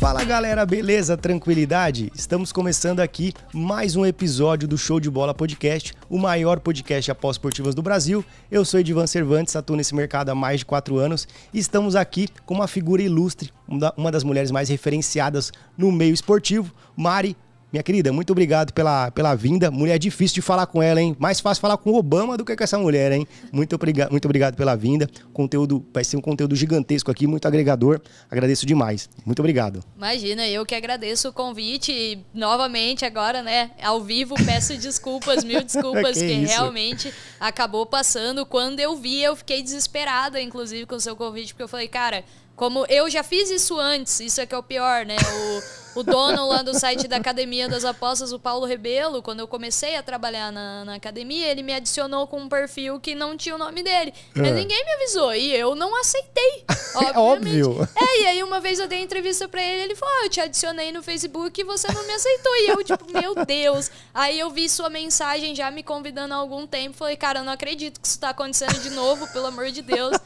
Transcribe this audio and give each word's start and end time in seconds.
Fala 0.00 0.24
galera, 0.24 0.64
beleza? 0.64 1.16
Tranquilidade? 1.16 2.10
Estamos 2.14 2.50
começando 2.50 3.00
aqui 3.00 3.34
mais 3.52 3.94
um 3.94 4.06
episódio 4.06 4.66
do 4.66 4.78
Show 4.78 4.98
de 4.98 5.10
Bola 5.10 5.34
Podcast, 5.34 5.92
o 6.08 6.16
maior 6.18 6.60
podcast 6.60 7.10
após 7.10 7.34
esportivas 7.34 7.74
do 7.74 7.82
Brasil. 7.82 8.24
Eu 8.50 8.64
sou 8.64 8.80
Edivan 8.80 9.06
Cervantes, 9.06 9.54
atuo 9.54 9.76
nesse 9.76 9.94
mercado 9.94 10.30
há 10.30 10.34
mais 10.34 10.60
de 10.60 10.66
quatro 10.66 10.98
anos 10.98 11.28
e 11.52 11.58
estamos 11.58 11.94
aqui 11.94 12.28
com 12.46 12.54
uma 12.54 12.66
figura 12.66 13.02
ilustre, 13.02 13.52
uma 13.96 14.10
das 14.10 14.24
mulheres 14.24 14.50
mais 14.50 14.68
referenciadas 14.68 15.52
no 15.76 15.92
meio 15.92 16.14
esportivo, 16.14 16.72
Mari 16.96 17.36
minha 17.70 17.82
querida, 17.82 18.10
muito 18.10 18.30
obrigado 18.30 18.72
pela, 18.72 19.10
pela 19.10 19.34
vinda. 19.34 19.70
Mulher 19.70 19.98
difícil 19.98 20.36
de 20.36 20.42
falar 20.42 20.66
com 20.66 20.82
ela, 20.82 21.02
hein? 21.02 21.14
Mais 21.18 21.38
fácil 21.38 21.60
falar 21.60 21.76
com 21.76 21.90
o 21.90 21.96
Obama 21.96 22.34
do 22.34 22.42
que 22.42 22.56
com 22.56 22.64
essa 22.64 22.78
mulher, 22.78 23.12
hein? 23.12 23.28
Muito, 23.52 23.74
obriga 23.74 24.08
muito 24.10 24.24
obrigado 24.24 24.56
pela 24.56 24.74
vinda. 24.74 25.06
Conteúdo, 25.34 25.84
vai 25.92 26.02
ser 26.02 26.16
um 26.16 26.20
conteúdo 26.20 26.56
gigantesco 26.56 27.10
aqui, 27.10 27.26
muito 27.26 27.46
agregador. 27.46 28.00
Agradeço 28.30 28.64
demais. 28.64 29.10
Muito 29.26 29.40
obrigado. 29.40 29.84
Imagina, 29.94 30.48
eu 30.48 30.64
que 30.64 30.74
agradeço 30.74 31.28
o 31.28 31.32
convite. 31.32 32.18
Novamente, 32.32 33.04
agora, 33.04 33.42
né? 33.42 33.70
Ao 33.82 34.00
vivo, 34.00 34.34
peço 34.46 34.74
desculpas, 34.78 35.44
mil 35.44 35.60
desculpas, 35.64 36.16
que, 36.16 36.26
que 36.26 36.46
realmente 36.46 37.12
acabou 37.38 37.84
passando. 37.84 38.46
Quando 38.46 38.80
eu 38.80 38.96
vi, 38.96 39.22
eu 39.22 39.36
fiquei 39.36 39.62
desesperada, 39.62 40.40
inclusive, 40.40 40.86
com 40.86 40.94
o 40.94 41.00
seu 41.00 41.14
convite, 41.14 41.52
porque 41.52 41.64
eu 41.64 41.68
falei, 41.68 41.88
cara, 41.88 42.24
como 42.56 42.84
eu 42.88 43.08
já 43.08 43.22
fiz 43.22 43.50
isso 43.50 43.78
antes, 43.78 44.18
isso 44.20 44.40
é 44.40 44.46
que 44.46 44.54
é 44.54 44.58
o 44.58 44.62
pior, 44.62 45.06
né? 45.06 45.16
O 45.16 45.87
o 45.98 46.02
dono 46.04 46.46
lá 46.46 46.62
do 46.62 46.78
site 46.78 47.08
da 47.08 47.16
Academia 47.16 47.68
das 47.68 47.84
Apostas, 47.84 48.32
o 48.32 48.38
Paulo 48.38 48.64
Rebelo, 48.64 49.20
quando 49.20 49.40
eu 49.40 49.48
comecei 49.48 49.96
a 49.96 50.02
trabalhar 50.02 50.52
na, 50.52 50.84
na 50.84 50.94
academia, 50.94 51.48
ele 51.48 51.62
me 51.62 51.74
adicionou 51.74 52.26
com 52.28 52.38
um 52.38 52.48
perfil 52.48 53.00
que 53.00 53.16
não 53.16 53.36
tinha 53.36 53.54
o 53.54 53.58
nome 53.58 53.82
dele. 53.82 54.14
É. 54.34 54.40
Mas 54.40 54.54
ninguém 54.54 54.84
me 54.84 54.92
avisou 54.92 55.34
e 55.34 55.52
eu 55.54 55.74
não 55.74 55.98
aceitei. 56.00 56.64
É 56.98 57.16
óbvio. 57.16 57.88
É, 57.94 58.22
e 58.22 58.26
aí 58.26 58.42
uma 58.42 58.60
vez 58.60 58.80
eu 58.80 58.88
dei 58.88 59.02
entrevista 59.02 59.46
pra 59.46 59.62
ele, 59.62 59.82
ele 59.82 59.94
falou: 59.94 60.12
oh, 60.20 60.24
eu 60.24 60.30
te 60.30 60.40
adicionei 60.40 60.90
no 60.90 61.02
Facebook 61.02 61.60
e 61.60 61.62
você 61.62 61.86
não 61.92 62.04
me 62.06 62.12
aceitou. 62.12 62.52
E 62.56 62.68
eu, 62.70 62.82
tipo, 62.82 63.12
meu 63.12 63.34
Deus. 63.44 63.90
Aí 64.12 64.38
eu 64.38 64.50
vi 64.50 64.68
sua 64.68 64.88
mensagem 64.88 65.54
já 65.54 65.70
me 65.70 65.82
convidando 65.82 66.34
há 66.34 66.36
algum 66.38 66.66
tempo. 66.66 66.96
Falei, 66.96 67.16
cara, 67.16 67.40
eu 67.40 67.44
não 67.44 67.52
acredito 67.52 68.00
que 68.00 68.06
isso 68.06 68.18
tá 68.18 68.30
acontecendo 68.30 68.80
de 68.80 68.90
novo, 68.90 69.28
pelo 69.28 69.46
amor 69.46 69.70
de 69.70 69.82
Deus. 69.82 70.16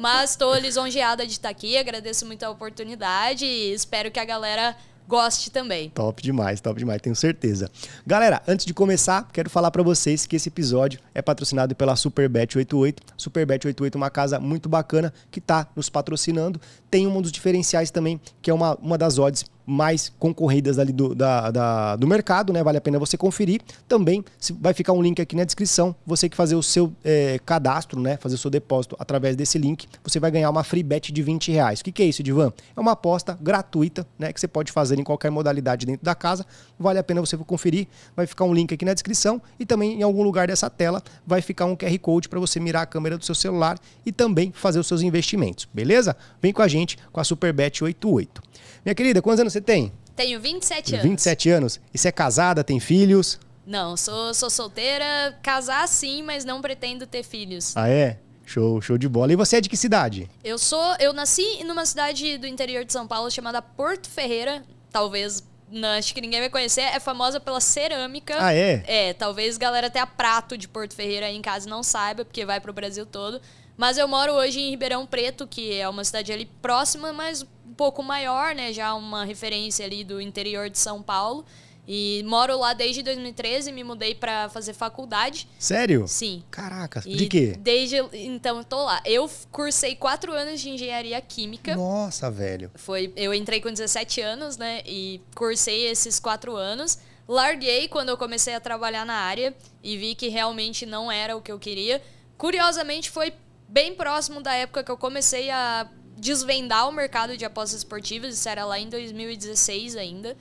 Mas 0.00 0.36
tô 0.36 0.54
lisonjeada 0.54 1.26
de 1.26 1.32
estar 1.32 1.50
aqui, 1.50 1.76
agradeço 1.76 2.24
muito 2.24 2.44
a 2.44 2.50
oportunidade 2.50 3.44
e 3.44 3.74
espero 3.74 4.10
que 4.10 4.20
a 4.20 4.24
galera 4.24 4.76
goste 5.08 5.50
também. 5.50 5.90
Top 5.90 6.22
demais, 6.22 6.60
top 6.60 6.78
demais, 6.78 7.00
tenho 7.00 7.16
certeza. 7.16 7.70
Galera, 8.06 8.42
antes 8.46 8.66
de 8.66 8.74
começar, 8.74 9.28
quero 9.32 9.50
falar 9.50 9.70
para 9.70 9.82
vocês 9.82 10.26
que 10.26 10.36
esse 10.36 10.48
episódio 10.48 11.00
é 11.14 11.20
patrocinado 11.20 11.74
pela 11.74 11.96
Superbet 11.96 12.56
88. 12.58 13.02
Superbet 13.16 13.66
88 13.66 13.94
é 13.94 13.98
uma 13.98 14.10
casa 14.10 14.40
muito 14.40 14.68
bacana 14.68 15.12
que 15.30 15.38
está 15.38 15.66
nos 15.74 15.88
patrocinando. 15.88 16.60
Tem 16.90 17.06
um 17.06 17.20
dos 17.20 17.32
diferenciais 17.32 17.90
também, 17.90 18.20
que 18.40 18.50
é 18.50 18.54
uma, 18.54 18.76
uma 18.76 18.98
das 18.98 19.18
odds 19.18 19.44
mais 19.66 20.12
concorridas 20.18 20.78
ali 20.78 20.92
do, 20.92 21.14
da, 21.14 21.50
da, 21.50 21.96
do 21.96 22.06
mercado, 22.06 22.52
né? 22.52 22.62
Vale 22.62 22.78
a 22.78 22.80
pena 22.80 22.98
você 22.98 23.16
conferir. 23.16 23.60
Também 23.88 24.24
vai 24.60 24.74
ficar 24.74 24.92
um 24.92 25.02
link 25.02 25.20
aqui 25.20 25.36
na 25.36 25.44
descrição. 25.44 25.94
Você 26.06 26.28
que 26.28 26.36
fazer 26.36 26.54
o 26.54 26.62
seu 26.62 26.92
é, 27.04 27.38
cadastro, 27.44 28.00
né? 28.00 28.16
Fazer 28.16 28.34
o 28.34 28.38
seu 28.38 28.50
depósito 28.50 28.96
através 28.98 29.36
desse 29.36 29.58
link, 29.58 29.86
você 30.02 30.18
vai 30.18 30.30
ganhar 30.30 30.50
uma 30.50 30.64
free 30.64 30.82
bet 30.82 31.12
de 31.12 31.22
20 31.22 31.52
reais. 31.52 31.80
O 31.80 31.84
que, 31.84 31.92
que 31.92 32.02
é 32.02 32.06
isso, 32.06 32.22
Divan? 32.22 32.52
É 32.76 32.80
uma 32.80 32.92
aposta 32.92 33.38
gratuita, 33.40 34.06
né? 34.18 34.32
Que 34.32 34.40
você 34.40 34.48
pode 34.48 34.72
fazer 34.72 34.98
em 34.98 35.04
qualquer 35.04 35.30
modalidade 35.30 35.86
dentro 35.86 36.04
da 36.04 36.14
casa. 36.14 36.46
Vale 36.78 36.98
a 36.98 37.02
pena 37.02 37.20
você 37.20 37.36
conferir. 37.36 37.86
Vai 38.16 38.26
ficar 38.26 38.44
um 38.44 38.54
link 38.54 38.72
aqui 38.72 38.84
na 38.84 38.94
descrição 38.94 39.40
e 39.58 39.66
também 39.66 40.00
em 40.00 40.02
algum 40.02 40.22
lugar 40.22 40.46
dessa 40.46 40.68
tela 40.68 41.02
vai 41.26 41.40
ficar 41.40 41.66
um 41.66 41.76
QR 41.76 41.98
Code 41.98 42.28
para 42.28 42.40
você 42.40 42.58
mirar 42.60 42.82
a 42.82 42.86
câmera 42.86 43.18
do 43.18 43.24
seu 43.24 43.34
celular 43.34 43.78
e 44.04 44.12
também 44.12 44.52
fazer 44.52 44.78
os 44.78 44.86
seus 44.86 45.02
investimentos, 45.02 45.68
beleza? 45.72 46.16
Vem 46.40 46.52
com 46.52 46.62
a 46.62 46.68
gente 46.68 46.98
com 47.12 47.20
a 47.20 47.24
Superbet 47.24 47.82
88. 47.82 48.42
Minha 48.84 48.94
querida, 48.94 49.22
quantos 49.22 49.40
anos 49.40 49.52
você 49.52 49.60
tem? 49.60 49.92
Tenho 50.16 50.40
27 50.40 50.94
anos. 50.94 51.08
27 51.08 51.50
anos. 51.50 51.80
E 51.94 51.98
você 51.98 52.08
é 52.08 52.12
casada, 52.12 52.64
tem 52.64 52.80
filhos? 52.80 53.38
Não, 53.64 53.96
sou, 53.96 54.34
sou 54.34 54.50
solteira, 54.50 55.38
casar 55.42 55.86
sim, 55.86 56.22
mas 56.22 56.44
não 56.44 56.60
pretendo 56.60 57.06
ter 57.06 57.22
filhos. 57.22 57.76
Ah, 57.76 57.88
é? 57.88 58.18
Show, 58.44 58.80
show 58.80 58.98
de 58.98 59.08
bola. 59.08 59.32
E 59.32 59.36
você 59.36 59.56
é 59.56 59.60
de 59.60 59.68
que 59.68 59.76
cidade? 59.76 60.28
Eu 60.42 60.58
sou, 60.58 60.96
eu 60.98 61.12
nasci 61.12 61.62
numa 61.64 61.86
cidade 61.86 62.36
do 62.38 62.46
interior 62.46 62.84
de 62.84 62.92
São 62.92 63.06
Paulo 63.06 63.30
chamada 63.30 63.62
Porto 63.62 64.10
Ferreira, 64.10 64.64
talvez 64.90 65.44
não, 65.70 65.88
acho 65.90 66.12
que 66.12 66.20
ninguém 66.20 66.40
vai 66.40 66.50
conhecer, 66.50 66.82
é 66.82 67.00
famosa 67.00 67.40
pela 67.40 67.60
cerâmica. 67.60 68.36
Ah, 68.38 68.52
é? 68.52 68.84
É, 68.86 69.14
talvez 69.14 69.56
galera 69.56 69.86
até 69.86 70.00
a 70.00 70.06
prato 70.06 70.58
de 70.58 70.68
Porto 70.68 70.94
Ferreira 70.94 71.26
aí 71.26 71.36
em 71.36 71.40
casa 71.40 71.70
não 71.70 71.82
saiba, 71.82 72.26
porque 72.26 72.44
vai 72.44 72.60
pro 72.60 72.74
Brasil 72.74 73.06
todo. 73.06 73.40
Mas 73.74 73.96
eu 73.96 74.06
moro 74.06 74.32
hoje 74.34 74.60
em 74.60 74.70
Ribeirão 74.70 75.06
Preto, 75.06 75.46
que 75.46 75.72
é 75.74 75.88
uma 75.88 76.04
cidade 76.04 76.30
ali 76.30 76.44
próxima, 76.60 77.10
mas 77.12 77.46
um 77.72 77.74
pouco 77.74 78.02
maior, 78.02 78.54
né? 78.54 78.70
Já 78.70 78.94
uma 78.94 79.24
referência 79.24 79.86
ali 79.86 80.04
do 80.04 80.20
interior 80.20 80.68
de 80.68 80.78
São 80.78 81.02
Paulo. 81.02 81.44
E 81.88 82.22
moro 82.26 82.56
lá 82.58 82.74
desde 82.74 83.02
2013, 83.02 83.72
me 83.72 83.82
mudei 83.82 84.14
para 84.14 84.48
fazer 84.50 84.72
faculdade. 84.72 85.48
Sério? 85.58 86.06
Sim. 86.06 86.44
Caraca, 86.48 87.00
de 87.00 87.26
quê? 87.26 87.56
Desde 87.58 87.96
então 88.12 88.58
eu 88.58 88.64
tô 88.64 88.84
lá. 88.84 89.02
Eu 89.04 89.28
cursei 89.50 89.96
quatro 89.96 90.32
anos 90.32 90.60
de 90.60 90.68
engenharia 90.68 91.20
química. 91.20 91.74
Nossa, 91.74 92.30
velho. 92.30 92.70
Foi, 92.74 93.12
eu 93.16 93.34
entrei 93.34 93.60
com 93.60 93.72
17 93.72 94.20
anos, 94.20 94.56
né? 94.56 94.82
E 94.86 95.20
cursei 95.34 95.88
esses 95.88 96.20
quatro 96.20 96.54
anos. 96.54 96.98
Larguei 97.26 97.88
quando 97.88 98.10
eu 98.10 98.16
comecei 98.18 98.54
a 98.54 98.60
trabalhar 98.60 99.06
na 99.06 99.14
área 99.14 99.54
e 99.82 99.96
vi 99.96 100.14
que 100.14 100.28
realmente 100.28 100.84
não 100.84 101.10
era 101.10 101.36
o 101.36 101.40
que 101.40 101.50
eu 101.50 101.58
queria. 101.58 102.00
Curiosamente, 102.36 103.10
foi 103.10 103.32
bem 103.66 103.94
próximo 103.94 104.40
da 104.40 104.54
época 104.54 104.84
que 104.84 104.90
eu 104.90 104.96
comecei 104.96 105.50
a 105.50 105.88
desvendar 106.16 106.88
o 106.88 106.92
mercado 106.92 107.36
de 107.36 107.44
apostas 107.44 107.78
esportivas, 107.78 108.34
isso 108.34 108.48
era 108.48 108.64
lá 108.64 108.78
em 108.78 108.88
2016 108.88 109.96
ainda. 109.96 110.36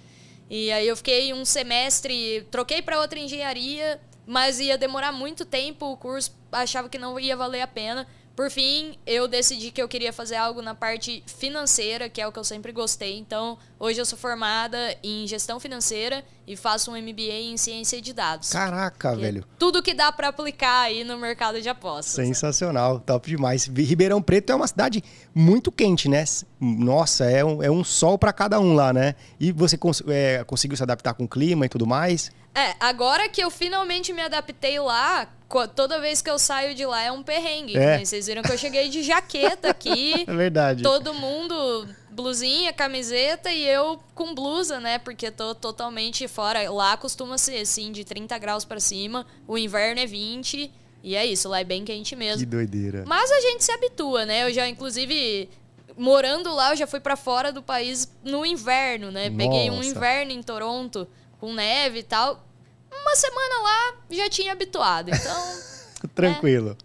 E 0.50 0.72
aí 0.72 0.88
eu 0.88 0.98
fiquei 0.98 1.34
um 1.34 1.46
semestre, 1.46 2.46
troquei 2.52 2.82
para 2.82 3.00
outra 3.00 3.18
engenharia, 3.18 4.00
mas 4.26 4.60
ia 4.60 4.78
demorar 4.78 5.12
muito 5.12 5.46
tempo 5.46 5.86
o 5.86 5.98
curso, 5.98 6.36
achava 6.52 6.90
que 6.90 6.98
não 6.98 7.20
ia 7.20 7.36
valer 7.36 7.62
a 7.62 7.68
pena. 7.68 8.08
Por 8.42 8.50
fim, 8.50 8.98
eu 9.06 9.28
decidi 9.28 9.70
que 9.70 9.80
eu 9.80 9.88
queria 9.88 10.12
fazer 10.12 10.36
algo 10.36 10.64
na 10.64 10.74
parte 10.74 11.24
financeira, 11.28 12.10
que 12.10 12.20
é 12.20 12.26
o 12.26 12.32
que 12.32 12.40
eu 12.40 12.44
sempre 12.44 12.72
gostei. 12.72 13.20
Então, 13.20 13.56
hoje 13.80 14.02
eu 14.02 14.06
sou 14.06 14.18
formada 14.18 14.98
em 15.04 15.28
gestão 15.28 15.60
financeira 15.60 16.26
e 16.48 16.56
faço 16.56 16.90
um 16.90 17.00
MBA 17.00 17.52
em 17.52 17.56
ciência 17.56 18.02
de 18.02 18.12
dados. 18.14 18.50
Caraca, 18.50 19.16
velho. 19.16 19.42
É 19.42 19.56
tudo 19.60 19.84
que 19.84 19.94
dá 19.94 20.12
para 20.12 20.30
aplicar 20.30 20.86
aí 20.86 21.04
no 21.04 21.20
mercado 21.20 21.62
de 21.62 21.70
apostas. 21.70 22.16
Sensacional, 22.16 22.96
né? 22.96 23.04
top 23.06 23.30
demais. 23.30 23.68
Ribeirão 23.68 24.20
Preto 24.24 24.52
é 24.52 24.56
uma 24.56 24.66
cidade 24.66 25.04
muito 25.36 25.72
quente, 25.72 26.10
né? 26.10 26.26
Nossa, 26.60 27.26
é 27.26 27.46
um, 27.46 27.62
é 27.62 27.70
um 27.70 27.84
sol 27.84 28.18
para 28.18 28.34
cada 28.34 28.60
um 28.60 28.74
lá, 28.74 28.92
né? 28.92 29.14
E 29.40 29.52
você 29.52 29.78
cons 29.78 30.02
é, 30.08 30.44
conseguiu 30.46 30.76
se 30.76 30.82
adaptar 30.82 31.14
com 31.14 31.26
o 31.26 31.28
clima 31.28 31.68
e 31.68 31.70
tudo 31.70 31.86
mais? 31.86 32.32
É, 32.56 32.74
agora 32.80 33.30
que 33.30 33.42
eu 33.42 33.52
finalmente 33.52 34.12
me 34.12 34.22
adaptei 34.22 34.80
lá, 34.80 35.28
toda 35.76 36.00
vez 36.00 36.22
que 36.22 36.30
eu 36.30 36.40
saio 36.40 36.74
de 36.74 36.86
lá 36.86 37.02
é 37.02 37.12
um 37.12 37.24
perrengue. 37.24 37.76
É. 37.76 37.98
Né? 37.98 38.06
Vocês 38.06 38.28
viram 38.28 38.42
que 38.42 38.52
eu 38.52 38.58
cheguei 38.58 38.90
de 38.90 39.04
jaqueta 39.04 39.70
aqui. 39.70 40.26
É 40.32 40.34
verdade. 40.34 40.84
Todo 40.84 41.14
mundo, 41.14 41.88
blusinha, 42.10 42.72
camiseta 42.72 43.52
e 43.52 43.68
eu 43.68 44.00
com 44.16 44.34
blusa, 44.34 44.80
né? 44.80 44.98
Porque 44.98 45.30
tô 45.30 45.54
totalmente 45.54 46.28
fora. 46.28 46.70
Lá 46.72 46.96
costuma 46.96 47.38
ser 47.38 47.58
assim, 47.62 47.92
de 47.92 48.06
30 48.06 48.38
graus 48.38 48.64
para 48.64 48.80
cima. 48.80 49.26
O 49.48 49.58
inverno 49.58 50.00
é 50.00 50.06
20. 50.06 50.72
E 51.04 51.16
é 51.16 51.26
isso, 51.26 51.50
lá 51.50 51.60
é 51.60 51.64
bem 51.64 51.84
quente 51.84 52.16
mesmo. 52.16 52.40
Que 52.40 52.46
doideira. 52.46 53.04
Mas 53.08 53.32
a 53.32 53.40
gente 53.42 53.64
se 53.64 53.72
habitua, 53.72 54.26
né? 54.26 54.44
Eu 54.48 54.54
já, 54.54 54.68
inclusive, 54.70 55.50
morando 55.98 56.54
lá, 56.54 56.72
eu 56.72 56.76
já 56.78 56.88
fui 56.88 57.00
para 57.00 57.16
fora 57.16 57.52
do 57.52 57.62
país 57.62 58.12
no 58.24 58.46
inverno, 58.46 59.12
né? 59.12 59.30
Nossa. 59.30 59.38
Peguei 59.38 59.70
um 59.72 59.84
inverno 59.84 60.32
em 60.32 60.44
Toronto 60.44 61.08
com 61.40 61.54
neve 61.54 62.00
e 62.00 62.04
tal 62.04 62.51
uma 62.92 63.16
semana 63.16 63.62
lá 63.62 63.94
já 64.12 64.30
tinha 64.30 64.52
habituado. 64.52 65.10
Então. 65.10 65.72
Tranquilo. 66.16 66.76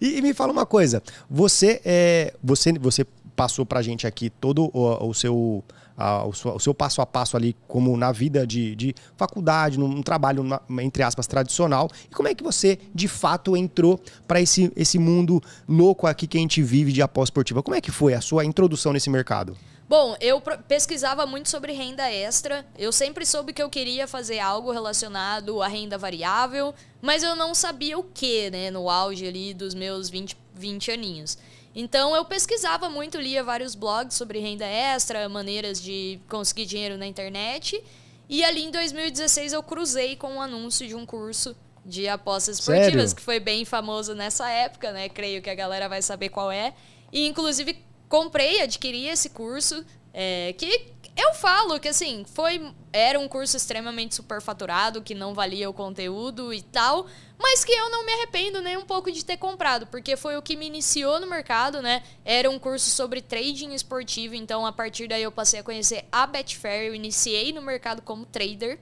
É. 0.00 0.04
E, 0.04 0.18
e, 0.18 0.22
me 0.22 0.34
fala 0.34 0.52
uma 0.52 0.66
coisa. 0.66 1.02
Você 1.30 1.80
é, 1.84 2.34
você, 2.42 2.72
você 2.78 3.06
passou 3.34 3.64
pra 3.64 3.82
gente 3.82 4.06
aqui 4.06 4.30
todo 4.30 4.70
o, 4.72 5.08
o 5.08 5.14
seu. 5.14 5.64
o, 5.96 6.32
seu, 6.32 6.54
o, 6.54 6.60
seu, 6.60 6.74
passo 6.74 7.00
a 7.00 7.06
passo 7.06 7.36
ali, 7.36 7.56
como 7.66 7.96
na 7.96 8.12
vida 8.12 8.46
de, 8.46 8.74
de 8.74 8.94
faculdade, 9.16 9.78
num, 9.78 10.02
trabalho, 10.02 10.42
na, 10.42 10.60
entre 10.80 11.02
aspas, 11.02 11.26
tradicional. 11.26 11.90
E 12.10 12.14
como 12.14 12.28
é 12.28 12.34
que 12.34 12.44
você, 12.44 12.78
de 12.94 13.08
fato, 13.08 13.56
entrou 13.56 14.00
para 14.26 14.40
esse, 14.40 14.72
esse 14.76 14.98
mundo 14.98 15.42
louco 15.68 16.06
aqui 16.06 16.26
que 16.26 16.36
a 16.36 16.40
gente 16.40 16.62
vive 16.62 16.92
de 16.92 17.02
após 17.02 17.28
esportiva? 17.28 17.62
Como 17.62 17.74
é 17.74 17.80
que 17.80 17.90
foi 17.90 18.14
a 18.14 18.20
sua 18.20 18.44
introdução 18.44 18.92
nesse 18.92 19.10
mercado? 19.10 19.56
Bom, 19.88 20.16
eu 20.20 20.40
pesquisava 20.66 21.26
muito 21.26 21.48
sobre 21.48 21.72
renda 21.72 22.10
extra. 22.10 22.66
Eu 22.76 22.90
sempre 22.90 23.24
soube 23.24 23.52
que 23.52 23.62
eu 23.62 23.70
queria 23.70 24.08
fazer 24.08 24.40
algo 24.40 24.72
relacionado 24.72 25.62
à 25.62 25.68
renda 25.68 25.96
variável, 25.96 26.74
mas 27.00 27.22
eu 27.22 27.36
não 27.36 27.54
sabia 27.54 27.96
o 27.96 28.02
que, 28.02 28.50
né, 28.50 28.70
no 28.70 28.90
auge 28.90 29.26
ali 29.26 29.54
dos 29.54 29.74
meus 29.74 30.10
20, 30.10 30.36
20 30.54 30.90
aninhos. 30.90 31.38
Então 31.72 32.16
eu 32.16 32.24
pesquisava 32.24 32.88
muito, 32.88 33.18
lia 33.18 33.44
vários 33.44 33.76
blogs 33.76 34.16
sobre 34.16 34.40
renda 34.40 34.66
extra, 34.66 35.28
maneiras 35.28 35.80
de 35.80 36.18
conseguir 36.28 36.66
dinheiro 36.66 36.98
na 36.98 37.06
internet. 37.06 37.80
E 38.28 38.42
ali 38.42 38.64
em 38.64 38.72
2016 38.72 39.52
eu 39.52 39.62
cruzei 39.62 40.16
com 40.16 40.32
um 40.34 40.42
anúncio 40.42 40.88
de 40.88 40.96
um 40.96 41.06
curso 41.06 41.54
de 41.84 42.08
apostas 42.08 42.58
esportivas, 42.58 43.10
Sério? 43.10 43.14
que 43.14 43.22
foi 43.22 43.38
bem 43.38 43.64
famoso 43.64 44.14
nessa 44.16 44.50
época, 44.50 44.90
né? 44.90 45.08
Creio 45.08 45.40
que 45.40 45.48
a 45.48 45.54
galera 45.54 45.88
vai 45.88 46.02
saber 46.02 46.30
qual 46.30 46.50
é. 46.50 46.74
E, 47.12 47.26
inclusive, 47.28 47.85
comprei, 48.08 48.62
adquiri 48.62 49.06
esse 49.06 49.30
curso, 49.30 49.84
é, 50.12 50.54
que 50.54 50.94
eu 51.16 51.32
falo 51.32 51.80
que, 51.80 51.88
assim, 51.88 52.24
foi 52.26 52.74
era 52.92 53.18
um 53.18 53.26
curso 53.26 53.56
extremamente 53.56 54.14
superfaturado, 54.14 55.02
que 55.02 55.14
não 55.14 55.32
valia 55.32 55.68
o 55.68 55.72
conteúdo 55.72 56.52
e 56.52 56.60
tal, 56.60 57.06
mas 57.38 57.64
que 57.64 57.72
eu 57.72 57.90
não 57.90 58.04
me 58.04 58.12
arrependo 58.12 58.60
nem 58.60 58.76
um 58.76 58.84
pouco 58.84 59.10
de 59.10 59.24
ter 59.24 59.38
comprado, 59.38 59.86
porque 59.86 60.16
foi 60.16 60.36
o 60.36 60.42
que 60.42 60.56
me 60.56 60.66
iniciou 60.66 61.18
no 61.18 61.26
mercado, 61.26 61.80
né? 61.80 62.02
Era 62.24 62.50
um 62.50 62.58
curso 62.58 62.90
sobre 62.90 63.22
trading 63.22 63.72
esportivo, 63.72 64.34
então 64.34 64.66
a 64.66 64.72
partir 64.72 65.08
daí 65.08 65.22
eu 65.22 65.32
passei 65.32 65.60
a 65.60 65.62
conhecer 65.62 66.04
a 66.12 66.26
Betfair, 66.26 66.88
eu 66.88 66.94
iniciei 66.94 67.52
no 67.52 67.62
mercado 67.62 68.02
como 68.02 68.26
trader. 68.26 68.78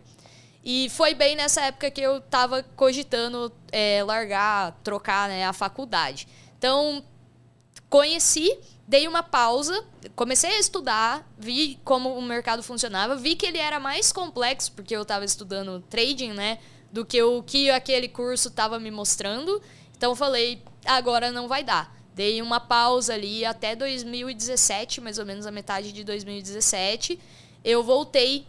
E 0.64 0.88
foi 0.90 1.14
bem 1.14 1.36
nessa 1.36 1.60
época 1.60 1.90
que 1.90 2.00
eu 2.00 2.20
tava 2.20 2.62
cogitando 2.74 3.52
é, 3.70 4.02
largar, 4.02 4.72
trocar 4.82 5.28
né, 5.28 5.44
a 5.44 5.52
faculdade. 5.52 6.26
Então, 6.56 7.04
conheci, 7.90 8.58
dei 8.86 9.08
uma 9.08 9.22
pausa, 9.22 9.84
comecei 10.14 10.50
a 10.50 10.58
estudar, 10.58 11.28
vi 11.38 11.78
como 11.84 12.16
o 12.16 12.22
mercado 12.22 12.62
funcionava, 12.62 13.16
vi 13.16 13.36
que 13.36 13.46
ele 13.46 13.58
era 13.58 13.80
mais 13.80 14.12
complexo, 14.12 14.72
porque 14.72 14.94
eu 14.94 15.02
estava 15.02 15.24
estudando 15.24 15.80
trading, 15.88 16.32
né? 16.32 16.58
Do 16.92 17.04
que 17.04 17.22
o 17.22 17.42
que 17.42 17.70
aquele 17.70 18.08
curso 18.08 18.48
estava 18.48 18.78
me 18.78 18.90
mostrando. 18.90 19.60
Então, 19.96 20.14
falei, 20.14 20.62
agora 20.84 21.32
não 21.32 21.48
vai 21.48 21.64
dar. 21.64 21.94
Dei 22.14 22.40
uma 22.40 22.60
pausa 22.60 23.14
ali 23.14 23.44
até 23.44 23.74
2017, 23.74 25.00
mais 25.00 25.18
ou 25.18 25.26
menos 25.26 25.46
a 25.46 25.50
metade 25.50 25.92
de 25.92 26.04
2017 26.04 27.18
eu 27.64 27.82
voltei 27.82 28.46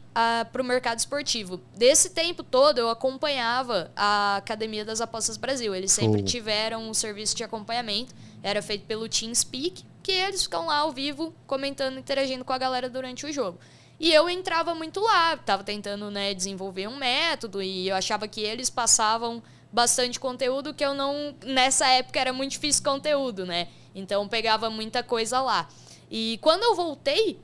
para 0.52 0.62
o 0.62 0.66
mercado 0.66 1.00
esportivo. 1.00 1.62
Desse 1.76 2.10
tempo 2.10 2.44
todo, 2.44 2.80
eu 2.80 2.90
acompanhava 2.90 3.90
a 3.96 4.36
Academia 4.36 4.84
das 4.84 5.00
Apostas 5.00 5.38
Brasil. 5.38 5.74
Eles 5.74 5.94
sempre 5.94 6.20
Show. 6.20 6.28
tiveram 6.28 6.90
um 6.90 6.94
serviço 6.94 7.36
de 7.36 7.44
acompanhamento. 7.44 8.14
Era 8.44 8.62
feito 8.62 8.86
pelo 8.86 9.08
TeamSpeak, 9.08 9.86
que 10.06 10.12
eles 10.12 10.44
ficam 10.44 10.68
lá 10.68 10.78
ao 10.78 10.92
vivo, 10.92 11.34
comentando, 11.48 11.98
interagindo 11.98 12.46
com 12.46 12.54
a 12.54 12.60
galera 12.60 12.88
durante 12.88 13.26
o 13.26 13.34
jogo. 13.34 13.60
E 14.00 14.14
eu 14.14 14.30
entrava 14.30 14.76
muito 14.76 15.00
lá, 15.00 15.34
estava 15.34 15.64
tentando 15.64 16.12
né, 16.12 16.32
desenvolver 16.36 16.88
um 16.88 16.96
método 16.96 17.60
e 17.60 17.88
eu 17.88 17.96
achava 17.96 18.28
que 18.28 18.40
eles 18.42 18.70
passavam 18.70 19.42
bastante 19.72 20.20
conteúdo 20.20 20.76
que 20.76 20.86
eu 20.86 20.94
não. 20.94 21.36
Nessa 21.44 21.88
época 21.88 22.20
era 22.20 22.32
muito 22.32 22.52
difícil 22.52 22.84
conteúdo, 22.84 23.48
né? 23.48 23.68
Então 23.96 24.28
pegava 24.28 24.70
muita 24.70 25.02
coisa 25.02 25.42
lá. 25.42 25.68
E 26.12 26.38
quando 26.40 26.62
eu 26.62 26.76
voltei, 26.76 27.40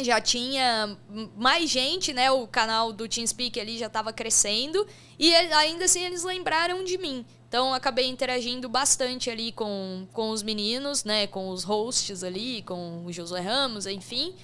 já 0.00 0.20
tinha 0.20 0.96
mais 1.36 1.68
gente, 1.68 2.12
né? 2.12 2.30
O 2.30 2.46
canal 2.46 2.92
do 2.92 3.08
TeamSpeak 3.08 3.58
ali 3.58 3.76
já 3.78 3.86
estava 3.86 4.12
crescendo 4.12 4.86
e 5.18 5.32
ele- 5.34 5.52
ainda 5.54 5.86
assim 5.86 6.04
eles 6.04 6.22
lembraram 6.22 6.84
de 6.84 6.98
mim. 6.98 7.26
Então 7.48 7.72
acabei 7.72 8.06
interagindo 8.06 8.68
bastante 8.68 9.30
ali 9.30 9.52
com, 9.52 10.06
com 10.12 10.30
os 10.30 10.42
meninos, 10.42 11.04
né? 11.04 11.26
Com 11.26 11.48
os 11.50 11.62
hosts 11.64 12.24
ali, 12.24 12.62
com 12.62 13.04
o 13.04 13.12
Josué 13.12 13.40
Ramos, 13.40 13.86
enfim. 13.86 14.34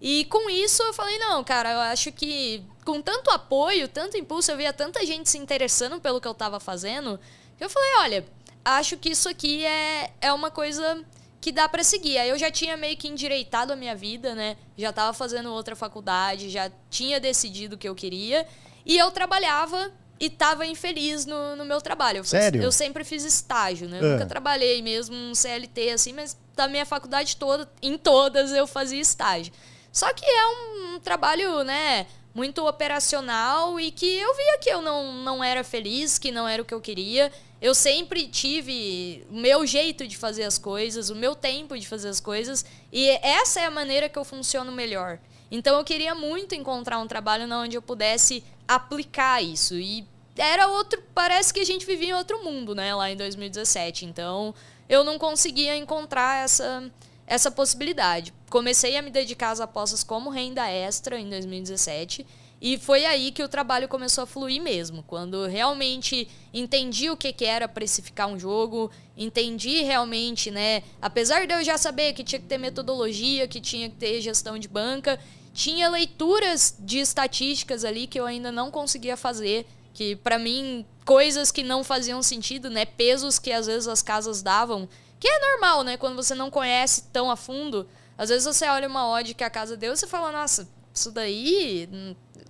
E 0.00 0.24
com 0.26 0.48
isso 0.48 0.82
eu 0.82 0.94
falei, 0.94 1.18
não, 1.18 1.44
cara, 1.44 1.72
eu 1.72 1.80
acho 1.80 2.10
que 2.12 2.62
com 2.84 3.02
tanto 3.02 3.30
apoio, 3.30 3.86
tanto 3.86 4.16
impulso, 4.16 4.50
eu 4.50 4.56
via 4.56 4.72
tanta 4.72 5.04
gente 5.04 5.28
se 5.28 5.36
interessando 5.36 6.00
pelo 6.00 6.20
que 6.20 6.26
eu 6.26 6.34
tava 6.34 6.58
fazendo, 6.58 7.20
que 7.58 7.64
eu 7.64 7.68
falei, 7.68 7.90
olha, 7.98 8.26
acho 8.64 8.96
que 8.96 9.10
isso 9.10 9.28
aqui 9.28 9.64
é, 9.64 10.10
é 10.20 10.32
uma 10.32 10.50
coisa 10.50 11.04
que 11.40 11.52
dá 11.52 11.68
pra 11.68 11.82
seguir. 11.82 12.18
Aí 12.18 12.28
eu 12.28 12.38
já 12.38 12.50
tinha 12.50 12.76
meio 12.76 12.96
que 12.96 13.08
endireitado 13.08 13.72
a 13.72 13.76
minha 13.76 13.94
vida, 13.94 14.34
né? 14.34 14.56
Já 14.76 14.92
tava 14.92 15.12
fazendo 15.12 15.52
outra 15.52 15.74
faculdade, 15.74 16.50
já 16.50 16.70
tinha 16.90 17.18
decidido 17.18 17.76
o 17.76 17.78
que 17.78 17.88
eu 17.88 17.94
queria. 17.94 18.46
E 18.84 18.96
eu 18.96 19.10
trabalhava 19.10 19.92
e 20.20 20.28
tava 20.28 20.66
infeliz 20.66 21.24
no, 21.24 21.56
no 21.56 21.64
meu 21.64 21.80
trabalho. 21.80 22.18
Eu, 22.18 22.24
Sério? 22.24 22.62
eu 22.62 22.70
sempre 22.70 23.02
fiz 23.04 23.24
estágio, 23.24 23.88
né? 23.88 23.98
Eu 24.00 24.04
Ah. 24.04 24.12
nunca 24.12 24.26
trabalhei 24.26 24.82
mesmo 24.82 25.16
um 25.16 25.34
CLT 25.34 25.90
assim, 25.90 26.12
mas 26.12 26.36
da 26.54 26.68
minha 26.68 26.84
faculdade 26.84 27.36
toda, 27.36 27.66
em 27.80 27.96
todas 27.96 28.52
eu 28.52 28.66
fazia 28.66 29.00
estágio. 29.00 29.52
Só 29.90 30.12
que 30.12 30.24
é 30.24 30.46
um, 30.46 30.94
um 30.96 31.00
trabalho, 31.00 31.64
né, 31.64 32.06
muito 32.34 32.64
operacional 32.64 33.80
e 33.80 33.90
que 33.90 34.06
eu 34.06 34.36
via 34.36 34.58
que 34.58 34.68
eu 34.70 34.82
não, 34.82 35.12
não 35.14 35.42
era 35.42 35.64
feliz, 35.64 36.18
que 36.18 36.30
não 36.30 36.46
era 36.46 36.62
o 36.62 36.64
que 36.64 36.74
eu 36.74 36.80
queria. 36.80 37.32
Eu 37.60 37.74
sempre 37.74 38.28
tive 38.28 39.26
o 39.30 39.34
meu 39.36 39.66
jeito 39.66 40.06
de 40.06 40.16
fazer 40.16 40.44
as 40.44 40.58
coisas, 40.58 41.10
o 41.10 41.14
meu 41.14 41.34
tempo 41.34 41.78
de 41.78 41.86
fazer 41.88 42.08
as 42.08 42.20
coisas, 42.20 42.64
e 42.92 43.08
essa 43.22 43.60
é 43.60 43.64
a 43.66 43.70
maneira 43.70 44.08
que 44.08 44.18
eu 44.18 44.24
funciono 44.24 44.70
melhor. 44.70 45.18
Então 45.50 45.76
eu 45.76 45.84
queria 45.84 46.14
muito 46.14 46.54
encontrar 46.54 46.98
um 47.00 47.06
trabalho 47.08 47.52
onde 47.52 47.76
eu 47.76 47.82
pudesse 47.82 48.44
aplicar 48.74 49.42
isso. 49.42 49.74
E 49.74 50.06
era 50.36 50.68
outro, 50.68 51.02
parece 51.14 51.52
que 51.52 51.60
a 51.60 51.64
gente 51.64 51.84
vivia 51.84 52.10
em 52.10 52.14
outro 52.14 52.42
mundo, 52.44 52.74
né, 52.74 52.94
lá 52.94 53.10
em 53.10 53.16
2017. 53.16 54.04
Então, 54.04 54.54
eu 54.88 55.04
não 55.04 55.18
conseguia 55.18 55.76
encontrar 55.76 56.44
essa 56.44 56.90
essa 57.26 57.48
possibilidade. 57.48 58.34
Comecei 58.50 58.96
a 58.96 59.02
me 59.02 59.08
dedicar 59.08 59.50
às 59.50 59.60
apostas 59.60 60.02
como 60.02 60.30
renda 60.30 60.68
extra 60.68 61.16
em 61.16 61.30
2017 61.30 62.26
e 62.60 62.76
foi 62.76 63.06
aí 63.06 63.30
que 63.30 63.42
o 63.42 63.48
trabalho 63.48 63.88
começou 63.88 64.24
a 64.24 64.26
fluir 64.26 64.60
mesmo, 64.60 65.02
quando 65.04 65.46
realmente 65.46 66.28
entendi 66.52 67.08
o 67.08 67.16
que 67.16 67.32
que 67.32 67.44
era 67.44 67.66
precificar 67.66 68.28
um 68.28 68.38
jogo, 68.38 68.90
entendi 69.16 69.82
realmente, 69.82 70.50
né, 70.50 70.82
apesar 71.00 71.46
de 71.46 71.54
eu 71.54 71.64
já 71.64 71.78
saber 71.78 72.12
que 72.12 72.22
tinha 72.22 72.38
que 72.38 72.46
ter 72.46 72.58
metodologia, 72.58 73.48
que 73.48 73.60
tinha 73.60 73.88
que 73.88 73.96
ter 73.96 74.20
gestão 74.20 74.58
de 74.58 74.68
banca, 74.68 75.18
tinha 75.60 75.90
leituras 75.90 76.74
de 76.78 77.00
estatísticas 77.00 77.84
ali 77.84 78.06
que 78.06 78.18
eu 78.18 78.24
ainda 78.24 78.50
não 78.50 78.70
conseguia 78.70 79.14
fazer, 79.14 79.66
que 79.92 80.16
pra 80.16 80.38
mim 80.38 80.86
coisas 81.04 81.52
que 81.52 81.62
não 81.62 81.84
faziam 81.84 82.22
sentido, 82.22 82.70
né, 82.70 82.86
pesos 82.86 83.38
que 83.38 83.52
às 83.52 83.66
vezes 83.66 83.86
as 83.86 84.00
casas 84.00 84.40
davam, 84.40 84.88
que 85.18 85.28
é 85.28 85.38
normal, 85.38 85.84
né, 85.84 85.98
quando 85.98 86.16
você 86.16 86.34
não 86.34 86.50
conhece 86.50 87.02
tão 87.12 87.30
a 87.30 87.36
fundo, 87.36 87.86
às 88.16 88.30
vezes 88.30 88.46
você 88.46 88.66
olha 88.68 88.88
uma 88.88 89.06
odd 89.10 89.34
que 89.34 89.44
a 89.44 89.50
casa 89.50 89.76
deu 89.76 89.92
e 89.92 89.96
você 89.98 90.06
fala, 90.06 90.32
nossa, 90.32 90.66
isso 90.94 91.10
daí, 91.10 91.86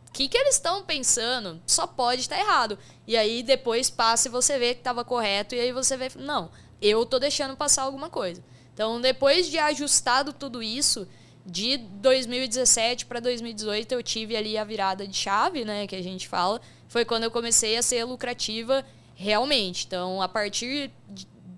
o 0.09 0.13
que, 0.13 0.29
que 0.29 0.39
eles 0.39 0.55
estão 0.55 0.85
pensando? 0.85 1.61
Só 1.67 1.89
pode 1.89 2.21
estar 2.21 2.39
errado. 2.39 2.79
E 3.09 3.17
aí 3.17 3.43
depois 3.43 3.91
passa 3.91 4.29
e 4.29 4.31
você 4.31 4.57
vê 4.57 4.73
que 4.73 4.83
estava 4.83 5.05
correto, 5.05 5.57
e 5.57 5.59
aí 5.59 5.73
você 5.73 5.97
vê, 5.97 6.13
não, 6.15 6.49
eu 6.81 7.05
tô 7.05 7.19
deixando 7.19 7.57
passar 7.57 7.83
alguma 7.83 8.09
coisa. 8.09 8.41
Então, 8.73 9.01
depois 9.01 9.49
de 9.49 9.59
ajustado 9.59 10.33
tudo 10.33 10.63
isso, 10.63 11.09
de 11.45 11.77
2017 11.79 13.07
para 13.07 13.21
2018 13.21 13.93
eu 13.93 14.03
tive 14.03 14.37
ali 14.37 14.57
a 14.57 14.65
virada 14.65 15.07
de 15.07 15.17
chave, 15.17 15.65
né, 15.65 15.87
que 15.87 15.97
a 15.97 16.03
gente 16.03 16.29
fala, 16.29 16.61
foi 16.89 17.05
quando 17.05 17.25
eu 17.25 17.31
comecei 17.31 17.77
a 17.77 17.83
ser 17.83 18.05
lucrativa 18.05 18.85
realmente. 19.15 19.87
Então, 19.87 20.21
a 20.21 20.29
partir 20.29 20.91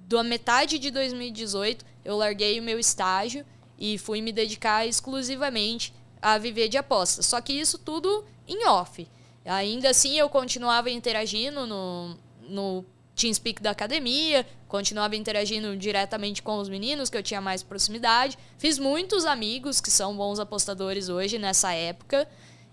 da 0.08 0.22
metade 0.22 0.78
de 0.78 0.90
2018, 0.90 1.84
eu 2.04 2.16
larguei 2.16 2.58
o 2.60 2.62
meu 2.62 2.78
estágio 2.78 3.44
e 3.78 3.98
fui 3.98 4.20
me 4.20 4.32
dedicar 4.32 4.86
exclusivamente 4.86 5.92
a 6.20 6.38
viver 6.38 6.68
de 6.68 6.76
apostas. 6.76 7.26
Só 7.26 7.40
que 7.40 7.52
isso 7.52 7.78
tudo 7.78 8.24
em 8.46 8.66
off. 8.66 9.08
Ainda 9.44 9.90
assim, 9.90 10.18
eu 10.18 10.28
continuava 10.28 10.90
interagindo 10.90 11.66
no, 11.66 12.16
no 12.42 12.84
TeamSpeak 13.14 13.62
da 13.62 13.70
academia, 13.70 14.46
continuava 14.66 15.16
interagindo 15.16 15.76
diretamente 15.76 16.42
com 16.42 16.58
os 16.58 16.68
meninos, 16.68 17.10
que 17.10 17.16
eu 17.16 17.22
tinha 17.22 17.40
mais 17.40 17.62
proximidade. 17.62 18.38
Fiz 18.58 18.78
muitos 18.78 19.24
amigos 19.24 19.80
que 19.80 19.90
são 19.90 20.16
bons 20.16 20.38
apostadores 20.38 21.08
hoje, 21.08 21.38
nessa 21.38 21.72
época. 21.72 22.26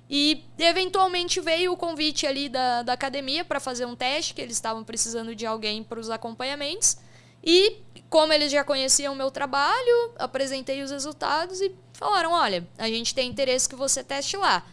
E 0.10 0.44
eventualmente 0.58 1.40
veio 1.40 1.74
o 1.74 1.78
convite 1.78 2.26
ali 2.26 2.50
da, 2.50 2.82
da 2.82 2.94
academia 2.94 3.46
para 3.46 3.60
fazer 3.60 3.86
um 3.86 3.96
teste, 3.96 4.34
que 4.34 4.42
eles 4.42 4.56
estavam 4.56 4.84
precisando 4.84 5.36
de 5.36 5.46
alguém 5.46 5.84
para 5.84 6.00
os 6.00 6.10
acompanhamentos. 6.10 6.98
E 7.44 7.78
como 8.10 8.34
eles 8.34 8.52
já 8.52 8.64
conheciam 8.64 9.14
o 9.14 9.16
meu 9.16 9.30
trabalho, 9.30 10.14
apresentei 10.18 10.82
os 10.82 10.90
resultados 10.90 11.62
e 11.62 11.72
falaram: 11.94 12.32
olha, 12.32 12.68
a 12.78 12.88
gente 12.88 13.14
tem 13.14 13.30
interesse 13.30 13.70
que 13.70 13.76
você 13.76 14.04
teste 14.04 14.36
lá. 14.36 14.66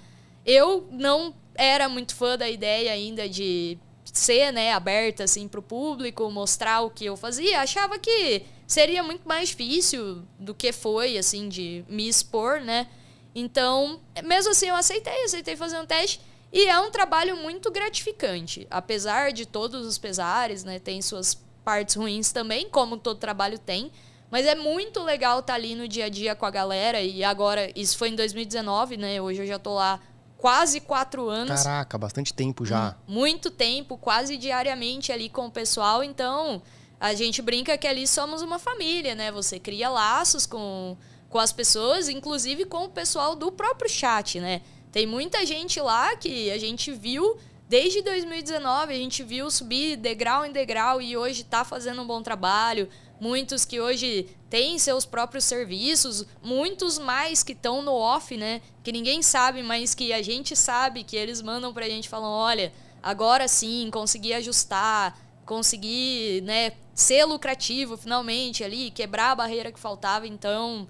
Eu 0.44 0.88
não 0.90 1.34
era 1.54 1.88
muito 1.88 2.14
fã 2.14 2.38
da 2.38 2.48
ideia 2.48 2.92
ainda 2.92 3.28
de 3.28 3.78
ser 4.18 4.52
né, 4.52 4.72
aberta 4.72 5.24
assim, 5.24 5.48
para 5.48 5.60
o 5.60 5.62
público, 5.62 6.30
mostrar 6.30 6.80
o 6.80 6.90
que 6.90 7.04
eu 7.04 7.16
fazia. 7.16 7.60
Achava 7.60 7.98
que 7.98 8.42
seria 8.66 9.02
muito 9.02 9.26
mais 9.26 9.48
difícil 9.50 10.22
do 10.38 10.54
que 10.54 10.72
foi, 10.72 11.16
assim, 11.16 11.48
de 11.48 11.84
me 11.88 12.08
expor, 12.08 12.60
né? 12.60 12.88
Então, 13.34 14.00
mesmo 14.24 14.50
assim, 14.52 14.68
eu 14.68 14.74
aceitei, 14.74 15.24
aceitei 15.24 15.56
fazer 15.56 15.78
um 15.78 15.86
teste. 15.86 16.20
E 16.52 16.66
é 16.66 16.78
um 16.80 16.90
trabalho 16.90 17.36
muito 17.36 17.70
gratificante. 17.70 18.66
Apesar 18.70 19.32
de 19.32 19.44
todos 19.44 19.86
os 19.86 19.98
pesares, 19.98 20.64
né? 20.64 20.78
Tem 20.78 21.02
suas 21.02 21.34
partes 21.64 21.96
ruins 21.96 22.32
também, 22.32 22.68
como 22.70 22.96
todo 22.96 23.18
trabalho 23.18 23.58
tem. 23.58 23.92
Mas 24.30 24.46
é 24.46 24.54
muito 24.54 25.02
legal 25.02 25.40
estar 25.40 25.54
ali 25.54 25.74
no 25.74 25.86
dia 25.86 26.06
a 26.06 26.08
dia 26.08 26.34
com 26.34 26.46
a 26.46 26.50
galera. 26.50 27.00
E 27.00 27.22
agora, 27.22 27.70
isso 27.74 27.98
foi 27.98 28.08
em 28.08 28.16
2019, 28.16 28.96
né? 28.96 29.20
Hoje 29.20 29.42
eu 29.42 29.46
já 29.46 29.58
tô 29.58 29.74
lá 29.74 30.00
quase 30.46 30.80
quatro 30.80 31.28
anos. 31.28 31.64
Caraca, 31.64 31.98
bastante 31.98 32.32
tempo 32.32 32.64
já. 32.64 32.94
Muito 33.04 33.50
tempo, 33.50 33.98
quase 33.98 34.36
diariamente 34.36 35.10
ali 35.10 35.28
com 35.28 35.46
o 35.46 35.50
pessoal. 35.50 36.04
Então, 36.04 36.62
a 37.00 37.14
gente 37.14 37.42
brinca 37.42 37.76
que 37.76 37.84
ali 37.84 38.06
somos 38.06 38.42
uma 38.42 38.56
família, 38.56 39.16
né? 39.16 39.32
Você 39.32 39.58
cria 39.58 39.88
laços 39.88 40.46
com, 40.46 40.96
com 41.28 41.40
as 41.40 41.50
pessoas, 41.50 42.08
inclusive 42.08 42.64
com 42.64 42.84
o 42.84 42.88
pessoal 42.88 43.34
do 43.34 43.50
próprio 43.50 43.90
chat, 43.90 44.38
né? 44.38 44.62
Tem 44.92 45.04
muita 45.04 45.44
gente 45.44 45.80
lá 45.80 46.14
que 46.14 46.48
a 46.52 46.58
gente 46.58 46.92
viu 46.92 47.36
desde 47.68 48.00
2019 48.02 48.94
a 48.94 48.96
gente 48.96 49.24
viu 49.24 49.50
subir 49.50 49.96
degrau 49.96 50.46
em 50.46 50.52
degrau 50.52 51.02
e 51.02 51.16
hoje 51.16 51.42
está 51.42 51.64
fazendo 51.64 52.02
um 52.02 52.06
bom 52.06 52.22
trabalho. 52.22 52.88
Muitos 53.20 53.64
que 53.64 53.80
hoje 53.80 54.28
têm 54.50 54.78
seus 54.78 55.06
próprios 55.06 55.44
serviços, 55.44 56.26
muitos 56.42 56.98
mais 56.98 57.42
que 57.42 57.52
estão 57.52 57.82
no 57.82 57.92
off, 57.94 58.36
né? 58.36 58.60
Que 58.82 58.92
ninguém 58.92 59.22
sabe, 59.22 59.62
mas 59.62 59.94
que 59.94 60.12
a 60.12 60.22
gente 60.22 60.54
sabe, 60.54 61.02
que 61.02 61.16
eles 61.16 61.40
mandam 61.40 61.72
pra 61.72 61.88
gente 61.88 62.08
falando, 62.08 62.32
olha, 62.32 62.72
agora 63.02 63.48
sim, 63.48 63.88
consegui 63.90 64.34
ajustar, 64.34 65.18
consegui, 65.46 66.42
né, 66.44 66.72
ser 66.94 67.24
lucrativo 67.24 67.96
finalmente 67.96 68.64
ali, 68.64 68.90
quebrar 68.90 69.30
a 69.30 69.34
barreira 69.36 69.72
que 69.72 69.78
faltava. 69.78 70.26
Então, 70.26 70.86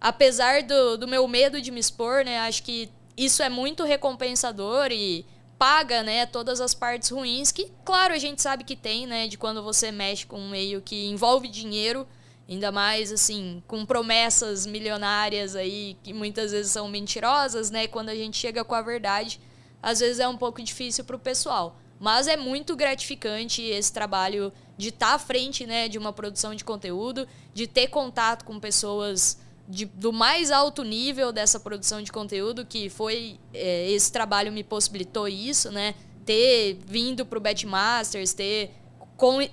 apesar 0.00 0.62
do, 0.62 0.96
do 0.96 1.06
meu 1.06 1.28
medo 1.28 1.60
de 1.60 1.70
me 1.70 1.78
expor, 1.78 2.24
né, 2.24 2.40
acho 2.40 2.62
que 2.62 2.90
isso 3.16 3.42
é 3.42 3.48
muito 3.48 3.84
recompensador 3.84 4.88
e 4.90 5.26
paga, 5.60 6.02
né, 6.02 6.24
todas 6.24 6.58
as 6.58 6.72
partes 6.72 7.10
ruins 7.10 7.52
que, 7.52 7.70
claro, 7.84 8.14
a 8.14 8.18
gente 8.18 8.40
sabe 8.40 8.64
que 8.64 8.74
tem, 8.74 9.06
né, 9.06 9.28
de 9.28 9.36
quando 9.36 9.62
você 9.62 9.92
mexe 9.92 10.24
com 10.24 10.40
um 10.40 10.48
meio 10.48 10.80
que 10.80 11.08
envolve 11.08 11.48
dinheiro, 11.48 12.08
ainda 12.48 12.72
mais 12.72 13.12
assim, 13.12 13.62
com 13.68 13.84
promessas 13.84 14.64
milionárias 14.64 15.54
aí 15.54 15.98
que 16.02 16.14
muitas 16.14 16.52
vezes 16.52 16.72
são 16.72 16.88
mentirosas, 16.88 17.70
né, 17.70 17.86
quando 17.86 18.08
a 18.08 18.14
gente 18.14 18.38
chega 18.38 18.64
com 18.64 18.74
a 18.74 18.80
verdade, 18.80 19.38
às 19.82 20.00
vezes 20.00 20.18
é 20.18 20.26
um 20.26 20.38
pouco 20.38 20.62
difícil 20.62 21.04
para 21.04 21.16
o 21.16 21.18
pessoal. 21.18 21.78
Mas 21.98 22.26
é 22.26 22.38
muito 22.38 22.74
gratificante 22.74 23.60
esse 23.60 23.92
trabalho 23.92 24.50
de 24.78 24.88
estar 24.88 25.08
tá 25.08 25.14
à 25.16 25.18
frente, 25.18 25.66
né, 25.66 25.88
de 25.88 25.98
uma 25.98 26.10
produção 26.10 26.54
de 26.54 26.64
conteúdo, 26.64 27.28
de 27.52 27.66
ter 27.66 27.88
contato 27.88 28.46
com 28.46 28.58
pessoas 28.58 29.38
de, 29.70 29.84
do 29.84 30.12
mais 30.12 30.50
alto 30.50 30.82
nível 30.82 31.32
dessa 31.32 31.60
produção 31.60 32.02
de 32.02 32.10
conteúdo, 32.10 32.66
que 32.66 32.90
foi 32.90 33.38
é, 33.54 33.88
esse 33.90 34.10
trabalho 34.10 34.52
me 34.52 34.64
possibilitou 34.64 35.28
isso, 35.28 35.70
né? 35.70 35.94
Ter 36.26 36.78
vindo 36.86 37.24
para 37.24 37.38
o 37.38 37.40
Betmasters, 37.40 38.34
ter 38.34 38.72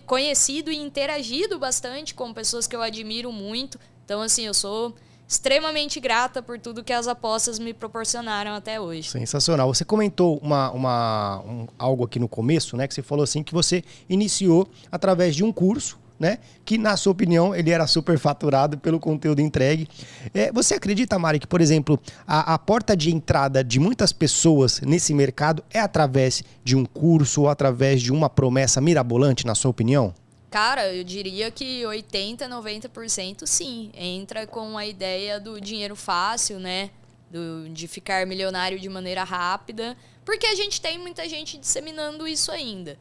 conhecido 0.06 0.72
e 0.72 0.78
interagido 0.78 1.60
bastante 1.60 2.14
com 2.14 2.34
pessoas 2.34 2.66
que 2.68 2.76
eu 2.76 2.82
admiro 2.82 3.32
muito. 3.32 3.80
Então, 4.04 4.22
assim, 4.22 4.46
eu 4.46 4.54
sou 4.54 4.96
extremamente 5.28 6.00
grata 6.00 6.42
por 6.42 6.58
tudo 6.58 6.84
que 6.84 6.94
as 6.94 7.08
apostas 7.08 7.60
me 7.60 7.74
proporcionaram 7.74 8.52
até 8.52 8.80
hoje. 8.80 9.10
Sensacional. 9.10 9.74
Você 9.74 9.84
comentou 9.84 10.38
uma, 10.42 10.72
uma, 10.72 11.40
um, 11.46 11.68
algo 11.78 12.06
aqui 12.06 12.18
no 12.18 12.30
começo, 12.30 12.78
né? 12.78 12.88
Que 12.88 12.94
você 12.94 13.04
falou 13.04 13.24
assim 13.24 13.44
que 13.44 13.54
você 13.54 13.84
iniciou 14.10 14.70
através 14.90 15.36
de 15.36 15.44
um 15.44 15.52
curso 15.52 16.00
né? 16.20 16.40
Que, 16.66 16.78
na 16.78 16.98
sua 16.98 17.12
opinião, 17.12 17.54
ele 17.54 17.70
era 17.70 17.86
superfaturado 17.88 18.78
pelo 18.78 19.00
conteúdo 19.00 19.42
entregue. 19.42 19.88
É, 20.34 20.52
você 20.52 20.76
acredita, 20.76 21.18
Mari, 21.20 21.40
que, 21.40 21.48
por 21.48 21.62
exemplo, 21.62 22.00
a, 22.26 22.54
a, 22.54 22.60
porta 22.60 22.96
de 22.96 23.14
entrada 23.14 23.64
de 23.64 23.80
muitas 23.80 24.12
pessoas 24.12 24.82
nesse 24.82 25.14
mercado 25.14 25.64
é 25.72 25.80
através 25.80 26.44
de 26.64 26.76
um 26.76 26.86
curso 26.86 27.42
ou 27.42 27.50
através 27.50 28.02
de 28.02 28.12
uma 28.12 28.30
promessa 28.30 28.82
mirabolante, 28.82 29.46
na 29.46 29.56
sua 29.56 29.72
opinião? 29.72 30.14
Cara, 30.50 30.94
eu 30.94 31.04
diria 31.04 31.52
que 31.52 31.86
80, 31.86 32.48
90% 32.48 33.46
sim. 33.46 33.92
Entra 33.94 34.48
com 34.48 34.78
a 34.78 34.86
ideia 34.86 35.40
do 35.40 35.60
dinheiro 35.60 35.96
fácil, 35.96 36.60
né? 36.60 36.90
Do, 37.30 37.68
de 37.70 37.88
ficar 37.88 38.26
milionário 38.26 38.80
de 38.80 38.88
maneira 38.88 39.24
rápida. 39.24 39.98
Porque 40.24 40.46
a 40.46 40.56
gente 40.56 40.80
tem 40.80 40.98
muita 40.98 41.28
gente 41.28 41.58
disseminando 41.58 42.28
isso 42.28 42.52
ainda. 42.52 42.98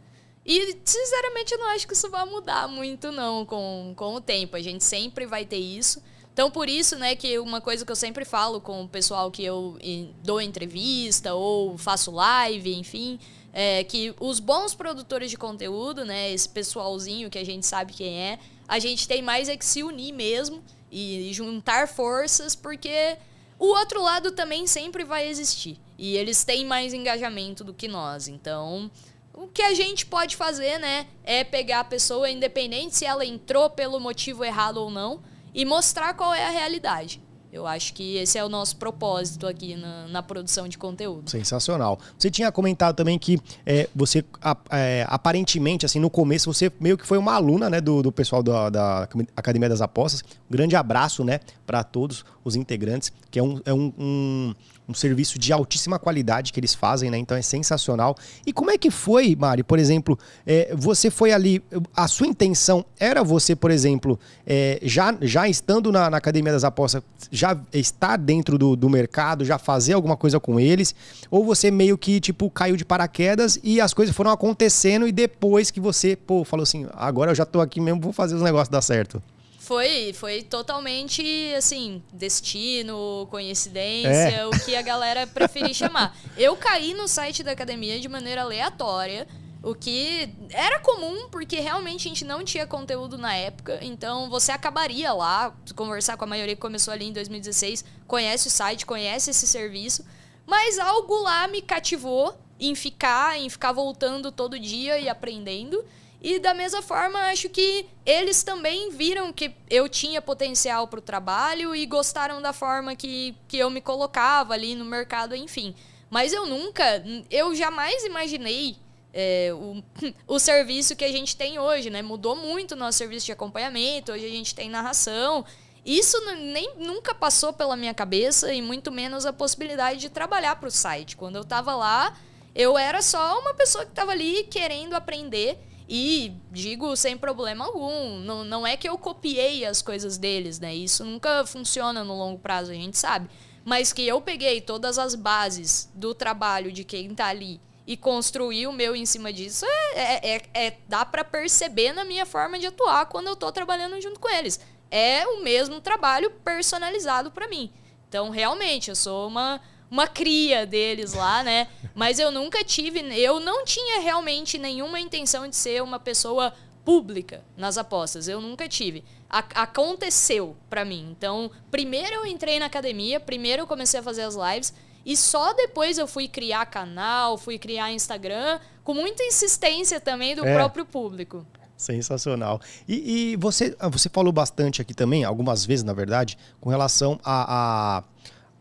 E, 0.46 0.78
sinceramente, 0.84 1.52
eu 1.52 1.58
não 1.58 1.66
acho 1.70 1.88
que 1.88 1.92
isso 1.92 2.08
vai 2.08 2.24
mudar 2.24 2.68
muito, 2.68 3.10
não, 3.10 3.44
com, 3.44 3.92
com 3.96 4.14
o 4.14 4.20
tempo. 4.20 4.54
A 4.54 4.62
gente 4.62 4.84
sempre 4.84 5.26
vai 5.26 5.44
ter 5.44 5.58
isso. 5.58 6.00
Então, 6.32 6.50
por 6.50 6.68
isso, 6.68 6.96
né, 6.96 7.16
que 7.16 7.38
uma 7.40 7.60
coisa 7.60 7.84
que 7.84 7.90
eu 7.90 7.96
sempre 7.96 8.24
falo 8.24 8.60
com 8.60 8.84
o 8.84 8.88
pessoal 8.88 9.30
que 9.30 9.42
eu 9.42 9.76
dou 10.22 10.40
entrevista 10.40 11.34
ou 11.34 11.76
faço 11.76 12.10
live, 12.12 12.74
enfim, 12.76 13.18
é 13.52 13.82
que 13.82 14.14
os 14.20 14.38
bons 14.38 14.74
produtores 14.74 15.30
de 15.30 15.38
conteúdo, 15.38 16.04
né, 16.04 16.30
esse 16.30 16.48
pessoalzinho 16.48 17.30
que 17.30 17.38
a 17.38 17.44
gente 17.44 17.66
sabe 17.66 17.94
quem 17.94 18.20
é, 18.20 18.38
a 18.68 18.78
gente 18.78 19.08
tem 19.08 19.22
mais 19.22 19.48
é 19.48 19.56
que 19.56 19.64
se 19.64 19.82
unir 19.82 20.12
mesmo 20.12 20.62
e 20.92 21.30
juntar 21.32 21.88
forças, 21.88 22.54
porque 22.54 23.16
o 23.58 23.66
outro 23.66 24.02
lado 24.02 24.30
também 24.30 24.66
sempre 24.66 25.04
vai 25.04 25.26
existir. 25.26 25.78
E 25.98 26.16
eles 26.16 26.44
têm 26.44 26.64
mais 26.66 26.92
engajamento 26.92 27.64
do 27.64 27.72
que 27.72 27.88
nós. 27.88 28.28
Então, 28.28 28.90
o 29.36 29.46
que 29.46 29.62
a 29.62 29.74
gente 29.74 30.06
pode 30.06 30.34
fazer, 30.34 30.78
né, 30.78 31.06
é 31.22 31.44
pegar 31.44 31.80
a 31.80 31.84
pessoa, 31.84 32.30
independente 32.30 32.96
se 32.96 33.04
ela 33.04 33.24
entrou 33.24 33.68
pelo 33.68 34.00
motivo 34.00 34.42
errado 34.42 34.78
ou 34.78 34.90
não, 34.90 35.20
e 35.54 35.64
mostrar 35.64 36.14
qual 36.14 36.34
é 36.34 36.46
a 36.46 36.50
realidade. 36.50 37.22
Eu 37.52 37.66
acho 37.66 37.94
que 37.94 38.16
esse 38.16 38.36
é 38.36 38.44
o 38.44 38.48
nosso 38.48 38.76
propósito 38.76 39.46
aqui 39.46 39.76
na, 39.76 40.06
na 40.08 40.22
produção 40.22 40.68
de 40.68 40.76
conteúdo. 40.76 41.30
Sensacional. 41.30 41.98
Você 42.18 42.30
tinha 42.30 42.52
comentado 42.52 42.94
também 42.94 43.18
que 43.18 43.38
é, 43.64 43.88
você, 43.94 44.22
é, 44.70 45.06
aparentemente, 45.08 45.86
assim, 45.86 45.98
no 45.98 46.10
começo, 46.10 46.52
você 46.52 46.70
meio 46.78 46.98
que 46.98 47.06
foi 47.06 47.16
uma 47.16 47.32
aluna 47.32 47.70
né, 47.70 47.80
do, 47.80 48.02
do 48.02 48.12
pessoal 48.12 48.42
da, 48.42 48.68
da 48.68 49.08
Academia 49.34 49.70
das 49.70 49.80
Apostas. 49.80 50.22
Um 50.22 50.52
grande 50.52 50.76
abraço 50.76 51.24
né, 51.24 51.40
para 51.64 51.82
todos 51.82 52.26
os 52.44 52.56
integrantes, 52.56 53.10
que 53.30 53.38
é 53.38 53.42
um, 53.42 53.60
é 53.64 53.72
um, 53.72 53.92
um 53.98 54.54
um 54.88 54.94
serviço 54.94 55.38
de 55.38 55.52
altíssima 55.52 55.98
qualidade 55.98 56.52
que 56.52 56.60
eles 56.60 56.74
fazem, 56.74 57.10
né? 57.10 57.18
Então 57.18 57.36
é 57.36 57.42
sensacional. 57.42 58.16
E 58.46 58.52
como 58.52 58.70
é 58.70 58.78
que 58.78 58.90
foi, 58.90 59.34
Mari? 59.34 59.62
Por 59.62 59.78
exemplo, 59.78 60.18
é, 60.46 60.72
você 60.76 61.10
foi 61.10 61.32
ali, 61.32 61.62
a 61.94 62.06
sua 62.06 62.26
intenção 62.26 62.84
era 62.98 63.24
você, 63.24 63.56
por 63.56 63.70
exemplo, 63.70 64.18
é, 64.46 64.78
já, 64.82 65.16
já 65.20 65.48
estando 65.48 65.90
na, 65.90 66.08
na, 66.08 66.16
Academia 66.16 66.52
das 66.52 66.64
Apostas, 66.64 67.02
já 67.30 67.58
estar 67.72 68.16
dentro 68.16 68.56
do, 68.56 68.76
do 68.76 68.88
mercado, 68.88 69.44
já 69.44 69.58
fazer 69.58 69.94
alguma 69.94 70.16
coisa 70.16 70.38
com 70.38 70.60
eles? 70.60 70.94
Ou 71.30 71.44
você 71.44 71.70
meio 71.70 71.98
que, 71.98 72.20
tipo, 72.20 72.48
caiu 72.50 72.76
de 72.76 72.84
paraquedas 72.84 73.58
e 73.62 73.80
as 73.80 73.92
coisas 73.92 74.14
foram 74.14 74.30
acontecendo 74.30 75.06
e 75.06 75.12
depois 75.12 75.70
que 75.70 75.80
você, 75.80 76.16
pô, 76.16 76.44
falou 76.44 76.62
assim, 76.62 76.86
agora 76.94 77.32
eu 77.32 77.34
já 77.34 77.44
tô 77.44 77.60
aqui 77.60 77.80
mesmo, 77.80 78.00
vou 78.00 78.12
fazer 78.12 78.34
os 78.34 78.42
negócios 78.42 78.68
dar 78.68 78.82
certo? 78.82 79.22
Foi, 79.66 80.12
foi 80.12 80.44
totalmente 80.44 81.52
assim, 81.56 82.00
destino, 82.12 83.26
coincidência, 83.32 84.36
é. 84.36 84.46
o 84.46 84.50
que 84.50 84.76
a 84.76 84.80
galera 84.80 85.26
preferir 85.26 85.74
chamar. 85.74 86.16
Eu 86.38 86.56
caí 86.56 86.94
no 86.94 87.08
site 87.08 87.42
da 87.42 87.50
academia 87.50 87.98
de 87.98 88.08
maneira 88.08 88.42
aleatória, 88.42 89.26
o 89.64 89.74
que 89.74 90.32
era 90.50 90.78
comum, 90.78 91.28
porque 91.30 91.58
realmente 91.58 92.06
a 92.06 92.08
gente 92.10 92.24
não 92.24 92.44
tinha 92.44 92.64
conteúdo 92.64 93.18
na 93.18 93.34
época, 93.34 93.80
então 93.82 94.30
você 94.30 94.52
acabaria 94.52 95.12
lá, 95.12 95.52
conversar 95.74 96.16
com 96.16 96.22
a 96.22 96.28
maioria 96.28 96.54
que 96.54 96.62
começou 96.62 96.94
ali 96.94 97.06
em 97.06 97.12
2016, 97.12 97.84
conhece 98.06 98.46
o 98.46 98.50
site, 98.52 98.86
conhece 98.86 99.30
esse 99.30 99.48
serviço, 99.48 100.06
mas 100.46 100.78
algo 100.78 101.22
lá 101.22 101.48
me 101.48 101.60
cativou 101.60 102.38
em 102.60 102.76
ficar, 102.76 103.36
em 103.36 103.50
ficar 103.50 103.72
voltando 103.72 104.30
todo 104.30 104.60
dia 104.60 104.96
e 105.00 105.08
aprendendo. 105.08 105.84
E 106.20 106.38
da 106.38 106.54
mesma 106.54 106.82
forma, 106.82 107.18
acho 107.30 107.48
que 107.48 107.86
eles 108.04 108.42
também 108.42 108.90
viram 108.90 109.32
que 109.32 109.54
eu 109.68 109.88
tinha 109.88 110.22
potencial 110.22 110.88
para 110.88 110.98
o 110.98 111.02
trabalho 111.02 111.74
e 111.74 111.84
gostaram 111.86 112.40
da 112.40 112.52
forma 112.52 112.96
que, 112.96 113.34
que 113.46 113.58
eu 113.58 113.68
me 113.70 113.80
colocava 113.80 114.54
ali 114.54 114.74
no 114.74 114.84
mercado, 114.84 115.34
enfim. 115.36 115.74
Mas 116.10 116.32
eu 116.32 116.46
nunca, 116.46 117.04
eu 117.30 117.54
jamais 117.54 118.04
imaginei 118.04 118.76
é, 119.12 119.50
o, 119.52 119.82
o 120.26 120.38
serviço 120.38 120.96
que 120.96 121.04
a 121.04 121.12
gente 121.12 121.36
tem 121.36 121.58
hoje, 121.58 121.90
né? 121.90 122.02
Mudou 122.02 122.36
muito 122.36 122.72
o 122.72 122.76
nosso 122.76 122.98
serviço 122.98 123.26
de 123.26 123.32
acompanhamento, 123.32 124.12
hoje 124.12 124.24
a 124.24 124.30
gente 124.30 124.54
tem 124.54 124.68
narração. 124.68 125.44
Isso 125.84 126.18
nem 126.34 126.74
nunca 126.78 127.14
passou 127.14 127.52
pela 127.52 127.76
minha 127.76 127.94
cabeça 127.94 128.52
e 128.52 128.60
muito 128.60 128.90
menos 128.90 129.24
a 129.24 129.32
possibilidade 129.32 130.00
de 130.00 130.10
trabalhar 130.10 130.56
para 130.56 130.68
o 130.68 130.70
site. 130.70 131.16
Quando 131.16 131.36
eu 131.36 131.42
estava 131.42 131.76
lá, 131.76 132.16
eu 132.54 132.76
era 132.76 133.00
só 133.00 133.38
uma 133.38 133.54
pessoa 133.54 133.84
que 133.84 133.92
estava 133.92 134.10
ali 134.10 134.44
querendo 134.44 134.94
aprender 134.94 135.58
e 135.88 136.34
digo 136.50 136.96
sem 136.96 137.16
problema 137.16 137.64
algum, 137.64 138.18
não, 138.18 138.44
não 138.44 138.66
é 138.66 138.76
que 138.76 138.88
eu 138.88 138.98
copiei 138.98 139.64
as 139.64 139.80
coisas 139.80 140.18
deles, 140.18 140.58
né? 140.58 140.74
Isso 140.74 141.04
nunca 141.04 141.46
funciona 141.46 142.02
no 142.02 142.16
longo 142.16 142.38
prazo, 142.38 142.72
a 142.72 142.74
gente 142.74 142.98
sabe. 142.98 143.28
Mas 143.64 143.92
que 143.92 144.06
eu 144.06 144.20
peguei 144.20 144.60
todas 144.60 144.98
as 144.98 145.14
bases 145.14 145.90
do 145.94 146.14
trabalho 146.14 146.72
de 146.72 146.84
quem 146.84 147.14
tá 147.14 147.26
ali 147.26 147.60
e 147.86 147.96
construí 147.96 148.66
o 148.66 148.72
meu 148.72 148.96
em 148.96 149.06
cima 149.06 149.32
disso, 149.32 149.64
é, 149.94 150.00
é, 150.00 150.36
é, 150.36 150.66
é 150.66 150.76
dá 150.88 151.04
para 151.04 151.24
perceber 151.24 151.92
na 151.92 152.04
minha 152.04 152.26
forma 152.26 152.58
de 152.58 152.66
atuar 152.66 153.06
quando 153.06 153.28
eu 153.28 153.36
tô 153.36 153.52
trabalhando 153.52 154.00
junto 154.00 154.18
com 154.18 154.28
eles. 154.28 154.58
É 154.90 155.24
o 155.26 155.42
mesmo 155.42 155.80
trabalho 155.80 156.30
personalizado 156.44 157.30
para 157.30 157.48
mim. 157.48 157.72
Então, 158.08 158.30
realmente, 158.30 158.88
eu 158.88 158.96
sou 158.96 159.28
uma 159.28 159.60
uma 159.90 160.06
cria 160.06 160.66
deles 160.66 161.12
lá, 161.12 161.42
né? 161.42 161.68
Mas 161.94 162.18
eu 162.18 162.30
nunca 162.30 162.64
tive, 162.64 163.00
eu 163.18 163.40
não 163.40 163.64
tinha 163.64 164.00
realmente 164.00 164.58
nenhuma 164.58 165.00
intenção 165.00 165.48
de 165.48 165.56
ser 165.56 165.82
uma 165.82 165.98
pessoa 165.98 166.52
pública 166.84 167.42
nas 167.56 167.76
apostas. 167.76 168.28
Eu 168.28 168.40
nunca 168.40 168.68
tive. 168.68 169.04
A 169.28 169.38
aconteceu 169.62 170.56
para 170.70 170.84
mim. 170.84 171.08
Então, 171.10 171.50
primeiro 171.70 172.14
eu 172.14 172.26
entrei 172.26 172.58
na 172.60 172.66
academia, 172.66 173.18
primeiro 173.18 173.62
eu 173.62 173.66
comecei 173.66 173.98
a 173.98 174.02
fazer 174.02 174.22
as 174.22 174.36
lives 174.36 174.72
e 175.04 175.16
só 175.16 175.52
depois 175.52 175.98
eu 175.98 176.06
fui 176.06 176.26
criar 176.28 176.66
canal, 176.66 177.38
fui 177.38 177.58
criar 177.58 177.92
Instagram, 177.92 178.58
com 178.82 178.92
muita 178.94 179.22
insistência 179.22 180.00
também 180.00 180.34
do 180.34 180.44
é. 180.44 180.54
próprio 180.54 180.84
público. 180.84 181.46
Sensacional. 181.76 182.60
E, 182.88 183.32
e, 183.32 183.36
você, 183.36 183.76
você 183.90 184.08
falou 184.08 184.32
bastante 184.32 184.80
aqui 184.80 184.94
também, 184.94 185.24
algumas 185.24 185.66
vezes, 185.66 185.84
na 185.84 185.92
verdade, 185.92 186.38
com 186.60 186.70
relação 186.70 187.20
a, 187.22 187.98
a 187.98 188.04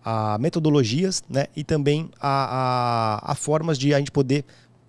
a 0.05 0.37
metodologias 0.37 1.23
né, 1.27 1.47
e 1.55 1.63
também 1.63 2.11
a, 2.21 3.23
a, 3.25 3.31
a, 3.31 3.35
formas 3.35 3.79
de 3.79 3.91
a 3.91 3.97
gente 3.97 4.11
poder 4.11 4.45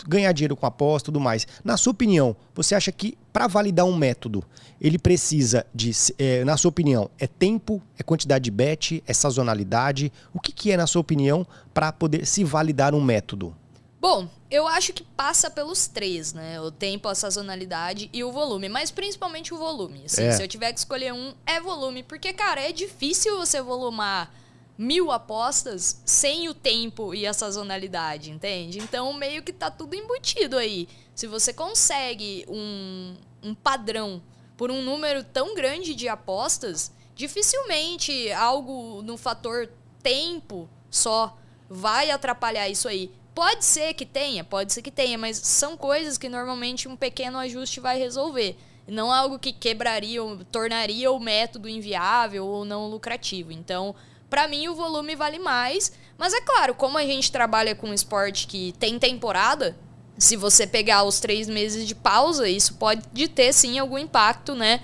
ganhar 0.07 0.31
dinheiro 0.33 0.55
com 0.55 0.67
aposta 0.67 1.07
e 1.07 1.09
tudo 1.11 1.19
mais. 1.19 1.47
Na 1.65 1.79
sua 1.79 1.93
opinião, 1.93 2.37
você 2.55 2.75
acha 2.75 2.93
que 2.93 3.17
para 3.33 3.47
validar 3.47 3.87
um 3.87 3.97
método, 3.97 4.45
ele 4.79 4.99
precisa 4.99 5.67
de, 5.75 5.91
é, 6.19 6.45
na 6.45 6.59
sua 6.59 6.69
opinião, 6.69 7.11
é 7.19 7.27
tempo, 7.27 7.83
é 7.99 8.03
quantidade 8.03 8.45
de 8.45 8.51
bet, 8.51 9.03
é 9.07 9.15
sazonalidade? 9.15 10.13
O 10.35 10.39
que, 10.39 10.53
que 10.53 10.71
é, 10.71 10.77
na 10.77 10.87
sua 10.87 11.01
opinião, 11.01 11.47
para 11.73 11.91
poder 11.93 12.27
se 12.27 12.45
validar 12.45 12.95
um 12.95 13.03
método? 13.03 13.57
Bom, 13.99 14.29
eu 14.51 14.69
acho 14.69 14.93
que 14.93 15.03
passa 15.03 15.51
pelos 15.51 15.87
três, 15.87 16.35
né? 16.35 16.61
O 16.61 16.71
tempo, 16.71 17.09
a 17.09 17.15
sazonalidade 17.15 18.11
e 18.13 18.23
o 18.23 18.31
volume. 18.31 18.69
Mas 18.69 18.91
principalmente 18.91 19.55
o 19.55 19.57
volume. 19.57 20.03
Assim, 20.05 20.25
é. 20.25 20.33
Se 20.33 20.43
eu 20.43 20.47
tiver 20.47 20.73
que 20.73 20.79
escolher 20.79 21.13
um, 21.13 21.33
é 21.47 21.59
volume. 21.59 22.03
Porque, 22.03 22.33
cara, 22.35 22.61
é 22.61 22.71
difícil 22.71 23.37
você 23.39 23.61
volumar 23.63 24.31
mil 24.79 25.11
apostas 25.11 26.03
sem 26.05 26.49
o 26.49 26.55
tempo 26.55 27.15
e 27.15 27.27
a 27.27 27.33
sazonalidade, 27.33 28.31
entende? 28.31 28.79
Então, 28.79 29.13
meio 29.13 29.43
que 29.43 29.53
tá 29.53 29.71
tudo 29.71 29.95
embutido 29.95 30.57
aí. 30.57 30.89
Se 31.15 31.27
você 31.27 31.53
consegue 31.53 32.45
um, 32.49 33.15
um 33.43 33.55
padrão 33.55 34.23
por 34.57 34.71
um 34.71 34.83
número 34.83 35.25
tão 35.25 35.55
grande 35.55 35.95
de 35.95 36.09
apostas, 36.09 36.93
dificilmente 37.15 38.31
algo 38.33 39.01
no 39.03 39.17
fator 39.17 39.69
tempo 40.03 40.69
só 40.91 41.37
vai 41.69 42.11
atrapalhar 42.11 42.69
isso 42.69 42.89
aí. 42.89 43.11
Pode 43.35 43.65
ser 43.65 43.93
que 43.95 44.07
tenha, 44.07 44.45
pode 44.45 44.73
ser 44.73 44.83
que 44.83 44.91
tenha, 44.91 45.19
mas 45.19 45.37
são 45.37 45.77
coisas 45.77 46.17
que 46.17 46.29
normalmente 46.29 46.89
um 46.89 46.97
pequeno 46.97 47.39
ajuste 47.39 47.81
vai 47.81 47.99
resolver. 47.99 48.57
Não 48.89 49.13
algo 49.13 49.39
que 49.39 49.53
quebraria, 49.53 50.21
tornaria 50.51 51.11
o 51.11 51.19
método 51.19 51.69
inviável 51.69 52.47
ou 52.47 52.65
não 52.65 52.89
lucrativo. 52.89 53.53
Então, 53.53 53.95
para 54.29 54.49
mim, 54.49 54.69
o 54.69 54.75
volume 54.75 55.15
vale 55.15 55.39
mais. 55.39 55.93
Mas 56.19 56.33
é 56.33 56.41
claro, 56.41 56.75
como 56.75 56.99
a 56.99 57.05
gente 57.05 57.31
trabalha 57.31 57.75
com 57.75 57.89
um 57.89 57.95
esporte 57.95 58.47
que 58.47 58.73
tem 58.79 58.99
temporada, 58.99 59.77
se 60.19 60.37
você 60.37 60.67
pegar 60.67 61.05
os 61.05 61.21
três 61.21 61.49
meses 61.49 61.87
de 61.87 61.95
pausa, 61.95 62.49
isso 62.49 62.75
pode 62.75 63.29
ter 63.29 63.53
sim 63.53 63.79
algum 63.79 63.99
impacto, 63.99 64.55
né? 64.55 64.81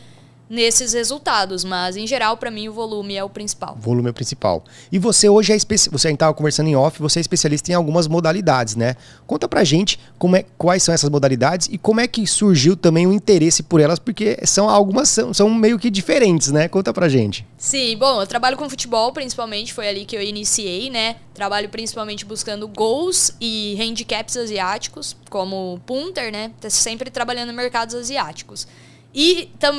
Nesses 0.53 0.93
resultados, 0.93 1.65
mas 1.65 1.97
em 1.97 2.07
geral 2.07 2.37
para 2.37 2.51
mim 2.51 2.69
o 2.69 2.75
volume 2.75 3.17
é 3.17 3.25
o 3.25 3.31
principal. 3.31 3.75
Volume 3.81 4.09
é 4.09 4.11
o 4.11 4.15
principal. 4.15 4.63
E 4.93 4.99
você 4.99 5.27
hoje 5.27 5.51
é 5.51 5.57
especialista, 5.57 5.99
você 5.99 6.11
estava 6.11 6.35
conversando 6.35 6.69
em 6.69 6.77
off, 6.77 7.01
você 7.01 7.21
é 7.21 7.23
especialista 7.23 7.73
em 7.73 7.75
algumas 7.75 8.07
modalidades, 8.07 8.77
né? 8.77 8.95
Conta 9.27 9.49
pra 9.49 9.65
gente 9.65 9.99
como 10.19 10.37
é, 10.37 10.45
quais 10.59 10.83
são 10.83 10.95
essas 10.95 11.09
modalidades 11.09 11.71
e 11.73 11.79
como 11.79 12.03
é 12.03 12.07
que 12.07 12.27
surgiu 12.27 12.77
também 12.77 13.07
o 13.07 13.15
interesse 13.15 13.63
por 13.63 13.81
elas, 13.81 13.99
porque 13.99 14.39
são 14.45 14.69
algumas 14.69 15.09
são, 15.09 15.33
são 15.33 15.49
meio 15.49 15.79
que 15.79 15.89
diferentes, 15.89 16.53
né? 16.53 16.69
Conta 16.69 16.93
pra 16.93 17.09
gente. 17.09 17.47
Sim, 17.57 17.97
bom, 17.97 18.21
eu 18.21 18.27
trabalho 18.27 18.59
com 18.59 18.69
futebol 18.69 19.11
principalmente, 19.11 19.73
foi 19.73 19.89
ali 19.89 20.05
que 20.05 20.15
eu 20.15 20.21
iniciei, 20.21 20.91
né? 20.91 21.17
Trabalho 21.33 21.71
principalmente 21.71 22.27
buscando 22.27 22.69
gols 22.69 23.33
e 23.41 23.75
handicaps 23.81 24.37
asiáticos, 24.37 25.17
como 25.31 25.81
punter, 25.87 26.31
né? 26.31 26.51
Sempre 26.69 27.11
trabalhando 27.11 27.53
em 27.53 27.57
mercados 27.57 27.95
asiáticos. 27.95 28.67
E 29.15 29.51
tam, 29.59 29.79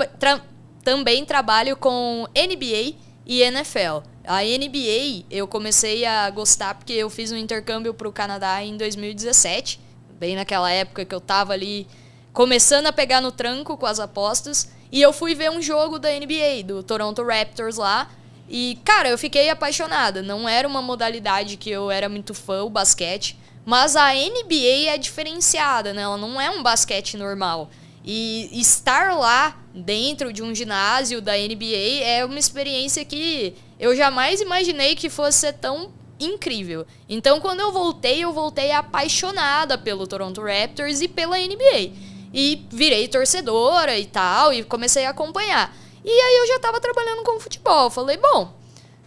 também 0.83 1.25
trabalho 1.25 1.75
com 1.75 2.27
NBA 2.35 2.95
e 3.25 3.41
NFL. 3.41 4.03
A 4.25 4.41
NBA 4.41 5.25
eu 5.29 5.47
comecei 5.47 6.05
a 6.05 6.29
gostar 6.29 6.75
porque 6.75 6.93
eu 6.93 7.09
fiz 7.09 7.31
um 7.31 7.37
intercâmbio 7.37 7.93
para 7.93 8.07
o 8.07 8.11
Canadá 8.11 8.63
em 8.63 8.77
2017, 8.77 9.79
bem 10.19 10.35
naquela 10.35 10.71
época 10.71 11.03
que 11.03 11.13
eu 11.13 11.21
tava 11.21 11.53
ali 11.53 11.87
começando 12.31 12.87
a 12.87 12.93
pegar 12.93 13.21
no 13.21 13.31
tranco 13.31 13.77
com 13.77 13.85
as 13.85 13.99
apostas. 13.99 14.71
E 14.91 15.01
eu 15.01 15.11
fui 15.11 15.33
ver 15.33 15.49
um 15.49 15.61
jogo 15.61 15.97
da 15.97 16.09
NBA, 16.09 16.63
do 16.65 16.83
Toronto 16.83 17.23
Raptors 17.23 17.77
lá. 17.77 18.09
E, 18.47 18.77
cara, 18.85 19.09
eu 19.09 19.17
fiquei 19.17 19.49
apaixonada. 19.49 20.21
Não 20.21 20.47
era 20.47 20.67
uma 20.67 20.81
modalidade 20.81 21.57
que 21.57 21.69
eu 21.69 21.89
era 21.89 22.07
muito 22.07 22.33
fã, 22.33 22.63
o 22.63 22.69
basquete. 22.69 23.39
Mas 23.65 23.95
a 23.95 24.13
NBA 24.13 24.89
é 24.89 24.97
diferenciada, 24.97 25.93
né? 25.93 26.03
Ela 26.03 26.17
não 26.17 26.39
é 26.39 26.49
um 26.49 26.61
basquete 26.61 27.17
normal. 27.17 27.69
E 28.03 28.49
estar 28.59 29.15
lá 29.17 29.57
dentro 29.73 30.33
de 30.33 30.43
um 30.43 30.53
ginásio 30.53 31.21
da 31.21 31.33
NBA 31.33 32.03
é 32.03 32.25
uma 32.25 32.37
experiência 32.37 33.05
que 33.05 33.55
eu 33.79 33.95
jamais 33.95 34.41
imaginei 34.41 34.95
que 34.95 35.09
fosse 35.09 35.39
ser 35.39 35.53
tão 35.53 35.91
incrível. 36.19 36.85
Então, 37.07 37.39
quando 37.39 37.61
eu 37.61 37.71
voltei, 37.71 38.23
eu 38.23 38.33
voltei 38.33 38.71
apaixonada 38.71 39.77
pelo 39.77 40.07
Toronto 40.07 40.41
Raptors 40.41 41.01
e 41.01 41.07
pela 41.07 41.37
NBA. 41.37 41.91
E 42.33 42.65
virei 42.71 43.07
torcedora 43.07 43.97
e 43.97 44.05
tal, 44.05 44.53
e 44.53 44.63
comecei 44.63 45.05
a 45.05 45.11
acompanhar. 45.11 45.75
E 46.03 46.09
aí 46.09 46.37
eu 46.39 46.47
já 46.47 46.55
estava 46.57 46.81
trabalhando 46.81 47.23
com 47.23 47.39
futebol. 47.39 47.89
Falei, 47.89 48.17
bom, 48.17 48.53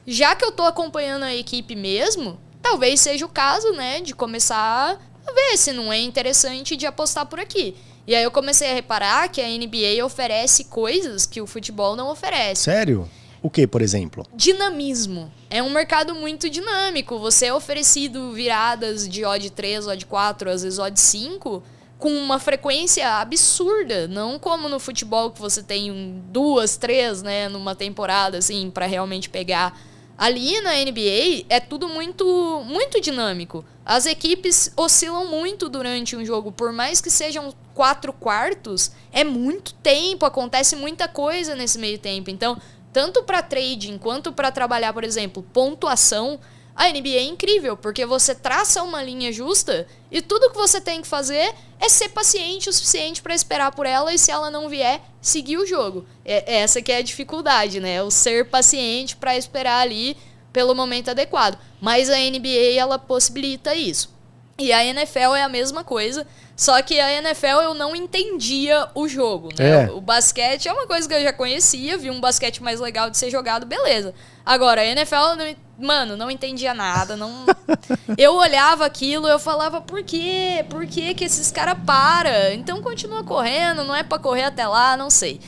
já 0.06 0.34
que 0.34 0.44
eu 0.44 0.50
estou 0.50 0.66
acompanhando 0.66 1.24
a 1.24 1.34
equipe 1.34 1.74
mesmo, 1.74 2.38
talvez 2.62 3.00
seja 3.00 3.26
o 3.26 3.28
caso, 3.28 3.72
né, 3.72 4.00
de 4.00 4.14
começar 4.14 4.98
a 5.26 5.32
ver 5.32 5.56
se 5.56 5.72
não 5.72 5.92
é 5.92 6.00
interessante 6.00 6.76
de 6.76 6.86
apostar 6.86 7.26
por 7.26 7.40
aqui. 7.40 7.76
E 8.06 8.14
aí 8.14 8.22
eu 8.22 8.30
comecei 8.30 8.70
a 8.70 8.74
reparar 8.74 9.28
que 9.28 9.40
a 9.40 9.48
NBA 9.48 10.04
oferece 10.04 10.64
coisas 10.64 11.26
que 11.26 11.40
o 11.40 11.46
futebol 11.46 11.96
não 11.96 12.08
oferece. 12.08 12.62
Sério? 12.62 13.08
O 13.42 13.50
que, 13.50 13.66
por 13.66 13.82
exemplo? 13.82 14.26
Dinamismo. 14.34 15.32
É 15.50 15.62
um 15.62 15.70
mercado 15.70 16.14
muito 16.14 16.48
dinâmico. 16.48 17.18
Você 17.18 17.46
é 17.46 17.54
oferecido 17.54 18.32
viradas 18.32 19.08
de 19.08 19.24
odd 19.24 19.50
3, 19.50 19.86
odd 19.88 20.06
4, 20.06 20.50
às 20.50 20.62
vezes 20.62 20.78
odd 20.78 20.98
5, 20.98 21.62
com 21.98 22.10
uma 22.10 22.38
frequência 22.38 23.08
absurda. 23.20 24.06
Não 24.08 24.38
como 24.38 24.68
no 24.68 24.78
futebol 24.78 25.30
que 25.30 25.40
você 25.40 25.62
tem 25.62 26.22
duas, 26.30 26.76
três, 26.76 27.22
né, 27.22 27.48
numa 27.48 27.74
temporada, 27.74 28.38
assim, 28.38 28.70
para 28.70 28.86
realmente 28.86 29.28
pegar 29.28 29.78
Ali 30.18 30.60
na 30.62 30.72
NBA 30.72 31.44
é 31.48 31.60
tudo 31.60 31.88
muito 31.88 32.62
muito 32.64 33.00
dinâmico. 33.00 33.64
As 33.86 34.04
equipes 34.04 34.72
oscilam 34.76 35.28
muito 35.28 35.68
durante 35.68 36.16
um 36.16 36.24
jogo, 36.24 36.50
por 36.50 36.72
mais 36.72 37.00
que 37.00 37.08
sejam 37.08 37.54
quatro 37.72 38.12
quartos, 38.12 38.90
é 39.12 39.22
muito 39.22 39.72
tempo, 39.74 40.26
acontece 40.26 40.74
muita 40.74 41.06
coisa 41.06 41.54
nesse 41.54 41.78
meio 41.78 41.96
tempo. 41.96 42.28
Então, 42.28 42.60
tanto 42.92 43.22
para 43.22 43.42
trading 43.42 43.96
quanto 43.96 44.32
para 44.32 44.50
trabalhar, 44.50 44.92
por 44.92 45.04
exemplo, 45.04 45.40
pontuação, 45.52 46.40
a 46.74 46.88
NBA 46.88 47.10
é 47.10 47.22
incrível, 47.22 47.76
porque 47.76 48.04
você 48.04 48.34
traça 48.34 48.82
uma 48.82 49.00
linha 49.00 49.32
justa 49.32 49.86
e 50.10 50.20
tudo 50.20 50.50
que 50.50 50.56
você 50.56 50.80
tem 50.80 51.00
que 51.00 51.06
fazer 51.06 51.54
é 51.78 51.88
ser 51.88 52.08
paciente 52.08 52.68
o 52.68 52.72
suficiente 52.72 53.22
para 53.22 53.36
esperar 53.36 53.70
por 53.70 53.86
ela 53.86 54.12
e 54.12 54.18
se 54.18 54.32
ela 54.32 54.50
não 54.50 54.68
vier, 54.68 55.00
seguir 55.20 55.58
o 55.58 55.66
jogo. 55.66 56.04
É, 56.24 56.56
essa 56.56 56.82
que 56.82 56.90
é 56.90 56.96
a 56.96 57.02
dificuldade, 57.02 57.78
né? 57.78 58.02
O 58.02 58.10
ser 58.10 58.50
paciente 58.50 59.16
para 59.16 59.36
esperar 59.36 59.80
ali 59.80 60.16
pelo 60.56 60.74
momento 60.74 61.10
adequado. 61.10 61.58
Mas 61.82 62.08
a 62.08 62.16
NBA 62.16 62.78
ela 62.78 62.98
possibilita 62.98 63.74
isso. 63.74 64.16
E 64.58 64.72
a 64.72 64.82
NFL 64.82 65.34
é 65.36 65.42
a 65.42 65.50
mesma 65.50 65.84
coisa, 65.84 66.26
só 66.56 66.80
que 66.80 66.98
a 66.98 67.12
NFL 67.12 67.60
eu 67.62 67.74
não 67.74 67.94
entendia 67.94 68.88
o 68.94 69.06
jogo. 69.06 69.50
Né? 69.58 69.84
É. 69.84 69.90
O 69.90 70.00
basquete 70.00 70.66
é 70.66 70.72
uma 70.72 70.86
coisa 70.86 71.06
que 71.06 71.12
eu 71.12 71.22
já 71.22 71.30
conhecia, 71.30 71.98
vi 71.98 72.10
um 72.10 72.20
basquete 72.20 72.62
mais 72.62 72.80
legal 72.80 73.10
de 73.10 73.18
ser 73.18 73.30
jogado, 73.30 73.66
beleza. 73.66 74.14
Agora, 74.46 74.80
a 74.80 74.86
NFL, 74.86 75.36
não, 75.36 75.56
mano, 75.86 76.16
não 76.16 76.30
entendia 76.30 76.72
nada. 76.72 77.16
não 77.18 77.44
Eu 78.16 78.34
olhava 78.34 78.86
aquilo 78.86 79.28
eu 79.28 79.38
falava, 79.38 79.82
por 79.82 80.02
quê? 80.02 80.64
Por 80.70 80.86
que, 80.86 81.12
que 81.12 81.24
esses 81.26 81.52
caras 81.52 81.76
param? 81.84 82.54
Então 82.54 82.80
continua 82.80 83.22
correndo, 83.22 83.84
não 83.84 83.94
é 83.94 84.02
para 84.02 84.18
correr 84.18 84.44
até 84.44 84.66
lá, 84.66 84.96
não 84.96 85.10
sei. 85.10 85.38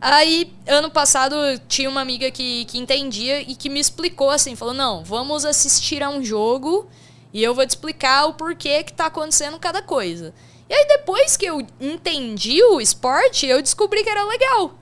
Aí, 0.00 0.52
ano 0.66 0.90
passado, 0.90 1.34
tinha 1.68 1.88
uma 1.88 2.00
amiga 2.00 2.30
que, 2.30 2.64
que 2.66 2.78
entendia 2.78 3.40
e 3.40 3.54
que 3.54 3.68
me 3.68 3.80
explicou 3.80 4.30
assim, 4.30 4.54
falou, 4.54 4.74
não, 4.74 5.02
vamos 5.02 5.44
assistir 5.44 6.02
a 6.02 6.10
um 6.10 6.22
jogo 6.22 6.88
e 7.32 7.42
eu 7.42 7.54
vou 7.54 7.66
te 7.66 7.70
explicar 7.70 8.26
o 8.26 8.34
porquê 8.34 8.82
que 8.82 8.92
tá 8.92 9.06
acontecendo 9.06 9.58
cada 9.58 9.80
coisa. 9.80 10.34
E 10.68 10.74
aí 10.74 10.86
depois 10.88 11.36
que 11.36 11.46
eu 11.46 11.64
entendi 11.80 12.62
o 12.62 12.80
esporte, 12.80 13.46
eu 13.46 13.62
descobri 13.62 14.02
que 14.02 14.10
era 14.10 14.24
legal. 14.24 14.74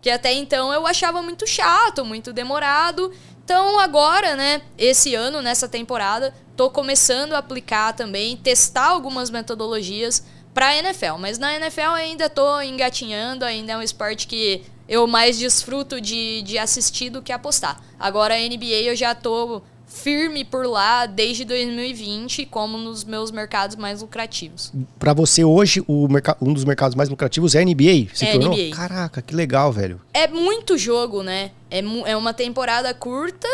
Que 0.00 0.10
até 0.10 0.32
então 0.32 0.72
eu 0.72 0.86
achava 0.86 1.22
muito 1.22 1.46
chato, 1.46 2.04
muito 2.04 2.32
demorado. 2.32 3.12
Então 3.44 3.78
agora, 3.78 4.34
né, 4.34 4.62
esse 4.76 5.14
ano, 5.14 5.40
nessa 5.40 5.68
temporada, 5.68 6.34
tô 6.56 6.70
começando 6.70 7.34
a 7.34 7.38
aplicar 7.38 7.92
também, 7.92 8.36
testar 8.36 8.86
algumas 8.86 9.30
metodologias 9.30 10.24
para 10.56 10.68
a 10.68 10.76
NFL. 10.76 11.18
Mas 11.18 11.36
na 11.36 11.54
NFL 11.54 11.90
ainda 11.94 12.30
tô 12.30 12.62
engatinhando, 12.62 13.44
ainda 13.44 13.72
é 13.72 13.76
um 13.76 13.82
esporte 13.82 14.26
que 14.26 14.62
eu 14.88 15.06
mais 15.06 15.38
desfruto 15.38 16.00
de, 16.00 16.40
de 16.40 16.56
assistir 16.56 17.10
do 17.10 17.20
que 17.20 17.30
apostar. 17.30 17.78
Agora 18.00 18.34
a 18.34 18.38
NBA 18.38 18.80
eu 18.86 18.96
já 18.96 19.14
tô 19.14 19.60
firme 19.96 20.44
por 20.44 20.66
lá 20.66 21.06
desde 21.06 21.44
2020 21.44 22.46
como 22.46 22.76
nos 22.76 23.02
meus 23.04 23.30
mercados 23.30 23.76
mais 23.76 24.02
lucrativos. 24.02 24.72
Para 24.98 25.12
você 25.12 25.44
hoje, 25.44 25.82
o 25.86 26.06
um 26.40 26.52
dos 26.52 26.64
mercados 26.64 26.94
mais 26.94 27.08
lucrativos 27.08 27.54
é 27.54 27.60
a 27.60 27.64
NBA? 27.64 28.14
Se 28.14 28.26
é 28.26 28.32
tornou? 28.32 28.54
NBA. 28.54 28.76
Caraca, 28.76 29.22
que 29.22 29.34
legal, 29.34 29.72
velho. 29.72 30.00
É 30.12 30.28
muito 30.28 30.76
jogo, 30.76 31.22
né? 31.22 31.50
É, 31.70 31.78
é 32.04 32.16
uma 32.16 32.34
temporada 32.34 32.92
curta. 32.92 33.48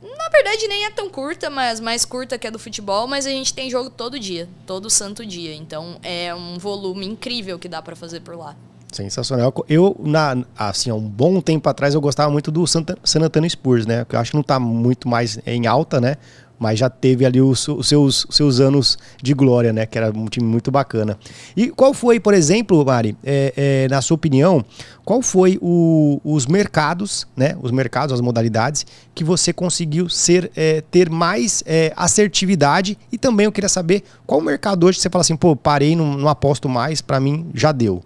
Na 0.00 0.28
verdade, 0.28 0.68
nem 0.68 0.84
é 0.84 0.90
tão 0.90 1.10
curta, 1.10 1.50
mas 1.50 1.80
mais 1.80 2.04
curta 2.04 2.38
que 2.38 2.46
a 2.46 2.50
do 2.50 2.58
futebol, 2.58 3.06
mas 3.08 3.26
a 3.26 3.30
gente 3.30 3.52
tem 3.52 3.68
jogo 3.68 3.90
todo 3.90 4.18
dia, 4.18 4.48
todo 4.66 4.88
santo 4.88 5.26
dia. 5.26 5.54
Então 5.54 5.98
é 6.02 6.34
um 6.34 6.58
volume 6.58 7.06
incrível 7.06 7.58
que 7.58 7.68
dá 7.68 7.82
para 7.82 7.96
fazer 7.96 8.20
por 8.20 8.36
lá. 8.36 8.54
Sensacional. 8.92 9.52
Eu, 9.68 9.96
na, 10.02 10.36
assim, 10.56 10.90
há 10.90 10.94
um 10.94 11.08
bom 11.08 11.40
tempo 11.40 11.68
atrás, 11.68 11.94
eu 11.94 12.00
gostava 12.00 12.30
muito 12.30 12.50
do 12.50 12.66
San 12.66 12.84
Antonio 13.22 13.50
Spurs, 13.50 13.86
né? 13.86 14.04
Que 14.08 14.16
eu 14.16 14.20
acho 14.20 14.30
que 14.30 14.36
não 14.36 14.42
está 14.42 14.58
muito 14.58 15.08
mais 15.08 15.38
em 15.46 15.66
alta, 15.66 16.00
né? 16.00 16.16
mas 16.58 16.78
já 16.78 16.90
teve 16.90 17.24
ali 17.24 17.40
os, 17.40 17.68
os 17.68 17.88
seus, 17.88 18.26
seus 18.30 18.60
anos 18.60 18.98
de 19.22 19.32
glória, 19.32 19.72
né? 19.72 19.86
Que 19.86 19.96
era 19.96 20.10
um 20.10 20.26
time 20.26 20.46
muito 20.46 20.70
bacana. 20.70 21.16
E 21.56 21.68
qual 21.68 21.94
foi, 21.94 22.18
por 22.18 22.34
exemplo, 22.34 22.84
Mari, 22.84 23.16
é, 23.22 23.52
é, 23.56 23.88
na 23.88 24.02
sua 24.02 24.16
opinião, 24.16 24.64
qual 25.04 25.22
foi 25.22 25.58
o, 25.62 26.20
os 26.24 26.46
mercados, 26.46 27.26
né? 27.36 27.56
Os 27.62 27.70
mercados, 27.70 28.12
as 28.12 28.20
modalidades 28.20 28.84
que 29.14 29.22
você 29.22 29.52
conseguiu 29.52 30.08
ser, 30.08 30.50
é, 30.56 30.80
ter 30.90 31.08
mais 31.08 31.62
é, 31.64 31.92
assertividade 31.96 32.98
e 33.12 33.18
também 33.18 33.44
eu 33.44 33.52
queria 33.52 33.68
saber 33.68 34.02
qual 34.26 34.40
mercado 34.40 34.84
hoje 34.84 34.98
você 34.98 35.08
fala 35.08 35.20
assim, 35.20 35.36
pô, 35.36 35.54
parei, 35.54 35.94
não, 35.94 36.16
não 36.16 36.28
aposto 36.28 36.68
mais, 36.68 37.00
para 37.00 37.20
mim 37.20 37.46
já 37.54 37.72
deu. 37.72 38.02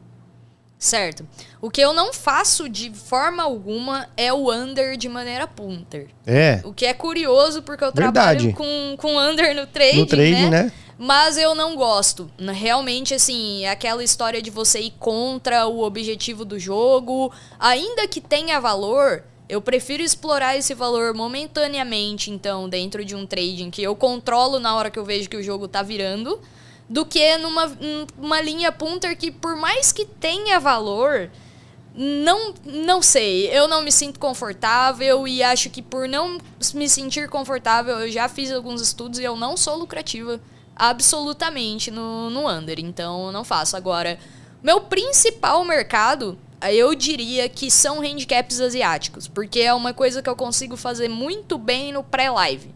Certo. 0.82 1.24
O 1.60 1.70
que 1.70 1.80
eu 1.80 1.92
não 1.92 2.12
faço 2.12 2.68
de 2.68 2.90
forma 2.90 3.44
alguma 3.44 4.08
é 4.16 4.32
o 4.32 4.52
under 4.52 4.96
de 4.96 5.08
maneira 5.08 5.46
punter. 5.46 6.08
É. 6.26 6.60
O 6.64 6.74
que 6.74 6.84
é 6.84 6.92
curioso, 6.92 7.62
porque 7.62 7.84
eu 7.84 7.92
Verdade. 7.92 8.52
trabalho 8.52 8.52
com, 8.52 8.96
com 8.96 9.16
under 9.16 9.54
no 9.54 9.64
trading, 9.64 10.00
no 10.00 10.06
trading 10.06 10.50
né? 10.50 10.64
né? 10.64 10.72
Mas 10.98 11.38
eu 11.38 11.54
não 11.54 11.76
gosto. 11.76 12.28
Realmente, 12.36 13.14
assim, 13.14 13.64
é 13.64 13.70
aquela 13.70 14.02
história 14.02 14.42
de 14.42 14.50
você 14.50 14.80
ir 14.80 14.92
contra 14.98 15.68
o 15.68 15.84
objetivo 15.84 16.44
do 16.44 16.58
jogo. 16.58 17.32
Ainda 17.60 18.08
que 18.08 18.20
tenha 18.20 18.58
valor, 18.58 19.22
eu 19.48 19.62
prefiro 19.62 20.02
explorar 20.02 20.56
esse 20.56 20.74
valor 20.74 21.14
momentaneamente, 21.14 22.28
então, 22.28 22.68
dentro 22.68 23.04
de 23.04 23.14
um 23.14 23.24
trading 23.24 23.70
que 23.70 23.84
eu 23.84 23.94
controlo 23.94 24.58
na 24.58 24.74
hora 24.74 24.90
que 24.90 24.98
eu 24.98 25.04
vejo 25.04 25.30
que 25.30 25.36
o 25.36 25.42
jogo 25.44 25.68
tá 25.68 25.80
virando 25.80 26.40
do 26.88 27.06
que 27.06 27.36
numa 27.38 27.70
uma 28.18 28.40
linha 28.40 28.70
punter 28.70 29.16
que, 29.16 29.30
por 29.30 29.56
mais 29.56 29.92
que 29.92 30.04
tenha 30.04 30.60
valor, 30.60 31.30
não, 31.94 32.54
não 32.64 33.02
sei. 33.02 33.48
Eu 33.48 33.68
não 33.68 33.82
me 33.82 33.92
sinto 33.92 34.18
confortável 34.18 35.26
e 35.26 35.42
acho 35.42 35.70
que 35.70 35.82
por 35.82 36.08
não 36.08 36.38
me 36.74 36.88
sentir 36.88 37.28
confortável, 37.28 38.00
eu 38.00 38.10
já 38.10 38.28
fiz 38.28 38.50
alguns 38.52 38.80
estudos 38.80 39.18
e 39.18 39.24
eu 39.24 39.36
não 39.36 39.56
sou 39.56 39.76
lucrativa 39.76 40.40
absolutamente 40.74 41.90
no, 41.90 42.30
no 42.30 42.48
under. 42.48 42.78
Então, 42.78 43.30
não 43.30 43.44
faço. 43.44 43.76
Agora, 43.76 44.18
meu 44.62 44.80
principal 44.80 45.64
mercado, 45.64 46.38
eu 46.70 46.94
diria 46.94 47.48
que 47.48 47.70
são 47.70 48.00
handicaps 48.00 48.60
asiáticos, 48.60 49.28
porque 49.28 49.60
é 49.60 49.74
uma 49.74 49.92
coisa 49.92 50.22
que 50.22 50.30
eu 50.30 50.36
consigo 50.36 50.76
fazer 50.76 51.08
muito 51.08 51.58
bem 51.58 51.92
no 51.92 52.02
pré-live. 52.02 52.72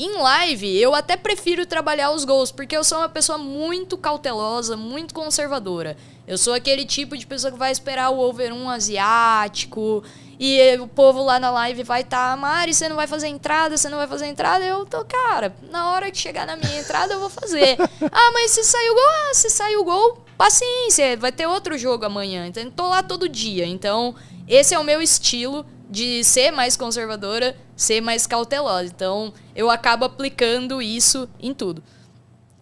Em 0.00 0.12
live, 0.16 0.80
eu 0.80 0.94
até 0.94 1.16
prefiro 1.16 1.66
trabalhar 1.66 2.12
os 2.12 2.24
gols, 2.24 2.52
porque 2.52 2.76
eu 2.76 2.84
sou 2.84 2.98
uma 2.98 3.08
pessoa 3.08 3.36
muito 3.36 3.98
cautelosa, 3.98 4.76
muito 4.76 5.12
conservadora. 5.12 5.96
Eu 6.24 6.38
sou 6.38 6.54
aquele 6.54 6.86
tipo 6.86 7.16
de 7.16 7.26
pessoa 7.26 7.50
que 7.50 7.58
vai 7.58 7.72
esperar 7.72 8.10
o 8.10 8.20
over 8.20 8.52
1 8.52 8.70
asiático, 8.70 10.04
e 10.38 10.76
o 10.76 10.86
povo 10.86 11.24
lá 11.24 11.40
na 11.40 11.50
live 11.50 11.82
vai 11.82 12.02
estar, 12.02 12.30
tá, 12.30 12.36
Mari, 12.36 12.72
você 12.72 12.88
não 12.88 12.94
vai 12.94 13.08
fazer 13.08 13.26
entrada, 13.26 13.76
você 13.76 13.88
não 13.88 13.98
vai 13.98 14.06
fazer 14.06 14.26
entrada. 14.26 14.64
Eu 14.64 14.86
tô, 14.86 15.04
cara, 15.04 15.52
na 15.68 15.90
hora 15.90 16.12
que 16.12 16.18
chegar 16.18 16.46
na 16.46 16.54
minha 16.54 16.78
entrada 16.78 17.14
eu 17.14 17.18
vou 17.18 17.28
fazer. 17.28 17.76
ah, 18.12 18.30
mas 18.32 18.52
se 18.52 18.62
saiu 18.62 18.94
gol, 18.94 19.04
ah, 19.08 19.34
se 19.34 19.50
saiu 19.50 19.84
gol, 19.84 20.24
paciência, 20.36 21.16
vai 21.16 21.32
ter 21.32 21.48
outro 21.48 21.76
jogo 21.76 22.04
amanhã. 22.04 22.46
Então, 22.46 22.70
tô 22.70 22.88
lá 22.88 23.02
todo 23.02 23.28
dia. 23.28 23.66
Então, 23.66 24.14
esse 24.46 24.76
é 24.76 24.78
o 24.78 24.84
meu 24.84 25.02
estilo 25.02 25.66
de 25.90 26.22
ser 26.22 26.52
mais 26.52 26.76
conservadora, 26.76 27.56
ser 27.78 28.02
mais 28.02 28.26
cautelosa. 28.26 28.92
Então, 28.94 29.32
eu 29.54 29.70
acabo 29.70 30.04
aplicando 30.04 30.82
isso 30.82 31.28
em 31.40 31.54
tudo. 31.54 31.82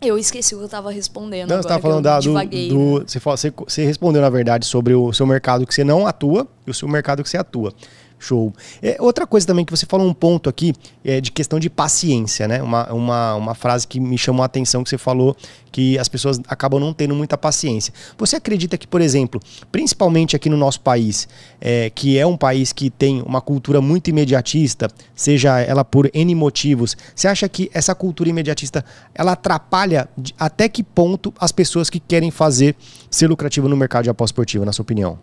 Eu 0.01 0.19
esqueci 0.19 0.55
o 0.55 0.59
que 0.59 0.65
eu 0.65 0.67
estava 0.67 0.93
respondendo. 0.93 1.49
Não, 1.49 1.57
agora, 1.57 1.63
você 1.63 1.69
estava 1.69 1.83
falando 1.83 2.05
da, 2.05 2.21
do, 2.21 2.69
do, 2.69 3.05
você, 3.07 3.19
você, 3.19 3.51
você 3.51 3.85
respondeu, 3.87 4.21
na 4.21 4.29
verdade, 4.29 4.67
sobre 4.67 4.95
o 4.95 5.11
seu 5.15 5.27
mercado 5.27 5.67
que 5.67 5.75
você 5.75 5.83
não 5.83 6.07
atua 6.07 6.47
e 6.67 6.71
o 6.71 6.75
seu 6.75 6.87
mercado 6.87 7.23
que 7.23 7.31
você 7.31 7.39
atua. 7.39 7.73
Show. 8.19 8.53
É, 8.83 8.97
outra 8.99 9.27
coisa 9.27 9.47
também 9.47 9.65
que 9.65 9.71
você 9.71 9.85
falou 9.85 10.07
um 10.07 10.15
ponto 10.15 10.49
aqui 10.49 10.73
é 11.05 11.21
de 11.21 11.31
questão 11.31 11.59
de 11.59 11.69
paciência, 11.69 12.49
né? 12.49 12.63
Uma, 12.63 12.93
uma, 12.93 13.35
uma 13.35 13.55
frase 13.55 13.87
que 13.87 14.01
me 14.01 14.17
chamou 14.17 14.43
a 14.43 14.47
atenção 14.47 14.83
que 14.83 14.89
você 14.89 14.97
falou 14.97 15.37
que 15.71 15.99
as 15.99 16.09
pessoas 16.09 16.41
acabam 16.49 16.81
não 16.81 16.95
tendo 16.95 17.15
muita 17.15 17.37
paciência. 17.37 17.93
Você 18.17 18.37
acredita 18.37 18.79
que, 18.79 18.87
por 18.87 19.03
exemplo, 19.03 19.39
principalmente 19.71 20.35
aqui 20.35 20.49
no 20.49 20.57
nosso 20.57 20.81
país, 20.81 21.29
é, 21.61 21.91
que 21.91 22.19
é 22.19 22.27
um 22.27 22.37
país 22.37 22.73
que 22.73 22.89
tem 22.89 23.21
uma 23.21 23.43
cultura 23.43 23.83
muito 23.83 24.09
imediatista, 24.09 24.89
seja 25.15 25.61
ela 25.61 25.85
por 25.85 26.11
N 26.15 26.35
motivos, 26.35 26.97
você 27.15 27.29
acha 27.29 27.47
que 27.49 27.71
essa 27.75 27.95
cultura 27.95 28.31
imediatista 28.31 28.83
ela 29.15 29.33
atrapalha 29.33 30.09
de, 30.17 30.35
até 30.39 30.67
que 30.67 30.83
ponto 30.83 31.33
as 31.39 31.53
pessoas 31.53 31.91
que 31.91 32.01
querem 32.01 32.31
fazer 32.31 32.75
ser 33.11 33.29
lucrativo 33.29 33.69
no 33.69 33.77
mercado 33.77 34.05
de 34.05 34.11
aposta 34.11 34.33
esportiva, 34.33 34.65
na 34.65 34.73
sua 34.73 34.83
opinião? 34.83 35.19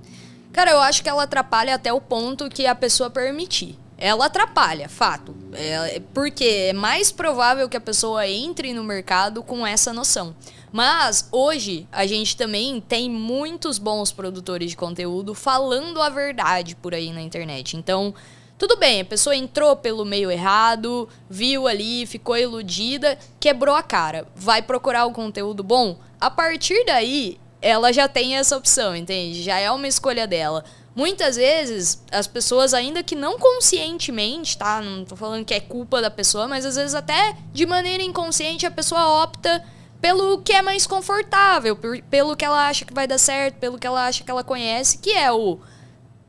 Cara, 0.54 0.70
eu 0.70 0.80
acho 0.80 1.02
que 1.02 1.10
ela 1.10 1.24
atrapalha 1.24 1.74
até 1.74 1.92
o 1.92 2.00
ponto 2.00 2.48
que 2.48 2.68
a 2.68 2.76
pessoa 2.76 3.10
permitir. 3.10 3.78
Ela 3.98 4.28
atrapalha, 4.28 4.88
fato. 4.88 5.36
É, 5.54 6.00
porque 6.14 6.46
é 6.70 6.74
mais 6.74 7.12
provável 7.12 7.68
que 7.68 7.76
a 7.76 7.82
pessoa 7.82 8.28
entre 8.28 8.72
no 8.72 8.84
mercado 8.84 9.42
com 9.42 9.66
essa 9.66 9.92
noção. 9.92 10.36
Mas 10.72 11.28
hoje 11.32 11.88
a 11.92 12.06
gente 12.06 12.38
também 12.38 12.80
tem 12.82 13.10
muitos 13.10 13.80
bons 13.80 14.12
produtores 14.12 14.72
de 14.72 14.78
conteúdo 14.78 15.34
falando 15.34 16.00
a 16.02 16.10
verdade 16.10 16.76
por 16.76 16.94
aí 16.94 17.12
na 17.12 17.22
internet. 17.22 17.76
Então, 17.76 18.14
tudo 18.58 18.78
bem, 18.78 19.02
a 19.02 19.06
pessoa 19.06 19.36
entrou 19.36 19.76
pelo 19.76 20.06
meio 20.06 20.30
errado, 20.30 21.10
viu 21.30 21.68
ali, 21.68 22.06
ficou 22.06 22.38
iludida, 22.38 23.18
quebrou 23.40 23.76
a 23.76 23.82
cara. 23.82 24.28
Vai 24.36 24.62
procurar 24.62 25.06
o 25.06 25.12
conteúdo 25.12 25.64
bom? 25.64 25.98
A 26.20 26.30
partir 26.30 26.86
daí, 26.86 27.40
ela 27.64 27.94
já 27.94 28.10
tem 28.10 28.36
essa 28.36 28.58
opção, 28.58 28.94
entende? 28.94 29.42
Já 29.42 29.58
é 29.58 29.72
uma 29.72 29.88
escolha 29.88 30.28
dela. 30.28 30.66
Muitas 30.94 31.38
vezes, 31.38 32.04
as 32.12 32.28
pessoas, 32.28 32.74
ainda 32.74 33.02
que 33.02 33.16
não 33.16 33.40
conscientemente, 33.40 34.58
tá? 34.58 34.82
Não 34.82 35.06
tô 35.06 35.16
falando 35.16 35.46
que 35.46 35.54
é 35.54 35.60
culpa 35.60 36.02
da 36.02 36.12
pessoa, 36.12 36.48
mas 36.48 36.66
às 36.66 36.76
vezes 36.76 36.94
até 36.94 37.36
de 37.52 37.66
maneira 37.66 38.04
inconsciente 38.04 38.66
a 38.66 38.72
pessoa 38.72 39.24
opta 39.24 39.64
pelo 40.00 40.40
que 40.40 40.52
é 40.52 40.62
mais 40.62 40.86
confortável, 40.86 41.78
pelo 42.10 42.36
que 42.36 42.44
ela 42.44 42.68
acha 42.68 42.84
que 42.84 42.94
vai 42.94 43.08
dar 43.08 43.18
certo, 43.18 43.56
pelo 43.56 43.80
que 43.80 43.88
ela 43.88 44.06
acha 44.06 44.24
que 44.24 44.30
ela 44.30 44.44
conhece, 44.44 44.98
que 44.98 45.14
é 45.14 45.32
o 45.32 45.60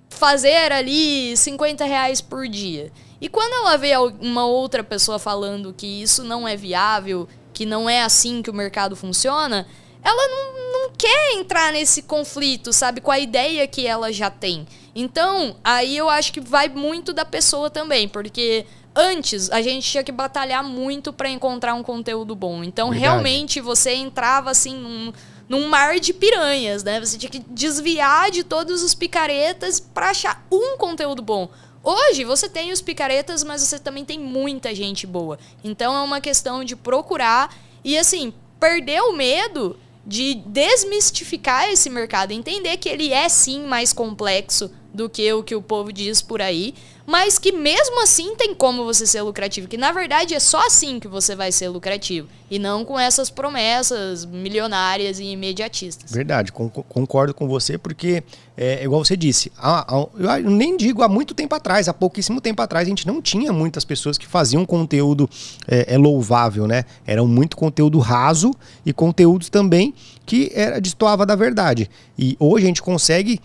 fazer 0.08 0.70
ali 0.70 1.36
50 1.36 1.84
reais 1.84 2.20
por 2.20 2.46
dia. 2.46 2.92
E 3.20 3.28
quando 3.28 3.52
ela 3.52 3.76
vê 3.76 3.96
uma 4.20 4.46
outra 4.46 4.84
pessoa 4.84 5.18
falando 5.18 5.74
que 5.74 5.86
isso 5.86 6.22
não 6.22 6.46
é 6.46 6.56
viável, 6.56 7.28
que 7.52 7.66
não 7.66 7.90
é 7.90 8.02
assim 8.02 8.40
que 8.40 8.50
o 8.50 8.54
mercado 8.54 8.94
funciona, 8.94 9.66
ela 10.04 10.28
não, 10.28 10.72
não 10.72 10.90
quer 10.96 11.32
entrar 11.32 11.72
nesse 11.72 12.02
conflito, 12.02 12.72
sabe? 12.72 13.00
Com 13.00 13.10
a 13.10 13.18
ideia 13.18 13.66
que 13.66 13.86
ela 13.86 14.12
já 14.12 14.30
tem. 14.30 14.66
Então, 14.94 15.56
aí 15.64 15.96
eu 15.96 16.10
acho 16.10 16.32
que 16.32 16.40
vai 16.40 16.68
muito 16.68 17.12
da 17.12 17.24
pessoa 17.24 17.70
também, 17.70 18.06
porque 18.06 18.66
antes 18.94 19.50
a 19.50 19.62
gente 19.62 19.90
tinha 19.90 20.04
que 20.04 20.12
batalhar 20.12 20.62
muito 20.62 21.12
para 21.12 21.28
encontrar 21.28 21.74
um 21.74 21.82
conteúdo 21.82 22.36
bom. 22.36 22.62
Então, 22.62 22.90
Verdade. 22.90 23.02
realmente, 23.02 23.60
você 23.60 23.94
entrava 23.94 24.50
assim 24.50 24.76
num, 24.76 25.12
num 25.48 25.68
mar 25.68 25.98
de 25.98 26.12
piranhas, 26.12 26.84
né? 26.84 27.00
Você 27.00 27.16
tinha 27.16 27.30
que 27.30 27.40
desviar 27.40 28.30
de 28.30 28.44
todos 28.44 28.82
os 28.82 28.94
picaretas 28.94 29.80
para 29.80 30.10
achar 30.10 30.46
um 30.52 30.76
conteúdo 30.76 31.22
bom. 31.22 31.48
Hoje 31.82 32.24
você 32.24 32.48
tem 32.48 32.72
os 32.72 32.80
picaretas, 32.80 33.42
mas 33.42 33.62
você 33.62 33.78
também 33.78 34.04
tem 34.04 34.18
muita 34.18 34.74
gente 34.74 35.06
boa. 35.06 35.38
Então 35.62 35.94
é 35.94 36.00
uma 36.00 36.20
questão 36.20 36.64
de 36.64 36.74
procurar 36.74 37.54
e 37.82 37.98
assim, 37.98 38.32
perder 38.58 39.02
o 39.02 39.12
medo 39.12 39.78
de 40.06 40.34
desmistificar 40.34 41.70
esse 41.70 41.88
mercado, 41.88 42.32
entender 42.32 42.76
que 42.76 42.88
ele 42.88 43.12
é 43.12 43.28
sim 43.28 43.66
mais 43.66 43.92
complexo 43.92 44.70
do 44.94 45.08
que 45.08 45.30
o 45.32 45.42
que 45.42 45.56
o 45.56 45.60
povo 45.60 45.92
diz 45.92 46.22
por 46.22 46.40
aí, 46.40 46.72
mas 47.04 47.38
que 47.38 47.50
mesmo 47.52 48.02
assim 48.02 48.36
tem 48.36 48.54
como 48.54 48.84
você 48.84 49.06
ser 49.06 49.22
lucrativo, 49.22 49.66
que 49.66 49.76
na 49.76 49.90
verdade 49.90 50.34
é 50.34 50.38
só 50.38 50.64
assim 50.66 51.00
que 51.00 51.08
você 51.08 51.34
vai 51.34 51.50
ser 51.50 51.68
lucrativo, 51.68 52.28
e 52.48 52.58
não 52.58 52.84
com 52.84 52.98
essas 52.98 53.28
promessas 53.28 54.24
milionárias 54.24 55.18
e 55.18 55.24
imediatistas. 55.24 56.12
Verdade, 56.12 56.52
concordo 56.52 57.34
com 57.34 57.48
você, 57.48 57.76
porque 57.76 58.22
é, 58.56 58.74
é 58.74 58.84
igual 58.84 59.04
você 59.04 59.16
disse, 59.16 59.50
há, 59.58 59.84
há, 59.92 60.40
eu 60.40 60.50
nem 60.50 60.76
digo 60.76 61.02
há 61.02 61.08
muito 61.08 61.34
tempo 61.34 61.54
atrás, 61.56 61.88
há 61.88 61.92
pouquíssimo 61.92 62.40
tempo 62.40 62.62
atrás, 62.62 62.86
a 62.86 62.88
gente 62.88 63.06
não 63.06 63.20
tinha 63.20 63.52
muitas 63.52 63.84
pessoas 63.84 64.16
que 64.16 64.26
faziam 64.26 64.64
conteúdo 64.64 65.28
é, 65.66 65.94
é 65.94 65.98
louvável, 65.98 66.66
né? 66.66 66.84
Era 67.04 67.22
muito 67.24 67.56
conteúdo 67.56 67.98
raso 67.98 68.52
e 68.86 68.92
conteúdos 68.92 69.48
também 69.48 69.92
que 70.24 70.50
era 70.54 70.80
destoava 70.80 71.26
da 71.26 71.34
verdade. 71.34 71.90
E 72.16 72.36
hoje 72.38 72.64
a 72.64 72.68
gente 72.68 72.82
consegue 72.82 73.40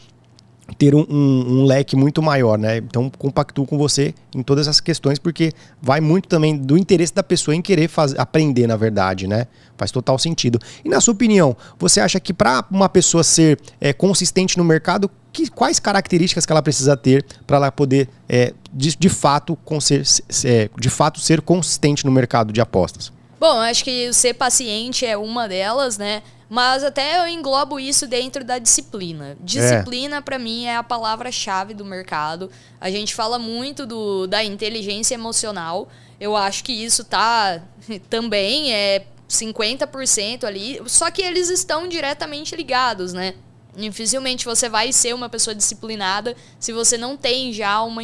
ter 0.78 0.96
um, 0.96 1.06
um, 1.10 1.62
um, 1.62 1.66
leque 1.66 1.96
muito 1.96 2.22
maior, 2.22 2.58
né? 2.58 2.78
Então 2.78 3.10
compactuo 3.18 3.66
com 3.66 3.78
você 3.78 4.14
em 4.36 4.44
todas 4.44 4.68
essas 4.68 4.80
questões, 4.80 5.20
porque 5.20 5.52
vai 5.82 6.00
muito 6.00 6.28
também 6.28 6.58
do 6.58 6.78
interesse 6.78 7.14
da 7.14 7.24
pessoa 7.24 7.56
em 7.56 7.62
querer 7.62 7.88
fazer, 7.88 8.20
aprender, 8.20 8.68
na 8.68 8.76
verdade, 8.76 9.28
né? 9.28 9.48
Faz 9.78 9.92
total 9.92 10.18
sentido. 10.18 10.60
E 10.84 10.90
na 10.90 11.00
sua 11.02 11.14
opinião, 11.14 11.56
você 11.78 12.00
acha 12.00 12.20
que 12.20 12.34
para 12.34 12.66
uma 12.70 12.90
pessoa 12.90 13.24
ser 13.24 13.60
é, 13.80 13.94
consistente 13.94 14.58
no 14.58 14.64
mercado, 14.64 15.10
que, 15.32 15.50
quais 15.50 15.80
características 15.80 16.46
que 16.46 16.52
ela 16.52 16.62
precisa 16.62 16.98
ter 16.98 17.26
para 17.46 17.58
ela 17.58 17.72
poder, 17.72 18.10
é, 18.28 18.54
de, 18.74 18.96
de, 18.96 19.10
fato, 19.10 19.58
ser, 19.80 20.04
é, 20.46 20.70
de 20.78 20.90
fato, 20.90 21.20
ser 21.20 21.42
consistente 21.42 22.06
no 22.06 22.12
mercado 22.12 22.52
de 22.52 22.62
apostas? 22.62 23.12
Bom, 23.40 23.60
acho 23.60 23.86
que 23.86 24.12
ser 24.12 24.34
paciente 24.34 25.06
é 25.06 25.16
uma 25.16 25.48
delas, 25.48 25.98
né? 25.98 26.22
Mas 26.50 26.84
até 26.84 27.20
eu 27.20 27.28
englobo 27.28 27.80
isso 27.80 28.08
dentro 28.08 28.44
da 28.44 28.58
disciplina. 28.58 29.38
Disciplina, 29.40 30.18
é. 30.18 30.22
para 30.22 30.40
mim, 30.40 30.66
é 30.66 30.76
a 30.76 30.84
palavra-chave 30.84 31.76
do 31.76 31.86
mercado. 31.86 32.50
A 32.82 32.90
gente 32.90 33.14
fala 33.14 33.38
muito 33.38 33.86
do, 33.86 34.26
da 34.26 34.44
inteligência 34.44 35.14
emocional. 35.14 35.88
Eu 36.20 36.36
acho 36.36 36.64
que 36.64 36.74
isso 36.74 37.04
tá 37.04 37.62
também 38.10 38.74
é 38.74 39.06
50% 39.30 40.44
ali. 40.44 40.82
Só 40.88 41.12
que 41.12 41.22
eles 41.22 41.52
estão 41.52 41.88
diretamente 41.88 42.56
ligados, 42.56 43.14
né? 43.14 43.36
Dificilmente 43.78 44.44
você 44.44 44.68
vai 44.68 44.92
ser 44.92 45.14
uma 45.14 45.30
pessoa 45.30 45.54
disciplinada 45.54 46.36
se 46.60 46.74
você 46.74 46.98
não 46.98 47.16
tem 47.16 47.54
já 47.54 47.82
uma, 47.84 48.02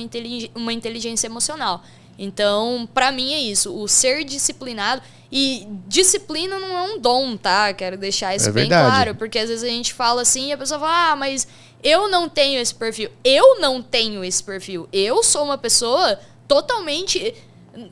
uma 0.53 0.71
inteligência 0.71 1.25
emocional. 1.25 1.83
Então, 2.17 2.87
para 2.93 3.11
mim 3.11 3.33
é 3.33 3.39
isso, 3.39 3.75
o 3.75 3.87
ser 3.87 4.23
disciplinado. 4.23 5.01
E 5.31 5.67
disciplina 5.87 6.57
não 6.59 6.77
é 6.77 6.81
um 6.93 6.99
dom, 6.99 7.35
tá? 7.35 7.73
Quero 7.73 7.97
deixar 7.97 8.35
isso 8.35 8.49
é 8.49 8.51
bem 8.51 8.69
verdade. 8.69 8.89
claro, 8.89 9.15
porque 9.15 9.39
às 9.39 9.49
vezes 9.49 9.63
a 9.63 9.67
gente 9.67 9.93
fala 9.93 10.21
assim 10.21 10.49
e 10.49 10.53
a 10.53 10.57
pessoa 10.57 10.79
fala, 10.79 11.11
ah, 11.11 11.15
mas 11.15 11.47
eu 11.83 12.07
não 12.09 12.29
tenho 12.29 12.61
esse 12.61 12.73
perfil. 12.73 13.09
Eu 13.23 13.59
não 13.59 13.81
tenho 13.81 14.23
esse 14.23 14.43
perfil. 14.43 14.87
Eu 14.93 15.23
sou 15.23 15.43
uma 15.43 15.57
pessoa 15.57 16.19
totalmente. 16.47 17.33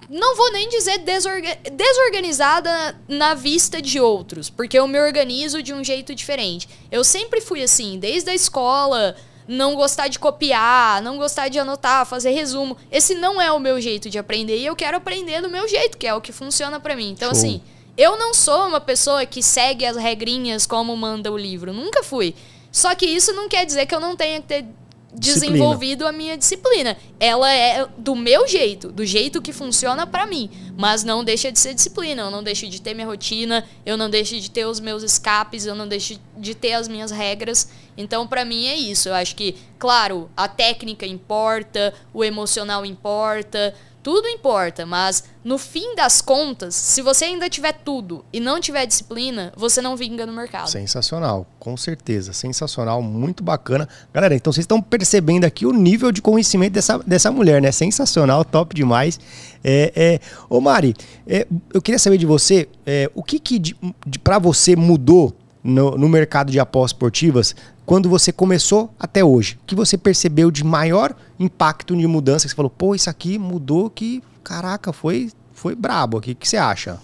Não 0.09 0.37
vou 0.37 0.51
nem 0.53 0.69
dizer 0.69 0.99
desorga 0.99 1.57
desorganizada 1.71 2.97
na 3.07 3.33
vista 3.33 3.81
de 3.81 3.99
outros, 3.99 4.49
porque 4.49 4.79
eu 4.79 4.87
me 4.87 4.99
organizo 4.99 5.61
de 5.61 5.73
um 5.73 5.83
jeito 5.83 6.15
diferente. 6.15 6.69
Eu 6.89 7.03
sempre 7.03 7.41
fui 7.41 7.61
assim, 7.61 7.99
desde 7.99 8.29
a 8.29 8.35
escola 8.35 9.15
não 9.47 9.75
gostar 9.75 10.07
de 10.07 10.19
copiar, 10.19 11.01
não 11.01 11.17
gostar 11.17 11.49
de 11.49 11.59
anotar, 11.59 12.05
fazer 12.05 12.31
resumo. 12.31 12.77
Esse 12.91 13.15
não 13.15 13.41
é 13.41 13.51
o 13.51 13.59
meu 13.59 13.79
jeito 13.81 14.09
de 14.09 14.17
aprender 14.17 14.57
e 14.57 14.65
eu 14.65 14.75
quero 14.75 14.97
aprender 14.97 15.41
do 15.41 15.49
meu 15.49 15.67
jeito, 15.67 15.97
que 15.97 16.07
é 16.07 16.13
o 16.13 16.21
que 16.21 16.31
funciona 16.31 16.79
para 16.79 16.95
mim. 16.95 17.09
Então, 17.09 17.29
Show. 17.29 17.37
assim, 17.37 17.61
eu 17.97 18.17
não 18.17 18.33
sou 18.33 18.67
uma 18.67 18.81
pessoa 18.81 19.25
que 19.25 19.43
segue 19.43 19.85
as 19.85 19.97
regrinhas 19.97 20.65
como 20.65 20.95
manda 20.95 21.31
o 21.31 21.37
livro. 21.37 21.73
Nunca 21.73 22.03
fui. 22.03 22.35
Só 22.71 22.95
que 22.95 23.05
isso 23.05 23.31
não 23.33 23.47
quer 23.47 23.65
dizer 23.65 23.85
que 23.85 23.93
eu 23.93 23.99
não 23.99 24.15
tenha 24.15 24.41
que 24.41 24.47
ter 24.47 24.65
desenvolvido 25.13 26.07
a 26.07 26.11
minha 26.11 26.37
disciplina. 26.37 26.97
Ela 27.19 27.51
é 27.51 27.87
do 27.97 28.15
meu 28.15 28.47
jeito, 28.47 28.91
do 28.91 29.05
jeito 29.05 29.41
que 29.41 29.53
funciona 29.53 30.05
para 30.07 30.25
mim, 30.25 30.49
mas 30.75 31.03
não 31.03 31.23
deixa 31.23 31.51
de 31.51 31.59
ser 31.59 31.73
disciplina, 31.73 32.23
eu 32.23 32.31
não 32.31 32.43
deixo 32.43 32.67
de 32.67 32.81
ter 32.81 32.93
minha 32.93 33.07
rotina, 33.07 33.63
eu 33.85 33.95
não 33.95 34.09
deixo 34.09 34.39
de 34.39 34.49
ter 34.49 34.65
os 34.65 34.79
meus 34.79 35.03
escapes, 35.03 35.65
eu 35.65 35.75
não 35.75 35.87
deixo 35.87 36.19
de 36.37 36.55
ter 36.55 36.73
as 36.73 36.87
minhas 36.87 37.11
regras. 37.11 37.69
Então, 37.95 38.27
para 38.27 38.43
mim 38.43 38.65
é 38.65 38.75
isso. 38.75 39.09
Eu 39.09 39.13
acho 39.13 39.35
que, 39.35 39.55
claro, 39.77 40.29
a 40.35 40.47
técnica 40.47 41.05
importa, 41.05 41.93
o 42.13 42.23
emocional 42.23 42.85
importa, 42.85 43.73
tudo 44.03 44.27
importa, 44.27 44.85
mas 44.85 45.23
no 45.45 45.57
fim 45.57 45.95
das 45.95 46.21
contas, 46.21 46.75
se 46.75 47.01
você 47.01 47.23
ainda 47.23 47.49
tiver 47.49 47.71
tudo 47.71 48.25
e 48.33 48.39
não 48.41 48.59
tiver 48.59 48.85
disciplina, 48.85 49.53
você 49.55 49.81
não 49.81 49.95
vinga 49.95 50.25
no 50.25 50.33
mercado. 50.33 50.69
Sensacional, 50.69 51.47
com 51.57 51.77
certeza. 51.77 52.33
Sensacional, 52.33 53.01
muito 53.01 53.41
bacana. 53.41 53.87
Galera, 54.13 54.35
então 54.35 54.51
vocês 54.51 54.65
estão 54.65 54.81
percebendo 54.81 55.45
aqui 55.45 55.65
o 55.65 55.71
nível 55.71 56.11
de 56.11 56.21
conhecimento 56.21 56.73
dessa, 56.73 56.99
dessa 56.99 57.31
mulher, 57.31 57.61
né? 57.61 57.71
Sensacional, 57.71 58.43
top 58.43 58.75
demais. 58.75 59.17
É, 59.63 59.93
é... 59.95 60.19
Ô 60.49 60.59
Mari, 60.59 60.93
é, 61.25 61.47
eu 61.73 61.81
queria 61.81 61.97
saber 61.97 62.17
de 62.17 62.25
você, 62.25 62.67
é, 62.85 63.09
o 63.15 63.23
que, 63.23 63.39
que 63.39 63.73
para 64.21 64.37
você 64.37 64.75
mudou 64.75 65.33
no, 65.63 65.97
no 65.97 66.09
mercado 66.09 66.51
de 66.51 66.59
apostas 66.59 66.91
esportivas 66.91 67.55
quando 67.85 68.09
você 68.09 68.31
começou 68.31 68.93
até 68.99 69.23
hoje? 69.23 69.59
O 69.61 69.65
que 69.65 69.75
você 69.75 69.97
percebeu 69.97 70.49
de 70.49 70.63
maior 70.63 71.15
impacto 71.39 71.95
de 71.95 72.07
mudança? 72.07 72.45
Que 72.45 72.51
você 72.51 72.55
falou, 72.55 72.69
pô, 72.69 72.95
isso 72.95 73.09
aqui 73.09 73.37
mudou 73.37 73.89
que, 73.89 74.23
caraca, 74.43 74.93
foi, 74.93 75.31
foi 75.53 75.75
brabo 75.75 76.17
aqui. 76.17 76.31
O 76.31 76.35
que 76.35 76.47
você 76.47 76.57
acha? 76.57 76.99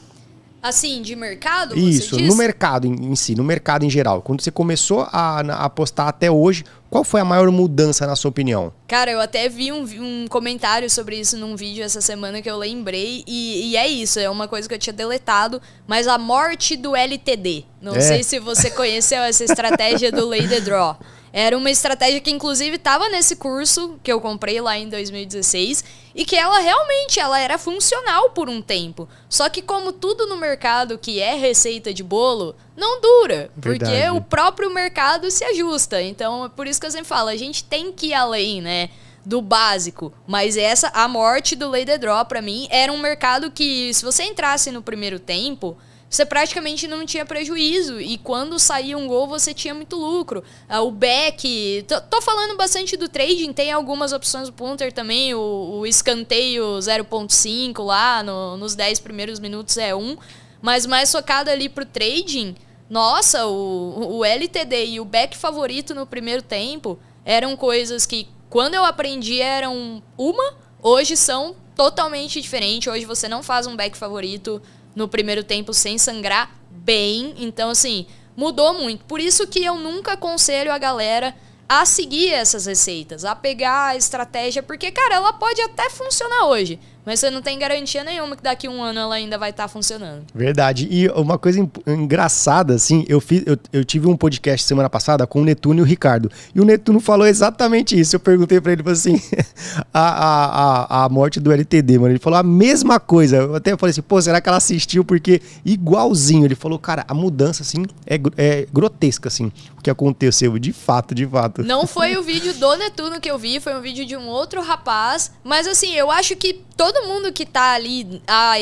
Assim, 0.61 1.01
de 1.01 1.15
mercado? 1.15 1.77
Isso, 1.77 2.19
no 2.19 2.35
mercado 2.35 2.85
em, 2.85 2.93
em, 2.93 3.15
si, 3.15 3.33
no 3.33 3.43
mercado 3.43 3.85
em 3.85 3.89
geral. 3.89 4.21
Quando 4.21 4.41
você 4.41 4.51
começou 4.51 5.01
a, 5.11 5.39
a, 5.39 5.65
apostar 5.65 6.07
até 6.07 6.29
hoje, 6.29 6.65
qual 6.89 7.03
foi 7.03 7.21
a 7.21 7.25
maior 7.25 7.49
mudança 7.49 8.05
na 8.05 8.15
sua 8.15 8.29
opinião? 8.29 8.73
Cara, 8.87 9.09
eu 9.09 9.21
até 9.21 9.47
vi 9.47 9.71
um, 9.71 9.83
um 9.83 10.27
comentário 10.27 10.89
sobre 10.89 11.17
isso 11.17 11.37
num 11.37 11.55
vídeo 11.55 11.83
essa 11.83 12.01
semana 12.01 12.41
que 12.41 12.49
eu 12.49 12.57
lembrei, 12.57 13.23
e, 13.25 13.71
e, 13.71 13.77
é 13.77 13.87
isso, 13.87 14.19
é 14.19 14.29
uma 14.29 14.47
coisa 14.49 14.67
que 14.67 14.73
eu 14.73 14.79
tinha 14.79 14.93
deletado, 14.93 15.61
mas 15.87 16.07
a 16.07 16.17
morte 16.17 16.75
do 16.75 16.95
LTD. 16.95 17.63
Não 17.81 17.95
é. 17.95 18.01
sei 18.01 18.23
se 18.23 18.39
você 18.39 18.69
conheceu 18.69 19.21
essa 19.21 19.45
estratégia 19.45 20.11
do 20.11 20.27
Lay 20.27 20.45
the 20.47 20.59
Draw. 20.59 20.97
Era 21.31 21.57
uma 21.57 21.69
estratégia 21.69 22.19
que 22.19 22.31
inclusive 22.31 22.75
estava 22.75 23.09
nesse 23.09 23.35
curso 23.35 23.99
que 24.03 24.11
eu 24.11 24.19
comprei 24.19 24.59
lá 24.59 24.77
em 24.77 24.89
2016 24.89 25.83
e 26.15 26.25
que 26.25 26.35
ela 26.35 26.59
realmente 26.59 27.19
ela 27.19 27.39
era 27.39 27.57
funcional 27.57 28.31
por 28.31 28.49
um 28.49 28.61
tempo. 28.61 29.07
Só 29.29 29.47
que 29.49 29.61
como 29.61 29.91
tudo 29.91 30.27
no 30.27 30.37
mercado 30.37 30.97
que 30.97 31.19
é 31.19 31.35
receita 31.35 31.93
de 31.93 32.03
bolo, 32.03 32.55
não 32.75 32.99
dura, 32.99 33.51
Verdade. 33.55 33.91
porque 33.91 34.09
o 34.09 34.21
próprio 34.21 34.73
mercado 34.73 35.29
se 35.29 35.43
ajusta. 35.43 36.01
Então, 36.01 36.45
é 36.45 36.49
por 36.49 36.67
isso 36.67 36.79
que 36.79 36.87
eu 36.87 36.91
sempre 36.91 37.07
falo, 37.07 37.29
a 37.29 37.35
gente 37.35 37.63
tem 37.63 37.91
que 37.91 38.07
ir 38.07 38.13
além, 38.13 38.61
né? 38.61 38.89
do 39.25 39.41
básico, 39.41 40.11
mas 40.25 40.57
essa 40.57 40.89
a 40.93 41.07
morte 41.07 41.55
do 41.55 41.69
Lay 41.69 41.85
the 41.85 41.97
Draw 41.97 42.25
para 42.25 42.41
mim 42.41 42.67
era 42.71 42.91
um 42.91 42.97
mercado 42.97 43.51
que 43.51 43.93
se 43.93 44.03
você 44.03 44.23
entrasse 44.23 44.71
no 44.71 44.81
primeiro 44.81 45.19
tempo, 45.19 45.77
você 46.09 46.25
praticamente 46.25 46.87
não 46.87 47.05
tinha 47.05 47.25
prejuízo. 47.25 48.01
E 48.01 48.17
quando 48.17 48.57
saía 48.57 48.97
um 48.97 49.07
gol, 49.07 49.27
você 49.27 49.53
tinha 49.53 49.75
muito 49.75 49.95
lucro. 49.95 50.43
Uh, 50.67 50.79
o 50.79 50.91
back. 50.91 51.85
Tô, 51.87 52.01
tô, 52.01 52.21
falando 52.21 52.57
bastante 52.57 52.97
do 52.97 53.07
trading, 53.07 53.53
tem 53.53 53.71
algumas 53.71 54.11
opções 54.11 54.47
do 54.47 54.53
punter 54.53 54.91
também. 54.91 55.35
O, 55.35 55.79
o 55.79 55.85
escanteio 55.85 56.63
0.5 56.79 57.83
lá, 57.83 58.23
no, 58.23 58.57
nos 58.57 58.73
10 58.73 58.99
primeiros 58.99 59.39
minutos 59.39 59.77
é 59.77 59.93
1. 59.93 60.17
Mas 60.61 60.85
mais 60.87 61.11
focado 61.11 61.51
ali 61.51 61.69
pro 61.69 61.85
trading. 61.85 62.55
Nossa, 62.89 63.45
o, 63.45 64.17
o 64.17 64.25
LTD 64.25 64.85
e 64.87 64.99
o 64.99 65.05
back 65.05 65.37
favorito 65.37 65.93
no 65.93 66.07
primeiro 66.07 66.41
tempo 66.41 66.97
eram 67.23 67.55
coisas 67.55 68.07
que, 68.07 68.27
quando 68.49 68.73
eu 68.73 68.83
aprendi, 68.83 69.39
eram 69.39 70.01
uma, 70.17 70.55
hoje 70.81 71.15
são 71.15 71.55
totalmente 71.75 72.41
diferentes. 72.41 72.91
Hoje 72.91 73.05
você 73.05 73.27
não 73.27 73.43
faz 73.43 73.67
um 73.67 73.75
back 73.75 73.95
favorito 73.95 74.59
no 74.95 75.07
primeiro 75.07 75.43
tempo 75.43 75.73
sem 75.73 75.97
sangrar 75.97 76.51
bem. 76.69 77.33
Então, 77.37 77.69
assim, 77.69 78.05
mudou 78.35 78.73
muito. 78.73 79.05
Por 79.05 79.19
isso 79.19 79.47
que 79.47 79.63
eu 79.63 79.75
nunca 79.75 80.13
aconselho 80.13 80.71
a 80.71 80.77
galera 80.77 81.35
a 81.67 81.85
seguir 81.85 82.33
essas 82.33 82.65
receitas, 82.65 83.23
a 83.23 83.35
pegar 83.35 83.89
a 83.89 83.95
estratégia, 83.95 84.63
porque, 84.63 84.89
cara, 84.91 85.15
ela 85.15 85.33
pode 85.33 85.61
até 85.61 85.87
funcionar 85.89 86.47
hoje, 86.47 86.79
mas 87.05 87.19
você 87.19 87.29
não 87.29 87.41
tem 87.41 87.57
garantia 87.57 88.03
nenhuma 88.03 88.35
que 88.35 88.43
daqui 88.43 88.67
a 88.67 88.69
um 88.69 88.81
ano 88.81 88.99
ela 88.99 89.15
ainda 89.15 89.37
vai 89.37 89.49
estar 89.51 89.63
tá 89.63 89.69
funcionando. 89.69 90.23
Verdade. 90.33 90.87
E 90.91 91.07
uma 91.09 91.37
coisa 91.37 91.67
engraçada, 91.87 92.75
assim, 92.75 93.05
eu, 93.07 93.19
fiz, 93.19 93.43
eu, 93.45 93.57
eu, 93.71 93.85
tive 93.85 94.07
um 94.07 94.15
podcast 94.15 94.65
semana 94.65 94.89
passada 94.89 95.25
com 95.25 95.41
o 95.41 95.43
Netuno 95.43 95.79
e 95.79 95.81
o 95.81 95.85
Ricardo. 95.85 96.31
E 96.53 96.59
o 96.59 96.65
Netuno 96.65 96.99
falou 96.99 97.25
exatamente 97.25 97.99
isso. 97.99 98.15
Eu 98.15 98.19
perguntei 98.19 98.59
para 98.59 98.73
ele, 98.73 98.83
assim, 98.89 99.21
a, 99.93 99.99
a, 100.01 100.45
a, 100.45 101.05
a, 101.05 101.09
morte 101.09 101.39
do 101.39 101.51
LTD, 101.51 101.97
mano. 101.97 102.11
Ele 102.11 102.19
falou 102.19 102.39
a 102.39 102.43
mesma 102.43 102.99
coisa. 102.99 103.37
Eu 103.37 103.55
até 103.55 103.75
falei 103.77 103.91
assim, 103.91 104.01
pô, 104.01 104.21
será 104.21 104.41
que 104.41 104.49
ela 104.49 104.57
assistiu? 104.57 105.03
Porque 105.03 105.41
igualzinho. 105.65 106.45
Ele 106.45 106.55
falou, 106.55 106.77
cara, 106.77 107.05
a 107.07 107.13
mudança, 107.13 107.63
assim, 107.63 107.85
é, 108.05 108.19
é 108.37 108.67
grotesca, 108.71 109.29
assim, 109.29 109.51
o 109.77 109.81
que 109.81 109.89
aconteceu. 109.89 110.57
De 110.59 110.73
fato, 110.73 111.15
de 111.15 111.25
fato. 111.25 111.63
Não 111.63 111.87
foi 111.87 112.17
o 112.17 112.23
vídeo 112.23 112.53
do 112.53 112.75
Netuno 112.75 113.19
que 113.19 113.29
eu 113.29 113.37
vi, 113.37 113.59
foi 113.59 113.75
um 113.75 113.81
vídeo 113.81 114.05
de 114.05 114.15
um 114.15 114.27
outro 114.27 114.61
rapaz. 114.61 115.31
Mas, 115.43 115.65
assim, 115.67 115.93
eu 115.95 116.11
acho 116.11 116.35
que 116.35 116.61
todo 116.79 116.88
todo 116.91 117.07
mundo 117.07 117.31
que 117.31 117.45
tá 117.45 117.73
ali 117.73 118.21
há, 118.27 118.53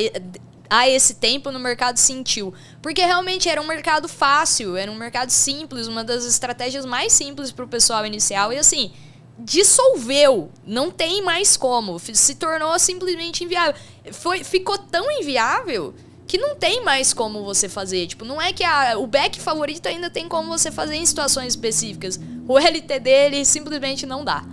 há 0.70 0.88
esse 0.90 1.16
tempo 1.16 1.52
no 1.52 1.60
mercado 1.60 1.98
sentiu. 1.98 2.54
Porque 2.82 3.04
realmente 3.04 3.48
era 3.48 3.62
um 3.62 3.68
mercado 3.68 4.08
fácil, 4.08 4.76
era 4.76 4.92
um 4.92 4.96
mercado 4.96 5.30
simples, 5.30 5.88
uma 5.88 6.04
das 6.04 6.26
estratégias 6.26 6.86
mais 6.86 7.14
simples 7.14 7.52
para 7.52 7.66
o 7.66 7.68
pessoal 7.68 8.06
inicial. 8.06 8.52
E 8.52 8.58
assim, 8.58 8.92
dissolveu. 9.40 10.52
Não 10.66 10.92
tem 10.92 11.24
mais 11.24 11.56
como. 11.56 12.00
Se 12.00 12.36
tornou 12.36 12.78
simplesmente 12.78 13.44
inviável. 13.44 13.76
Foi, 14.12 14.44
ficou 14.44 14.78
tão 14.78 15.10
inviável 15.12 15.94
que 16.28 16.38
não 16.38 16.58
tem 16.58 16.84
mais 16.84 17.14
como 17.14 17.46
você 17.46 17.70
fazer. 17.70 18.08
Tipo, 18.08 18.26
não 18.26 18.42
é 18.42 18.52
que 18.52 18.64
a, 18.64 18.98
o 18.98 19.08
back 19.08 19.40
favorito 19.40 19.88
ainda 19.88 20.10
tem 20.10 20.28
como 20.28 20.50
você 20.50 20.70
fazer 20.70 20.96
em 20.96 21.06
situações 21.06 21.54
específicas. 21.54 22.20
O 22.46 22.58
LT 22.58 23.00
dele 23.00 23.46
simplesmente 23.46 24.06
não 24.06 24.26
dá. 24.26 24.44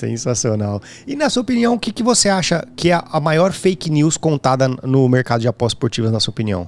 Sensacional. 0.00 0.80
E 1.06 1.14
na 1.14 1.28
sua 1.28 1.42
opinião, 1.42 1.74
o 1.74 1.78
que, 1.78 1.92
que 1.92 2.02
você 2.02 2.28
acha 2.30 2.66
que 2.74 2.90
é 2.90 3.02
a 3.04 3.20
maior 3.20 3.52
fake 3.52 3.90
news 3.90 4.16
contada 4.16 4.66
no 4.66 5.06
mercado 5.08 5.42
de 5.42 5.48
apostas 5.48 5.76
esportivas, 5.76 6.10
na 6.10 6.18
sua 6.18 6.32
opinião? 6.32 6.66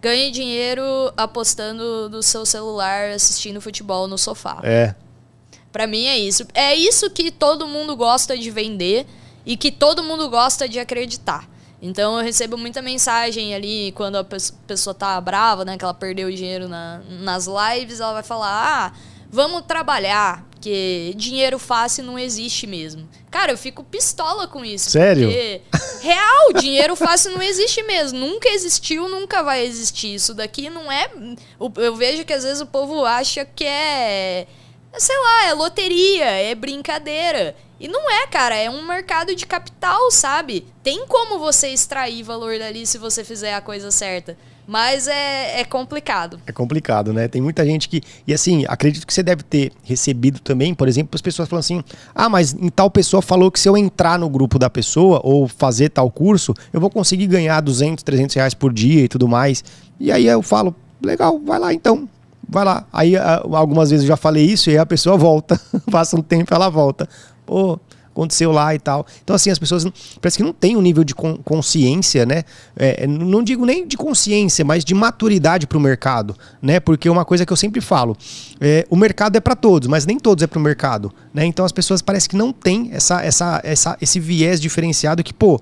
Ganhe 0.00 0.30
dinheiro 0.30 0.82
apostando 1.16 2.08
no 2.08 2.22
seu 2.22 2.46
celular, 2.46 3.10
assistindo 3.10 3.60
futebol 3.60 4.06
no 4.06 4.16
sofá. 4.16 4.60
É. 4.62 4.94
Para 5.72 5.88
mim 5.88 6.06
é 6.06 6.16
isso. 6.16 6.46
É 6.54 6.72
isso 6.72 7.10
que 7.10 7.32
todo 7.32 7.66
mundo 7.66 7.96
gosta 7.96 8.38
de 8.38 8.48
vender 8.48 9.06
e 9.44 9.56
que 9.56 9.72
todo 9.72 10.04
mundo 10.04 10.28
gosta 10.30 10.68
de 10.68 10.78
acreditar. 10.78 11.48
Então 11.82 12.16
eu 12.18 12.24
recebo 12.24 12.56
muita 12.56 12.80
mensagem 12.80 13.54
ali 13.54 13.92
quando 13.92 14.16
a 14.16 14.24
pessoa 14.24 14.94
tá 14.94 15.20
brava, 15.20 15.64
né? 15.64 15.76
Que 15.76 15.84
ela 15.84 15.94
perdeu 15.94 16.28
o 16.28 16.32
dinheiro 16.32 16.68
na, 16.68 17.00
nas 17.20 17.46
lives, 17.46 18.00
ela 18.00 18.12
vai 18.14 18.22
falar: 18.22 18.50
Ah, 18.50 18.92
vamos 19.30 19.62
trabalhar, 19.62 20.44
porque 20.50 21.12
dinheiro 21.16 21.58
fácil 21.58 22.04
não 22.04 22.18
existe 22.18 22.66
mesmo. 22.66 23.08
Cara, 23.30 23.52
eu 23.52 23.58
fico 23.58 23.84
pistola 23.84 24.48
com 24.48 24.64
isso. 24.64 24.90
Sério? 24.90 25.28
Porque, 25.28 25.60
real, 26.00 26.52
dinheiro 26.58 26.96
fácil 26.96 27.32
não 27.32 27.42
existe 27.42 27.82
mesmo. 27.82 28.18
Nunca 28.18 28.48
existiu, 28.48 29.08
nunca 29.08 29.42
vai 29.42 29.64
existir. 29.64 30.14
Isso 30.14 30.34
daqui 30.34 30.70
não 30.70 30.90
é. 30.90 31.10
Eu 31.76 31.94
vejo 31.94 32.24
que 32.24 32.32
às 32.32 32.42
vezes 32.42 32.60
o 32.60 32.66
povo 32.66 33.04
acha 33.04 33.44
que 33.44 33.64
é. 33.64 34.46
Sei 34.96 35.16
lá, 35.16 35.44
é 35.46 35.54
loteria, 35.54 36.24
é 36.24 36.54
brincadeira. 36.54 37.54
E 37.78 37.86
não 37.86 38.10
é, 38.10 38.26
cara, 38.26 38.56
é 38.56 38.68
um 38.68 38.84
mercado 38.84 39.34
de 39.34 39.46
capital, 39.46 40.10
sabe? 40.10 40.66
Tem 40.82 41.06
como 41.06 41.38
você 41.38 41.68
extrair 41.68 42.22
valor 42.24 42.58
dali 42.58 42.84
se 42.84 42.98
você 42.98 43.22
fizer 43.22 43.54
a 43.54 43.60
coisa 43.60 43.90
certa. 43.90 44.36
Mas 44.68 45.08
é, 45.08 45.62
é 45.62 45.64
complicado. 45.64 46.38
É 46.46 46.52
complicado, 46.52 47.10
né? 47.10 47.26
Tem 47.26 47.40
muita 47.40 47.64
gente 47.64 47.88
que. 47.88 48.02
E 48.26 48.34
assim, 48.34 48.66
acredito 48.68 49.06
que 49.06 49.14
você 49.14 49.22
deve 49.22 49.42
ter 49.42 49.72
recebido 49.82 50.40
também, 50.40 50.74
por 50.74 50.86
exemplo, 50.86 51.12
as 51.14 51.22
pessoas 51.22 51.48
falam 51.48 51.60
assim: 51.60 51.82
ah, 52.14 52.28
mas 52.28 52.54
tal 52.76 52.90
pessoa 52.90 53.22
falou 53.22 53.50
que 53.50 53.58
se 53.58 53.66
eu 53.66 53.78
entrar 53.78 54.18
no 54.18 54.28
grupo 54.28 54.58
da 54.58 54.68
pessoa 54.68 55.22
ou 55.24 55.48
fazer 55.48 55.88
tal 55.88 56.10
curso, 56.10 56.52
eu 56.70 56.78
vou 56.78 56.90
conseguir 56.90 57.26
ganhar 57.26 57.58
200, 57.62 58.04
300 58.04 58.36
reais 58.36 58.52
por 58.52 58.70
dia 58.70 59.04
e 59.04 59.08
tudo 59.08 59.26
mais. 59.26 59.64
E 59.98 60.12
aí 60.12 60.26
eu 60.26 60.42
falo: 60.42 60.76
legal, 61.02 61.40
vai 61.40 61.58
lá 61.58 61.72
então. 61.72 62.06
Vai 62.46 62.66
lá. 62.66 62.86
Aí 62.92 63.14
algumas 63.16 63.88
vezes 63.88 64.04
eu 64.04 64.08
já 64.08 64.18
falei 64.18 64.44
isso 64.44 64.68
e 64.68 64.76
a 64.76 64.84
pessoa 64.84 65.16
volta. 65.16 65.58
Passa 65.90 66.14
um 66.14 66.22
tempo 66.22 66.52
ela 66.52 66.68
volta. 66.68 67.08
Pô, 67.46 67.80
aconteceu 68.18 68.50
lá 68.50 68.74
e 68.74 68.78
tal. 68.78 69.06
Então, 69.22 69.36
assim, 69.36 69.50
as 69.50 69.58
pessoas 69.58 69.86
parece 70.20 70.36
que 70.36 70.42
não 70.42 70.52
têm 70.52 70.76
um 70.76 70.82
nível 70.82 71.04
de 71.04 71.14
consciência, 71.14 72.26
né? 72.26 72.42
É, 72.76 73.06
não 73.06 73.42
digo 73.42 73.64
nem 73.64 73.86
de 73.86 73.96
consciência, 73.96 74.64
mas 74.64 74.84
de 74.84 74.94
maturidade 74.94 75.66
para 75.66 75.78
o 75.78 75.80
mercado, 75.80 76.36
né? 76.60 76.80
Porque 76.80 77.08
uma 77.08 77.24
coisa 77.24 77.46
que 77.46 77.52
eu 77.52 77.56
sempre 77.56 77.80
falo, 77.80 78.16
é, 78.60 78.84
o 78.90 78.96
mercado 78.96 79.36
é 79.36 79.40
para 79.40 79.54
todos, 79.54 79.88
mas 79.88 80.04
nem 80.04 80.18
todos 80.18 80.42
é 80.42 80.46
para 80.46 80.58
o 80.58 80.62
mercado, 80.62 81.12
né? 81.32 81.44
Então 81.44 81.64
as 81.64 81.72
pessoas 81.72 82.02
parece 82.02 82.28
que 82.28 82.36
não 82.36 82.52
têm 82.52 82.90
essa, 82.92 83.22
essa, 83.22 83.60
essa, 83.62 83.96
esse 84.00 84.18
viés 84.18 84.60
diferenciado 84.60 85.22
que, 85.22 85.32
pô, 85.32 85.60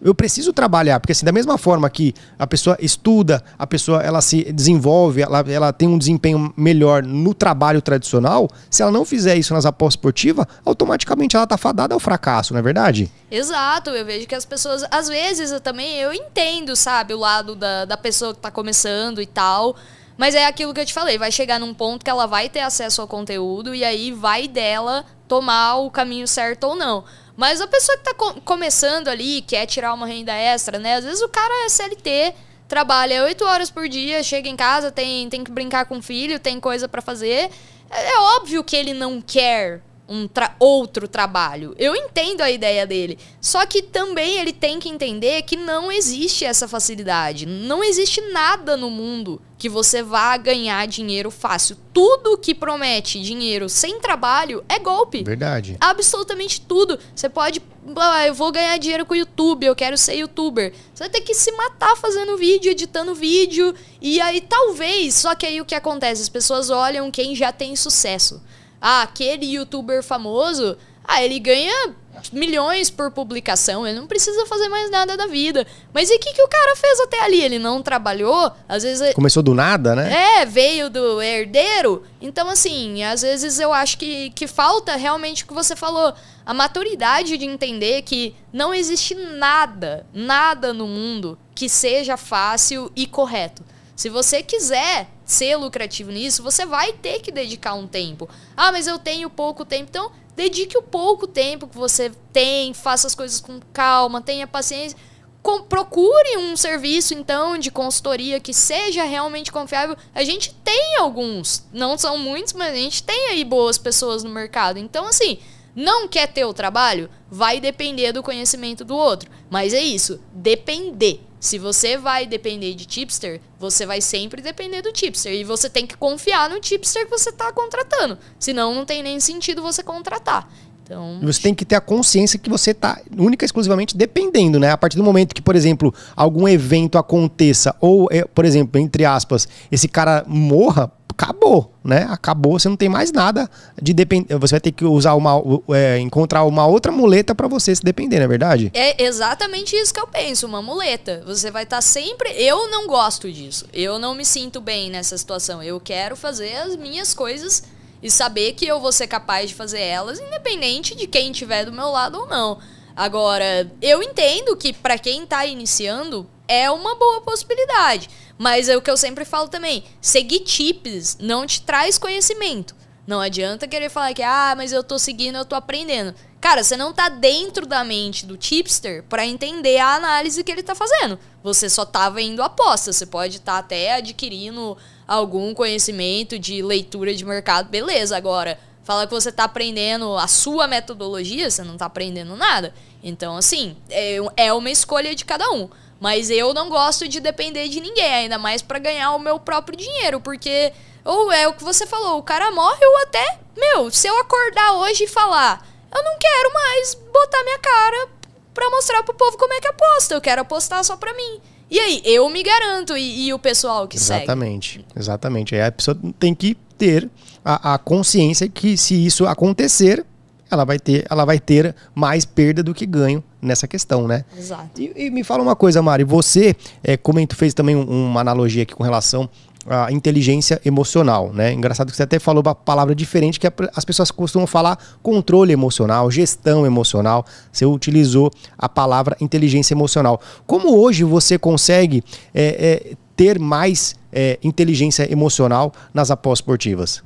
eu 0.00 0.14
preciso 0.14 0.52
trabalhar, 0.52 1.00
porque 1.00 1.12
assim, 1.12 1.24
da 1.24 1.32
mesma 1.32 1.56
forma 1.58 1.88
que 1.88 2.14
a 2.38 2.46
pessoa 2.46 2.76
estuda, 2.80 3.42
a 3.58 3.66
pessoa 3.66 4.02
ela 4.02 4.20
se 4.20 4.52
desenvolve, 4.52 5.22
ela, 5.22 5.40
ela 5.48 5.72
tem 5.72 5.88
um 5.88 5.98
desempenho 5.98 6.52
melhor 6.56 7.02
no 7.02 7.34
trabalho 7.34 7.80
tradicional, 7.80 8.48
se 8.70 8.82
ela 8.82 8.92
não 8.92 9.04
fizer 9.04 9.36
isso 9.36 9.54
nas 9.54 9.66
apostas 9.66 9.94
esportivas, 9.94 10.46
automaticamente 10.64 11.36
ela 11.36 11.44
está 11.44 11.56
fadada 11.56 11.94
ao 11.94 12.00
fracasso, 12.00 12.52
não 12.52 12.60
é 12.60 12.62
verdade? 12.62 13.10
Exato, 13.30 13.90
eu 13.90 14.04
vejo 14.04 14.26
que 14.26 14.34
as 14.34 14.44
pessoas, 14.44 14.84
às 14.90 15.08
vezes 15.08 15.50
eu 15.50 15.60
também, 15.60 15.96
eu 15.96 16.12
entendo, 16.12 16.76
sabe, 16.76 17.14
o 17.14 17.18
lado 17.18 17.54
da, 17.54 17.84
da 17.84 17.96
pessoa 17.96 18.32
que 18.32 18.38
está 18.38 18.50
começando 18.50 19.20
e 19.20 19.26
tal, 19.26 19.76
mas 20.16 20.34
é 20.34 20.46
aquilo 20.46 20.72
que 20.72 20.80
eu 20.80 20.86
te 20.86 20.94
falei, 20.94 21.18
vai 21.18 21.30
chegar 21.30 21.60
num 21.60 21.74
ponto 21.74 22.04
que 22.04 22.10
ela 22.10 22.26
vai 22.26 22.48
ter 22.48 22.60
acesso 22.60 23.00
ao 23.02 23.08
conteúdo 23.08 23.74
e 23.74 23.84
aí 23.84 24.12
vai 24.12 24.48
dela 24.48 25.04
tomar 25.28 25.76
o 25.76 25.90
caminho 25.90 26.26
certo 26.26 26.64
ou 26.64 26.74
não. 26.74 27.04
Mas 27.36 27.60
a 27.60 27.66
pessoa 27.66 27.98
que 27.98 28.08
está 28.08 28.14
co 28.14 28.40
começando 28.40 29.08
ali, 29.08 29.42
quer 29.42 29.66
tirar 29.66 29.92
uma 29.92 30.06
renda 30.06 30.32
extra, 30.32 30.78
né? 30.78 30.94
Às 30.94 31.04
vezes 31.04 31.20
o 31.20 31.28
cara 31.28 31.66
é 31.66 31.68
CLT, 31.68 32.34
trabalha 32.66 33.24
oito 33.24 33.44
horas 33.44 33.70
por 33.70 33.88
dia, 33.88 34.22
chega 34.22 34.48
em 34.48 34.56
casa, 34.56 34.90
tem, 34.90 35.28
tem 35.28 35.44
que 35.44 35.50
brincar 35.50 35.84
com 35.84 35.98
o 35.98 36.02
filho, 36.02 36.40
tem 36.40 36.58
coisa 36.58 36.88
para 36.88 37.02
fazer. 37.02 37.50
É, 37.90 38.12
é 38.12 38.20
óbvio 38.36 38.64
que 38.64 38.74
ele 38.74 38.94
não 38.94 39.20
quer 39.20 39.82
um 40.08 40.28
tra 40.28 40.54
outro 40.58 41.08
trabalho. 41.08 41.74
Eu 41.78 41.94
entendo 41.94 42.40
a 42.40 42.50
ideia 42.50 42.86
dele. 42.86 43.18
Só 43.40 43.64
que 43.66 43.82
também 43.82 44.38
ele 44.38 44.52
tem 44.52 44.78
que 44.78 44.88
entender 44.88 45.42
que 45.42 45.56
não 45.56 45.90
existe 45.90 46.44
essa 46.44 46.68
facilidade. 46.68 47.46
Não 47.46 47.82
existe 47.82 48.20
nada 48.32 48.76
no 48.76 48.90
mundo 48.90 49.40
que 49.58 49.68
você 49.68 50.02
vá 50.02 50.36
ganhar 50.36 50.86
dinheiro 50.86 51.30
fácil. 51.30 51.76
Tudo 51.92 52.36
que 52.36 52.54
promete 52.54 53.20
dinheiro 53.20 53.68
sem 53.68 53.98
trabalho 54.00 54.64
é 54.68 54.78
golpe. 54.78 55.24
Verdade. 55.24 55.76
Absolutamente 55.80 56.60
tudo. 56.60 56.98
Você 57.14 57.28
pode. 57.28 57.62
Ah, 57.96 58.26
eu 58.26 58.34
vou 58.34 58.50
ganhar 58.50 58.76
dinheiro 58.78 59.06
com 59.06 59.14
o 59.14 59.16
YouTube, 59.16 59.64
eu 59.64 59.74
quero 59.74 59.96
ser 59.96 60.16
youtuber. 60.16 60.72
Você 60.92 61.04
vai 61.04 61.08
ter 61.08 61.20
que 61.20 61.32
se 61.32 61.52
matar 61.52 61.96
fazendo 61.96 62.36
vídeo, 62.36 62.70
editando 62.70 63.14
vídeo. 63.14 63.74
E 64.00 64.20
aí, 64.20 64.40
talvez. 64.40 65.14
Só 65.14 65.34
que 65.34 65.46
aí 65.46 65.60
o 65.60 65.64
que 65.64 65.74
acontece? 65.74 66.22
As 66.22 66.28
pessoas 66.28 66.68
olham 66.68 67.10
quem 67.10 67.34
já 67.34 67.52
tem 67.52 67.76
sucesso. 67.76 68.42
Ah, 68.88 69.02
aquele 69.02 69.46
youtuber 69.46 70.00
famoso, 70.00 70.76
ah, 71.04 71.20
ele 71.20 71.40
ganha 71.40 71.92
milhões 72.32 72.88
por 72.88 73.10
publicação, 73.10 73.84
ele 73.84 73.98
não 73.98 74.06
precisa 74.06 74.46
fazer 74.46 74.68
mais 74.68 74.88
nada 74.92 75.16
da 75.16 75.26
vida. 75.26 75.66
Mas 75.92 76.08
e 76.08 76.14
o 76.14 76.20
que, 76.20 76.32
que 76.32 76.40
o 76.40 76.46
cara 76.46 76.76
fez 76.76 77.00
até 77.00 77.20
ali? 77.24 77.42
Ele 77.42 77.58
não 77.58 77.82
trabalhou? 77.82 78.52
Às 78.68 78.84
vezes. 78.84 79.12
Começou 79.12 79.42
do 79.42 79.54
nada, 79.54 79.96
né? 79.96 80.40
É, 80.40 80.46
veio 80.46 80.88
do 80.88 81.20
herdeiro. 81.20 82.04
Então, 82.20 82.48
assim, 82.48 83.02
às 83.02 83.22
vezes 83.22 83.58
eu 83.58 83.72
acho 83.72 83.98
que, 83.98 84.30
que 84.30 84.46
falta 84.46 84.94
realmente 84.94 85.42
o 85.42 85.48
que 85.48 85.52
você 85.52 85.74
falou. 85.74 86.14
A 86.46 86.54
maturidade 86.54 87.36
de 87.36 87.44
entender 87.44 88.02
que 88.02 88.36
não 88.52 88.72
existe 88.72 89.16
nada, 89.16 90.06
nada 90.14 90.72
no 90.72 90.86
mundo 90.86 91.36
que 91.56 91.68
seja 91.68 92.16
fácil 92.16 92.88
e 92.94 93.04
correto. 93.04 93.64
Se 93.96 94.08
você 94.08 94.44
quiser 94.44 95.08
ser 95.26 95.56
lucrativo 95.56 96.12
nisso, 96.12 96.42
você 96.42 96.64
vai 96.64 96.92
ter 96.92 97.20
que 97.20 97.32
dedicar 97.32 97.74
um 97.74 97.86
tempo. 97.86 98.28
Ah, 98.56 98.70
mas 98.70 98.86
eu 98.86 98.98
tenho 98.98 99.28
pouco 99.28 99.64
tempo. 99.64 99.88
Então, 99.90 100.12
dedique 100.36 100.78
o 100.78 100.82
pouco 100.82 101.26
tempo 101.26 101.66
que 101.66 101.76
você 101.76 102.12
tem, 102.32 102.72
faça 102.72 103.08
as 103.08 103.14
coisas 103.14 103.40
com 103.40 103.60
calma, 103.72 104.22
tenha 104.22 104.46
paciência. 104.46 104.96
Com, 105.42 105.62
procure 105.62 106.38
um 106.38 106.56
serviço, 106.56 107.12
então, 107.12 107.58
de 107.58 107.70
consultoria 107.70 108.40
que 108.40 108.54
seja 108.54 109.04
realmente 109.04 109.50
confiável. 109.50 109.96
A 110.14 110.22
gente 110.22 110.54
tem 110.64 110.96
alguns, 110.98 111.64
não 111.72 111.98
são 111.98 112.16
muitos, 112.16 112.52
mas 112.52 112.72
a 112.72 112.76
gente 112.76 113.02
tem 113.02 113.28
aí 113.30 113.44
boas 113.44 113.76
pessoas 113.76 114.22
no 114.22 114.30
mercado. 114.30 114.78
Então, 114.78 115.06
assim, 115.06 115.38
não 115.76 116.08
quer 116.08 116.26
ter 116.26 116.46
o 116.46 116.54
trabalho? 116.54 117.10
Vai 117.30 117.60
depender 117.60 118.10
do 118.10 118.22
conhecimento 118.22 118.82
do 118.82 118.96
outro. 118.96 119.30
Mas 119.50 119.74
é 119.74 119.80
isso, 119.80 120.18
depender. 120.32 121.20
Se 121.38 121.58
você 121.58 121.98
vai 121.98 122.26
depender 122.26 122.74
de 122.74 122.86
tipster, 122.86 123.42
você 123.58 123.84
vai 123.84 124.00
sempre 124.00 124.40
depender 124.40 124.80
do 124.80 124.90
tipster. 124.90 125.32
E 125.34 125.44
você 125.44 125.68
tem 125.68 125.86
que 125.86 125.96
confiar 125.96 126.48
no 126.48 126.58
tipster 126.58 127.04
que 127.04 127.10
você 127.10 127.28
está 127.28 127.52
contratando. 127.52 128.18
Senão 128.38 128.74
não 128.74 128.86
tem 128.86 129.02
nem 129.02 129.20
sentido 129.20 129.60
você 129.60 129.82
contratar. 129.82 130.50
Então... 130.82 131.20
Você 131.22 131.42
tem 131.42 131.54
que 131.54 131.64
ter 131.64 131.74
a 131.74 131.80
consciência 131.80 132.38
que 132.38 132.48
você 132.48 132.70
está 132.70 133.00
única 133.16 133.44
e 133.44 133.46
exclusivamente 133.46 133.96
dependendo, 133.96 134.58
né? 134.58 134.70
A 134.70 134.78
partir 134.78 134.96
do 134.96 135.04
momento 135.04 135.34
que, 135.34 135.42
por 135.42 135.54
exemplo, 135.54 135.92
algum 136.16 136.48
evento 136.48 136.96
aconteça, 136.96 137.76
ou, 137.80 138.08
é, 138.10 138.24
por 138.24 138.44
exemplo, 138.44 138.80
entre 138.80 139.04
aspas, 139.04 139.46
esse 139.70 139.88
cara 139.88 140.24
morra, 140.26 140.90
acabou, 141.10 141.75
né? 141.86 142.06
Acabou, 142.10 142.58
você 142.58 142.68
não 142.68 142.76
tem 142.76 142.88
mais 142.88 143.12
nada 143.12 143.48
de 143.80 143.94
depender. 143.94 144.36
Você 144.38 144.54
vai 144.54 144.60
ter 144.60 144.72
que 144.72 144.84
usar 144.84 145.14
uma, 145.14 145.40
é, 145.74 145.98
encontrar 145.98 146.44
uma 146.44 146.66
outra 146.66 146.90
muleta 146.90 147.34
para 147.34 147.48
você 147.48 147.74
se 147.74 147.82
depender, 147.82 148.16
não 148.18 148.24
é 148.24 148.28
verdade? 148.28 148.70
É 148.74 149.02
exatamente 149.04 149.76
isso 149.76 149.94
que 149.94 150.00
eu 150.00 150.06
penso, 150.06 150.46
uma 150.46 150.60
muleta. 150.60 151.22
Você 151.26 151.50
vai 151.50 151.62
estar 151.62 151.76
tá 151.76 151.82
sempre. 151.82 152.30
Eu 152.32 152.70
não 152.70 152.86
gosto 152.86 153.30
disso. 153.30 153.66
Eu 153.72 153.98
não 153.98 154.14
me 154.14 154.24
sinto 154.24 154.60
bem 154.60 154.90
nessa 154.90 155.16
situação. 155.16 155.62
Eu 155.62 155.80
quero 155.80 156.16
fazer 156.16 156.54
as 156.56 156.76
minhas 156.76 157.14
coisas 157.14 157.62
e 158.02 158.10
saber 158.10 158.52
que 158.52 158.66
eu 158.66 158.80
vou 158.80 158.92
ser 158.92 159.06
capaz 159.06 159.48
de 159.48 159.54
fazer 159.54 159.80
elas, 159.80 160.18
independente 160.18 160.94
de 160.94 161.06
quem 161.06 161.30
estiver 161.30 161.64
do 161.64 161.72
meu 161.72 161.90
lado 161.90 162.18
ou 162.18 162.26
não. 162.26 162.58
Agora, 162.94 163.70
eu 163.82 164.02
entendo 164.02 164.56
que 164.56 164.72
para 164.72 164.98
quem 164.98 165.24
está 165.24 165.44
iniciando 165.44 166.26
é 166.48 166.70
uma 166.70 166.94
boa 166.94 167.20
possibilidade. 167.20 168.08
Mas 168.38 168.68
é 168.68 168.76
o 168.76 168.82
que 168.82 168.90
eu 168.90 168.96
sempre 168.96 169.24
falo 169.24 169.48
também: 169.48 169.84
seguir 170.00 170.40
tips 170.40 171.18
não 171.20 171.46
te 171.46 171.62
traz 171.62 171.98
conhecimento. 171.98 172.74
Não 173.06 173.20
adianta 173.20 173.68
querer 173.68 173.88
falar 173.88 174.12
que, 174.12 174.22
ah, 174.22 174.54
mas 174.56 174.72
eu 174.72 174.82
tô 174.82 174.98
seguindo, 174.98 175.38
eu 175.38 175.44
tô 175.44 175.54
aprendendo. 175.54 176.12
Cara, 176.40 176.62
você 176.62 176.76
não 176.76 176.92
tá 176.92 177.08
dentro 177.08 177.64
da 177.64 177.84
mente 177.84 178.26
do 178.26 178.36
tipster 178.36 179.04
para 179.04 179.24
entender 179.24 179.78
a 179.78 179.94
análise 179.94 180.42
que 180.42 180.50
ele 180.50 180.62
tá 180.62 180.74
fazendo. 180.74 181.18
Você 181.42 181.68
só 181.68 181.84
tá 181.84 182.10
vendo 182.10 182.42
aposta. 182.42 182.92
Você 182.92 183.06
pode 183.06 183.36
estar 183.36 183.52
tá 183.52 183.58
até 183.58 183.94
adquirindo 183.94 184.76
algum 185.06 185.54
conhecimento 185.54 186.38
de 186.38 186.62
leitura 186.62 187.14
de 187.14 187.24
mercado, 187.24 187.68
beleza. 187.68 188.16
Agora, 188.16 188.58
fala 188.82 189.06
que 189.06 189.14
você 189.14 189.30
tá 189.30 189.44
aprendendo 189.44 190.16
a 190.16 190.26
sua 190.26 190.66
metodologia, 190.66 191.50
você 191.50 191.62
não 191.62 191.76
tá 191.76 191.86
aprendendo 191.86 192.36
nada. 192.36 192.74
Então, 193.02 193.36
assim, 193.36 193.76
é, 193.88 194.18
é 194.36 194.52
uma 194.52 194.70
escolha 194.70 195.14
de 195.14 195.24
cada 195.24 195.48
um. 195.50 195.68
Mas 195.98 196.30
eu 196.30 196.52
não 196.52 196.68
gosto 196.68 197.08
de 197.08 197.20
depender 197.20 197.68
de 197.68 197.80
ninguém, 197.80 198.12
ainda 198.14 198.38
mais 198.38 198.62
para 198.62 198.78
ganhar 198.78 199.12
o 199.14 199.18
meu 199.18 199.38
próprio 199.38 199.76
dinheiro, 199.76 200.20
porque 200.20 200.72
ou 201.04 201.30
é 201.30 201.46
o 201.46 201.54
que 201.54 201.62
você 201.62 201.86
falou, 201.86 202.18
o 202.18 202.22
cara 202.22 202.50
morre 202.50 202.84
ou 202.84 202.98
até, 203.02 203.38
meu, 203.56 203.90
se 203.90 204.08
eu 204.08 204.18
acordar 204.18 204.74
hoje 204.74 205.04
e 205.04 205.08
falar, 205.08 205.66
eu 205.94 206.02
não 206.02 206.18
quero 206.18 206.52
mais 206.52 206.94
botar 206.94 207.42
minha 207.44 207.58
cara 207.58 208.08
para 208.52 208.68
mostrar 208.70 209.02
pro 209.04 209.14
povo 209.14 209.38
como 209.38 209.54
é 209.54 209.60
que 209.60 209.68
aposta, 209.68 210.14
eu 210.14 210.20
quero 210.20 210.42
apostar 210.42 210.82
só 210.84 210.96
pra 210.96 211.14
mim. 211.14 211.40
E 211.70 211.78
aí, 211.78 212.02
eu 212.04 212.28
me 212.28 212.42
garanto 212.42 212.96
e, 212.96 213.26
e 213.26 213.34
o 213.34 213.38
pessoal 213.38 213.88
que 213.88 213.96
exatamente, 213.96 214.74
segue. 214.74 214.84
Exatamente, 214.84 214.96
exatamente. 214.96 215.54
Aí 215.54 215.62
a 215.62 215.72
pessoa 215.72 215.98
tem 216.18 216.34
que 216.34 216.56
ter 216.76 217.10
a, 217.44 217.74
a 217.74 217.78
consciência 217.78 218.48
que 218.48 218.76
se 218.76 219.06
isso 219.06 219.26
acontecer, 219.26 220.04
ela 220.50 220.64
vai 220.64 220.78
ter, 220.78 221.06
ela 221.10 221.24
vai 221.24 221.38
ter 221.40 221.74
mais 221.94 222.24
perda 222.24 222.62
do 222.62 222.74
que 222.74 222.86
ganho 222.86 223.22
nessa 223.40 223.68
questão, 223.68 224.06
né? 224.06 224.24
Exato. 224.36 224.80
E, 224.80 224.92
e 224.96 225.10
me 225.10 225.22
fala 225.22 225.42
uma 225.42 225.56
coisa, 225.56 225.82
Mari, 225.82 226.04
você, 226.04 226.54
é, 226.82 226.96
como 226.96 227.24
tu 227.26 227.36
fez 227.36 227.54
também 227.54 227.76
um, 227.76 228.10
uma 228.10 228.20
analogia 228.20 228.62
aqui 228.62 228.74
com 228.74 228.82
relação 228.82 229.28
a 229.68 229.90
inteligência 229.90 230.60
emocional, 230.64 231.32
né? 231.32 231.52
Engraçado 231.52 231.90
que 231.90 231.96
você 231.96 232.04
até 232.04 232.18
falou 232.18 232.42
uma 232.44 232.54
palavra 232.54 232.94
diferente 232.94 233.40
que 233.40 233.48
as 233.74 233.84
pessoas 233.84 234.10
costumam 234.10 234.46
falar 234.46 234.78
controle 235.02 235.52
emocional, 235.52 236.10
gestão 236.10 236.64
emocional. 236.64 237.26
Você 237.52 237.66
utilizou 237.66 238.30
a 238.56 238.68
palavra 238.68 239.16
inteligência 239.20 239.74
emocional. 239.74 240.20
Como 240.46 240.78
hoje 240.78 241.02
você 241.02 241.36
consegue 241.36 242.04
é, 242.32 242.90
é, 242.92 242.96
ter 243.16 243.38
mais 243.38 243.96
é, 244.12 244.38
inteligência 244.42 245.10
emocional 245.10 245.72
nas 245.92 246.10
apostas 246.10 246.44
esportivas? 246.44 247.02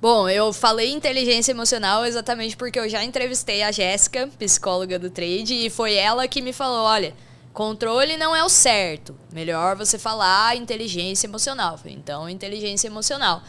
Bom, 0.00 0.28
eu 0.28 0.52
falei 0.52 0.92
inteligência 0.92 1.50
emocional 1.50 2.06
exatamente 2.06 2.56
porque 2.56 2.78
eu 2.78 2.88
já 2.88 3.02
entrevistei 3.02 3.64
a 3.64 3.72
Jéssica, 3.72 4.28
psicóloga 4.38 4.96
do 4.96 5.10
trade, 5.10 5.54
e 5.54 5.68
foi 5.68 5.94
ela 5.94 6.28
que 6.28 6.40
me 6.40 6.52
falou: 6.52 6.84
olha, 6.84 7.12
controle 7.52 8.16
não 8.16 8.34
é 8.34 8.44
o 8.44 8.48
certo. 8.48 9.18
Melhor 9.32 9.74
você 9.74 9.98
falar 9.98 10.56
inteligência 10.56 11.26
emocional. 11.26 11.80
Então, 11.84 12.28
inteligência 12.28 12.86
emocional. 12.86 13.42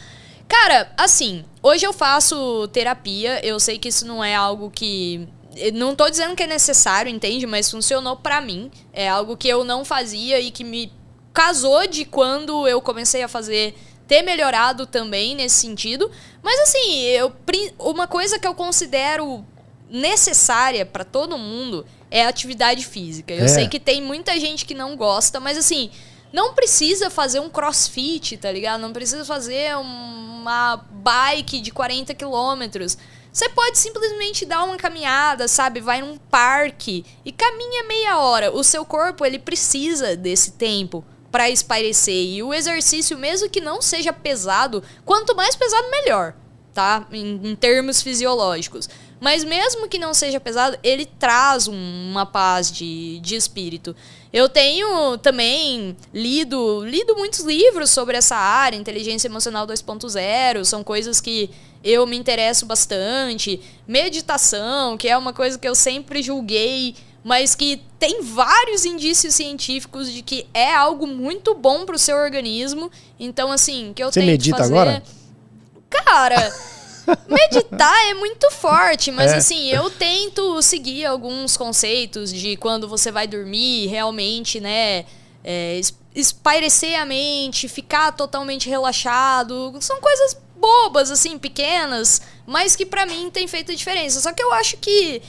Cara, 0.48 0.92
assim, 0.96 1.44
hoje 1.62 1.86
eu 1.86 1.92
faço 1.92 2.66
terapia, 2.72 3.40
eu 3.46 3.60
sei 3.60 3.78
que 3.78 3.88
isso 3.88 4.04
não 4.04 4.22
é 4.22 4.34
algo 4.34 4.68
que. 4.68 5.28
Não 5.72 5.94
tô 5.94 6.10
dizendo 6.10 6.34
que 6.34 6.42
é 6.42 6.48
necessário, 6.48 7.08
entende? 7.08 7.46
Mas 7.46 7.70
funcionou 7.70 8.16
para 8.16 8.40
mim. 8.40 8.72
É 8.92 9.08
algo 9.08 9.36
que 9.36 9.48
eu 9.48 9.62
não 9.62 9.84
fazia 9.84 10.40
e 10.40 10.50
que 10.50 10.64
me 10.64 10.92
casou 11.32 11.86
de 11.86 12.04
quando 12.04 12.66
eu 12.66 12.80
comecei 12.82 13.22
a 13.22 13.28
fazer 13.28 13.76
ter 14.10 14.22
melhorado 14.22 14.86
também 14.86 15.36
nesse 15.36 15.60
sentido. 15.60 16.10
Mas 16.42 16.60
assim, 16.60 17.00
eu, 17.02 17.32
uma 17.78 18.06
coisa 18.06 18.38
que 18.38 18.46
eu 18.46 18.54
considero 18.54 19.44
necessária 19.88 20.86
para 20.86 21.04
todo 21.04 21.36
mundo 21.36 21.84
é 22.10 22.24
a 22.24 22.28
atividade 22.28 22.84
física. 22.84 23.34
Eu 23.34 23.44
é. 23.44 23.48
sei 23.48 23.68
que 23.68 23.80
tem 23.80 24.00
muita 24.00 24.38
gente 24.38 24.64
que 24.64 24.74
não 24.74 24.96
gosta, 24.96 25.40
mas 25.40 25.58
assim, 25.58 25.90
não 26.32 26.54
precisa 26.54 27.10
fazer 27.10 27.40
um 27.40 27.50
crossfit, 27.50 28.36
tá 28.36 28.50
ligado? 28.50 28.80
Não 28.80 28.92
precisa 28.92 29.24
fazer 29.24 29.76
uma 29.76 30.76
bike 30.90 31.60
de 31.60 31.70
40 31.70 32.14
quilômetros. 32.14 32.96
Você 33.32 33.48
pode 33.48 33.78
simplesmente 33.78 34.44
dar 34.44 34.64
uma 34.64 34.76
caminhada, 34.76 35.46
sabe? 35.46 35.80
Vai 35.80 36.00
num 36.00 36.16
parque 36.16 37.04
e 37.24 37.30
caminha 37.30 37.84
meia 37.84 38.18
hora. 38.18 38.52
O 38.52 38.64
seu 38.64 38.84
corpo, 38.84 39.24
ele 39.24 39.38
precisa 39.38 40.16
desse 40.16 40.52
tempo 40.52 41.04
para 41.30 41.50
espairecer. 41.50 42.14
E 42.14 42.42
o 42.42 42.52
exercício, 42.52 43.16
mesmo 43.18 43.48
que 43.48 43.60
não 43.60 43.80
seja 43.80 44.12
pesado, 44.12 44.82
quanto 45.04 45.34
mais 45.34 45.54
pesado, 45.54 45.90
melhor, 45.90 46.34
tá? 46.74 47.06
Em, 47.12 47.40
em 47.42 47.56
termos 47.56 48.02
fisiológicos. 48.02 48.88
Mas 49.20 49.44
mesmo 49.44 49.86
que 49.86 49.98
não 49.98 50.14
seja 50.14 50.40
pesado, 50.40 50.78
ele 50.82 51.04
traz 51.04 51.68
uma 51.68 52.24
paz 52.24 52.72
de, 52.72 53.20
de 53.20 53.36
espírito. 53.36 53.94
Eu 54.32 54.48
tenho 54.48 55.18
também 55.18 55.94
lido, 56.14 56.84
lido 56.86 57.14
muitos 57.16 57.40
livros 57.40 57.90
sobre 57.90 58.16
essa 58.16 58.36
área, 58.36 58.76
inteligência 58.76 59.28
emocional 59.28 59.66
2.0, 59.66 60.64
são 60.64 60.82
coisas 60.82 61.20
que 61.20 61.50
eu 61.84 62.06
me 62.06 62.16
interesso 62.16 62.64
bastante. 62.64 63.60
Meditação, 63.86 64.96
que 64.96 65.08
é 65.08 65.18
uma 65.18 65.32
coisa 65.32 65.58
que 65.58 65.68
eu 65.68 65.74
sempre 65.74 66.22
julguei 66.22 66.94
mas 67.22 67.54
que 67.54 67.82
tem 67.98 68.22
vários 68.22 68.84
indícios 68.84 69.34
científicos 69.34 70.10
de 70.10 70.22
que 70.22 70.46
é 70.54 70.74
algo 70.74 71.06
muito 71.06 71.54
bom 71.54 71.84
pro 71.84 71.98
seu 71.98 72.16
organismo. 72.16 72.90
Então, 73.18 73.52
assim, 73.52 73.92
que 73.94 74.02
eu 74.02 74.10
Você 74.10 74.22
medita 74.22 74.56
fazer... 74.56 74.72
agora? 74.72 75.02
Cara, 75.90 76.54
meditar 77.28 78.08
é 78.08 78.14
muito 78.14 78.50
forte, 78.52 79.10
mas 79.10 79.32
é. 79.32 79.36
assim, 79.36 79.68
eu 79.70 79.90
tento 79.90 80.62
seguir 80.62 81.04
alguns 81.04 81.56
conceitos 81.56 82.32
de 82.32 82.56
quando 82.56 82.88
você 82.88 83.12
vai 83.12 83.26
dormir, 83.26 83.88
realmente, 83.88 84.60
né, 84.60 85.04
é, 85.44 85.80
espairecer 86.14 86.98
a 86.98 87.04
mente, 87.04 87.68
ficar 87.68 88.12
totalmente 88.12 88.68
relaxado. 88.68 89.76
São 89.80 90.00
coisas 90.00 90.36
bobas, 90.56 91.10
assim, 91.10 91.38
pequenas, 91.38 92.22
mas 92.46 92.76
que 92.76 92.86
para 92.86 93.04
mim 93.04 93.30
tem 93.30 93.46
feito 93.46 93.74
diferença. 93.74 94.20
Só 94.20 94.32
que 94.32 94.42
eu 94.42 94.52
acho 94.52 94.76
que 94.78 95.22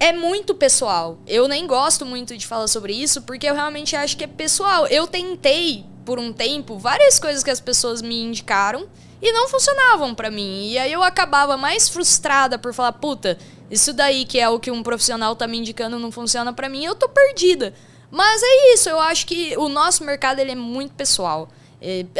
é 0.00 0.14
muito 0.14 0.54
pessoal. 0.54 1.18
Eu 1.26 1.46
nem 1.46 1.66
gosto 1.66 2.06
muito 2.06 2.34
de 2.34 2.46
falar 2.46 2.66
sobre 2.66 2.94
isso 2.94 3.20
porque 3.22 3.46
eu 3.46 3.54
realmente 3.54 3.94
acho 3.94 4.16
que 4.16 4.24
é 4.24 4.26
pessoal. 4.26 4.86
Eu 4.86 5.06
tentei 5.06 5.84
por 6.06 6.18
um 6.18 6.32
tempo 6.32 6.78
várias 6.78 7.18
coisas 7.18 7.44
que 7.44 7.50
as 7.50 7.60
pessoas 7.60 8.00
me 8.00 8.18
indicaram 8.22 8.88
e 9.20 9.30
não 9.30 9.46
funcionavam 9.46 10.14
para 10.14 10.30
mim. 10.30 10.70
E 10.70 10.78
aí 10.78 10.90
eu 10.90 11.02
acabava 11.02 11.54
mais 11.58 11.86
frustrada 11.86 12.58
por 12.58 12.72
falar, 12.72 12.92
puta, 12.92 13.36
isso 13.70 13.92
daí 13.92 14.24
que 14.24 14.40
é 14.40 14.48
o 14.48 14.58
que 14.58 14.70
um 14.70 14.82
profissional 14.82 15.36
tá 15.36 15.46
me 15.46 15.58
indicando 15.58 15.98
não 15.98 16.10
funciona 16.10 16.50
para 16.50 16.70
mim, 16.70 16.82
eu 16.82 16.94
tô 16.94 17.06
perdida. 17.06 17.74
Mas 18.10 18.42
é 18.42 18.74
isso, 18.74 18.88
eu 18.88 18.98
acho 18.98 19.26
que 19.26 19.54
o 19.58 19.68
nosso 19.68 20.02
mercado 20.02 20.38
ele 20.40 20.52
é 20.52 20.56
muito 20.56 20.94
pessoal. 20.94 21.48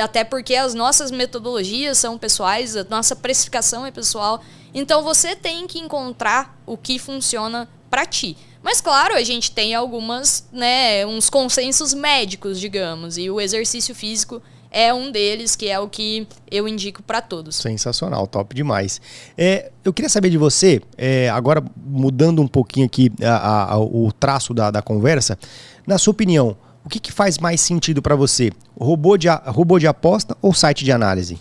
Até 0.00 0.22
porque 0.22 0.54
as 0.54 0.74
nossas 0.74 1.10
metodologias 1.10 1.96
são 1.96 2.18
pessoais, 2.18 2.76
a 2.76 2.84
nossa 2.84 3.16
precificação 3.16 3.86
é 3.86 3.90
pessoal. 3.90 4.42
Então 4.72 5.02
você 5.02 5.34
tem 5.34 5.66
que 5.66 5.78
encontrar 5.78 6.60
o 6.66 6.76
que 6.76 6.98
funciona 6.98 7.68
para 7.90 8.06
ti. 8.06 8.36
Mas 8.62 8.80
claro, 8.80 9.14
a 9.14 9.22
gente 9.22 9.50
tem 9.50 9.74
algumas, 9.74 10.46
né, 10.52 11.06
uns 11.06 11.30
consensos 11.30 11.94
médicos, 11.94 12.60
digamos, 12.60 13.16
e 13.16 13.30
o 13.30 13.40
exercício 13.40 13.94
físico 13.94 14.42
é 14.70 14.94
um 14.94 15.10
deles, 15.10 15.56
que 15.56 15.68
é 15.68 15.78
o 15.80 15.88
que 15.88 16.26
eu 16.50 16.68
indico 16.68 17.02
para 17.02 17.20
todos. 17.20 17.56
Sensacional, 17.56 18.26
top 18.26 18.54
demais. 18.54 19.00
É, 19.36 19.72
eu 19.84 19.92
queria 19.92 20.08
saber 20.08 20.30
de 20.30 20.38
você, 20.38 20.80
é, 20.96 21.28
agora 21.30 21.62
mudando 21.76 22.40
um 22.40 22.46
pouquinho 22.46 22.86
aqui 22.86 23.10
a, 23.22 23.72
a, 23.72 23.78
o 23.80 24.12
traço 24.12 24.54
da, 24.54 24.70
da 24.70 24.80
conversa, 24.80 25.38
na 25.86 25.98
sua 25.98 26.12
opinião, 26.12 26.56
o 26.84 26.88
que, 26.88 27.00
que 27.00 27.10
faz 27.10 27.38
mais 27.38 27.60
sentido 27.60 28.00
para 28.00 28.14
você? 28.14 28.52
Robô 28.78 29.16
de, 29.16 29.28
robô 29.46 29.78
de 29.78 29.86
aposta 29.86 30.36
ou 30.40 30.54
site 30.54 30.84
de 30.84 30.92
análise? 30.92 31.38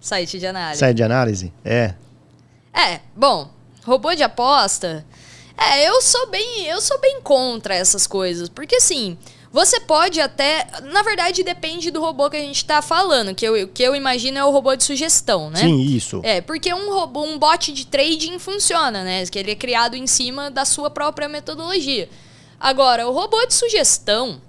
Site 0.00 0.38
de 0.38 0.46
análise. 0.46 0.78
Site 0.78 0.96
de 0.96 1.02
análise? 1.02 1.52
É. 1.64 1.94
É, 2.72 3.00
bom, 3.14 3.50
robô 3.84 4.14
de 4.14 4.22
aposta. 4.22 5.04
É, 5.56 5.88
eu 5.88 6.00
sou 6.00 6.28
bem, 6.28 6.66
eu 6.66 6.80
sou 6.80 6.98
bem 7.00 7.20
contra 7.20 7.74
essas 7.74 8.06
coisas, 8.06 8.48
porque 8.48 8.76
assim, 8.76 9.18
você 9.52 9.80
pode 9.80 10.20
até, 10.20 10.66
na 10.84 11.02
verdade 11.02 11.42
depende 11.42 11.90
do 11.90 12.00
robô 12.00 12.30
que 12.30 12.36
a 12.36 12.40
gente 12.40 12.64
tá 12.64 12.80
falando, 12.80 13.34
que 13.34 13.44
eu, 13.44 13.68
que 13.68 13.82
eu 13.82 13.94
imagino 13.94 14.38
é 14.38 14.44
o 14.44 14.50
robô 14.50 14.74
de 14.76 14.84
sugestão, 14.84 15.50
né? 15.50 15.60
Sim, 15.60 15.80
isso. 15.80 16.20
É, 16.22 16.40
porque 16.40 16.72
um 16.72 16.94
robô, 16.94 17.24
um 17.24 17.38
bot 17.38 17.72
de 17.72 17.86
trading 17.86 18.38
funciona, 18.38 19.02
né? 19.02 19.26
Que 19.26 19.38
ele 19.38 19.50
é 19.50 19.56
criado 19.56 19.96
em 19.96 20.06
cima 20.06 20.50
da 20.50 20.64
sua 20.64 20.88
própria 20.88 21.28
metodologia. 21.28 22.08
Agora, 22.58 23.08
o 23.08 23.12
robô 23.12 23.44
de 23.44 23.54
sugestão 23.54 24.40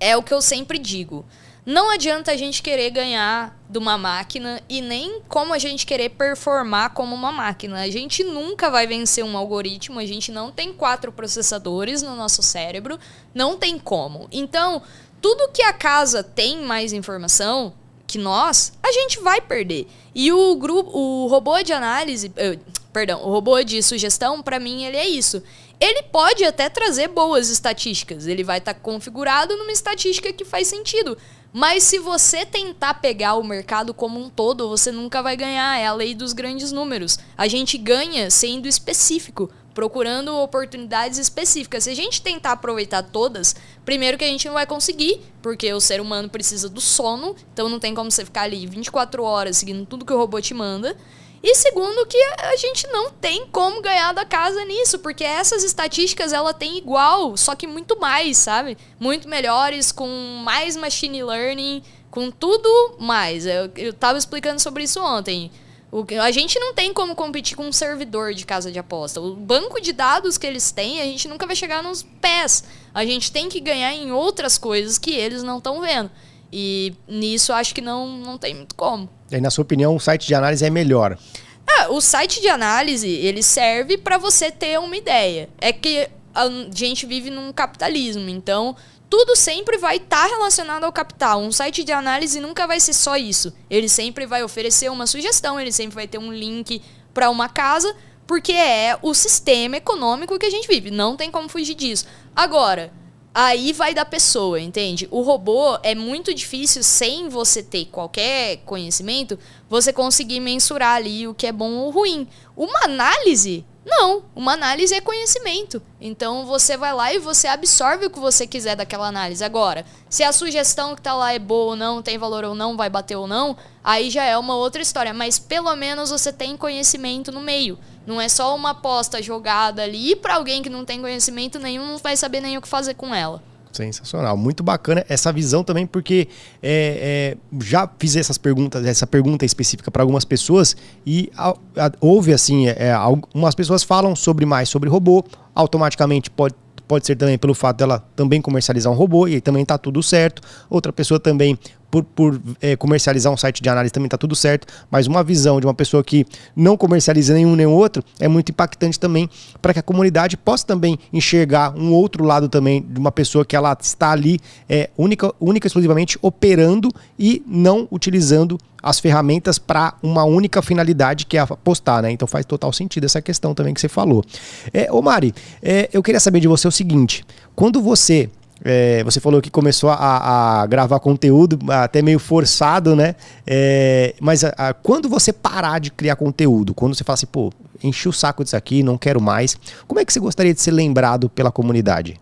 é 0.00 0.16
o 0.16 0.22
que 0.22 0.32
eu 0.32 0.40
sempre 0.40 0.78
digo. 0.78 1.24
Não 1.64 1.90
adianta 1.90 2.32
a 2.32 2.36
gente 2.36 2.60
querer 2.60 2.90
ganhar 2.90 3.56
de 3.70 3.78
uma 3.78 3.96
máquina 3.96 4.60
e 4.68 4.80
nem 4.80 5.22
como 5.28 5.54
a 5.54 5.58
gente 5.58 5.86
querer 5.86 6.08
performar 6.08 6.90
como 6.90 7.14
uma 7.14 7.30
máquina. 7.30 7.80
A 7.80 7.88
gente 7.88 8.24
nunca 8.24 8.68
vai 8.68 8.84
vencer 8.84 9.24
um 9.24 9.36
algoritmo, 9.36 10.00
a 10.00 10.06
gente 10.06 10.32
não 10.32 10.50
tem 10.50 10.72
quatro 10.72 11.12
processadores 11.12 12.02
no 12.02 12.16
nosso 12.16 12.42
cérebro, 12.42 12.98
não 13.32 13.56
tem 13.56 13.78
como. 13.78 14.28
Então, 14.32 14.82
tudo 15.20 15.52
que 15.52 15.62
a 15.62 15.72
casa 15.72 16.24
tem 16.24 16.62
mais 16.62 16.92
informação 16.92 17.72
que 18.08 18.18
nós, 18.18 18.72
a 18.82 18.90
gente 18.90 19.20
vai 19.20 19.40
perder. 19.40 19.86
E 20.12 20.32
o 20.32 20.56
grupo, 20.56 20.90
o 20.92 21.28
robô 21.28 21.62
de 21.62 21.72
análise, 21.72 22.26
uh, 22.26 22.60
perdão, 22.92 23.22
o 23.22 23.30
robô 23.30 23.62
de 23.62 23.82
sugestão, 23.82 24.42
para 24.42 24.60
mim 24.60 24.84
ele 24.84 24.96
é 24.96 25.08
isso. 25.08 25.42
Ele 25.80 26.02
pode 26.04 26.44
até 26.44 26.68
trazer 26.68 27.08
boas 27.08 27.48
estatísticas, 27.48 28.26
ele 28.26 28.44
vai 28.44 28.58
estar 28.58 28.74
tá 28.74 28.80
configurado 28.80 29.56
numa 29.56 29.72
estatística 29.72 30.32
que 30.32 30.44
faz 30.44 30.68
sentido. 30.68 31.16
Mas 31.52 31.82
se 31.82 31.98
você 31.98 32.46
tentar 32.46 32.94
pegar 32.94 33.34
o 33.34 33.44
mercado 33.44 33.92
como 33.92 34.18
um 34.18 34.30
todo, 34.30 34.68
você 34.68 34.90
nunca 34.90 35.20
vai 35.22 35.36
ganhar. 35.36 35.78
É 35.78 35.86
a 35.86 35.92
lei 35.92 36.14
dos 36.14 36.32
grandes 36.32 36.72
números. 36.72 37.18
A 37.36 37.46
gente 37.46 37.76
ganha 37.76 38.30
sendo 38.30 38.66
específico, 38.66 39.50
procurando 39.74 40.34
oportunidades 40.34 41.18
específicas. 41.18 41.84
Se 41.84 41.90
a 41.90 41.94
gente 41.94 42.22
tentar 42.22 42.52
aproveitar 42.52 43.02
todas, 43.02 43.54
primeiro 43.84 44.16
que 44.16 44.24
a 44.24 44.28
gente 44.28 44.46
não 44.46 44.54
vai 44.54 44.66
conseguir, 44.66 45.20
porque 45.42 45.70
o 45.74 45.80
ser 45.80 46.00
humano 46.00 46.28
precisa 46.28 46.70
do 46.70 46.80
sono, 46.80 47.36
então 47.52 47.68
não 47.68 47.78
tem 47.78 47.94
como 47.94 48.10
você 48.10 48.24
ficar 48.24 48.42
ali 48.42 48.66
24 48.66 49.22
horas 49.22 49.58
seguindo 49.58 49.84
tudo 49.84 50.06
que 50.06 50.12
o 50.12 50.16
robô 50.16 50.40
te 50.40 50.54
manda. 50.54 50.96
E 51.42 51.56
segundo 51.56 52.06
que 52.06 52.16
a 52.38 52.54
gente 52.56 52.86
não 52.88 53.10
tem 53.10 53.46
como 53.48 53.82
ganhar 53.82 54.12
da 54.12 54.24
casa 54.24 54.64
nisso, 54.64 55.00
porque 55.00 55.24
essas 55.24 55.64
estatísticas 55.64 56.32
ela 56.32 56.54
tem 56.54 56.78
igual, 56.78 57.36
só 57.36 57.56
que 57.56 57.66
muito 57.66 57.98
mais, 57.98 58.38
sabe? 58.38 58.78
Muito 59.00 59.28
melhores, 59.28 59.90
com 59.90 60.06
mais 60.44 60.76
machine 60.76 61.24
learning, 61.24 61.82
com 62.12 62.30
tudo 62.30 62.96
mais. 63.00 63.44
Eu, 63.44 63.72
eu 63.76 63.92
tava 63.92 64.18
explicando 64.18 64.60
sobre 64.60 64.84
isso 64.84 65.00
ontem. 65.00 65.50
O, 65.90 66.06
a 66.22 66.30
gente 66.30 66.58
não 66.60 66.72
tem 66.72 66.92
como 66.94 67.14
competir 67.14 67.56
com 67.56 67.66
um 67.66 67.72
servidor 67.72 68.32
de 68.34 68.46
casa 68.46 68.70
de 68.70 68.78
aposta. 68.78 69.20
O 69.20 69.34
banco 69.34 69.80
de 69.80 69.92
dados 69.92 70.38
que 70.38 70.46
eles 70.46 70.70
têm, 70.70 71.00
a 71.00 71.04
gente 71.04 71.26
nunca 71.26 71.44
vai 71.44 71.56
chegar 71.56 71.82
nos 71.82 72.02
pés. 72.02 72.64
A 72.94 73.04
gente 73.04 73.32
tem 73.32 73.48
que 73.48 73.60
ganhar 73.60 73.92
em 73.92 74.12
outras 74.12 74.56
coisas 74.56 74.96
que 74.96 75.10
eles 75.10 75.42
não 75.42 75.58
estão 75.58 75.80
vendo. 75.80 76.10
E 76.52 76.94
nisso 77.08 77.52
acho 77.52 77.74
que 77.74 77.80
não, 77.80 78.18
não 78.18 78.36
tem 78.36 78.54
muito 78.54 78.74
como. 78.74 79.08
E 79.30 79.36
aí, 79.36 79.40
na 79.40 79.50
sua 79.50 79.62
opinião, 79.62 79.96
o 79.96 80.00
site 80.00 80.26
de 80.26 80.34
análise 80.34 80.64
é 80.64 80.70
melhor? 80.70 81.18
Ah, 81.66 81.88
o 81.90 82.00
site 82.00 82.40
de 82.40 82.48
análise, 82.48 83.08
ele 83.08 83.42
serve 83.42 83.96
para 83.96 84.18
você 84.18 84.50
ter 84.50 84.78
uma 84.78 84.96
ideia. 84.96 85.48
É 85.58 85.72
que 85.72 86.08
a 86.34 86.48
gente 86.74 87.06
vive 87.06 87.30
num 87.30 87.52
capitalismo, 87.52 88.28
então 88.28 88.76
tudo 89.08 89.36
sempre 89.36 89.76
vai 89.76 89.96
estar 89.96 90.22
tá 90.22 90.26
relacionado 90.26 90.84
ao 90.84 90.92
capital. 90.92 91.40
Um 91.40 91.52
site 91.52 91.84
de 91.84 91.92
análise 91.92 92.40
nunca 92.40 92.66
vai 92.66 92.80
ser 92.80 92.94
só 92.94 93.16
isso. 93.16 93.52
Ele 93.68 93.88
sempre 93.88 94.26
vai 94.26 94.42
oferecer 94.42 94.90
uma 94.90 95.06
sugestão, 95.06 95.60
ele 95.60 95.72
sempre 95.72 95.94
vai 95.94 96.06
ter 96.06 96.18
um 96.18 96.32
link 96.32 96.82
para 97.12 97.28
uma 97.28 97.48
casa, 97.48 97.94
porque 98.26 98.52
é 98.52 98.98
o 99.02 99.12
sistema 99.12 99.76
econômico 99.76 100.38
que 100.38 100.46
a 100.46 100.50
gente 100.50 100.66
vive. 100.66 100.90
Não 100.90 101.16
tem 101.16 101.30
como 101.30 101.48
fugir 101.48 101.74
disso. 101.74 102.06
Agora, 102.34 102.90
aí 103.34 103.72
vai 103.72 103.94
da 103.94 104.04
pessoa, 104.04 104.60
entende? 104.60 105.08
O 105.10 105.22
robô 105.22 105.78
é 105.82 105.94
muito 105.94 106.34
difícil, 106.34 106.82
sem 106.82 107.28
você 107.28 107.62
ter 107.62 107.86
qualquer 107.86 108.58
conhecimento, 108.58 109.38
você 109.68 109.92
conseguir 109.92 110.40
mensurar 110.40 110.96
ali 110.96 111.26
o 111.26 111.34
que 111.34 111.46
é 111.46 111.52
bom 111.52 111.72
ou 111.72 111.90
ruim. 111.90 112.28
Uma 112.56 112.84
análise 112.84 113.64
não, 113.84 114.22
uma 114.34 114.52
análise 114.52 114.94
é 114.94 115.00
conhecimento. 115.00 115.82
Então 116.00 116.46
você 116.46 116.76
vai 116.76 116.92
lá 116.92 117.12
e 117.12 117.18
você 117.18 117.48
absorve 117.48 118.06
o 118.06 118.10
que 118.10 118.18
você 118.18 118.46
quiser 118.46 118.76
daquela 118.76 119.08
análise. 119.08 119.42
Agora, 119.42 119.84
se 120.08 120.22
a 120.22 120.32
sugestão 120.32 120.94
que 120.94 121.00
está 121.00 121.14
lá 121.14 121.32
é 121.32 121.38
boa 121.38 121.72
ou 121.72 121.76
não, 121.76 122.00
tem 122.00 122.16
valor 122.16 122.44
ou 122.44 122.54
não, 122.54 122.76
vai 122.76 122.88
bater 122.88 123.16
ou 123.16 123.26
não, 123.26 123.56
aí 123.82 124.08
já 124.08 124.22
é 124.22 124.38
uma 124.38 124.54
outra 124.54 124.80
história. 124.80 125.12
Mas 125.12 125.38
pelo 125.38 125.74
menos 125.74 126.10
você 126.10 126.32
tem 126.32 126.56
conhecimento 126.56 127.32
no 127.32 127.40
meio. 127.40 127.76
Não 128.06 128.20
é 128.20 128.28
só 128.28 128.54
uma 128.54 128.70
aposta 128.70 129.22
jogada 129.22 129.82
ali 129.82 130.16
para 130.16 130.34
alguém 130.34 130.62
que 130.62 130.68
não 130.68 130.84
tem 130.84 131.00
conhecimento 131.00 131.58
nenhum, 131.58 131.86
não 131.86 131.98
vai 131.98 132.16
saber 132.16 132.40
nem 132.40 132.56
o 132.56 132.62
que 132.62 132.68
fazer 132.68 132.94
com 132.94 133.14
ela. 133.14 133.42
Sensacional, 133.72 134.36
muito 134.36 134.62
bacana 134.62 135.02
essa 135.08 135.32
visão 135.32 135.64
também, 135.64 135.86
porque 135.86 136.28
é, 136.62 137.34
é, 137.34 137.64
já 137.64 137.88
fiz 137.98 138.16
essas 138.16 138.36
perguntas, 138.36 138.84
essa 138.84 139.06
pergunta 139.06 139.46
específica 139.46 139.90
para 139.90 140.02
algumas 140.02 140.26
pessoas 140.26 140.76
e 141.06 141.30
a, 141.34 141.50
a, 141.50 141.92
houve 141.98 142.34
assim, 142.34 142.68
é, 142.68 142.76
é 142.78 142.92
algumas 142.92 143.54
pessoas 143.54 143.82
falam 143.82 144.14
sobre 144.14 144.44
mais 144.44 144.68
sobre 144.68 144.90
robô, 144.90 145.24
automaticamente 145.54 146.30
pode 146.30 146.54
pode 146.92 147.06
ser 147.06 147.16
também 147.16 147.38
pelo 147.38 147.54
fato 147.54 147.78
dela 147.78 148.04
também 148.14 148.42
comercializar 148.42 148.92
um 148.92 148.96
robô 148.96 149.26
e 149.26 149.40
também 149.40 149.64
tá 149.64 149.78
tudo 149.78 150.02
certo. 150.02 150.42
Outra 150.68 150.92
pessoa 150.92 151.18
também 151.18 151.58
por, 151.92 152.02
por 152.04 152.40
é, 152.62 152.74
comercializar 152.74 153.30
um 153.30 153.36
site 153.36 153.62
de 153.62 153.68
análise 153.68 153.92
também 153.92 154.06
está 154.06 154.16
tudo 154.16 154.34
certo, 154.34 154.66
mas 154.90 155.06
uma 155.06 155.22
visão 155.22 155.60
de 155.60 155.66
uma 155.66 155.74
pessoa 155.74 156.02
que 156.02 156.24
não 156.56 156.74
comercializa 156.74 157.34
nenhum 157.34 157.54
nem 157.54 157.66
outro 157.66 158.02
é 158.18 158.26
muito 158.26 158.48
impactante 158.48 158.98
também 158.98 159.28
para 159.60 159.74
que 159.74 159.78
a 159.78 159.82
comunidade 159.82 160.38
possa 160.38 160.66
também 160.66 160.98
enxergar 161.12 161.76
um 161.76 161.92
outro 161.92 162.24
lado 162.24 162.48
também 162.48 162.82
de 162.82 162.98
uma 162.98 163.12
pessoa 163.12 163.44
que 163.44 163.54
ela 163.54 163.76
está 163.78 164.10
ali 164.10 164.40
é, 164.66 164.88
única, 164.96 165.34
única 165.38 165.66
exclusivamente 165.66 166.18
operando 166.22 166.88
e 167.18 167.42
não 167.46 167.86
utilizando 167.92 168.58
as 168.82 168.98
ferramentas 168.98 169.58
para 169.58 169.94
uma 170.02 170.24
única 170.24 170.62
finalidade 170.62 171.26
que 171.26 171.36
é 171.36 171.40
apostar, 171.40 172.02
né? 172.02 172.10
Então 172.10 172.26
faz 172.26 172.46
total 172.46 172.72
sentido 172.72 173.04
essa 173.04 173.20
questão 173.20 173.54
também 173.54 173.74
que 173.74 173.80
você 173.80 173.88
falou. 173.88 174.24
É, 174.72 174.90
ô 174.90 175.00
Mari, 175.02 175.34
é, 175.62 175.90
eu 175.92 176.02
queria 176.02 176.18
saber 176.18 176.40
de 176.40 176.48
você 176.48 176.66
o 176.66 176.72
seguinte: 176.72 177.22
quando 177.54 177.80
você 177.80 178.30
é, 178.64 179.02
você 179.04 179.20
falou 179.20 179.42
que 179.42 179.50
começou 179.50 179.90
a, 179.90 180.62
a, 180.62 180.66
gravar 180.66 181.00
conteúdo 181.00 181.58
até 181.68 182.00
meio 182.00 182.18
forçado, 182.18 182.94
né? 182.94 183.14
É, 183.46 184.14
mas 184.20 184.44
a, 184.44 184.48
a, 184.56 184.74
quando 184.74 185.08
você 185.08 185.32
parar 185.32 185.80
de 185.80 185.90
criar 185.90 186.16
conteúdo, 186.16 186.72
quando 186.72 186.94
você 186.94 187.04
fala 187.04 187.14
assim, 187.14 187.26
pô, 187.26 187.52
enchi 187.82 188.08
o 188.08 188.12
saco 188.12 188.44
disso 188.44 188.56
aqui, 188.56 188.82
não 188.82 188.96
quero 188.96 189.20
mais, 189.20 189.56
como 189.86 190.00
é 190.00 190.04
que 190.04 190.12
você 190.12 190.20
gostaria 190.20 190.54
de 190.54 190.60
ser 190.60 190.70
lembrado 190.70 191.28
pela 191.28 191.50
comunidade? 191.50 192.20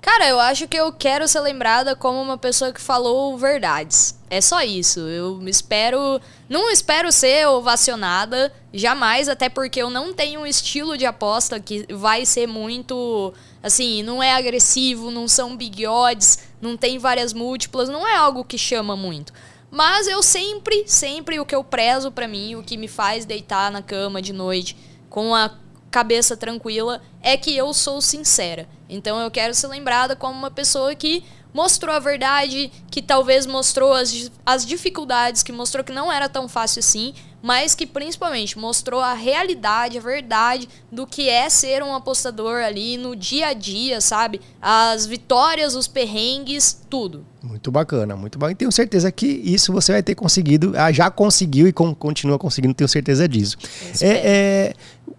Cara, 0.00 0.26
eu 0.28 0.40
acho 0.40 0.66
que 0.66 0.76
eu 0.76 0.90
quero 0.92 1.28
ser 1.28 1.40
lembrada 1.40 1.94
como 1.94 2.20
uma 2.20 2.38
pessoa 2.38 2.72
que 2.72 2.80
falou 2.80 3.36
verdades. 3.36 4.18
É 4.30 4.40
só 4.40 4.62
isso. 4.62 5.00
Eu 5.00 5.46
espero. 5.46 6.20
Não 6.48 6.70
espero 6.70 7.12
ser 7.12 7.46
ovacionada, 7.46 8.50
jamais, 8.72 9.28
até 9.28 9.48
porque 9.50 9.82
eu 9.82 9.90
não 9.90 10.14
tenho 10.14 10.40
um 10.40 10.46
estilo 10.46 10.96
de 10.96 11.04
aposta 11.04 11.60
que 11.60 11.86
vai 11.92 12.24
ser 12.24 12.46
muito. 12.46 13.34
Assim, 13.62 14.02
não 14.02 14.22
é 14.22 14.32
agressivo, 14.32 15.10
não 15.10 15.28
são 15.28 15.56
big 15.56 15.86
odds, 15.86 16.38
não 16.60 16.76
tem 16.76 16.98
várias 16.98 17.32
múltiplas, 17.32 17.88
não 17.88 18.06
é 18.06 18.16
algo 18.16 18.44
que 18.44 18.56
chama 18.56 18.96
muito. 18.96 19.32
Mas 19.70 20.08
eu 20.08 20.22
sempre, 20.22 20.84
sempre 20.86 21.38
o 21.38 21.46
que 21.46 21.54
eu 21.54 21.62
prezo 21.62 22.10
para 22.10 22.26
mim, 22.26 22.56
o 22.56 22.62
que 22.62 22.76
me 22.76 22.88
faz 22.88 23.24
deitar 23.24 23.70
na 23.70 23.82
cama 23.82 24.20
de 24.20 24.32
noite 24.32 24.76
com 25.08 25.34
a 25.34 25.50
cabeça 25.90 26.36
tranquila 26.36 27.02
é 27.20 27.36
que 27.36 27.56
eu 27.56 27.72
sou 27.74 28.00
sincera. 28.00 28.68
Então 28.88 29.20
eu 29.20 29.30
quero 29.30 29.54
ser 29.54 29.66
lembrada 29.68 30.16
como 30.16 30.36
uma 30.36 30.50
pessoa 30.50 30.94
que 30.94 31.22
mostrou 31.52 31.94
a 31.94 31.98
verdade, 31.98 32.70
que 32.90 33.02
talvez 33.02 33.46
mostrou 33.46 33.92
as, 33.92 34.30
as 34.46 34.64
dificuldades, 34.64 35.42
que 35.42 35.52
mostrou 35.52 35.84
que 35.84 35.92
não 35.92 36.10
era 36.10 36.28
tão 36.28 36.48
fácil 36.48 36.80
assim, 36.80 37.14
mas 37.42 37.74
que 37.74 37.86
principalmente 37.86 38.58
mostrou 38.58 39.00
a 39.00 39.14
realidade, 39.14 39.98
a 39.98 40.00
verdade 40.00 40.68
do 40.90 41.06
que 41.06 41.28
é 41.28 41.48
ser 41.48 41.82
um 41.82 41.94
apostador 41.94 42.62
ali 42.62 42.96
no 42.96 43.16
dia 43.16 43.48
a 43.48 43.52
dia, 43.52 44.00
sabe? 44.00 44.40
As 44.60 45.06
vitórias, 45.06 45.74
os 45.74 45.86
perrengues, 45.86 46.80
tudo. 46.88 47.24
Muito 47.42 47.70
bacana, 47.70 48.16
muito 48.16 48.38
bacana. 48.38 48.56
Tenho 48.56 48.72
certeza 48.72 49.10
que 49.10 49.26
isso 49.26 49.72
você 49.72 49.92
vai 49.92 50.02
ter 50.02 50.14
conseguido, 50.14 50.74
ah, 50.76 50.92
já 50.92 51.10
conseguiu 51.10 51.66
e 51.66 51.72
continua 51.72 52.38
conseguindo, 52.38 52.74
tenho 52.74 52.88
certeza 52.88 53.26
disso. 53.26 53.56
É, 54.00 54.08
é, 54.08 54.74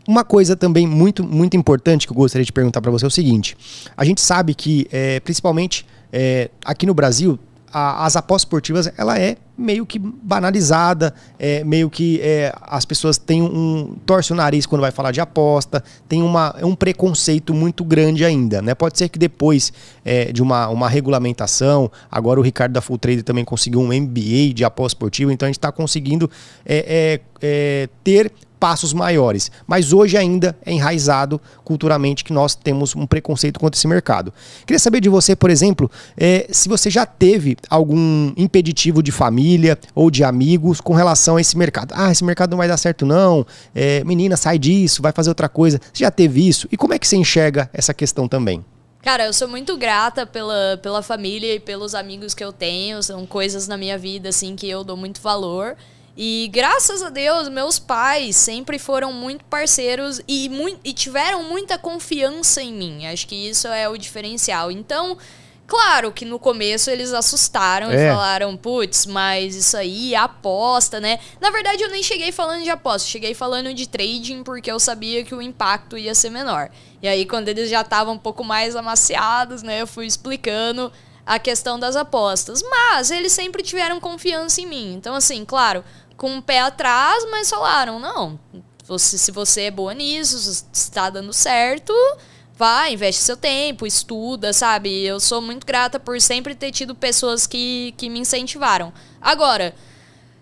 uma 0.08 0.24
coisa 0.24 0.56
também 0.56 0.86
muito, 0.86 1.24
muito 1.24 1.58
importante 1.58 2.06
que 2.06 2.14
eu 2.14 2.18
gostaria 2.18 2.46
de 2.46 2.52
perguntar 2.52 2.82
para 2.82 2.92
você 2.92 3.06
é 3.06 3.08
o 3.08 3.12
seguinte: 3.12 3.58
a 3.96 4.06
gente 4.06 4.22
sabe 4.22 4.54
que, 4.54 4.88
é, 4.92 5.20
principalmente 5.20 5.86
é, 6.12 6.50
aqui 6.64 6.86
no 6.86 6.94
Brasil, 6.94 7.40
a, 7.72 8.06
as 8.06 8.16
apostas 8.16 8.44
esportivas 8.44 8.92
ela 8.98 9.20
é 9.20 9.38
meio 9.58 9.86
que 9.86 10.00
banalizada, 10.00 11.14
é, 11.38 11.64
meio 11.64 11.90
que 11.90 12.20
é, 12.22 12.54
as 12.62 12.84
pessoas 12.84 13.18
têm 13.18 13.42
um 13.42 13.96
torce 14.06 14.34
o 14.34 14.36
nariz 14.36 14.66
quando 14.66 14.82
vai 14.82 14.92
falar 14.92 15.12
de 15.12 15.22
aposta, 15.22 15.84
tem 16.10 16.22
uma, 16.22 16.56
é 16.58 16.66
um 16.66 16.76
preconceito 16.76 17.54
muito 17.54 17.84
grande 17.84 18.26
ainda, 18.26 18.62
né? 18.62 18.74
Pode 18.74 18.98
ser 18.98 19.10
que 19.10 19.20
depois 19.20 19.72
é, 20.04 20.32
de 20.32 20.42
uma, 20.42 20.68
uma 20.70 20.90
regulamentação, 20.90 21.92
agora 22.10 22.40
o 22.40 22.44
Ricardo 22.44 22.74
da 22.74 22.82
Full 22.82 22.98
Trade 22.98 23.24
também 23.24 23.46
conseguiu 23.46 23.82
um 23.82 23.88
MBA 23.88 24.54
de 24.54 24.64
aposta 24.66 24.96
esportiva, 24.96 25.32
então 25.32 25.46
a 25.46 25.50
gente 25.50 25.60
está 25.60 25.72
conseguindo 25.72 26.30
é, 26.66 27.20
é, 27.20 27.22
é, 27.42 27.90
ter 28.04 28.32
passos 28.62 28.94
maiores. 28.94 29.50
Mas 29.66 29.92
hoje 29.92 30.16
ainda 30.16 30.56
é 30.64 30.72
enraizado 30.72 31.42
culturalmente 31.66 32.24
que 32.24 32.32
nós 32.32 32.54
temos 32.54 32.96
um 32.96 33.08
preconceito 33.08 33.60
contra 33.60 33.76
esse 33.76 33.88
mercado. 33.88 34.32
Queria 34.68 34.78
saber 34.78 35.02
de 35.02 35.10
você, 35.10 35.36
por 35.36 35.50
exemplo, 35.50 35.90
é, 36.16 36.46
se 36.52 36.70
você 36.70 36.88
já 36.88 37.04
teve 37.04 37.58
algum 37.68 38.32
impeditivo 38.38 39.02
de 39.02 39.12
família 39.12 39.80
ou 39.96 40.12
de 40.12 40.24
amigos 40.24 40.80
com 40.80 40.94
relação 40.94 41.38
a 41.38 41.42
esse 41.42 41.58
mercado. 41.58 41.92
Ah, 41.98 42.12
esse 42.12 42.24
mercado 42.24 42.52
não 42.52 42.60
vai 42.60 42.68
dar 42.68 42.78
certo 42.78 43.04
não, 43.04 43.44
é, 43.74 44.04
menina, 44.04 44.38
sai 44.38 44.60
disso, 44.60 45.02
vai 45.02 45.12
fazer 45.12 45.32
outra 45.32 45.50
coisa. 45.50 45.82
Você 45.92 46.04
já 46.04 46.12
teve 46.12 46.48
isso? 46.48 46.68
E 46.72 46.78
como 46.78 46.94
é 46.94 47.00
que 47.00 47.08
você 47.08 47.18
enxerga 47.18 47.68
essa 47.74 47.96
questão 47.96 48.28
também? 48.28 48.64
Cara, 49.02 49.26
eu 49.26 49.34
sou 49.34 49.48
muito 49.48 49.76
grata 49.76 50.28
pela, 50.28 50.78
pela 50.84 51.02
família 51.02 51.56
e 51.56 51.60
pelos 51.60 51.96
amigos 51.96 52.36
que 52.36 52.44
eu 52.44 52.54
tenho. 52.54 53.02
São 53.02 53.26
coisas 53.26 53.68
na 53.68 53.76
minha 53.76 53.98
vida, 53.98 54.30
assim, 54.30 54.56
que 54.56 54.70
eu 54.70 54.84
dou 54.84 54.96
muito 54.96 55.20
valor. 55.20 55.76
E 56.16 56.50
graças 56.52 57.02
a 57.02 57.10
Deus, 57.10 57.48
meus 57.48 57.80
pais 57.80 58.36
sempre 58.36 58.78
foram 58.78 59.14
muito 59.14 59.46
parceiros 59.46 60.22
e, 60.28 60.50
muito, 60.50 60.80
e 60.84 60.94
tiveram 60.94 61.44
muita 61.44 61.78
confiança 61.78 62.62
em 62.62 62.74
mim. 62.74 63.08
Acho 63.08 63.28
que 63.28 63.36
isso 63.36 63.68
é 63.68 63.88
o 63.88 63.98
diferencial. 63.98 64.72
Então, 64.72 65.18
Claro 65.72 66.12
que 66.12 66.26
no 66.26 66.38
começo 66.38 66.90
eles 66.90 67.14
assustaram 67.14 67.90
é. 67.90 67.96
e 67.96 68.12
falaram, 68.12 68.58
putz, 68.58 69.06
mas 69.06 69.56
isso 69.56 69.78
aí 69.78 70.14
é 70.14 70.18
aposta, 70.18 71.00
né? 71.00 71.18
Na 71.40 71.50
verdade, 71.50 71.82
eu 71.82 71.90
nem 71.90 72.04
cheguei 72.04 72.30
falando 72.30 72.62
de 72.62 72.70
aposta, 72.70 73.08
cheguei 73.08 73.34
falando 73.34 73.74
de 73.74 73.88
trading 73.88 74.44
porque 74.44 74.70
eu 74.70 74.78
sabia 74.82 75.24
que 75.24 75.34
o 75.34 75.42
impacto 75.42 75.98
ia 75.98 76.14
ser 76.14 76.30
menor. 76.30 76.70
E 77.02 77.08
aí, 77.08 77.26
quando 77.26 77.48
eles 77.48 77.70
já 77.70 77.80
estavam 77.80 78.16
um 78.16 78.18
pouco 78.18 78.44
mais 78.44 78.76
amaciados, 78.76 79.64
né, 79.64 79.82
eu 79.82 79.88
fui 79.88 80.06
explicando 80.06 80.92
a 81.26 81.40
questão 81.40 81.80
das 81.80 81.96
apostas. 81.96 82.64
Mas 82.64 83.12
eles 83.12 83.32
sempre 83.32 83.64
tiveram 83.64 84.00
confiança 84.00 84.62
em 84.62 84.66
mim. 84.66 84.94
Então, 84.94 85.16
assim, 85.16 85.44
claro, 85.46 85.84
com 86.18 86.32
o 86.32 86.36
um 86.36 86.42
pé 86.42 86.62
atrás, 86.62 87.26
mas 87.30 87.50
falaram: 87.50 88.00
não, 88.00 88.40
você, 88.86 89.18
se 89.18 89.32
você 89.32 89.64
é 89.64 89.72
boa 89.72 89.94
nisso, 89.94 90.66
está 90.72 91.10
dando 91.10 91.34
certo, 91.34 91.94
vai, 92.56 92.94
investe 92.94 93.24
seu 93.24 93.38
tempo, 93.38 93.88
estuda, 93.88 94.54
sabe? 94.54 95.04
Eu 95.04 95.20
sou 95.20 95.42
muito 95.42 95.66
grata 95.66 96.00
por 96.00 96.20
sempre 96.22 96.54
ter 96.54 96.72
tido 96.72 96.94
pessoas 96.94 97.48
que, 97.48 97.94
que 97.98 98.10
me 98.10 98.20
incentivaram. 98.20 98.94
Agora, 99.20 99.74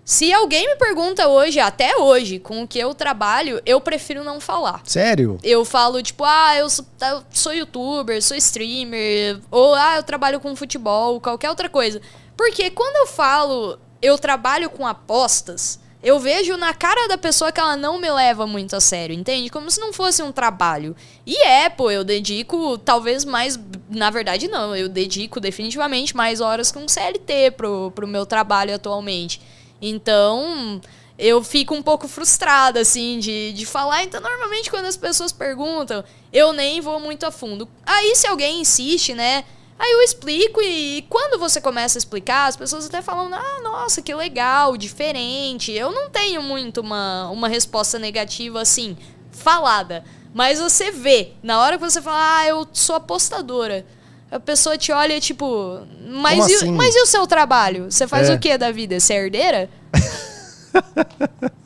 se 0.10 0.34
alguém 0.34 0.68
me 0.68 0.76
pergunta 0.76 1.28
hoje, 1.28 1.60
até 1.60 1.96
hoje, 1.98 2.40
com 2.40 2.64
o 2.64 2.68
que 2.68 2.80
eu 2.80 2.96
trabalho, 2.96 3.62
eu 3.64 3.80
prefiro 3.80 4.24
não 4.24 4.42
falar. 4.42 4.82
Sério? 4.84 5.38
Eu 5.44 5.64
falo, 5.64 6.02
tipo, 6.02 6.24
ah, 6.24 6.58
eu 6.58 6.68
sou, 6.68 6.84
eu 7.00 7.24
sou 7.30 7.54
youtuber, 7.54 8.20
sou 8.24 8.36
streamer, 8.36 9.40
ou 9.52 9.76
ah, 9.76 9.98
eu 9.98 10.04
trabalho 10.04 10.40
com 10.40 10.56
futebol, 10.56 11.22
qualquer 11.22 11.52
outra 11.52 11.70
coisa. 11.70 12.02
Porque 12.36 12.72
quando 12.72 12.96
eu 12.96 13.06
falo 13.06 13.78
eu 14.02 14.18
trabalho 14.18 14.68
com 14.72 14.88
apostas, 14.88 15.80
eu 16.02 16.20
vejo 16.20 16.58
na 16.58 16.74
cara 16.74 17.08
da 17.08 17.18
pessoa 17.18 17.52
que 17.52 17.60
ela 17.60 17.78
não 17.78 18.00
me 18.00 18.10
leva 18.10 18.48
muito 18.48 18.76
a 18.76 18.80
sério, 18.80 19.14
entende? 19.14 19.52
Como 19.52 19.70
se 19.70 19.80
não 19.80 19.94
fosse 19.94 20.24
um 20.24 20.32
trabalho. 20.32 20.96
E 21.24 21.38
é, 21.46 21.70
pô, 21.70 21.92
eu 21.92 22.04
dedico 22.04 22.80
talvez 22.80 23.24
mais. 23.24 23.60
Na 23.88 24.10
verdade, 24.10 24.48
não, 24.48 24.76
eu 24.76 24.90
dedico 24.90 25.40
definitivamente 25.40 26.16
mais 26.16 26.42
horas 26.42 26.72
com 26.72 26.88
CLT 26.88 27.52
pro, 27.52 27.92
pro 27.92 28.08
meu 28.08 28.26
trabalho 28.26 28.74
atualmente. 28.74 29.40
Então, 29.82 30.82
eu 31.18 31.44
fico 31.44 31.74
um 31.76 31.82
pouco 31.82 32.08
frustrada, 32.08 32.80
assim, 32.80 33.20
de, 33.20 33.54
de 33.54 33.66
falar. 33.66 34.04
Então, 34.04 34.22
normalmente, 34.22 34.70
quando 34.70 34.86
as 34.86 34.98
pessoas 34.98 35.32
perguntam, 35.32 36.04
eu 36.32 36.54
nem 36.54 36.80
vou 36.82 37.00
muito 37.00 37.26
a 37.26 37.32
fundo. 37.32 37.68
Aí, 37.86 38.16
se 38.16 38.28
alguém 38.28 38.62
insiste, 38.62 39.14
né? 39.14 39.44
Aí 39.80 39.94
eu 39.94 40.02
explico 40.02 40.62
e 40.62 41.06
quando 41.10 41.40
você 41.40 41.62
começa 41.62 41.98
a 41.98 42.00
explicar, 42.00 42.48
as 42.48 42.58
pessoas 42.58 42.86
até 42.86 43.02
falam: 43.02 43.34
ah, 43.34 43.60
nossa, 43.64 44.02
que 44.02 44.14
legal, 44.14 44.76
diferente. 44.76 45.72
Eu 45.72 45.90
não 45.92 46.10
tenho 46.10 46.44
muito 46.44 46.82
uma, 46.82 47.30
uma 47.30 47.48
resposta 47.48 47.98
negativa 47.98 48.62
assim, 48.62 48.98
falada. 49.32 50.04
Mas 50.34 50.60
você 50.60 50.92
vê, 50.92 51.32
na 51.42 51.62
hora 51.62 51.78
que 51.78 51.84
você 51.84 52.02
fala, 52.02 52.40
ah, 52.40 52.48
eu 52.48 52.68
sou 52.74 52.98
apostadora. 52.98 53.86
A 54.32 54.40
pessoa 54.40 54.78
te 54.78 54.92
olha 54.92 55.20
tipo, 55.20 55.80
mas, 56.08 56.48
e, 56.48 56.56
assim? 56.56 56.72
mas 56.72 56.96
e 56.96 57.02
o 57.02 57.06
seu 57.06 57.26
trabalho? 57.26 57.92
Você 57.92 58.08
faz 58.08 58.30
é. 58.30 58.34
o 58.34 58.40
que 58.40 58.58
da 58.58 58.72
vida? 58.72 59.00
Você 59.00 59.14
é 59.14 59.26
herdeira? 59.26 59.70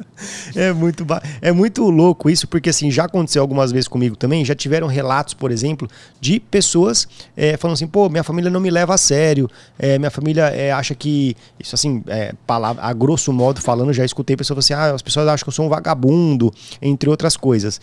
é 0.55 0.71
muito 0.71 1.05
é 1.41 1.51
muito 1.51 1.89
louco 1.89 2.29
isso, 2.29 2.47
porque 2.47 2.69
assim, 2.69 2.89
já 2.89 3.05
aconteceu 3.05 3.41
algumas 3.41 3.71
vezes 3.71 3.87
comigo 3.87 4.15
também, 4.15 4.45
já 4.45 4.55
tiveram 4.55 4.87
relatos, 4.87 5.33
por 5.33 5.51
exemplo, 5.51 5.89
de 6.19 6.39
pessoas 6.39 7.07
é, 7.35 7.57
falando 7.57 7.75
assim, 7.75 7.87
pô, 7.87 8.09
minha 8.09 8.23
família 8.23 8.49
não 8.49 8.59
me 8.59 8.69
leva 8.69 8.93
a 8.93 8.97
sério, 8.97 9.49
é, 9.77 9.97
minha 9.99 10.11
família 10.11 10.45
é, 10.45 10.71
acha 10.71 10.95
que, 10.95 11.35
isso 11.59 11.75
assim, 11.75 12.03
é, 12.07 12.33
palavra, 12.47 12.83
a 12.83 12.93
grosso 12.93 13.31
modo 13.33 13.61
falando, 13.61 13.91
já 13.93 14.05
escutei 14.05 14.35
pessoas 14.35 14.59
assim, 14.59 14.73
ah, 14.73 14.93
as 14.93 15.01
pessoas 15.01 15.27
acham 15.27 15.43
que 15.43 15.49
eu 15.49 15.53
sou 15.53 15.65
um 15.65 15.69
vagabundo, 15.69 16.53
entre 16.81 17.09
outras 17.09 17.35
coisas. 17.35 17.79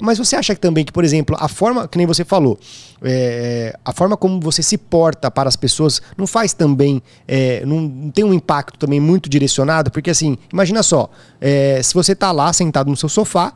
Mas 0.00 0.18
você 0.18 0.36
acha 0.36 0.54
que 0.54 0.60
também 0.60 0.84
que, 0.84 0.92
por 0.92 1.04
exemplo, 1.04 1.36
a 1.38 1.48
forma, 1.48 1.86
que 1.86 1.98
nem 1.98 2.06
você 2.06 2.24
falou, 2.24 2.58
é, 3.04 3.76
a 3.84 3.92
forma 3.92 4.16
como 4.16 4.40
você 4.40 4.62
se 4.62 4.78
porta 4.78 5.30
para 5.30 5.48
as 5.48 5.56
pessoas 5.56 6.00
não 6.16 6.26
faz 6.26 6.52
também, 6.52 7.02
é, 7.26 7.64
não, 7.66 7.80
não, 7.80 8.10
tem 8.10 8.24
um 8.24 8.32
impacto 8.32 8.78
também 8.78 9.00
muito 9.00 9.28
direcionado, 9.28 9.90
porque 9.90 10.10
assim, 10.10 10.36
imagina 10.52 10.82
só, 10.82 11.10
é, 11.40 11.82
se 11.82 11.94
você 11.94 12.12
está 12.12 12.30
lá 12.32 12.52
sentado 12.52 12.90
no 12.90 12.96
seu 12.96 13.08
sofá, 13.08 13.52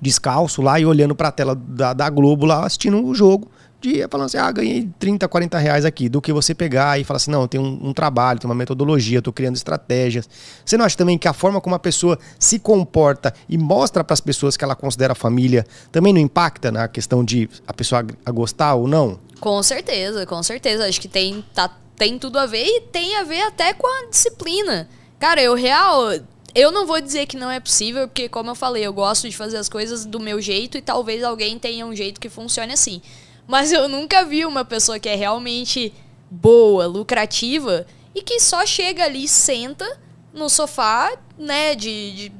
descalço 0.00 0.62
lá 0.62 0.80
e 0.80 0.86
olhando 0.86 1.14
para 1.14 1.28
a 1.28 1.32
tela 1.32 1.54
da, 1.54 1.92
da 1.92 2.08
Globo 2.08 2.46
lá 2.46 2.64
assistindo 2.64 3.04
o 3.04 3.14
jogo, 3.14 3.50
dia 3.80 4.08
falando 4.08 4.26
assim, 4.26 4.38
ah, 4.38 4.50
ganhei 4.52 4.88
30, 4.98 5.26
40 5.26 5.58
reais 5.58 5.84
aqui, 5.84 6.08
do 6.08 6.20
que 6.20 6.32
você 6.32 6.54
pegar 6.54 7.00
e 7.00 7.04
falar 7.04 7.16
assim, 7.16 7.30
não, 7.30 7.48
tem 7.48 7.60
um, 7.60 7.88
um 7.88 7.92
trabalho, 7.92 8.38
tem 8.38 8.48
uma 8.48 8.54
metodologia, 8.54 9.18
estou 9.18 9.32
criando 9.32 9.56
estratégias. 9.56 10.28
Você 10.64 10.76
não 10.76 10.84
acha 10.84 10.96
também 10.96 11.16
que 11.16 11.26
a 11.26 11.32
forma 11.32 11.60
como 11.60 11.74
a 11.74 11.78
pessoa 11.78 12.18
se 12.38 12.58
comporta 12.58 13.32
e 13.48 13.56
mostra 13.56 14.04
para 14.04 14.14
as 14.14 14.20
pessoas 14.20 14.56
que 14.56 14.64
ela 14.64 14.76
considera 14.76 15.14
família 15.14 15.66
também 15.90 16.12
não 16.12 16.20
impacta 16.20 16.70
na 16.70 16.88
questão 16.88 17.24
de 17.24 17.48
a 17.66 17.72
pessoa 17.72 18.04
a 18.24 18.30
gostar 18.30 18.74
ou 18.74 18.86
não? 18.86 19.18
Com 19.40 19.62
certeza, 19.62 20.26
com 20.26 20.42
certeza. 20.42 20.86
Acho 20.86 21.00
que 21.00 21.08
tem, 21.08 21.44
tá, 21.54 21.70
tem 21.96 22.18
tudo 22.18 22.38
a 22.38 22.46
ver 22.46 22.64
e 22.64 22.80
tem 22.82 23.16
a 23.16 23.24
ver 23.24 23.42
até 23.42 23.72
com 23.72 23.86
a 23.86 24.10
disciplina. 24.10 24.88
Cara, 25.18 25.42
eu 25.42 25.54
real, 25.54 26.12
eu 26.54 26.72
não 26.72 26.86
vou 26.86 27.00
dizer 27.00 27.26
que 27.26 27.36
não 27.36 27.50
é 27.50 27.60
possível, 27.60 28.08
porque, 28.08 28.28
como 28.28 28.50
eu 28.50 28.54
falei, 28.54 28.84
eu 28.84 28.92
gosto 28.92 29.28
de 29.28 29.36
fazer 29.36 29.56
as 29.56 29.68
coisas 29.68 30.04
do 30.04 30.18
meu 30.18 30.40
jeito 30.40 30.76
e 30.76 30.82
talvez 30.82 31.22
alguém 31.22 31.58
tenha 31.58 31.86
um 31.86 31.94
jeito 31.94 32.20
que 32.20 32.28
funcione 32.28 32.72
assim. 32.72 33.00
Mas 33.50 33.72
eu 33.72 33.88
nunca 33.88 34.24
vi 34.24 34.46
uma 34.46 34.64
pessoa 34.64 35.00
que 35.00 35.08
é 35.08 35.16
realmente 35.16 35.92
boa, 36.30 36.86
lucrativa 36.86 37.84
e 38.14 38.22
que 38.22 38.38
só 38.38 38.64
chega 38.64 39.02
ali, 39.02 39.26
senta 39.26 39.98
no 40.32 40.48
sofá, 40.48 41.18
né, 41.36 41.74
de, 41.74 42.12
de 42.12 42.32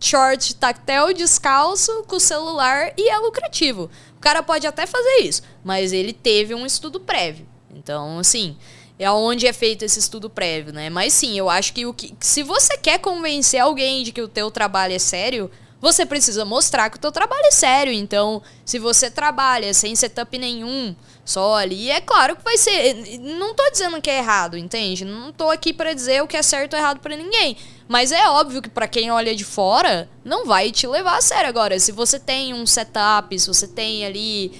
short 0.00 0.56
tactel, 0.56 1.14
descalço, 1.14 2.02
com 2.08 2.16
o 2.16 2.20
celular 2.20 2.92
e 2.96 3.08
é 3.08 3.16
lucrativo. 3.18 3.88
O 4.16 4.20
cara 4.20 4.42
pode 4.42 4.66
até 4.66 4.86
fazer 4.86 5.18
isso, 5.20 5.42
mas 5.62 5.92
ele 5.92 6.12
teve 6.12 6.52
um 6.52 6.66
estudo 6.66 6.98
prévio. 6.98 7.46
Então, 7.72 8.18
assim, 8.18 8.56
é 8.98 9.08
onde 9.08 9.46
é 9.46 9.52
feito 9.52 9.84
esse 9.84 10.00
estudo 10.00 10.28
prévio, 10.28 10.72
né? 10.72 10.90
Mas 10.90 11.12
sim, 11.12 11.38
eu 11.38 11.48
acho 11.48 11.72
que 11.72 11.86
o 11.86 11.94
que 11.94 12.12
se 12.18 12.42
você 12.42 12.76
quer 12.76 12.98
convencer 12.98 13.60
alguém 13.60 14.02
de 14.02 14.10
que 14.10 14.20
o 14.20 14.26
teu 14.26 14.50
trabalho 14.50 14.94
é 14.94 14.98
sério, 14.98 15.48
você 15.80 16.04
precisa 16.04 16.44
mostrar 16.44 16.90
que 16.90 16.96
o 16.96 17.00
teu 17.00 17.12
trabalho 17.12 17.46
é 17.46 17.50
sério. 17.50 17.92
Então, 17.92 18.42
se 18.64 18.78
você 18.78 19.10
trabalha 19.10 19.72
sem 19.72 19.94
setup 19.94 20.36
nenhum, 20.38 20.94
só 21.24 21.54
ali, 21.54 21.90
é 21.90 22.00
claro 22.00 22.36
que 22.36 22.42
vai 22.42 22.56
ser. 22.56 23.18
Não 23.20 23.54
tô 23.54 23.70
dizendo 23.70 24.00
que 24.00 24.10
é 24.10 24.18
errado, 24.18 24.56
entende? 24.56 25.04
Não 25.04 25.32
tô 25.32 25.50
aqui 25.50 25.72
para 25.72 25.92
dizer 25.92 26.22
o 26.22 26.26
que 26.26 26.36
é 26.36 26.42
certo 26.42 26.74
ou 26.74 26.78
errado 26.78 27.00
para 27.00 27.16
ninguém. 27.16 27.56
Mas 27.86 28.12
é 28.12 28.28
óbvio 28.28 28.60
que 28.60 28.68
para 28.68 28.88
quem 28.88 29.10
olha 29.10 29.34
de 29.34 29.44
fora, 29.44 30.08
não 30.24 30.44
vai 30.44 30.70
te 30.70 30.86
levar 30.86 31.18
a 31.18 31.22
sério. 31.22 31.48
Agora, 31.48 31.78
se 31.78 31.92
você 31.92 32.18
tem 32.18 32.52
um 32.52 32.66
setup, 32.66 33.38
se 33.38 33.46
você 33.46 33.66
tem 33.68 34.04
ali 34.04 34.52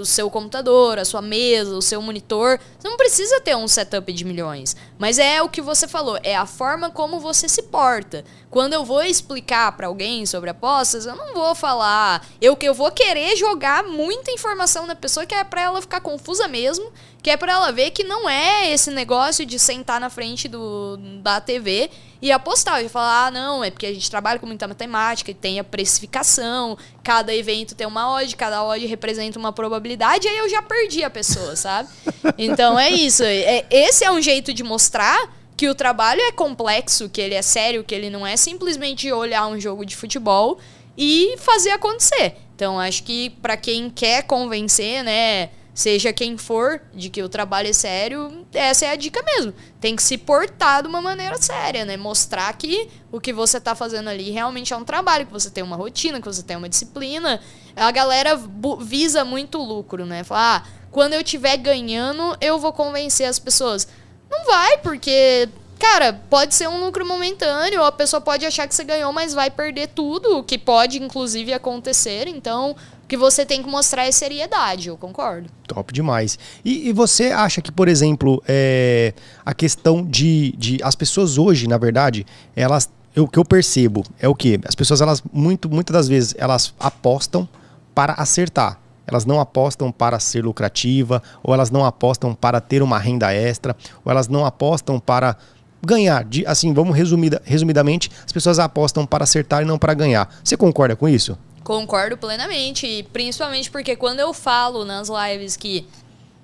o 0.00 0.04
seu 0.04 0.30
computador, 0.30 0.98
a 0.98 1.04
sua 1.04 1.22
mesa, 1.22 1.74
o 1.74 1.82
seu 1.82 2.00
monitor. 2.02 2.58
Você 2.78 2.88
não 2.88 2.96
precisa 2.96 3.40
ter 3.40 3.56
um 3.56 3.68
setup 3.68 4.12
de 4.12 4.24
milhões. 4.24 4.76
Mas 4.98 5.18
é 5.18 5.42
o 5.42 5.48
que 5.48 5.62
você 5.62 5.88
falou, 5.88 6.18
é 6.22 6.36
a 6.36 6.46
forma 6.46 6.90
como 6.90 7.20
você 7.20 7.48
se 7.48 7.62
porta. 7.62 8.24
Quando 8.50 8.72
eu 8.72 8.84
vou 8.84 9.02
explicar 9.02 9.72
para 9.76 9.86
alguém 9.86 10.26
sobre 10.26 10.50
apostas, 10.50 11.06
eu 11.06 11.14
não 11.14 11.32
vou 11.32 11.54
falar. 11.54 12.26
Eu 12.40 12.56
que 12.56 12.66
eu 12.66 12.74
vou 12.74 12.90
querer 12.90 13.36
jogar 13.36 13.84
muita 13.84 14.32
informação 14.32 14.86
na 14.86 14.94
pessoa 14.94 15.24
que 15.24 15.34
é 15.34 15.44
para 15.44 15.62
ela 15.62 15.80
ficar 15.80 16.00
confusa 16.00 16.48
mesmo, 16.48 16.92
que 17.22 17.30
é 17.30 17.36
para 17.36 17.52
ela 17.52 17.70
ver 17.70 17.90
que 17.90 18.02
não 18.02 18.28
é 18.28 18.72
esse 18.72 18.90
negócio 18.90 19.44
de 19.44 19.58
sentar 19.58 20.00
na 20.00 20.08
frente 20.08 20.48
do, 20.48 20.96
da 21.22 21.40
TV 21.40 21.90
e 22.22 22.32
apostar. 22.32 22.82
E 22.84 22.88
falar, 22.88 23.26
ah, 23.26 23.30
não, 23.30 23.62
é 23.62 23.70
porque 23.70 23.86
a 23.86 23.92
gente 23.92 24.10
trabalha 24.10 24.38
com 24.38 24.46
muita 24.46 24.66
matemática 24.66 25.30
e 25.30 25.34
tem 25.34 25.58
a 25.58 25.64
precificação, 25.64 26.78
cada 27.02 27.34
evento 27.34 27.74
tem 27.74 27.86
uma 27.86 28.14
odd, 28.14 28.36
cada 28.36 28.64
odd 28.64 28.84
representa 28.86 29.38
uma 29.38 29.52
probabilidade, 29.52 30.28
aí 30.28 30.38
eu 30.38 30.48
já 30.48 30.62
perdi 30.62 31.04
a 31.04 31.10
pessoa, 31.10 31.56
sabe? 31.56 31.88
Então 32.38 32.78
é 32.78 32.90
isso. 32.90 33.22
É, 33.22 33.66
esse 33.70 34.04
é 34.04 34.10
um 34.10 34.20
jeito 34.20 34.52
de 34.52 34.62
mostrar 34.62 35.30
que 35.56 35.68
o 35.68 35.74
trabalho 35.74 36.20
é 36.22 36.32
complexo, 36.32 37.08
que 37.08 37.20
ele 37.20 37.34
é 37.34 37.42
sério, 37.42 37.84
que 37.84 37.94
ele 37.94 38.08
não 38.08 38.26
é 38.26 38.36
simplesmente 38.36 39.10
olhar 39.12 39.46
um 39.46 39.60
jogo 39.60 39.84
de 39.84 39.94
futebol 39.94 40.58
e 40.96 41.34
fazer 41.38 41.70
acontecer. 41.70 42.36
Então 42.54 42.78
acho 42.78 43.02
que 43.02 43.30
para 43.42 43.56
quem 43.56 43.90
quer 43.90 44.22
convencer, 44.22 45.02
né, 45.02 45.50
seja 45.80 46.12
quem 46.12 46.36
for, 46.36 46.78
de 46.92 47.08
que 47.08 47.22
o 47.22 47.28
trabalho 47.28 47.68
é 47.68 47.72
sério, 47.72 48.46
essa 48.52 48.84
é 48.84 48.90
a 48.90 48.96
dica 48.96 49.22
mesmo. 49.22 49.54
Tem 49.80 49.96
que 49.96 50.02
se 50.02 50.18
portar 50.18 50.82
de 50.82 50.88
uma 50.88 51.00
maneira 51.00 51.40
séria, 51.40 51.86
né? 51.86 51.96
Mostrar 51.96 52.52
que 52.52 52.86
o 53.10 53.18
que 53.18 53.32
você 53.32 53.56
está 53.56 53.74
fazendo 53.74 54.10
ali 54.10 54.30
realmente 54.30 54.74
é 54.74 54.76
um 54.76 54.84
trabalho, 54.84 55.24
que 55.24 55.32
você 55.32 55.48
tem 55.48 55.64
uma 55.64 55.76
rotina, 55.76 56.20
que 56.20 56.26
você 56.26 56.42
tem 56.42 56.54
uma 56.54 56.68
disciplina. 56.68 57.40
A 57.74 57.90
galera 57.90 58.38
visa 58.80 59.24
muito 59.24 59.56
lucro, 59.56 60.04
né? 60.04 60.22
Falar, 60.22 60.66
ah, 60.66 60.68
quando 60.90 61.14
eu 61.14 61.22
estiver 61.22 61.56
ganhando, 61.56 62.36
eu 62.42 62.58
vou 62.58 62.74
convencer 62.74 63.26
as 63.26 63.38
pessoas. 63.38 63.88
Não 64.30 64.44
vai, 64.44 64.76
porque 64.78 65.48
cara, 65.78 66.12
pode 66.28 66.54
ser 66.54 66.68
um 66.68 66.78
lucro 66.78 67.06
momentâneo, 67.06 67.82
a 67.82 67.90
pessoa 67.90 68.20
pode 68.20 68.44
achar 68.44 68.68
que 68.68 68.74
você 68.74 68.84
ganhou, 68.84 69.10
mas 69.14 69.32
vai 69.32 69.50
perder 69.50 69.88
tudo, 69.88 70.36
o 70.36 70.44
que 70.44 70.58
pode 70.58 71.02
inclusive 71.02 71.54
acontecer. 71.54 72.28
Então, 72.28 72.76
que 73.10 73.16
você 73.16 73.44
tem 73.44 73.60
que 73.60 73.68
mostrar 73.68 74.06
é 74.06 74.12
seriedade, 74.12 74.88
eu 74.88 74.96
concordo. 74.96 75.50
Top 75.66 75.92
demais. 75.92 76.38
E, 76.64 76.88
e 76.88 76.92
você 76.92 77.32
acha 77.32 77.60
que, 77.60 77.72
por 77.72 77.88
exemplo, 77.88 78.40
é, 78.46 79.12
a 79.44 79.52
questão 79.52 80.06
de, 80.06 80.54
de. 80.56 80.78
As 80.80 80.94
pessoas 80.94 81.36
hoje, 81.36 81.66
na 81.66 81.76
verdade, 81.76 82.24
elas. 82.54 82.88
O 83.16 83.26
que 83.26 83.40
eu 83.40 83.44
percebo 83.44 84.04
é 84.20 84.28
o 84.28 84.34
que? 84.34 84.60
As 84.64 84.76
pessoas, 84.76 85.00
elas, 85.00 85.20
muito, 85.32 85.68
muitas 85.68 85.92
das 85.92 86.06
vezes, 86.06 86.36
elas 86.38 86.72
apostam 86.78 87.48
para 87.92 88.12
acertar. 88.12 88.78
Elas 89.04 89.26
não 89.26 89.40
apostam 89.40 89.90
para 89.90 90.20
ser 90.20 90.44
lucrativa, 90.44 91.20
ou 91.42 91.52
elas 91.52 91.72
não 91.72 91.84
apostam 91.84 92.32
para 92.32 92.60
ter 92.60 92.80
uma 92.80 92.96
renda 92.96 93.34
extra, 93.34 93.76
ou 94.04 94.12
elas 94.12 94.28
não 94.28 94.46
apostam 94.46 95.00
para 95.00 95.36
ganhar. 95.84 96.24
De, 96.24 96.46
assim, 96.46 96.72
vamos 96.72 96.96
resumida, 96.96 97.42
resumidamente, 97.44 98.08
as 98.24 98.30
pessoas 98.30 98.60
apostam 98.60 99.04
para 99.04 99.24
acertar 99.24 99.62
e 99.62 99.64
não 99.64 99.78
para 99.78 99.94
ganhar. 99.94 100.32
Você 100.44 100.56
concorda 100.56 100.94
com 100.94 101.08
isso? 101.08 101.36
Concordo 101.62 102.16
plenamente, 102.16 103.06
principalmente 103.12 103.70
porque 103.70 103.94
quando 103.94 104.20
eu 104.20 104.32
falo 104.32 104.84
nas 104.84 105.08
lives 105.08 105.56
que 105.56 105.86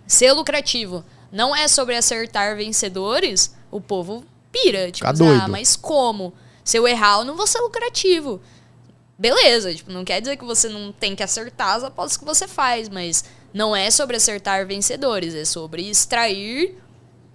ser 0.07 0.33
lucrativo 0.33 1.05
não 1.33 1.55
é 1.55 1.67
sobre 1.69 1.97
acertar 1.97 2.57
vencedores, 2.57 3.55
o 3.71 3.81
povo 3.81 4.25
pira. 4.53 4.91
Tipo, 4.91 5.09
ah, 5.09 5.49
mas 5.49 5.77
como? 5.77 6.33
Se 6.65 6.77
eu 6.77 6.87
errar, 6.87 7.19
eu 7.19 7.25
não 7.25 7.37
vou 7.37 7.47
ser 7.47 7.61
lucrativo. 7.61 8.41
Beleza, 9.19 9.75
tipo, 9.75 9.91
não 9.91 10.05
quer 10.05 10.21
dizer 10.21 10.37
que 10.37 10.45
você 10.45 10.69
não 10.69 10.93
tem 10.93 11.17
que 11.17 11.23
acertar 11.23 11.77
as 11.77 11.85
apostas 11.85 12.17
que 12.17 12.25
você 12.25 12.47
faz, 12.47 12.89
mas 12.89 13.25
não 13.53 13.75
é 13.75 13.91
sobre 13.91 14.17
acertar 14.17 14.67
vencedores, 14.67 15.35
é 15.35 15.45
sobre 15.45 15.89
extrair 15.89 16.77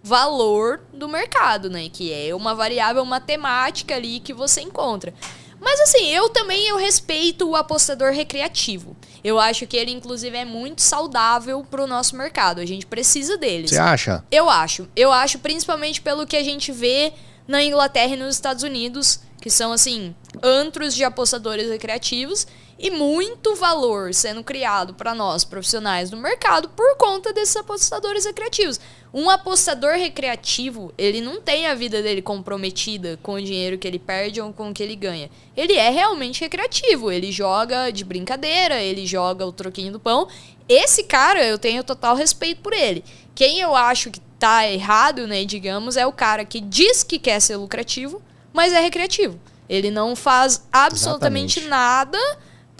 valor 0.04 0.82
do 0.94 1.08
mercado, 1.08 1.70
né? 1.70 1.90
Que 1.90 2.14
é 2.14 2.36
uma 2.36 2.54
variável 2.54 3.04
matemática 3.06 3.96
ali 3.96 4.20
que 4.20 4.34
você 4.34 4.62
encontra. 4.62 5.14
Mas 5.62 5.80
assim, 5.82 6.08
eu 6.08 6.28
também 6.30 6.68
eu 6.68 6.76
respeito 6.76 7.48
o 7.48 7.56
apostador 7.56 8.12
recreativo. 8.12 8.98
Eu 9.24 9.40
acho 9.40 9.68
que 9.68 9.78
ele, 9.78 9.92
inclusive, 9.92 10.36
é 10.36 10.44
muito 10.44 10.82
saudável 10.82 11.64
pro 11.70 11.86
nosso 11.86 12.16
mercado. 12.16 12.60
A 12.60 12.66
gente 12.66 12.88
precisa 12.88 13.38
deles. 13.38 13.70
Você 13.70 13.78
acha? 13.78 14.26
Eu 14.32 14.50
acho. 14.50 14.90
Eu 14.96 15.12
acho, 15.12 15.38
principalmente 15.38 16.02
pelo 16.02 16.26
que 16.26 16.36
a 16.36 16.44
gente 16.44 16.72
vê 16.72 17.14
na 17.48 17.64
Inglaterra 17.64 18.16
e 18.16 18.18
nos 18.18 18.34
Estados 18.34 18.64
Unidos, 18.64 19.20
que 19.40 19.52
são, 19.52 19.72
assim, 19.72 20.16
antros 20.42 20.96
de 20.96 21.04
apostadores 21.04 21.70
recreativos. 21.70 22.48
E 22.82 22.90
muito 22.90 23.56
valor 23.56 24.12
sendo 24.12 24.44
criado 24.44 24.96
para 24.96 25.14
nós 25.14 25.44
profissionais 25.44 26.10
do 26.10 26.18
mercado 26.18 26.68
por 26.70 26.98
conta 26.98 27.32
desses 27.32 27.56
apostadores 27.56 28.26
recreativos. 28.26 28.80
Um 29.14 29.30
apostador 29.30 29.94
recreativo, 29.94 30.92
ele 30.98 31.22
não 31.22 31.40
tem 31.40 31.68
a 31.68 31.76
vida 31.76 32.02
dele 32.02 32.24
comprometida 32.24 33.20
com 33.22 33.34
o 33.34 33.42
dinheiro 33.42 33.78
que 33.78 33.88
ele 33.88 34.00
perde 34.00 34.42
ou 34.42 34.52
com 34.52 34.72
o 34.72 34.74
que 34.74 34.82
ele 34.82 34.96
ganha. 34.96 35.30
Ele 35.56 35.74
é 35.74 35.90
realmente 35.92 36.42
recreativo, 36.42 37.12
ele 37.12 37.32
joga 37.32 37.92
de 37.92 38.04
brincadeira, 38.04 38.82
ele 38.82 39.06
joga 39.06 39.46
o 39.46 39.52
troquinho 39.52 39.92
do 39.92 40.00
pão. 40.00 40.28
Esse 40.68 41.04
cara, 41.04 41.46
eu 41.46 41.60
tenho 41.60 41.84
total 41.84 42.16
respeito 42.16 42.62
por 42.62 42.74
ele. 42.74 43.04
Quem 43.36 43.60
eu 43.60 43.76
acho 43.76 44.10
que 44.10 44.20
tá 44.40 44.68
errado, 44.68 45.28
né, 45.28 45.46
digamos, 45.46 45.98
é 45.98 46.08
o 46.08 46.12
cara 46.12 46.44
que 46.44 46.60
diz 46.60 47.04
que 47.04 47.20
quer 47.20 47.40
ser 47.40 47.58
lucrativo, 47.58 48.20
mas 48.52 48.74
é 48.74 48.80
recreativo. 48.80 49.40
Ele 49.70 49.92
não 49.92 50.16
faz 50.16 50.66
absolutamente 50.72 51.60
Exatamente. 51.60 51.70
nada 51.70 52.18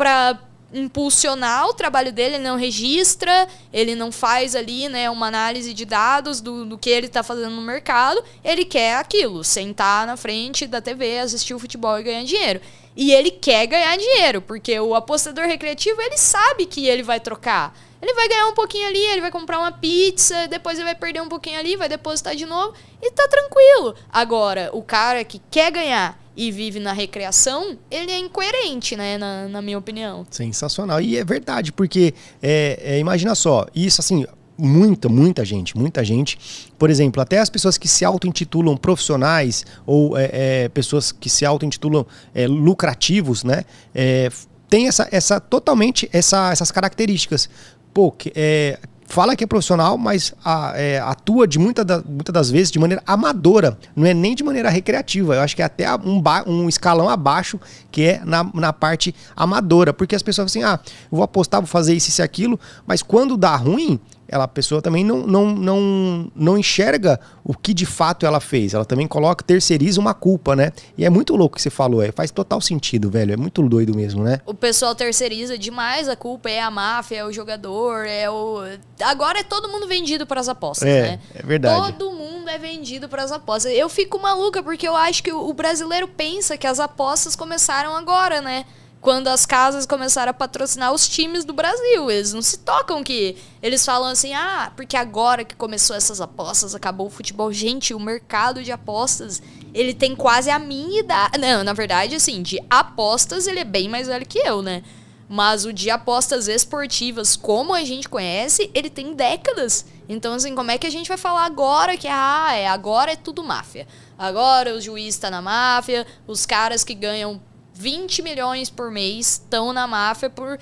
para 0.02 0.36
impulsionar 0.74 1.68
o 1.68 1.76
trabalho 1.76 2.12
dele, 2.12 2.38
ele 2.38 2.44
não 2.44 2.58
registra, 2.58 3.48
ele 3.72 3.94
não 3.94 4.12
faz 4.12 4.56
ali, 4.56 4.90
né, 4.90 5.08
uma 5.12 5.28
análise 5.28 5.76
de 5.76 5.86
dados 5.86 6.42
do, 6.42 6.66
do 6.66 6.76
que 6.76 6.90
ele 6.90 7.06
está 7.06 7.22
fazendo 7.22 7.52
no 7.52 7.62
mercado, 7.62 8.24
ele 8.44 8.66
quer 8.66 8.96
aquilo, 8.96 9.44
sentar 9.44 10.08
na 10.08 10.18
frente 10.18 10.66
da 10.66 10.82
TV, 10.82 11.20
assistir 11.20 11.54
o 11.54 11.60
futebol 11.60 12.00
e 12.00 12.04
ganhar 12.04 12.24
dinheiro. 12.24 12.62
E 12.96 13.14
ele 13.14 13.30
quer 13.30 13.68
ganhar 13.68 13.96
dinheiro, 13.96 14.42
porque 14.42 14.80
o 14.80 14.96
apostador 14.96 15.46
recreativo, 15.46 16.02
ele 16.02 16.18
sabe 16.18 16.66
que 16.66 16.88
ele 16.88 17.04
vai 17.04 17.20
trocar. 17.20 17.78
Ele 18.02 18.16
vai 18.16 18.28
ganhar 18.28 18.48
um 18.48 18.56
pouquinho 18.56 18.88
ali, 18.88 19.06
ele 19.06 19.22
vai 19.22 19.30
comprar 19.30 19.60
uma 19.60 19.72
pizza, 19.72 20.48
depois 20.48 20.80
ele 20.80 20.86
vai 20.86 20.96
perder 20.96 21.22
um 21.22 21.30
pouquinho 21.30 21.60
ali, 21.60 21.76
vai 21.76 21.88
depositar 21.88 22.36
de 22.36 22.48
novo 22.48 22.74
e 23.00 23.12
tá 23.12 23.28
tranquilo. 23.28 23.94
Agora, 24.12 24.72
o 24.74 24.82
cara 24.82 25.24
que 25.24 25.40
quer 25.52 25.70
ganhar 25.70 26.20
e 26.36 26.52
vive 26.52 26.80
na 26.80 26.94
recreação, 26.94 27.78
ele 27.90 28.12
é 28.12 28.20
incoerente, 28.20 28.96
né, 28.96 29.18
na, 29.18 29.48
na 29.48 29.62
minha 29.62 29.78
opinião. 29.78 30.26
Sensacional. 30.30 31.02
E 31.02 31.18
é 31.18 31.24
verdade, 31.24 31.72
porque 31.72 32.14
é, 32.42 32.80
é, 32.82 33.00
imagina 33.00 33.36
só, 33.36 33.66
isso 33.76 34.02
assim, 34.02 34.26
muita, 34.58 35.10
muita 35.10 35.44
gente, 35.44 35.76
muita 35.76 36.04
gente. 36.04 36.38
Por 36.78 36.90
exemplo, 36.90 37.22
até 37.22 37.40
as 37.40 37.50
pessoas 37.50 37.78
que 37.78 37.88
se 37.88 38.06
auto-intitulam 38.06 38.78
profissionais 38.78 39.66
ou 39.86 40.18
é, 40.18 40.30
é, 40.32 40.70
pessoas 40.70 41.12
que 41.12 41.30
se 41.30 41.46
auto-intitulam 41.46 42.06
é, 42.34 42.48
lucrativos, 42.48 43.44
né? 43.44 43.66
É, 43.94 44.30
tem 44.70 44.88
essa, 44.88 45.08
essa 45.12 45.40
totalmente 45.40 46.10
essa, 46.14 46.52
essas 46.52 46.72
características. 46.72 47.50
Pô, 47.94 48.16
é, 48.34 48.80
fala 49.12 49.36
que 49.36 49.44
é 49.44 49.48
profissional, 49.48 49.98
mas 49.98 50.34
a, 50.44 50.74
é, 50.76 51.00
atua 51.00 51.48
de 51.48 51.60
muita 51.60 51.84
da, 51.84 52.02
muitas 52.02 52.34
das 52.34 52.50
vezes 52.50 52.72
de 52.72 52.80
maneira 52.80 53.04
amadora, 53.06 53.78
não 53.96 54.06
é 54.06 54.14
nem 54.14 54.34
de 54.34 54.44
maneira 54.44 54.70
recreativa. 54.70 55.36
Eu 55.36 55.42
acho 55.42 55.56
que 55.56 55.62
é 55.62 55.66
até 55.66 55.94
um, 55.96 56.24
um 56.48 56.70
escalão 56.70 57.10
abaixo, 57.10 57.60
que 57.92 58.04
é 58.04 58.22
na, 58.26 58.50
na 58.54 58.74
parte 58.74 59.14
amadora, 59.36 59.94
porque 59.94 60.16
as 60.16 60.24
pessoas 60.24 60.48
assim, 60.48 60.64
ah, 60.64 60.80
vou 61.12 61.24
apostar, 61.24 61.60
vou 61.62 61.68
fazer 61.68 61.94
isso 61.94 62.22
e 62.22 62.24
aquilo, 62.24 62.60
mas 62.88 63.04
quando 63.04 63.36
dá 63.38 63.56
ruim, 63.56 64.00
ela, 64.32 64.46
a 64.46 64.48
pessoa 64.48 64.82
também 64.82 65.04
não, 65.04 65.28
não, 65.28 65.54
não, 65.54 66.32
não 66.34 66.58
enxerga 66.58 67.20
o 67.44 67.54
que 67.54 67.74
de 67.74 67.86
fato 67.86 68.26
ela 68.26 68.40
fez. 68.40 68.74
Ela 68.74 68.86
também 68.86 69.06
coloca, 69.06 69.44
terceiriza 69.44 70.00
uma 70.00 70.14
culpa, 70.14 70.56
né? 70.56 70.72
E 70.98 71.04
é 71.04 71.10
muito 71.10 71.36
louco 71.36 71.56
o 71.56 71.56
que 71.58 71.62
você 71.62 71.70
falou, 71.70 72.02
é, 72.02 72.14
faz 72.14 72.32
total 72.32 72.62
sentido, 72.62 73.12
velho. 73.12 73.34
É 73.34 73.38
muito 73.38 73.62
doido 73.62 73.94
mesmo, 73.94 74.24
né? 74.24 74.40
O 74.46 74.54
pessoal 74.54 74.96
terceiriza 74.96 75.58
demais 75.58 76.08
a 76.08 76.16
culpa, 76.16 76.50
é 76.50 76.62
a 76.62 76.72
máfia, 76.72 77.18
é 77.18 77.26
o 77.26 77.32
jogador, 77.34 78.06
é 78.08 78.30
o. 78.30 78.62
Agora 79.02 79.40
é 79.40 79.44
todo 79.44 79.68
mundo 79.68 79.86
vendido 79.86 80.26
para 80.26 80.40
as 80.40 80.48
apostas, 80.48 80.88
é, 80.88 81.02
né? 81.02 81.20
É 81.36 81.44
verdade. 81.44 81.92
Todo 81.92 82.12
mundo 82.12 82.50
é 82.50 82.58
vendido 82.58 83.10
para 83.10 83.24
as 83.24 83.34
apostas. 83.34 83.74
Eu 83.74 83.90
fico 83.90 84.18
maluca 84.18 84.64
porque 84.64 84.88
eu 84.88 84.96
acho 84.96 85.22
que 85.22 85.34
o 85.34 85.54
brasileiro 85.54 86.08
pensa 86.08 86.58
que 86.58 86.66
as 86.66 86.80
apostas 86.80 87.36
começaram 87.36 87.94
agora, 87.98 88.40
né? 88.40 88.66
Quando 89.02 89.28
as 89.30 89.48
casas 89.48 89.88
começaram 89.88 90.30
a 90.30 90.34
patrocinar 90.34 90.94
os 90.94 91.10
times 91.10 91.44
do 91.44 91.54
Brasil. 91.54 92.10
Eles 92.10 92.32
não 92.32 92.42
se 92.42 92.60
tocam 92.60 93.04
que. 93.04 93.36
Eles 93.62 93.84
falam 93.84 94.10
assim, 94.10 94.34
ah, 94.34 94.72
porque 94.76 94.96
agora 94.96 95.44
que 95.44 95.56
começou 95.56 95.96
essas 95.96 96.22
apostas, 96.22 96.76
acabou 96.76 97.08
o 97.08 97.10
futebol. 97.10 97.52
Gente, 97.52 97.96
o 97.96 98.00
mercado 98.00 98.64
de 98.64 98.72
apostas, 98.72 99.42
ele 99.74 99.94
tem 99.94 100.16
quase 100.16 100.52
a 100.52 100.60
minha 100.60 101.00
idade. 101.00 101.40
Não, 101.40 101.64
na 101.64 101.74
verdade, 101.74 102.16
assim, 102.16 102.44
de 102.44 102.60
apostas, 102.70 103.48
ele 103.48 103.60
é 103.60 103.66
bem 103.66 103.90
mais 103.90 104.08
velho 104.08 104.26
que 104.26 104.38
eu, 104.38 104.62
né? 104.62 104.84
Mas 105.28 105.66
o 105.66 105.74
de 105.74 105.90
apostas 105.90 106.48
esportivas, 106.48 107.36
como 107.36 107.74
a 107.74 107.84
gente 107.84 108.08
conhece, 108.08 108.70
ele 108.74 108.90
tem 108.90 109.14
décadas. 109.14 109.86
Então, 110.08 110.34
assim, 110.34 110.54
como 110.54 110.70
é 110.70 110.78
que 110.78 110.86
a 110.86 110.90
gente 110.92 111.08
vai 111.08 111.18
falar 111.18 111.46
agora 111.46 111.96
que 111.96 112.08
ah, 112.08 112.54
é, 112.54 112.68
agora 112.68 113.14
é 113.14 113.16
tudo 113.16 113.42
máfia? 113.42 113.88
Agora 114.18 114.76
o 114.76 114.82
juiz 114.82 115.16
está 115.16 115.32
na 115.32 115.42
máfia, 115.42 116.06
os 116.28 116.46
caras 116.46 116.84
que 116.84 116.94
ganham 116.94 117.42
20 117.82 118.22
milhões 118.22 118.70
por 118.70 118.92
mês 118.92 119.32
estão 119.32 119.74
na 119.74 119.88
máfia 119.88 120.30
por. 120.30 120.60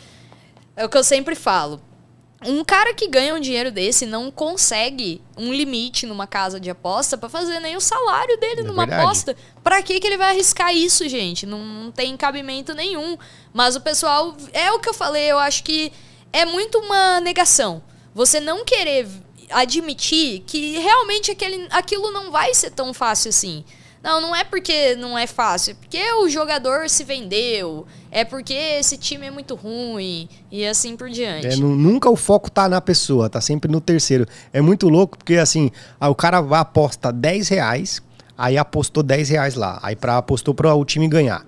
É 0.75 0.85
o 0.85 0.89
que 0.89 0.97
eu 0.97 1.03
sempre 1.03 1.35
falo. 1.35 1.81
Um 2.45 2.63
cara 2.63 2.93
que 2.93 3.05
ganha 3.05 3.35
um 3.35 3.39
dinheiro 3.39 3.69
desse 3.69 4.05
não 4.05 4.31
consegue 4.31 5.21
um 5.37 5.51
limite 5.51 6.05
numa 6.05 6.25
casa 6.25 6.57
de 6.57 6.69
aposta 6.69 7.17
para 7.17 7.27
fazer 7.27 7.59
nem 7.59 7.75
o 7.75 7.81
salário 7.81 8.39
dele 8.39 8.61
é 8.61 8.63
numa 8.63 8.85
verdade. 8.85 9.03
aposta. 9.03 9.35
Para 9.61 9.83
que 9.83 9.99
que 9.99 10.07
ele 10.07 10.15
vai 10.15 10.29
arriscar 10.29 10.73
isso, 10.73 11.09
gente? 11.09 11.45
Não, 11.45 11.59
não 11.59 11.91
tem 11.91 12.15
cabimento 12.15 12.73
nenhum. 12.73 13.17
Mas 13.51 13.75
o 13.75 13.81
pessoal 13.81 14.37
é 14.53 14.71
o 14.71 14.79
que 14.79 14.87
eu 14.87 14.93
falei, 14.93 15.29
eu 15.29 15.37
acho 15.37 15.65
que 15.65 15.91
é 16.31 16.45
muito 16.45 16.77
uma 16.79 17.19
negação. 17.19 17.83
Você 18.15 18.39
não 18.39 18.63
querer 18.63 19.05
admitir 19.49 20.43
que 20.47 20.77
realmente 20.77 21.31
aquele, 21.31 21.67
aquilo 21.71 22.09
não 22.11 22.31
vai 22.31 22.53
ser 22.53 22.71
tão 22.71 22.93
fácil 22.93 23.29
assim. 23.29 23.65
Não, 24.01 24.21
não 24.21 24.35
é 24.35 24.43
porque 24.43 24.95
não 24.95 25.17
é 25.17 25.27
fácil, 25.27 25.71
é 25.71 25.73
porque 25.73 26.11
o 26.13 26.29
jogador 26.29 26.89
se 26.89 27.03
vendeu, 27.03 27.85
é 28.09 28.23
porque 28.23 28.53
esse 28.53 28.97
time 28.97 29.27
é 29.27 29.31
muito 29.31 29.55
ruim 29.55 30.29
e 30.49 30.65
assim 30.65 30.95
por 30.95 31.09
diante. 31.09 31.47
É, 31.47 31.55
nunca 31.57 32.09
o 32.09 32.15
foco 32.15 32.49
tá 32.49 32.69
na 32.69 32.79
pessoa, 32.79 33.29
tá 33.29 33.41
sempre 33.41 33.69
no 33.69 33.81
terceiro. 33.81 34.25
É 34.53 34.61
muito 34.61 34.87
louco 34.87 35.17
porque 35.17 35.35
assim, 35.35 35.69
o 35.99 36.15
cara 36.15 36.37
aposta 36.37 37.11
10 37.11 37.49
reais, 37.49 38.01
aí 38.37 38.57
apostou 38.57 39.03
10 39.03 39.29
reais 39.29 39.55
lá, 39.55 39.79
aí 39.83 39.95
pra, 39.95 40.17
apostou 40.17 40.53
para 40.53 40.73
o 40.73 40.85
time 40.85 41.07
ganhar. 41.07 41.45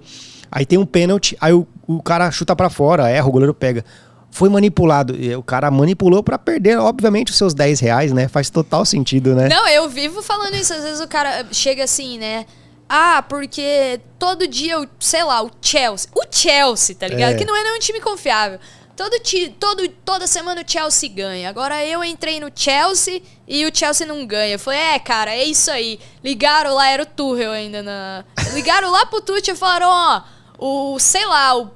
Aí 0.52 0.66
tem 0.66 0.78
um 0.78 0.86
pênalti, 0.86 1.38
aí 1.40 1.54
o, 1.54 1.66
o 1.88 2.04
cara 2.04 2.30
chuta 2.30 2.54
para 2.54 2.70
fora, 2.70 3.10
erra, 3.10 3.28
o 3.28 3.32
goleiro 3.32 3.54
pega 3.54 3.86
foi 4.32 4.50
manipulado. 4.50 5.14
O 5.38 5.44
cara 5.44 5.70
manipulou 5.70 6.24
para 6.24 6.40
perder, 6.40 6.80
obviamente, 6.80 7.32
os 7.32 7.38
seus 7.38 7.54
10 7.54 7.80
reais, 7.82 8.14
né? 8.14 8.28
Faz 8.28 8.50
total 8.50 8.86
sentido, 8.86 9.36
né? 9.36 9.50
Não, 9.50 9.68
eu 9.68 9.90
vivo 9.90 10.22
falando 10.22 10.56
isso. 10.56 10.74
Às 10.74 10.84
vezes 10.84 11.02
o 11.02 11.08
cara 11.08 11.46
chega 11.52 11.84
assim, 11.84 12.18
né? 12.18 12.46
Ah, 12.88 13.22
porque 13.22 14.02
todo 14.18 14.48
dia, 14.48 14.80
o, 14.80 14.88
sei 15.00 15.24
lá, 15.24 15.44
o 15.44 15.52
Chelsea. 15.62 16.10
O 16.16 16.24
Chelsea, 16.30 16.96
tá 16.96 17.08
ligado? 17.08 17.34
É. 17.34 17.36
Que 17.36 17.46
não 17.46 17.56
é 17.56 17.64
nem 17.64 17.76
um 17.76 17.80
time 17.80 18.00
confiável. 18.00 18.60
Todo, 18.96 19.16
todo, 19.58 19.88
toda 20.06 20.28
semana 20.28 20.62
o 20.62 20.70
Chelsea 20.70 21.10
ganha. 21.10 21.50
Agora 21.50 21.84
eu 21.86 22.04
entrei 22.04 22.40
no 22.40 22.52
Chelsea 22.54 23.22
e 23.48 23.66
o 23.66 23.72
Chelsea 23.74 24.06
não 24.06 24.26
ganha. 24.26 24.56
Eu 24.56 24.60
falei, 24.60 24.80
é, 24.80 25.00
cara, 25.00 25.34
é 25.34 25.44
isso 25.44 25.72
aí. 25.72 26.00
Ligaram 26.24 26.74
lá, 26.74 26.90
era 26.90 27.04
o 27.04 27.06
Tuchel 27.06 27.52
ainda 27.52 27.82
na. 27.82 28.26
Ligaram 28.54 28.92
lá 28.92 29.06
pro 29.06 29.22
Tuchel 29.22 29.56
e 29.56 29.58
falaram, 29.58 29.88
ó, 29.90 30.22
o, 30.60 31.00
sei 31.00 31.26
lá, 31.26 31.58
o 31.58 31.72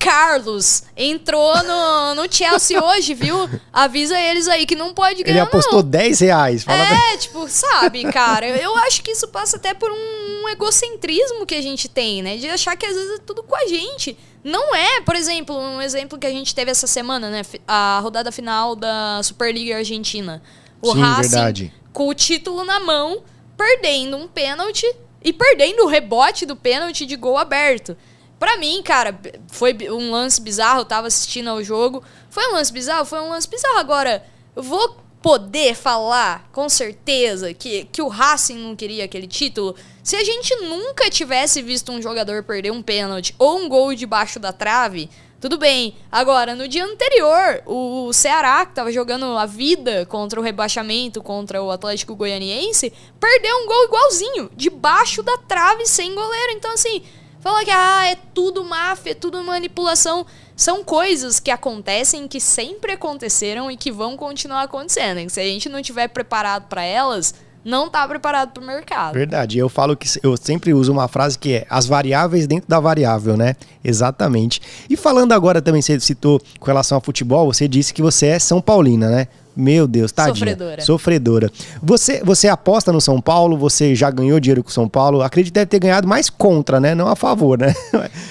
Carlos 0.00 0.82
entrou 0.96 1.62
no, 1.62 2.14
no 2.14 2.32
Chelsea 2.32 2.80
hoje, 2.82 3.12
viu? 3.12 3.36
Avisa 3.70 4.18
eles 4.18 4.48
aí 4.48 4.64
que 4.64 4.74
não 4.74 4.94
pode 4.94 5.22
ganhar. 5.22 5.36
Ele 5.36 5.40
apostou 5.40 5.82
não. 5.82 5.90
10 5.90 6.20
reais. 6.20 6.64
Fala 6.64 6.82
é, 7.12 7.18
tipo, 7.18 7.46
sabe, 7.48 8.10
cara? 8.10 8.48
Eu 8.48 8.74
acho 8.78 9.02
que 9.02 9.10
isso 9.10 9.28
passa 9.28 9.58
até 9.58 9.74
por 9.74 9.90
um, 9.90 10.42
um 10.42 10.48
egocentrismo 10.48 11.44
que 11.44 11.54
a 11.54 11.60
gente 11.60 11.86
tem, 11.86 12.22
né? 12.22 12.38
De 12.38 12.48
achar 12.48 12.74
que 12.76 12.86
às 12.86 12.94
vezes 12.94 13.18
é 13.18 13.22
tudo 13.24 13.42
com 13.42 13.54
a 13.54 13.66
gente. 13.66 14.16
Não 14.42 14.74
é, 14.74 15.02
por 15.02 15.14
exemplo, 15.14 15.54
um 15.54 15.82
exemplo 15.82 16.18
que 16.18 16.26
a 16.26 16.30
gente 16.30 16.54
teve 16.54 16.70
essa 16.70 16.86
semana, 16.86 17.28
né? 17.28 17.42
A 17.68 18.00
rodada 18.02 18.32
final 18.32 18.74
da 18.74 19.22
Superliga 19.22 19.76
Argentina. 19.76 20.42
O 20.80 20.94
Sim, 20.94 21.00
Racing, 21.00 21.30
verdade. 21.30 21.74
com 21.92 22.08
o 22.08 22.14
título 22.14 22.64
na 22.64 22.80
mão, 22.80 23.22
perdendo 23.54 24.16
um 24.16 24.26
pênalti 24.26 24.86
e 25.22 25.30
perdendo 25.30 25.84
o 25.84 25.86
rebote 25.86 26.46
do 26.46 26.56
pênalti 26.56 27.04
de 27.04 27.16
gol 27.16 27.36
aberto. 27.36 27.94
Pra 28.40 28.56
mim, 28.56 28.82
cara, 28.82 29.20
foi 29.48 29.76
um 29.90 30.10
lance 30.10 30.40
bizarro, 30.40 30.80
eu 30.80 30.84
tava 30.86 31.08
assistindo 31.08 31.50
ao 31.50 31.62
jogo. 31.62 32.02
Foi 32.30 32.48
um 32.48 32.54
lance 32.54 32.72
bizarro? 32.72 33.04
Foi 33.04 33.20
um 33.20 33.28
lance 33.28 33.46
bizarro. 33.46 33.76
Agora, 33.76 34.24
eu 34.56 34.62
vou 34.62 34.96
poder 35.20 35.74
falar 35.74 36.48
com 36.50 36.66
certeza 36.66 37.52
que, 37.52 37.84
que 37.92 38.00
o 38.00 38.08
Racing 38.08 38.56
não 38.56 38.74
queria 38.74 39.04
aquele 39.04 39.26
título 39.26 39.76
se 40.02 40.16
a 40.16 40.24
gente 40.24 40.56
nunca 40.56 41.10
tivesse 41.10 41.60
visto 41.60 41.92
um 41.92 42.00
jogador 42.00 42.42
perder 42.42 42.72
um 42.72 42.80
pênalti 42.80 43.34
ou 43.38 43.58
um 43.58 43.68
gol 43.68 43.94
debaixo 43.94 44.40
da 44.40 44.54
trave. 44.54 45.10
Tudo 45.38 45.58
bem. 45.58 45.94
Agora, 46.10 46.54
no 46.54 46.66
dia 46.66 46.86
anterior, 46.86 47.62
o 47.66 48.10
Ceará, 48.14 48.64
que 48.64 48.74
tava 48.74 48.90
jogando 48.90 49.24
a 49.36 49.44
vida 49.44 50.06
contra 50.06 50.40
o 50.40 50.42
rebaixamento, 50.42 51.22
contra 51.22 51.62
o 51.62 51.70
Atlético 51.70 52.16
Goianiense, 52.16 52.90
perdeu 53.18 53.54
um 53.58 53.66
gol 53.66 53.84
igualzinho, 53.84 54.50
debaixo 54.56 55.22
da 55.22 55.36
trave, 55.36 55.84
sem 55.86 56.14
goleiro. 56.14 56.52
Então, 56.52 56.72
assim, 56.72 57.02
Falar 57.40 57.64
que 57.64 57.70
ah, 57.70 58.06
é 58.06 58.16
tudo 58.34 58.62
máfia, 58.62 59.12
é 59.12 59.14
tudo 59.14 59.42
manipulação. 59.42 60.26
São 60.54 60.84
coisas 60.84 61.40
que 61.40 61.50
acontecem, 61.50 62.28
que 62.28 62.38
sempre 62.38 62.92
aconteceram 62.92 63.70
e 63.70 63.76
que 63.78 63.90
vão 63.90 64.14
continuar 64.14 64.62
acontecendo. 64.62 65.28
Se 65.30 65.40
a 65.40 65.44
gente 65.44 65.68
não 65.68 65.78
estiver 65.78 66.08
preparado 66.08 66.68
para 66.68 66.82
elas, 66.82 67.34
não 67.64 67.86
está 67.86 68.06
preparado 68.06 68.52
para 68.52 68.62
o 68.62 68.66
mercado. 68.66 69.14
Verdade. 69.14 69.58
Eu 69.58 69.68
falo 69.68 69.96
que 69.96 70.08
eu 70.22 70.36
sempre 70.36 70.72
uso 70.72 70.92
uma 70.92 71.08
frase 71.08 71.38
que 71.38 71.54
é 71.54 71.66
as 71.68 71.86
variáveis 71.86 72.46
dentro 72.46 72.68
da 72.68 72.80
variável, 72.80 73.36
né? 73.36 73.54
Exatamente. 73.84 74.60
E 74.88 74.96
falando 74.96 75.32
agora 75.32 75.60
também, 75.60 75.82
você 75.82 75.98
citou 76.00 76.40
com 76.58 76.66
relação 76.66 76.96
ao 76.96 77.02
futebol, 77.02 77.52
você 77.52 77.68
disse 77.68 77.92
que 77.92 78.02
você 78.02 78.26
é 78.26 78.38
São 78.38 78.60
Paulina, 78.60 79.08
né? 79.08 79.28
Meu 79.54 79.86
Deus, 79.86 80.12
tadinha. 80.12 80.34
Sofredora. 80.34 80.82
Sofredora. 80.82 81.52
Você, 81.82 82.22
você 82.24 82.48
aposta 82.48 82.92
no 82.92 83.00
São 83.00 83.20
Paulo, 83.20 83.58
você 83.58 83.94
já 83.94 84.10
ganhou 84.10 84.38
dinheiro 84.38 84.62
com 84.62 84.70
o 84.70 84.72
São 84.72 84.88
Paulo. 84.88 85.22
Acredito 85.22 85.52
que 85.52 85.54
deve 85.54 85.66
ter 85.66 85.80
ganhado 85.80 86.06
mais 86.06 86.30
contra, 86.30 86.80
né? 86.80 86.94
Não 86.94 87.08
a 87.08 87.16
favor, 87.16 87.58
né? 87.58 87.74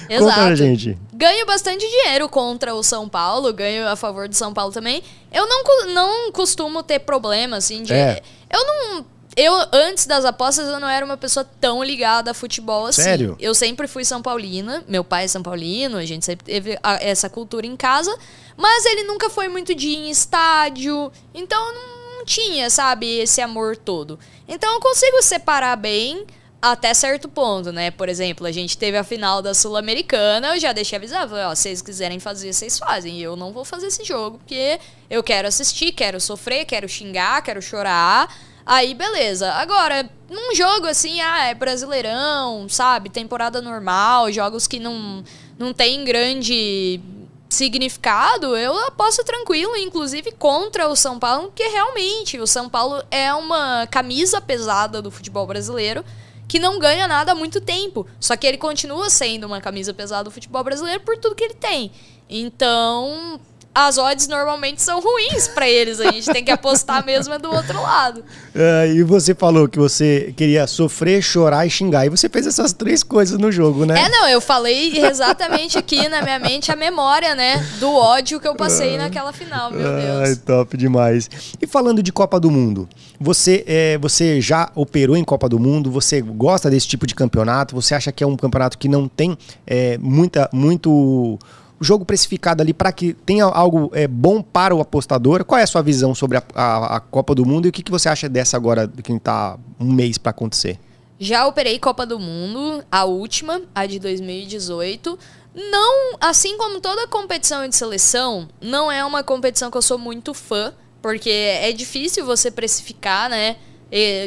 Exato. 0.08 0.24
Contra 0.24 0.44
a 0.46 0.54
gente. 0.54 0.98
Ganho 1.12 1.44
bastante 1.44 1.86
dinheiro 1.86 2.30
contra 2.30 2.74
o 2.74 2.82
São 2.82 3.06
Paulo, 3.06 3.52
ganho 3.52 3.86
a 3.86 3.94
favor 3.94 4.26
do 4.26 4.34
São 4.34 4.54
Paulo 4.54 4.72
também. 4.72 5.02
Eu 5.30 5.46
não, 5.46 5.92
não 5.92 6.32
costumo 6.32 6.82
ter 6.82 7.00
problema, 7.00 7.58
assim, 7.58 7.82
de. 7.82 7.92
É. 7.92 8.22
Eu 8.50 8.66
não 8.66 9.04
eu, 9.36 9.54
antes 9.72 10.06
das 10.06 10.24
apostas, 10.24 10.68
eu 10.68 10.80
não 10.80 10.88
era 10.88 11.04
uma 11.04 11.16
pessoa 11.16 11.48
tão 11.60 11.82
ligada 11.82 12.30
a 12.30 12.34
futebol 12.34 12.86
assim. 12.86 13.02
Sério? 13.02 13.36
Eu 13.38 13.54
sempre 13.54 13.86
fui 13.86 14.04
São 14.04 14.20
Paulina, 14.20 14.84
meu 14.88 15.04
pai 15.04 15.24
é 15.24 15.28
São 15.28 15.42
Paulino, 15.42 15.98
a 15.98 16.04
gente 16.04 16.24
sempre 16.24 16.44
teve 16.44 16.78
essa 17.00 17.30
cultura 17.30 17.66
em 17.66 17.76
casa, 17.76 18.16
mas 18.56 18.84
ele 18.86 19.04
nunca 19.04 19.30
foi 19.30 19.48
muito 19.48 19.74
de 19.74 19.88
ir 19.88 19.96
em 19.96 20.10
estádio, 20.10 21.12
então 21.32 21.74
não 21.74 22.24
tinha, 22.24 22.68
sabe, 22.68 23.06
esse 23.18 23.40
amor 23.40 23.76
todo. 23.76 24.18
Então 24.48 24.74
eu 24.74 24.80
consigo 24.80 25.22
separar 25.22 25.76
bem 25.76 26.26
até 26.60 26.92
certo 26.92 27.28
ponto, 27.28 27.72
né? 27.72 27.90
Por 27.90 28.08
exemplo, 28.08 28.46
a 28.46 28.52
gente 28.52 28.76
teve 28.76 28.98
a 28.98 29.04
final 29.04 29.40
da 29.40 29.54
Sul-Americana, 29.54 30.54
eu 30.54 30.60
já 30.60 30.72
deixei 30.72 30.98
avisado, 30.98 31.34
ó, 31.34 31.54
se 31.54 31.62
vocês 31.62 31.80
quiserem 31.80 32.20
fazer, 32.20 32.52
vocês 32.52 32.78
fazem. 32.78 33.18
E 33.18 33.22
eu 33.22 33.36
não 33.36 33.52
vou 33.52 33.64
fazer 33.64 33.86
esse 33.86 34.04
jogo, 34.04 34.38
porque 34.38 34.78
eu 35.08 35.22
quero 35.22 35.48
assistir, 35.48 35.92
quero 35.92 36.20
sofrer, 36.20 36.66
quero 36.66 36.88
xingar, 36.88 37.42
quero 37.42 37.62
chorar. 37.62 38.28
Aí, 38.70 38.94
beleza. 38.94 39.52
Agora, 39.54 40.08
num 40.28 40.54
jogo 40.54 40.86
assim, 40.86 41.20
ah, 41.20 41.46
é 41.46 41.54
brasileirão, 41.54 42.68
sabe? 42.68 43.10
Temporada 43.10 43.60
normal, 43.60 44.30
jogos 44.30 44.68
que 44.68 44.78
não, 44.78 45.24
não 45.58 45.72
tem 45.74 46.04
grande 46.04 47.00
significado, 47.48 48.56
eu 48.56 48.78
aposto 48.86 49.24
tranquilo, 49.24 49.76
inclusive 49.76 50.30
contra 50.30 50.88
o 50.88 50.94
São 50.94 51.18
Paulo, 51.18 51.48
porque 51.48 51.66
realmente 51.66 52.38
o 52.38 52.46
São 52.46 52.68
Paulo 52.68 53.02
é 53.10 53.34
uma 53.34 53.88
camisa 53.88 54.40
pesada 54.40 55.02
do 55.02 55.10
futebol 55.10 55.48
brasileiro 55.48 56.04
que 56.46 56.60
não 56.60 56.78
ganha 56.78 57.08
nada 57.08 57.32
há 57.32 57.34
muito 57.34 57.60
tempo. 57.60 58.06
Só 58.20 58.36
que 58.36 58.46
ele 58.46 58.56
continua 58.56 59.10
sendo 59.10 59.48
uma 59.48 59.60
camisa 59.60 59.92
pesada 59.92 60.22
do 60.22 60.30
futebol 60.30 60.62
brasileiro 60.62 61.00
por 61.00 61.18
tudo 61.18 61.34
que 61.34 61.42
ele 61.42 61.54
tem. 61.54 61.90
Então, 62.28 63.40
as 63.74 63.98
odds 63.98 64.26
normalmente 64.26 64.82
são 64.82 65.00
ruins 65.00 65.46
para 65.46 65.68
eles. 65.68 66.00
A 66.00 66.10
gente 66.10 66.30
tem 66.32 66.44
que 66.44 66.50
apostar 66.50 67.04
mesmo 67.06 67.38
do 67.38 67.50
outro 67.50 67.80
lado. 67.80 68.24
É, 68.52 68.92
e 68.92 69.02
você 69.04 69.32
falou 69.32 69.68
que 69.68 69.78
você 69.78 70.34
queria 70.36 70.66
sofrer, 70.66 71.22
chorar 71.22 71.64
e 71.66 71.70
xingar. 71.70 72.04
E 72.04 72.08
você 72.08 72.28
fez 72.28 72.46
essas 72.46 72.72
três 72.72 73.04
coisas 73.04 73.38
no 73.38 73.52
jogo, 73.52 73.86
né? 73.86 74.00
É, 74.00 74.08
não, 74.08 74.28
eu 74.28 74.40
falei 74.40 74.98
exatamente 74.98 75.78
aqui 75.78 76.08
na 76.08 76.20
minha 76.20 76.38
mente 76.40 76.72
a 76.72 76.76
memória, 76.76 77.34
né? 77.36 77.64
Do 77.78 77.92
ódio 77.94 78.40
que 78.40 78.48
eu 78.48 78.56
passei 78.56 78.98
naquela 78.98 79.32
final, 79.32 79.70
meu 79.70 79.80
Deus. 79.80 80.28
Ai, 80.28 80.36
top 80.36 80.76
demais. 80.76 81.30
E 81.60 81.66
falando 81.66 82.02
de 82.02 82.12
Copa 82.12 82.40
do 82.40 82.50
Mundo, 82.50 82.88
você, 83.20 83.62
é, 83.68 83.98
você 83.98 84.40
já 84.40 84.68
operou 84.74 85.16
em 85.16 85.22
Copa 85.22 85.48
do 85.48 85.60
Mundo? 85.60 85.92
Você 85.92 86.20
gosta 86.20 86.68
desse 86.68 86.88
tipo 86.88 87.06
de 87.06 87.14
campeonato? 87.14 87.74
Você 87.76 87.94
acha 87.94 88.10
que 88.10 88.24
é 88.24 88.26
um 88.26 88.36
campeonato 88.36 88.76
que 88.76 88.88
não 88.88 89.06
tem 89.06 89.38
é, 89.64 89.96
muita, 89.98 90.50
muito 90.52 91.38
jogo 91.80 92.04
precificado 92.04 92.62
ali 92.62 92.74
para 92.74 92.92
que 92.92 93.14
tenha 93.14 93.44
algo 93.44 93.90
é, 93.94 94.06
bom 94.06 94.42
para 94.42 94.74
o 94.74 94.80
apostador. 94.80 95.44
Qual 95.44 95.58
é 95.58 95.62
a 95.62 95.66
sua 95.66 95.82
visão 95.82 96.14
sobre 96.14 96.36
a, 96.36 96.42
a, 96.54 96.96
a 96.96 97.00
Copa 97.00 97.34
do 97.34 97.46
Mundo 97.46 97.66
e 97.66 97.68
o 97.70 97.72
que, 97.72 97.82
que 97.82 97.90
você 97.90 98.08
acha 98.08 98.28
dessa 98.28 98.56
agora, 98.56 98.86
que 98.86 99.12
está 99.12 99.58
um 99.78 99.90
mês 99.90 100.18
para 100.18 100.30
acontecer? 100.30 100.78
Já 101.18 101.46
operei 101.46 101.78
Copa 101.78 102.06
do 102.06 102.18
Mundo, 102.18 102.84
a 102.90 103.04
última, 103.04 103.62
a 103.74 103.86
de 103.86 103.98
2018. 103.98 105.18
Não, 105.54 106.16
assim 106.20 106.56
como 106.56 106.80
toda 106.80 107.06
competição 107.08 107.66
de 107.66 107.74
seleção, 107.74 108.48
não 108.60 108.90
é 108.90 109.04
uma 109.04 109.22
competição 109.22 109.70
que 109.70 109.76
eu 109.76 109.82
sou 109.82 109.98
muito 109.98 110.32
fã, 110.32 110.72
porque 111.02 111.30
é 111.30 111.72
difícil 111.72 112.24
você 112.24 112.50
precificar, 112.50 113.28
né? 113.28 113.56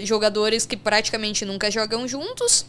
jogadores 0.04 0.66
que 0.66 0.76
praticamente 0.76 1.46
nunca 1.46 1.72
jogam 1.72 2.08
juntos. 2.08 2.66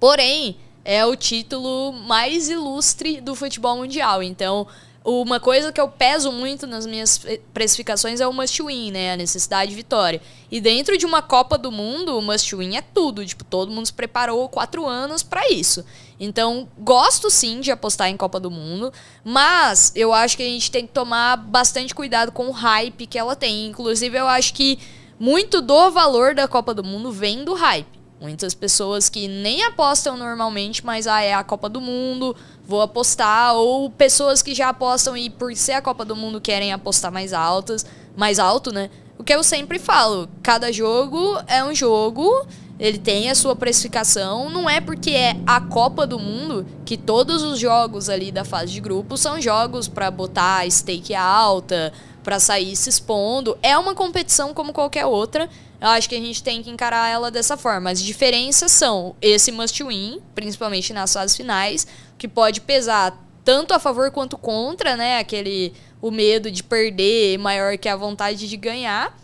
Porém, 0.00 0.56
é 0.86 1.04
o 1.04 1.16
título 1.16 1.92
mais 1.92 2.48
ilustre 2.48 3.20
do 3.20 3.34
futebol 3.34 3.76
mundial. 3.76 4.22
Então, 4.22 4.68
uma 5.04 5.40
coisa 5.40 5.72
que 5.72 5.80
eu 5.80 5.88
peso 5.88 6.30
muito 6.30 6.64
nas 6.64 6.86
minhas 6.86 7.20
precificações 7.52 8.20
é 8.20 8.26
o 8.26 8.32
must 8.32 8.62
win, 8.62 8.92
né? 8.92 9.12
A 9.12 9.16
necessidade 9.16 9.70
de 9.70 9.76
vitória. 9.76 10.22
E 10.48 10.60
dentro 10.60 10.96
de 10.96 11.04
uma 11.04 11.20
Copa 11.20 11.58
do 11.58 11.72
Mundo, 11.72 12.16
o 12.16 12.22
must 12.22 12.54
win 12.54 12.76
é 12.76 12.82
tudo. 12.82 13.26
Tipo, 13.26 13.42
todo 13.42 13.72
mundo 13.72 13.86
se 13.86 13.92
preparou 13.92 14.48
quatro 14.48 14.86
anos 14.86 15.24
para 15.24 15.50
isso. 15.50 15.84
Então, 16.20 16.68
gosto 16.78 17.30
sim 17.30 17.60
de 17.60 17.72
apostar 17.72 18.08
em 18.08 18.16
Copa 18.16 18.38
do 18.38 18.50
Mundo, 18.50 18.92
mas 19.24 19.90
eu 19.96 20.12
acho 20.12 20.36
que 20.36 20.44
a 20.44 20.48
gente 20.48 20.70
tem 20.70 20.86
que 20.86 20.92
tomar 20.92 21.36
bastante 21.36 21.92
cuidado 21.92 22.30
com 22.30 22.46
o 22.46 22.52
hype 22.52 23.08
que 23.08 23.18
ela 23.18 23.34
tem. 23.34 23.66
Inclusive, 23.66 24.16
eu 24.16 24.28
acho 24.28 24.54
que 24.54 24.78
muito 25.18 25.60
do 25.60 25.90
valor 25.90 26.32
da 26.32 26.46
Copa 26.46 26.72
do 26.72 26.84
Mundo 26.84 27.10
vem 27.10 27.44
do 27.44 27.54
hype. 27.54 27.95
Muitas 28.20 28.54
pessoas 28.54 29.10
que 29.10 29.28
nem 29.28 29.62
apostam 29.64 30.16
normalmente, 30.16 30.84
mas 30.84 31.06
ah, 31.06 31.20
é 31.20 31.34
a 31.34 31.44
Copa 31.44 31.68
do 31.68 31.82
Mundo, 31.82 32.34
vou 32.66 32.80
apostar, 32.80 33.54
ou 33.54 33.90
pessoas 33.90 34.40
que 34.40 34.54
já 34.54 34.70
apostam 34.70 35.14
e 35.16 35.28
por 35.28 35.54
ser 35.54 35.72
a 35.72 35.82
Copa 35.82 36.04
do 36.04 36.16
Mundo 36.16 36.40
querem 36.40 36.72
apostar 36.72 37.12
mais 37.12 37.34
altas, 37.34 37.84
mais 38.16 38.38
alto, 38.38 38.72
né? 38.72 38.88
O 39.18 39.24
que 39.24 39.34
eu 39.34 39.42
sempre 39.42 39.78
falo, 39.78 40.28
cada 40.42 40.72
jogo 40.72 41.38
é 41.46 41.62
um 41.62 41.74
jogo, 41.74 42.46
ele 42.78 42.98
tem 42.98 43.30
a 43.30 43.34
sua 43.34 43.54
precificação, 43.54 44.48
não 44.48 44.68
é 44.68 44.80
porque 44.80 45.10
é 45.10 45.36
a 45.46 45.60
Copa 45.60 46.06
do 46.06 46.18
Mundo 46.18 46.66
que 46.84 46.96
todos 46.96 47.42
os 47.42 47.58
jogos 47.58 48.08
ali 48.08 48.32
da 48.32 48.44
fase 48.44 48.72
de 48.72 48.80
grupo 48.80 49.16
são 49.16 49.40
jogos 49.40 49.88
para 49.88 50.10
botar 50.10 50.70
stake 50.70 51.14
alta, 51.14 51.92
para 52.26 52.40
sair 52.40 52.74
se 52.74 52.90
expondo. 52.90 53.56
É 53.62 53.78
uma 53.78 53.94
competição 53.94 54.52
como 54.52 54.72
qualquer 54.72 55.06
outra. 55.06 55.48
Eu 55.80 55.86
acho 55.90 56.08
que 56.08 56.16
a 56.16 56.20
gente 56.20 56.42
tem 56.42 56.60
que 56.60 56.68
encarar 56.68 57.08
ela 57.08 57.30
dessa 57.30 57.56
forma. 57.56 57.88
As 57.88 58.02
diferenças 58.02 58.72
são 58.72 59.14
esse 59.22 59.52
must 59.52 59.80
win, 59.84 60.20
principalmente 60.34 60.92
nas 60.92 61.12
fases 61.12 61.36
finais, 61.36 61.86
que 62.18 62.26
pode 62.26 62.62
pesar 62.62 63.16
tanto 63.44 63.72
a 63.72 63.78
favor 63.78 64.10
quanto 64.10 64.36
contra, 64.36 64.96
né? 64.96 65.20
Aquele 65.20 65.72
o 66.02 66.10
medo 66.10 66.50
de 66.50 66.64
perder 66.64 67.38
maior 67.38 67.78
que 67.78 67.88
a 67.88 67.94
vontade 67.94 68.48
de 68.48 68.56
ganhar. 68.56 69.16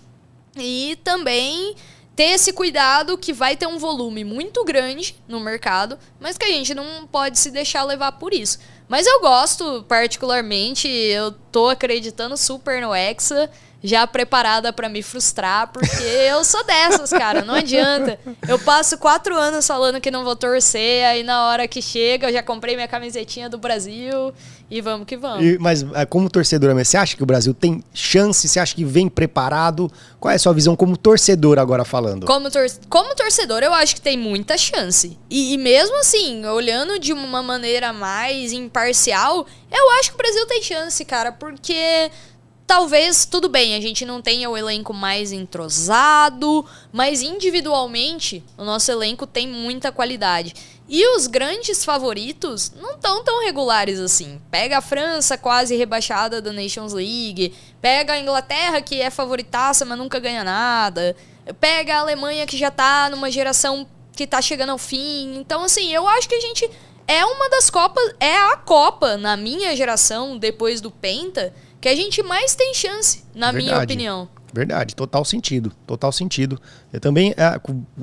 E 0.57 0.97
também 1.03 1.75
ter 2.15 2.35
esse 2.35 2.53
cuidado 2.53 3.19
que 3.19 3.33
vai 3.33 3.57
ter 3.57 3.67
um 3.67 3.79
volume 3.79 4.23
muito 4.23 4.65
grande 4.65 5.17
no 5.27 5.41
mercado, 5.41 5.99
mas 6.21 6.39
que 6.39 6.45
a 6.45 6.51
gente 6.51 6.73
não 6.73 7.05
pode 7.09 7.37
se 7.37 7.51
deixar 7.51 7.83
levar 7.83 8.13
por 8.13 8.33
isso. 8.33 8.61
Mas 8.93 9.07
eu 9.07 9.23
gosto 9.23 9.83
particularmente, 9.89 10.87
eu 10.87 11.33
tô 11.51 11.71
acreditando 11.71 12.37
super 12.37 12.79
no 12.83 12.95
Hexa 12.95 13.51
já 13.83 14.07
preparada 14.07 14.73
para 14.73 14.89
me 14.89 15.03
frustrar, 15.03 15.69
porque 15.73 16.03
eu 16.03 16.45
sou 16.45 16.63
dessas, 16.65 17.11
cara, 17.11 17.43
não 17.43 17.55
adianta. 17.55 18.19
Eu 18.47 18.59
passo 18.59 18.97
quatro 18.97 19.37
anos 19.37 19.67
falando 19.67 20.01
que 20.01 20.11
não 20.11 20.23
vou 20.23 20.37
torcer, 20.37 21.05
aí 21.05 21.23
na 21.23 21.49
hora 21.49 21.67
que 21.67 21.83
chega 21.83 22.29
eu 22.29 22.33
já 22.33 22.43
comprei 22.43 22.77
minha 22.77 22.87
camisetinha 22.87 23.49
do 23.49 23.59
Brasil 23.59 24.33
e 24.71 24.81
vamos 24.81 25.07
que 25.07 25.17
vamos. 25.17 25.45
E, 25.45 25.59
mas 25.59 25.85
é, 25.95 26.07
como 26.07 26.31
torcedora, 26.31 26.73
você 26.75 26.97
acha 26.97 27.17
que 27.17 27.23
o 27.23 27.27
Brasil 27.27 27.53
tem 27.53 27.83
chance? 27.93 28.49
Você 28.49 28.61
acha 28.61 28.75
que 28.75 28.85
vem 28.85 29.09
preparado? 29.09 29.91
Qual 30.21 30.31
é 30.31 30.37
a 30.37 30.39
sua 30.39 30.53
visão 30.53 30.77
como 30.77 30.97
torcedor 30.97 31.59
agora 31.59 31.85
falando? 31.85 32.25
Como, 32.25 32.51
tor 32.51 32.67
como 32.89 33.15
torcedor, 33.15 33.63
eu 33.63 33.75
acho 33.75 33.97
que 33.97 34.01
tem 34.01 34.17
muita 34.17 34.57
chance. 34.57 35.19
E, 35.29 35.55
e 35.55 35.59
mesmo 35.59 35.99
assim, 35.99 36.47
olhando 36.47 36.99
de 36.99 37.13
uma 37.13 37.43
maneira 37.43 37.93
mais 37.93 38.53
imparcial, 38.53 39.47
eu 39.71 39.91
acho 39.99 40.11
que 40.11 40.15
o 40.15 40.19
Brasil 40.19 40.47
tem 40.47 40.63
chance, 40.63 41.05
cara, 41.05 41.33
porque 41.33 42.11
Talvez, 42.67 43.27
tudo 43.27 43.49
bem, 43.49 43.75
a 43.75 43.81
gente 43.81 44.05
não 44.07 44.23
tenha 44.23 44.49
o 44.49 44.57
elenco 44.57 44.95
mais 44.95 45.31
entrosado, 45.31 46.65
mas 46.91 47.21
individualmente 47.21 48.43
o 48.57 48.65
nosso 48.65 48.91
elenco 48.91 49.27
tem 49.27 49.47
muita 49.47 49.93
qualidade. 49.93 50.55
E 50.89 51.07
os 51.17 51.27
grandes 51.27 51.85
favoritos 51.85 52.73
não 52.77 52.93
estão 52.93 53.23
tão 53.25 53.45
regulares 53.45 53.99
assim. 53.99 54.41
Pega 54.51 54.79
a 54.79 54.83
França, 54.83 55.39
quase 55.39 55.77
rebaixada 55.77 56.41
da 56.41 56.53
Nations 56.53 56.93
League. 56.93 57.55
Pega 57.81 58.15
a 58.15 58.21
Inglaterra, 58.21 58.83
que 58.83 59.01
é 59.01 59.11
favoritaça, 59.11 59.85
mas 59.85 59.99
nunca 59.99 60.19
ganha 60.19 60.45
nada. 60.45 61.17
Pega 61.61 61.97
a 61.97 62.01
Alemanha, 62.01 62.47
que 62.47 62.57
já 62.57 62.71
tá 62.71 63.09
numa 63.11 63.31
geração 63.31 63.87
que 64.15 64.27
tá 64.27 64.43
chegando 64.43 64.71
ao 64.71 64.79
fim. 64.79 65.37
Então, 65.37 65.65
assim, 65.65 65.93
eu 65.93 66.07
acho 66.07 66.29
que 66.29 66.35
a 66.35 66.41
gente 66.41 66.71
é 67.07 67.25
uma 67.25 67.49
das 67.49 67.71
Copas, 67.71 68.15
é 68.21 68.37
a 68.37 68.57
Copa, 68.57 69.17
na 69.17 69.37
minha 69.37 69.75
geração, 69.75 70.37
depois 70.39 70.81
do 70.81 70.91
Penta, 70.91 71.55
que 71.83 71.89
a 71.89 71.97
gente 71.97 72.23
mais 72.23 72.55
tem 72.55 72.73
chance, 72.73 73.25
na 73.35 73.51
Verdade. 73.51 73.73
minha 73.73 73.83
opinião. 73.83 74.29
Verdade, 74.55 74.95
total 74.95 75.25
sentido, 75.25 75.73
total 75.87 76.13
sentido. 76.13 76.61
Eu 76.93 77.01
também, 77.01 77.35
a, 77.39 77.59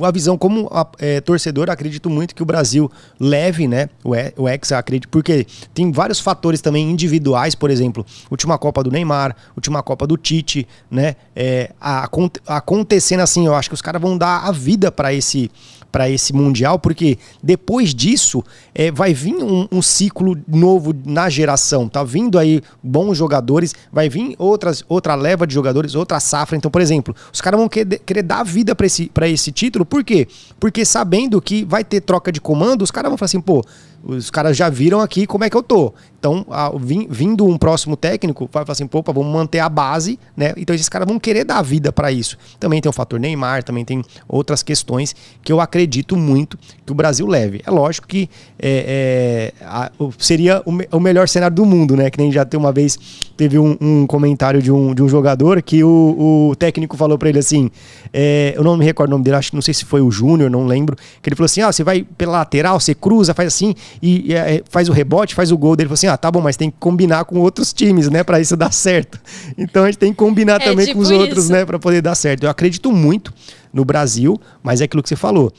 a 0.05 0.11
visão 0.11 0.35
como 0.37 0.67
a, 0.71 0.85
é, 0.97 1.21
torcedor, 1.21 1.69
acredito 1.69 2.09
muito 2.09 2.35
que 2.35 2.41
o 2.41 2.45
Brasil 2.45 2.91
leve, 3.19 3.67
né, 3.67 3.87
o, 4.03 4.09
o 4.41 4.49
Hexa, 4.49 4.77
acredito, 4.77 5.07
porque 5.09 5.45
tem 5.73 5.91
vários 5.91 6.19
fatores 6.19 6.59
também 6.59 6.89
individuais, 6.89 7.53
por 7.55 7.69
exemplo, 7.69 8.05
última 8.29 8.57
Copa 8.57 8.83
do 8.83 8.91
Neymar, 8.91 9.35
última 9.55 9.81
Copa 9.81 10.05
do 10.05 10.17
Tite, 10.17 10.67
né, 10.89 11.15
é, 11.35 11.71
a, 11.79 12.09
acontecendo 12.47 13.21
assim, 13.21 13.45
eu 13.45 13.53
acho 13.53 13.69
que 13.69 13.75
os 13.75 13.81
caras 13.81 14.01
vão 14.01 14.17
dar 14.17 14.39
a 14.39 14.51
vida 14.51 14.91
para 14.91 15.13
esse 15.13 15.49
para 15.91 16.09
esse 16.09 16.33
Mundial, 16.33 16.79
porque 16.79 17.17
depois 17.41 17.93
disso 17.93 18.43
é, 18.73 18.91
vai 18.91 19.13
vir 19.13 19.35
um, 19.35 19.67
um, 19.71 19.81
ciclo 19.81 20.37
novo 20.47 20.95
na 21.05 21.29
geração. 21.29 21.87
Tá 21.87 22.03
vindo 22.03 22.37
aí 22.37 22.61
bons 22.81 23.17
jogadores, 23.17 23.73
vai 23.91 24.09
vir 24.09 24.35
outras, 24.37 24.83
outra 24.87 25.15
leva 25.15 25.45
de 25.45 25.53
jogadores, 25.53 25.95
outra 25.95 26.19
safra. 26.19 26.55
Então, 26.55 26.69
por 26.69 26.81
exemplo, 26.81 27.15
os 27.33 27.41
caras 27.41 27.59
vão 27.59 27.67
querer, 27.67 27.99
querer 27.99 28.23
dar 28.23 28.43
vida 28.43 28.75
para 28.75 28.85
esse, 28.85 29.11
esse 29.23 29.51
título, 29.51 29.85
por 29.85 30.03
quê? 30.03 30.27
Porque 30.59 30.85
sabendo 30.85 31.41
que 31.41 31.65
vai 31.65 31.83
ter 31.83 32.01
troca 32.01 32.31
de 32.31 32.39
comando, 32.39 32.83
os 32.83 32.91
caras 32.91 33.09
vão 33.09 33.17
falar 33.17 33.27
assim, 33.27 33.41
pô, 33.41 33.63
os 34.03 34.29
caras 34.29 34.55
já 34.55 34.69
viram 34.69 34.99
aqui 34.99 35.27
como 35.27 35.43
é 35.43 35.49
que 35.49 35.57
eu 35.57 35.63
tô. 35.63 35.93
Então, 36.19 36.45
a, 36.49 36.69
vindo 37.09 37.45
um 37.45 37.57
próximo 37.57 37.95
técnico, 37.95 38.49
vai 38.51 38.65
falar 38.65 38.73
assim, 38.73 38.85
pô, 38.85 39.01
vamos 39.01 39.31
manter 39.31 39.59
a 39.59 39.69
base, 39.69 40.19
né? 40.35 40.53
Então, 40.57 40.75
esses 40.75 40.89
caras 40.89 41.07
vão 41.07 41.17
querer 41.17 41.45
dar 41.45 41.61
vida 41.61 41.93
para 41.93 42.11
isso. 42.11 42.37
Também 42.59 42.81
tem 42.81 42.89
o 42.89 42.93
fator 42.93 43.17
Neymar, 43.19 43.63
também 43.63 43.85
tem 43.85 44.03
outras 44.27 44.61
questões 44.61 45.15
que 45.41 45.51
eu 45.51 45.61
acredito 45.61 46.17
muito 46.17 46.57
que 46.85 46.91
o 46.91 46.95
Brasil 46.95 47.25
leve. 47.25 47.61
É 47.65 47.71
lógico 47.71 48.05
que 48.05 48.29
é, 48.59 49.53
é, 49.59 49.65
a, 49.65 49.91
seria 50.17 50.61
o, 50.65 50.71
me, 50.73 50.87
o, 50.91 50.99
melhor 50.99 51.27
cenário 51.29 51.55
do 51.55 51.65
mundo, 51.65 51.95
né? 51.95 52.09
Que 52.09 52.17
nem 52.17 52.31
já 52.31 52.43
tem 52.43 52.59
uma 52.59 52.73
vez 52.73 53.29
teve 53.37 53.57
um, 53.57 53.77
um 53.79 54.05
comentário 54.05 54.61
de 54.61 54.69
um, 54.69 54.93
de 54.93 55.01
um 55.01 55.07
jogador 55.07 55.61
que 55.61 55.81
o, 55.81 56.49
o 56.49 56.55
técnico 56.57 56.97
falou 56.97 57.17
para 57.17 57.29
ele 57.29 57.39
assim, 57.39 57.71
é, 58.11 58.53
eu 58.53 58.65
não 58.65 58.75
me 58.75 58.83
recordo 58.83 59.11
o 59.11 59.13
nome 59.13 59.23
dele, 59.23 59.37
acho 59.37 59.51
que 59.51 59.55
não 59.55 59.61
sei 59.61 59.73
se 59.73 59.85
foi 59.85 60.01
o 60.01 60.11
Júnior, 60.11 60.49
não 60.49 60.65
lembro, 60.65 60.97
que 61.21 61.29
ele 61.29 61.37
falou 61.37 61.45
assim, 61.45 61.61
ah, 61.61 61.71
você 61.71 61.81
vai 61.81 62.05
pela 62.17 62.33
lateral, 62.33 62.77
você 62.77 62.93
cruza, 62.93 63.33
faz 63.33 63.47
assim 63.47 63.73
e, 64.01 64.31
e 64.31 64.33
é, 64.33 64.63
faz 64.69 64.89
o 64.89 64.91
rebote, 64.91 65.35
faz 65.35 65.51
o 65.51 65.57
gol 65.57 65.75
dele, 65.75 65.87
falou 65.87 65.95
assim, 65.95 66.07
ah, 66.07 66.17
tá 66.17 66.31
bom, 66.31 66.41
mas 66.41 66.57
tem 66.57 66.69
que 66.69 66.77
combinar 66.79 67.25
com 67.25 67.39
outros 67.39 67.73
times, 67.73 68.09
né, 68.09 68.23
para 68.23 68.39
isso 68.39 68.55
dar 68.55 68.71
certo. 68.71 69.19
Então 69.57 69.83
a 69.83 69.87
gente 69.87 69.97
tem 69.97 70.11
que 70.11 70.17
combinar 70.17 70.61
é, 70.61 70.65
também 70.65 70.85
tipo 70.85 70.97
com 70.97 71.03
os 71.03 71.11
outros, 71.11 71.45
isso. 71.45 71.53
né, 71.53 71.65
para 71.65 71.77
poder 71.77 72.01
dar 72.01 72.15
certo. 72.15 72.43
Eu 72.43 72.49
acredito 72.49 72.91
muito 72.91 73.33
no 73.73 73.83
Brasil, 73.83 74.39
mas 74.63 74.81
é 74.81 74.85
aquilo 74.85 75.03
que 75.03 75.09
você 75.09 75.15
falou. 75.15 75.51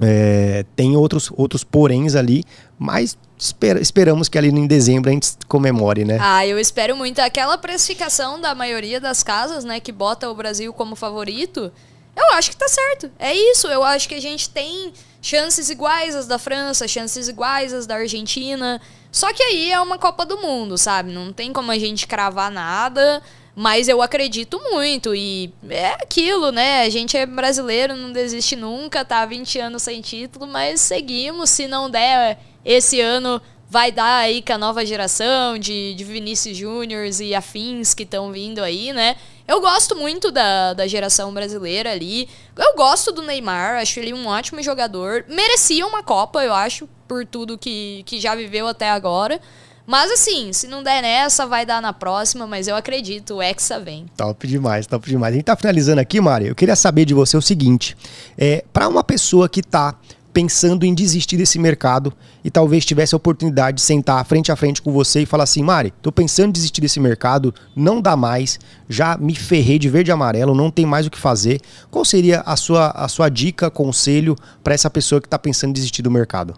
É, 0.00 0.64
tem 0.76 0.96
outros, 0.96 1.30
outros 1.36 1.64
poréns 1.64 2.14
ali, 2.14 2.44
mas 2.78 3.16
espera, 3.38 3.80
esperamos 3.80 4.28
que 4.28 4.38
ali 4.38 4.48
em 4.48 4.66
dezembro 4.66 5.10
a 5.10 5.12
gente 5.12 5.30
comemore, 5.46 6.04
né? 6.04 6.18
Ah, 6.20 6.46
eu 6.46 6.58
espero 6.58 6.96
muito. 6.96 7.20
Aquela 7.20 7.58
precificação 7.58 8.40
da 8.40 8.54
maioria 8.54 9.00
das 9.00 9.22
casas, 9.22 9.64
né, 9.64 9.80
que 9.80 9.92
bota 9.92 10.28
o 10.28 10.34
Brasil 10.34 10.72
como 10.72 10.94
favorito, 10.94 11.72
eu 12.16 12.34
acho 12.34 12.50
que 12.50 12.56
tá 12.56 12.68
certo. 12.68 13.10
É 13.18 13.32
isso. 13.32 13.68
Eu 13.68 13.84
acho 13.84 14.08
que 14.08 14.14
a 14.14 14.20
gente 14.20 14.50
tem 14.50 14.92
chances 15.20 15.70
iguais 15.70 16.14
às 16.14 16.26
da 16.26 16.38
França, 16.38 16.88
chances 16.88 17.28
iguais 17.28 17.72
às 17.72 17.86
da 17.86 17.96
Argentina. 17.96 18.80
Só 19.10 19.32
que 19.32 19.42
aí 19.42 19.72
é 19.72 19.80
uma 19.80 19.98
Copa 19.98 20.24
do 20.24 20.38
Mundo, 20.38 20.76
sabe? 20.76 21.12
Não 21.12 21.32
tem 21.32 21.52
como 21.52 21.70
a 21.70 21.78
gente 21.78 22.06
cravar 22.06 22.50
nada. 22.50 23.22
Mas 23.60 23.88
eu 23.88 24.00
acredito 24.00 24.60
muito 24.70 25.16
e 25.16 25.52
é 25.68 25.88
aquilo, 25.94 26.52
né? 26.52 26.82
A 26.82 26.88
gente 26.88 27.16
é 27.16 27.26
brasileiro, 27.26 27.96
não 27.96 28.12
desiste 28.12 28.54
nunca, 28.54 29.04
tá 29.04 29.26
20 29.26 29.58
anos 29.58 29.82
sem 29.82 30.00
título, 30.00 30.46
mas 30.46 30.80
seguimos. 30.80 31.50
Se 31.50 31.66
não 31.66 31.90
der 31.90 32.38
esse 32.64 33.00
ano, 33.00 33.42
vai 33.68 33.90
dar 33.90 34.18
aí 34.18 34.42
com 34.42 34.52
a 34.52 34.58
nova 34.58 34.86
geração 34.86 35.58
de, 35.58 35.92
de 35.94 36.04
Vinícius 36.04 36.56
Júniors 36.56 37.18
e 37.18 37.34
afins 37.34 37.94
que 37.94 38.04
estão 38.04 38.30
vindo 38.30 38.62
aí, 38.62 38.92
né? 38.92 39.16
Eu 39.48 39.62
gosto 39.62 39.96
muito 39.96 40.30
da, 40.30 40.74
da 40.74 40.86
geração 40.86 41.32
brasileira 41.32 41.90
ali. 41.90 42.28
Eu 42.54 42.76
gosto 42.76 43.10
do 43.10 43.22
Neymar, 43.22 43.80
acho 43.80 43.98
ele 43.98 44.12
um 44.12 44.26
ótimo 44.26 44.62
jogador. 44.62 45.24
Merecia 45.26 45.86
uma 45.86 46.02
Copa, 46.02 46.44
eu 46.44 46.52
acho, 46.52 46.86
por 47.08 47.24
tudo 47.24 47.56
que, 47.56 48.02
que 48.04 48.20
já 48.20 48.34
viveu 48.34 48.68
até 48.68 48.90
agora. 48.90 49.40
Mas 49.86 50.10
assim, 50.10 50.52
se 50.52 50.68
não 50.68 50.82
der 50.82 51.00
nessa, 51.00 51.46
vai 51.46 51.64
dar 51.64 51.80
na 51.80 51.94
próxima, 51.94 52.46
mas 52.46 52.68
eu 52.68 52.76
acredito, 52.76 53.36
o 53.36 53.42
Hexa 53.42 53.80
vem. 53.80 54.04
Top 54.18 54.46
demais, 54.46 54.86
top 54.86 55.08
demais. 55.08 55.32
A 55.32 55.36
gente 55.36 55.46
tá 55.46 55.56
finalizando 55.56 55.98
aqui, 55.98 56.20
Mari. 56.20 56.48
Eu 56.48 56.54
queria 56.54 56.76
saber 56.76 57.06
de 57.06 57.14
você 57.14 57.34
o 57.34 57.40
seguinte: 57.40 57.96
é, 58.36 58.62
para 58.70 58.86
uma 58.86 59.02
pessoa 59.02 59.48
que 59.48 59.62
tá 59.62 59.94
pensando 60.38 60.86
em 60.86 60.94
desistir 60.94 61.36
desse 61.36 61.58
mercado 61.58 62.14
e 62.44 62.50
talvez 62.50 62.84
tivesse 62.84 63.12
a 63.12 63.16
oportunidade 63.16 63.78
de 63.78 63.82
sentar 63.82 64.24
frente 64.24 64.52
a 64.52 64.54
frente 64.54 64.80
com 64.80 64.92
você 64.92 65.22
e 65.22 65.26
falar 65.26 65.42
assim, 65.42 65.64
Mari, 65.64 65.92
tô 66.00 66.12
pensando 66.12 66.50
em 66.50 66.52
desistir 66.52 66.80
desse 66.80 67.00
mercado, 67.00 67.52
não 67.74 68.00
dá 68.00 68.16
mais, 68.16 68.56
já 68.88 69.18
me 69.18 69.34
ferrei 69.34 69.80
de 69.80 69.88
verde 69.88 70.12
e 70.12 70.12
amarelo, 70.12 70.54
não 70.54 70.70
tem 70.70 70.86
mais 70.86 71.08
o 71.08 71.10
que 71.10 71.18
fazer. 71.18 71.60
Qual 71.90 72.04
seria 72.04 72.42
a 72.46 72.54
sua, 72.54 72.90
a 72.90 73.08
sua 73.08 73.28
dica, 73.28 73.68
conselho 73.68 74.36
para 74.62 74.74
essa 74.74 74.88
pessoa 74.88 75.20
que 75.20 75.26
está 75.26 75.40
pensando 75.40 75.70
em 75.70 75.72
desistir 75.72 76.02
do 76.02 76.10
mercado? 76.10 76.54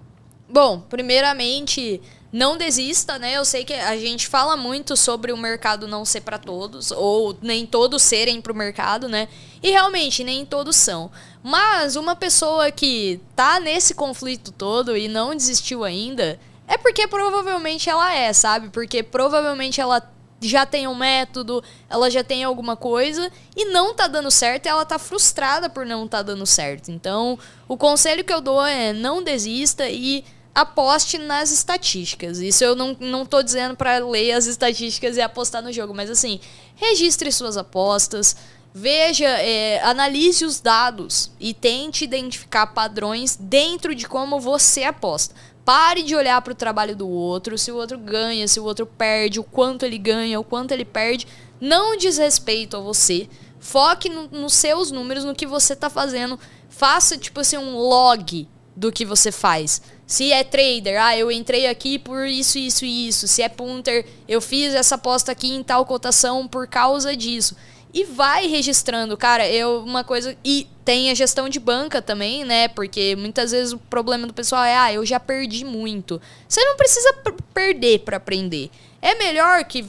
Bom, 0.46 0.80
primeiramente, 0.80 2.02
não 2.32 2.56
desista, 2.56 3.18
né? 3.18 3.36
Eu 3.36 3.44
sei 3.44 3.64
que 3.64 3.72
a 3.72 3.96
gente 3.96 4.28
fala 4.28 4.56
muito 4.56 4.96
sobre 4.96 5.32
o 5.32 5.36
mercado 5.36 5.88
não 5.88 6.04
ser 6.04 6.20
para 6.20 6.38
todos, 6.38 6.90
ou 6.90 7.36
nem 7.42 7.66
todos 7.66 8.02
serem 8.02 8.40
para 8.40 8.52
o 8.52 8.56
mercado, 8.56 9.08
né? 9.08 9.26
E 9.62 9.70
realmente, 9.70 10.22
nem 10.22 10.44
todos 10.44 10.76
são. 10.76 11.10
Mas 11.42 11.96
uma 11.96 12.14
pessoa 12.14 12.70
que 12.70 13.20
tá 13.34 13.58
nesse 13.58 13.94
conflito 13.94 14.52
todo 14.52 14.96
e 14.96 15.08
não 15.08 15.34
desistiu 15.34 15.84
ainda, 15.84 16.38
é 16.68 16.76
porque 16.76 17.06
provavelmente 17.08 17.88
ela 17.88 18.14
é, 18.14 18.32
sabe? 18.32 18.68
Porque 18.68 19.02
provavelmente 19.02 19.80
ela 19.80 20.02
já 20.40 20.64
tem 20.64 20.86
um 20.86 20.94
método, 20.94 21.62
ela 21.88 22.10
já 22.10 22.24
tem 22.24 22.44
alguma 22.44 22.76
coisa 22.76 23.30
e 23.56 23.66
não 23.66 23.94
tá 23.94 24.06
dando 24.06 24.30
certo 24.30 24.66
e 24.66 24.68
ela 24.68 24.84
tá 24.84 24.98
frustrada 24.98 25.68
por 25.68 25.84
não 25.84 26.08
tá 26.08 26.22
dando 26.22 26.46
certo. 26.46 26.90
Então, 26.90 27.38
o 27.68 27.76
conselho 27.76 28.24
que 28.24 28.32
eu 28.32 28.40
dou 28.40 28.64
é 28.64 28.92
não 28.92 29.22
desista 29.22 29.88
e 29.88 30.24
aposte 30.54 31.18
nas 31.18 31.50
estatísticas. 31.50 32.38
Isso 32.38 32.64
eu 32.64 32.74
não, 32.74 32.96
não 32.98 33.24
tô 33.24 33.42
dizendo 33.42 33.76
para 33.76 33.98
ler 33.98 34.32
as 34.32 34.46
estatísticas 34.46 35.16
e 35.16 35.20
apostar 35.20 35.62
no 35.62 35.72
jogo, 35.72 35.94
mas 35.94 36.10
assim, 36.10 36.40
registre 36.76 37.30
suas 37.30 37.56
apostas, 37.56 38.36
veja, 38.72 39.26
é, 39.26 39.80
analise 39.82 40.44
os 40.44 40.60
dados 40.60 41.30
e 41.38 41.52
tente 41.52 42.04
identificar 42.04 42.68
padrões 42.68 43.36
dentro 43.36 43.94
de 43.94 44.06
como 44.06 44.40
você 44.40 44.84
aposta. 44.84 45.34
Pare 45.64 46.02
de 46.02 46.16
olhar 46.16 46.40
para 46.42 46.52
o 46.52 46.56
trabalho 46.56 46.96
do 46.96 47.08
outro, 47.08 47.58
se 47.58 47.70
o 47.70 47.76
outro 47.76 47.98
ganha, 47.98 48.48
se 48.48 48.58
o 48.58 48.64
outro 48.64 48.86
perde, 48.86 49.38
o 49.38 49.44
quanto 49.44 49.84
ele 49.84 49.98
ganha, 49.98 50.40
o 50.40 50.44
quanto 50.44 50.72
ele 50.72 50.84
perde. 50.84 51.26
Não 51.60 51.96
diz 51.96 52.18
respeito 52.18 52.76
a 52.76 52.80
você. 52.80 53.28
Foque 53.58 54.08
no, 54.08 54.26
nos 54.28 54.54
seus 54.54 54.90
números, 54.90 55.24
no 55.24 55.34
que 55.34 55.46
você 55.46 55.74
está 55.74 55.90
fazendo. 55.90 56.38
Faça, 56.68 57.18
tipo 57.18 57.40
assim, 57.40 57.58
um 57.58 57.76
log 57.76 58.48
do 58.74 58.90
que 58.90 59.04
você 59.04 59.30
faz. 59.30 59.82
Se 60.06 60.32
é 60.32 60.42
trader, 60.42 61.00
ah, 61.00 61.16
eu 61.16 61.30
entrei 61.30 61.66
aqui 61.66 61.98
por 61.98 62.26
isso, 62.26 62.58
isso 62.58 62.84
e 62.84 63.08
isso. 63.08 63.28
Se 63.28 63.42
é 63.42 63.48
punter, 63.48 64.06
eu 64.26 64.40
fiz 64.40 64.74
essa 64.74 64.94
aposta 64.94 65.30
aqui 65.30 65.54
em 65.54 65.62
tal 65.62 65.84
cotação 65.84 66.48
por 66.48 66.66
causa 66.66 67.14
disso. 67.14 67.54
E 67.92 68.04
vai 68.04 68.46
registrando, 68.46 69.16
cara, 69.16 69.48
eu 69.48 69.82
uma 69.82 70.04
coisa 70.04 70.36
e 70.44 70.66
tem 70.84 71.10
a 71.10 71.14
gestão 71.14 71.48
de 71.48 71.58
banca 71.58 72.00
também, 72.00 72.44
né? 72.44 72.68
Porque 72.68 73.16
muitas 73.16 73.50
vezes 73.50 73.72
o 73.72 73.78
problema 73.78 74.26
do 74.26 74.34
pessoal 74.34 74.62
é, 74.62 74.76
ah, 74.76 74.92
eu 74.92 75.04
já 75.04 75.18
perdi 75.18 75.64
muito. 75.64 76.20
Você 76.48 76.64
não 76.64 76.76
precisa 76.76 77.12
perder 77.52 78.00
para 78.00 78.16
aprender. 78.16 78.70
É 79.02 79.14
melhor 79.16 79.64
que 79.64 79.84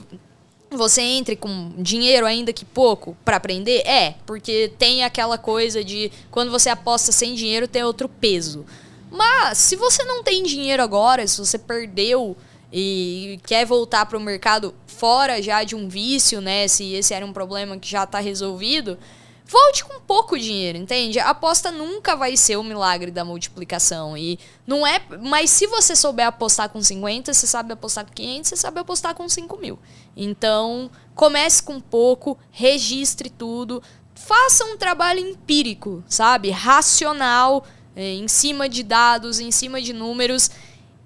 você 0.72 1.02
entre 1.02 1.36
com 1.36 1.74
dinheiro 1.78 2.26
ainda 2.26 2.54
que 2.54 2.66
pouco 2.66 3.16
para 3.26 3.38
aprender? 3.38 3.86
É, 3.86 4.16
porque 4.26 4.72
tem 4.80 5.04
aquela 5.04 5.38
coisa 5.38 5.84
de 5.84 6.12
quando 6.32 6.50
você 6.50 6.70
aposta 6.70 7.12
sem 7.12 7.36
dinheiro 7.36 7.68
tem 7.68 7.84
outro 7.84 8.08
peso. 8.10 8.66
Mas 9.12 9.58
se 9.58 9.76
você 9.76 10.04
não 10.06 10.24
tem 10.24 10.42
dinheiro 10.44 10.82
agora, 10.82 11.28
se 11.28 11.38
você 11.38 11.60
perdeu 11.60 12.38
e 12.72 13.40
quer 13.46 13.66
voltar 13.66 14.06
para 14.06 14.18
o 14.18 14.22
mercado 14.22 14.74
fora 14.88 15.42
já 15.42 15.64
de 15.64 15.76
um 15.76 15.90
vício, 15.90 16.40
né? 16.40 16.68
Se 16.68 16.94
esse 16.94 17.14
era 17.14 17.26
um 17.26 17.34
problema 17.34 17.78
que 17.78 17.90
já 17.90 18.04
está 18.04 18.20
resolvido, 18.20 18.98
volte 19.46 19.84
com 19.84 20.00
pouco 20.00 20.40
dinheiro, 20.40 20.78
entende? 20.78 21.20
A 21.20 21.30
aposta 21.30 21.70
nunca 21.72 22.16
vai 22.16 22.38
ser 22.38 22.56
o 22.56 22.64
milagre 22.64 23.12
da 23.12 23.26
multiplicação 23.26 24.18
e 24.18 24.40
não 24.66 24.88
é. 24.88 25.02
Mas 25.22 25.50
se 25.50 25.68
você 25.68 25.94
souber 25.96 26.28
apostar 26.28 26.70
com 26.70 26.82
50, 26.82 27.34
você 27.34 27.46
sabe 27.46 27.74
apostar 27.74 28.06
com 28.06 28.14
500, 28.14 28.50
você 28.50 28.56
sabe 28.56 28.80
apostar 28.80 29.14
com 29.14 29.28
5 29.28 29.58
mil. 29.58 29.78
Então 30.16 30.90
comece 31.14 31.62
com 31.62 31.82
pouco, 31.82 32.38
registre 32.50 33.30
tudo, 33.30 33.84
faça 34.16 34.64
um 34.64 34.78
trabalho 34.78 35.20
empírico, 35.20 36.02
sabe? 36.08 36.50
Racional 36.50 37.66
é, 37.94 38.14
em 38.14 38.28
cima 38.30 38.70
de 38.70 38.84
dados, 38.84 39.40
em 39.40 39.52
cima 39.52 39.82
de 39.82 39.92
números. 39.92 40.50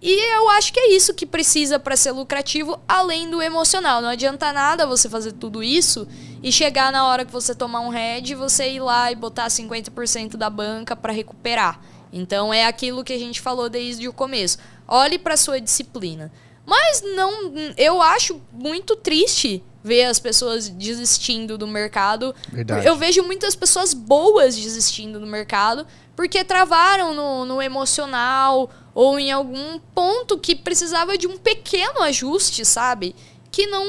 E 0.07 0.35
eu 0.35 0.47
acho 0.51 0.71
que 0.71 0.79
é 0.79 0.95
isso 0.95 1.15
que 1.15 1.25
precisa 1.25 1.79
para 1.79 1.97
ser 1.97 2.11
lucrativo, 2.11 2.79
além 2.87 3.27
do 3.27 3.41
emocional. 3.41 4.03
Não 4.03 4.09
adianta 4.09 4.53
nada 4.53 4.85
você 4.85 5.09
fazer 5.09 5.31
tudo 5.31 5.63
isso 5.63 6.07
e 6.43 6.51
chegar 6.51 6.91
na 6.91 7.07
hora 7.07 7.25
que 7.25 7.31
você 7.31 7.55
tomar 7.55 7.79
um 7.79 7.89
head, 7.89 8.35
você 8.35 8.69
ir 8.69 8.81
lá 8.81 9.11
e 9.11 9.15
botar 9.15 9.47
50% 9.47 10.37
da 10.37 10.47
banca 10.47 10.95
para 10.95 11.11
recuperar. 11.11 11.81
Então 12.13 12.53
é 12.53 12.67
aquilo 12.67 13.03
que 13.03 13.13
a 13.13 13.17
gente 13.17 13.41
falou 13.41 13.67
desde 13.67 14.07
o 14.07 14.13
começo. 14.13 14.59
Olhe 14.87 15.17
para 15.17 15.35
sua 15.35 15.59
disciplina. 15.59 16.31
Mas 16.65 17.01
não, 17.15 17.53
eu 17.77 18.01
acho 18.01 18.41
muito 18.51 18.95
triste 18.95 19.63
ver 19.83 20.05
as 20.05 20.19
pessoas 20.19 20.67
desistindo 20.67 21.59
do 21.59 21.67
mercado. 21.67 22.33
Verdade. 22.51 22.87
Eu 22.87 22.95
vejo 22.95 23.21
muitas 23.21 23.55
pessoas 23.55 23.93
boas 23.93 24.55
desistindo 24.55 25.19
do 25.19 25.27
mercado 25.27 25.85
porque 26.15 26.43
travaram 26.43 27.13
no, 27.13 27.45
no 27.45 27.61
emocional 27.61 28.69
ou 28.95 29.19
em 29.19 29.31
algum 29.31 29.77
ponto 29.93 30.39
que 30.39 30.55
precisava 30.55 31.17
de 31.17 31.27
um 31.27 31.37
pequeno 31.37 32.01
ajuste, 32.01 32.65
sabe? 32.65 33.15
Que 33.51 33.67
não, 33.67 33.85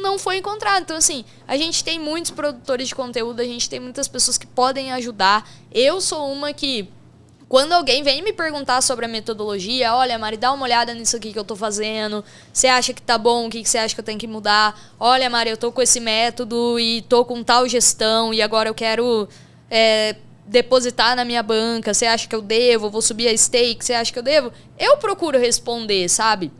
não 0.00 0.18
foi 0.18 0.36
encontrado. 0.36 0.82
Então, 0.82 0.96
assim, 0.96 1.24
a 1.48 1.56
gente 1.56 1.82
tem 1.82 1.98
muitos 1.98 2.30
produtores 2.30 2.88
de 2.88 2.94
conteúdo, 2.94 3.40
a 3.40 3.44
gente 3.44 3.68
tem 3.68 3.80
muitas 3.80 4.06
pessoas 4.06 4.38
que 4.38 4.46
podem 4.46 4.92
ajudar. 4.92 5.48
Eu 5.72 6.00
sou 6.00 6.30
uma 6.30 6.52
que 6.52 6.88
quando 7.50 7.72
alguém 7.72 8.04
vem 8.04 8.22
me 8.22 8.32
perguntar 8.32 8.80
sobre 8.80 9.06
a 9.06 9.08
metodologia, 9.08 9.92
olha, 9.92 10.16
Mari, 10.16 10.36
dá 10.36 10.52
uma 10.52 10.62
olhada 10.62 10.94
nisso 10.94 11.16
aqui 11.16 11.32
que 11.32 11.38
eu 11.38 11.42
tô 11.42 11.56
fazendo. 11.56 12.24
Você 12.52 12.68
acha 12.68 12.94
que 12.94 13.02
tá 13.02 13.18
bom? 13.18 13.48
O 13.48 13.50
que 13.50 13.64
você 13.64 13.76
acha 13.76 13.92
que 13.92 14.00
eu 14.00 14.04
tenho 14.04 14.20
que 14.20 14.28
mudar? 14.28 14.80
Olha, 15.00 15.28
Mari, 15.28 15.50
eu 15.50 15.56
tô 15.56 15.72
com 15.72 15.82
esse 15.82 15.98
método 15.98 16.78
e 16.78 17.02
tô 17.02 17.24
com 17.24 17.42
tal 17.42 17.68
gestão 17.68 18.32
e 18.32 18.40
agora 18.40 18.68
eu 18.68 18.74
quero 18.74 19.28
é, 19.68 20.14
depositar 20.46 21.16
na 21.16 21.24
minha 21.24 21.42
banca. 21.42 21.92
Você 21.92 22.06
acha 22.06 22.28
que 22.28 22.36
eu 22.36 22.40
devo? 22.40 22.88
Vou 22.88 23.02
subir 23.02 23.26
a 23.26 23.36
stake? 23.36 23.84
Você 23.84 23.94
acha 23.94 24.12
que 24.12 24.18
eu 24.20 24.22
devo? 24.22 24.52
Eu 24.78 24.98
procuro 24.98 25.36
responder, 25.36 26.08
sabe? 26.08 26.52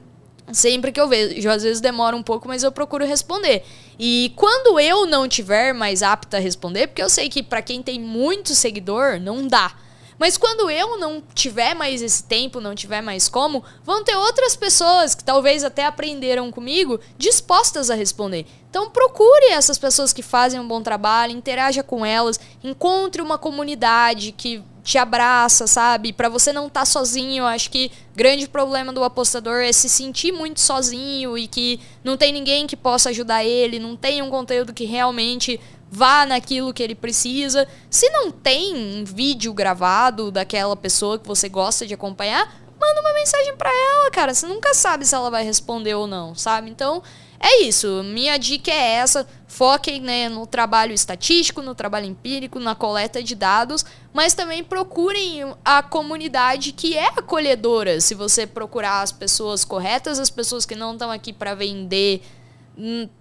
Sempre 0.52 0.90
que 0.90 1.00
eu 1.00 1.06
vejo, 1.06 1.48
às 1.48 1.62
vezes 1.62 1.80
demora 1.80 2.16
um 2.16 2.22
pouco, 2.24 2.48
mas 2.48 2.64
eu 2.64 2.72
procuro 2.72 3.06
responder. 3.06 3.62
E 3.96 4.32
quando 4.34 4.80
eu 4.80 5.06
não 5.06 5.28
tiver 5.28 5.72
mais 5.72 6.02
apta 6.02 6.38
a 6.38 6.40
responder, 6.40 6.88
porque 6.88 7.00
eu 7.00 7.08
sei 7.08 7.28
que 7.28 7.44
para 7.44 7.62
quem 7.62 7.80
tem 7.80 8.00
muito 8.00 8.56
seguidor, 8.56 9.20
não 9.20 9.46
dá. 9.46 9.72
Mas 10.20 10.36
quando 10.36 10.70
eu 10.70 10.98
não 10.98 11.22
tiver 11.34 11.72
mais 11.72 12.02
esse 12.02 12.22
tempo, 12.22 12.60
não 12.60 12.74
tiver 12.74 13.00
mais 13.00 13.26
como, 13.26 13.64
vão 13.82 14.04
ter 14.04 14.14
outras 14.14 14.54
pessoas 14.54 15.14
que 15.14 15.24
talvez 15.24 15.64
até 15.64 15.86
aprenderam 15.86 16.52
comigo 16.52 17.00
dispostas 17.16 17.88
a 17.88 17.94
responder. 17.94 18.44
Então 18.68 18.90
procure 18.90 19.46
essas 19.46 19.78
pessoas 19.78 20.12
que 20.12 20.22
fazem 20.22 20.60
um 20.60 20.68
bom 20.68 20.82
trabalho, 20.82 21.32
interaja 21.32 21.82
com 21.82 22.04
elas, 22.04 22.38
encontre 22.62 23.22
uma 23.22 23.38
comunidade 23.38 24.32
que 24.32 24.62
te 24.82 24.98
abraça, 24.98 25.66
sabe? 25.66 26.12
Para 26.12 26.28
você 26.28 26.52
não 26.52 26.66
estar 26.66 26.80
tá 26.80 26.86
sozinho. 26.86 27.44
Acho 27.44 27.70
que 27.70 27.90
grande 28.14 28.48
problema 28.48 28.92
do 28.92 29.04
apostador 29.04 29.62
é 29.62 29.72
se 29.72 29.88
sentir 29.88 30.32
muito 30.32 30.60
sozinho 30.60 31.36
e 31.36 31.46
que 31.46 31.80
não 32.02 32.16
tem 32.16 32.32
ninguém 32.32 32.66
que 32.66 32.76
possa 32.76 33.10
ajudar 33.10 33.44
ele, 33.44 33.78
não 33.78 33.96
tem 33.96 34.22
um 34.22 34.30
conteúdo 34.30 34.72
que 34.72 34.84
realmente 34.84 35.60
vá 35.90 36.24
naquilo 36.24 36.72
que 36.72 36.82
ele 36.82 36.94
precisa. 36.94 37.66
Se 37.90 38.08
não 38.10 38.30
tem 38.30 38.74
um 38.74 39.04
vídeo 39.04 39.52
gravado 39.52 40.30
daquela 40.30 40.76
pessoa 40.76 41.18
que 41.18 41.26
você 41.26 41.48
gosta 41.48 41.86
de 41.86 41.94
acompanhar, 41.94 42.46
manda 42.80 43.00
uma 43.00 43.12
mensagem 43.12 43.56
para 43.56 43.70
ela, 43.70 44.10
cara. 44.10 44.32
Você 44.32 44.46
nunca 44.46 44.72
sabe 44.72 45.04
se 45.04 45.14
ela 45.14 45.30
vai 45.30 45.44
responder 45.44 45.94
ou 45.94 46.06
não, 46.06 46.34
sabe? 46.34 46.70
Então, 46.70 47.02
é 47.40 47.62
isso. 47.62 48.02
Minha 48.04 48.36
dica 48.36 48.70
é 48.70 48.96
essa. 48.96 49.26
Foquem 49.48 50.00
né, 50.00 50.28
no 50.28 50.46
trabalho 50.46 50.92
estatístico, 50.92 51.62
no 51.62 51.74
trabalho 51.74 52.06
empírico, 52.06 52.60
na 52.60 52.74
coleta 52.74 53.22
de 53.22 53.34
dados, 53.34 53.84
mas 54.12 54.34
também 54.34 54.62
procurem 54.62 55.42
a 55.64 55.82
comunidade 55.82 56.72
que 56.72 56.96
é 56.96 57.08
acolhedora. 57.08 58.00
Se 58.00 58.14
você 58.14 58.46
procurar 58.46 59.00
as 59.00 59.10
pessoas 59.10 59.64
corretas, 59.64 60.18
as 60.18 60.28
pessoas 60.28 60.66
que 60.66 60.76
não 60.76 60.92
estão 60.92 61.10
aqui 61.10 61.32
para 61.32 61.54
vender 61.54 62.22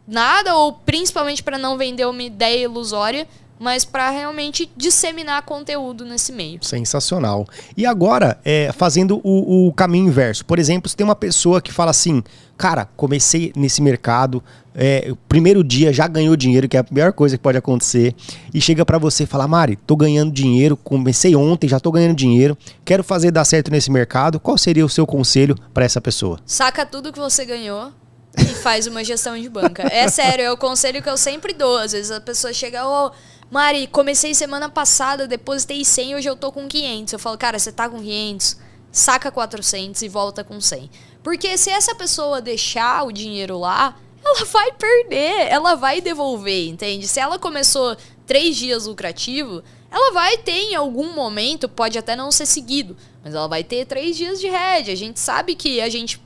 nada, 0.07 0.55
ou 0.55 0.73
principalmente 0.73 1.41
para 1.41 1.57
não 1.57 1.77
vender 1.77 2.05
uma 2.05 2.23
ideia 2.23 2.63
ilusória, 2.63 3.27
mas 3.59 3.83
para 3.83 4.09
realmente 4.09 4.71
disseminar 4.77 5.41
conteúdo 5.41 6.05
nesse 6.05 6.31
meio. 6.31 6.63
Sensacional. 6.63 7.45
E 7.75 7.85
agora, 7.85 8.39
é, 8.45 8.71
fazendo 8.71 9.19
o, 9.21 9.67
o, 9.67 9.73
caminho 9.73 10.07
inverso. 10.07 10.45
Por 10.45 10.57
exemplo, 10.57 10.89
se 10.89 10.95
tem 10.95 11.03
uma 11.03 11.15
pessoa 11.15 11.61
que 11.61 11.71
fala 11.71 11.91
assim, 11.91 12.23
cara, 12.59 12.89
comecei 12.97 13.53
nesse 13.55 13.81
mercado, 13.81 14.43
é, 14.75 15.13
primeiro 15.29 15.63
dia 15.63 15.93
já 15.93 16.05
ganhou 16.07 16.35
dinheiro, 16.35 16.67
que 16.67 16.75
é 16.75 16.81
a 16.81 16.83
pior 16.83 17.13
coisa 17.13 17.37
que 17.37 17.41
pode 17.41 17.57
acontecer, 17.57 18.13
e 18.53 18.59
chega 18.59 18.85
para 18.85 18.97
você 18.97 19.23
e 19.23 19.25
fala, 19.25 19.47
Mari, 19.47 19.77
tô 19.77 19.95
ganhando 19.95 20.29
dinheiro, 20.29 20.75
comecei 20.75 21.33
ontem, 21.37 21.69
já 21.69 21.79
tô 21.79 21.89
ganhando 21.89 22.17
dinheiro, 22.17 22.57
quero 22.83 23.01
fazer 23.01 23.31
dar 23.31 23.45
certo 23.45 23.71
nesse 23.71 23.89
mercado. 23.89 24.41
Qual 24.41 24.57
seria 24.57 24.85
o 24.85 24.89
seu 24.89 25.07
conselho 25.07 25.55
para 25.73 25.85
essa 25.85 26.01
pessoa? 26.01 26.37
Saca 26.45 26.85
tudo 26.85 27.13
que 27.13 27.19
você 27.19 27.45
ganhou, 27.45 27.93
e 28.37 28.45
faz 28.45 28.87
uma 28.87 29.05
gestão 29.05 29.39
de 29.39 29.47
banca. 29.47 29.83
É 29.89 30.09
sério, 30.09 30.43
é 30.43 30.51
o 30.51 30.57
conselho 30.57 31.01
que 31.01 31.09
eu 31.09 31.17
sempre 31.17 31.53
dou. 31.53 31.77
Às 31.77 31.93
vezes 31.93 32.11
a 32.11 32.19
pessoa 32.19 32.51
chega, 32.51 32.85
ô, 32.85 33.07
oh, 33.07 33.11
Mari, 33.49 33.87
comecei 33.87 34.33
semana 34.35 34.67
passada, 34.67 35.25
depositei 35.25 35.85
100, 35.85 36.15
hoje 36.15 36.29
eu 36.29 36.35
tô 36.35 36.51
com 36.51 36.67
500. 36.67 37.13
Eu 37.13 37.19
falo, 37.19 37.37
cara, 37.37 37.57
você 37.57 37.71
tá 37.71 37.87
com 37.87 37.99
500, 37.99 38.57
saca 38.91 39.31
400 39.31 40.01
e 40.01 40.09
volta 40.09 40.43
com 40.43 40.59
100. 40.59 40.89
Porque 41.23 41.57
se 41.57 41.69
essa 41.69 41.93
pessoa 41.95 42.41
deixar 42.41 43.03
o 43.05 43.11
dinheiro 43.11 43.57
lá, 43.59 43.95
ela 44.23 44.45
vai 44.45 44.71
perder, 44.71 45.47
ela 45.49 45.75
vai 45.75 46.01
devolver, 46.01 46.67
entende? 46.67 47.07
Se 47.07 47.19
ela 47.19 47.37
começou 47.39 47.95
três 48.25 48.55
dias 48.55 48.85
lucrativo, 48.85 49.63
ela 49.91 50.11
vai 50.11 50.37
ter 50.37 50.71
em 50.71 50.75
algum 50.75 51.13
momento, 51.13 51.67
pode 51.67 51.97
até 51.97 52.15
não 52.15 52.31
ser 52.31 52.45
seguido, 52.45 52.95
mas 53.23 53.33
ela 53.33 53.47
vai 53.47 53.63
ter 53.63 53.85
três 53.85 54.15
dias 54.15 54.39
de 54.39 54.47
rédea. 54.47 54.93
A 54.93 54.97
gente 54.97 55.19
sabe 55.19 55.55
que 55.55 55.81
a 55.81 55.89
gente 55.89 56.21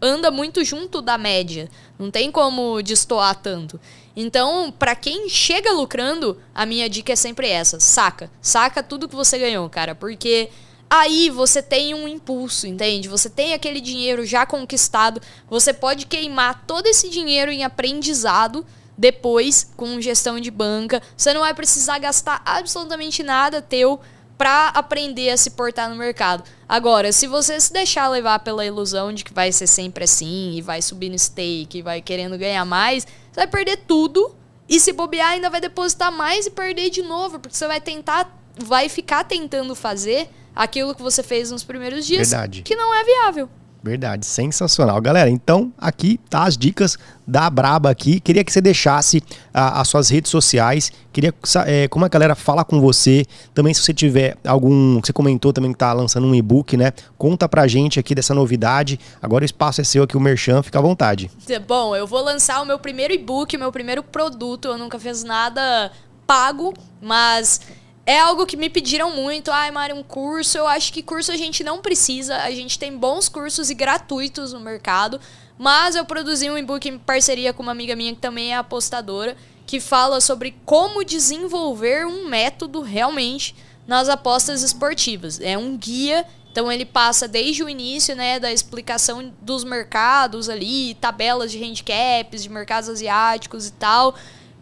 anda 0.00 0.30
muito 0.30 0.64
junto 0.64 1.00
da 1.00 1.18
média. 1.18 1.68
Não 1.98 2.10
tem 2.10 2.30
como 2.30 2.82
destoar 2.82 3.34
tanto. 3.36 3.80
Então, 4.14 4.72
para 4.76 4.94
quem 4.94 5.28
chega 5.28 5.72
lucrando, 5.72 6.40
a 6.54 6.66
minha 6.66 6.88
dica 6.88 7.12
é 7.12 7.16
sempre 7.16 7.48
essa: 7.48 7.80
saca. 7.80 8.30
Saca 8.40 8.82
tudo 8.82 9.08
que 9.08 9.16
você 9.16 9.38
ganhou, 9.38 9.68
cara. 9.68 9.94
Porque 9.94 10.50
aí 10.90 11.30
você 11.30 11.62
tem 11.62 11.94
um 11.94 12.08
impulso, 12.08 12.66
entende? 12.66 13.08
Você 13.08 13.28
tem 13.28 13.54
aquele 13.54 13.80
dinheiro 13.80 14.24
já 14.24 14.46
conquistado. 14.46 15.20
Você 15.48 15.72
pode 15.72 16.06
queimar 16.06 16.64
todo 16.66 16.86
esse 16.86 17.08
dinheiro 17.08 17.50
em 17.50 17.64
aprendizado 17.64 18.64
depois 18.96 19.70
com 19.76 20.00
gestão 20.00 20.40
de 20.40 20.50
banca. 20.50 21.02
Você 21.16 21.32
não 21.32 21.42
vai 21.42 21.54
precisar 21.54 21.98
gastar 21.98 22.42
absolutamente 22.44 23.22
nada 23.22 23.62
teu 23.62 24.00
para 24.36 24.68
aprender 24.68 25.30
a 25.30 25.36
se 25.36 25.50
portar 25.50 25.90
no 25.90 25.96
mercado. 25.96 26.44
Agora, 26.68 27.12
se 27.12 27.26
você 27.26 27.60
se 27.60 27.72
deixar 27.72 28.08
levar 28.08 28.38
pela 28.38 28.64
ilusão 28.64 29.12
de 29.12 29.24
que 29.24 29.34
vai 29.34 29.50
ser 29.50 29.66
sempre 29.66 30.04
assim, 30.04 30.54
e 30.54 30.62
vai 30.62 30.80
subir 30.80 31.10
no 31.10 31.18
stake, 31.18 31.78
e 31.78 31.82
vai 31.82 32.00
querendo 32.00 32.38
ganhar 32.38 32.64
mais, 32.64 33.04
você 33.04 33.40
vai 33.40 33.46
perder 33.48 33.78
tudo 33.78 34.34
e 34.68 34.78
se 34.78 34.92
bobear 34.92 35.30
ainda 35.30 35.50
vai 35.50 35.60
depositar 35.60 36.12
mais 36.12 36.46
e 36.46 36.50
perder 36.50 36.90
de 36.90 37.02
novo, 37.02 37.40
porque 37.40 37.56
você 37.56 37.66
vai 37.66 37.80
tentar, 37.80 38.32
vai 38.56 38.88
ficar 38.88 39.24
tentando 39.24 39.74
fazer 39.74 40.30
aquilo 40.58 40.92
que 40.92 41.00
você 41.00 41.22
fez 41.22 41.52
nos 41.52 41.62
primeiros 41.62 42.04
dias, 42.04 42.30
Verdade. 42.30 42.62
que 42.62 42.74
não 42.74 42.92
é 42.92 43.04
viável. 43.04 43.48
Verdade, 43.80 44.26
sensacional. 44.26 45.00
Galera, 45.00 45.30
então 45.30 45.72
aqui 45.78 46.18
tá 46.28 46.42
as 46.42 46.58
dicas 46.58 46.98
da 47.24 47.48
Braba 47.48 47.88
aqui. 47.88 48.18
Queria 48.18 48.42
que 48.42 48.52
você 48.52 48.60
deixasse 48.60 49.22
ah, 49.54 49.80
as 49.80 49.86
suas 49.86 50.08
redes 50.08 50.32
sociais. 50.32 50.90
Queria 51.12 51.32
é, 51.64 51.86
como 51.86 52.04
a 52.04 52.08
galera 52.08 52.34
fala 52.34 52.64
com 52.64 52.80
você. 52.80 53.24
Também 53.54 53.72
se 53.72 53.80
você 53.80 53.94
tiver 53.94 54.36
algum, 54.44 55.00
você 55.00 55.12
comentou 55.12 55.52
também 55.52 55.70
que 55.70 55.78
tá 55.78 55.92
lançando 55.92 56.26
um 56.26 56.34
e-book, 56.34 56.76
né? 56.76 56.92
Conta 57.16 57.48
pra 57.48 57.68
gente 57.68 58.00
aqui 58.00 58.16
dessa 58.16 58.34
novidade. 58.34 58.98
Agora 59.22 59.44
o 59.44 59.46
espaço 59.46 59.80
é 59.80 59.84
seu 59.84 60.02
aqui, 60.02 60.16
o 60.16 60.20
Merchan, 60.20 60.60
fica 60.60 60.80
à 60.80 60.82
vontade. 60.82 61.30
Bom, 61.66 61.94
eu 61.94 62.06
vou 62.06 62.22
lançar 62.24 62.60
o 62.60 62.66
meu 62.66 62.80
primeiro 62.80 63.14
e-book, 63.14 63.56
meu 63.56 63.70
primeiro 63.70 64.02
produto. 64.02 64.66
Eu 64.66 64.76
nunca 64.76 64.98
fiz 64.98 65.22
nada 65.22 65.92
pago, 66.26 66.74
mas 67.00 67.60
é 68.08 68.18
algo 68.18 68.46
que 68.46 68.56
me 68.56 68.70
pediram 68.70 69.14
muito. 69.14 69.50
Ai, 69.50 69.70
Mari, 69.70 69.92
um 69.92 70.02
curso. 70.02 70.56
Eu 70.56 70.66
acho 70.66 70.90
que 70.90 71.02
curso 71.02 71.30
a 71.30 71.36
gente 71.36 71.62
não 71.62 71.82
precisa. 71.82 72.38
A 72.38 72.50
gente 72.50 72.78
tem 72.78 72.96
bons 72.96 73.28
cursos 73.28 73.68
e 73.68 73.74
gratuitos 73.74 74.54
no 74.54 74.60
mercado. 74.60 75.20
Mas 75.58 75.94
eu 75.94 76.06
produzi 76.06 76.48
um 76.48 76.56
e-book 76.56 76.88
em 76.88 76.98
parceria 76.98 77.52
com 77.52 77.62
uma 77.62 77.72
amiga 77.72 77.94
minha 77.94 78.14
que 78.14 78.20
também 78.20 78.54
é 78.54 78.56
apostadora, 78.56 79.36
que 79.66 79.78
fala 79.78 80.22
sobre 80.22 80.56
como 80.64 81.04
desenvolver 81.04 82.06
um 82.06 82.26
método 82.26 82.80
realmente 82.80 83.54
nas 83.86 84.08
apostas 84.08 84.62
esportivas. 84.62 85.38
É 85.38 85.58
um 85.58 85.76
guia, 85.76 86.24
então 86.50 86.72
ele 86.72 86.86
passa 86.86 87.28
desde 87.28 87.62
o 87.62 87.68
início, 87.68 88.16
né, 88.16 88.40
da 88.40 88.50
explicação 88.50 89.34
dos 89.42 89.64
mercados 89.64 90.48
ali, 90.48 90.94
tabelas 90.94 91.52
de 91.52 91.62
handicaps, 91.62 92.42
de 92.42 92.48
mercados 92.48 92.88
asiáticos 92.88 93.66
e 93.66 93.72
tal 93.72 94.14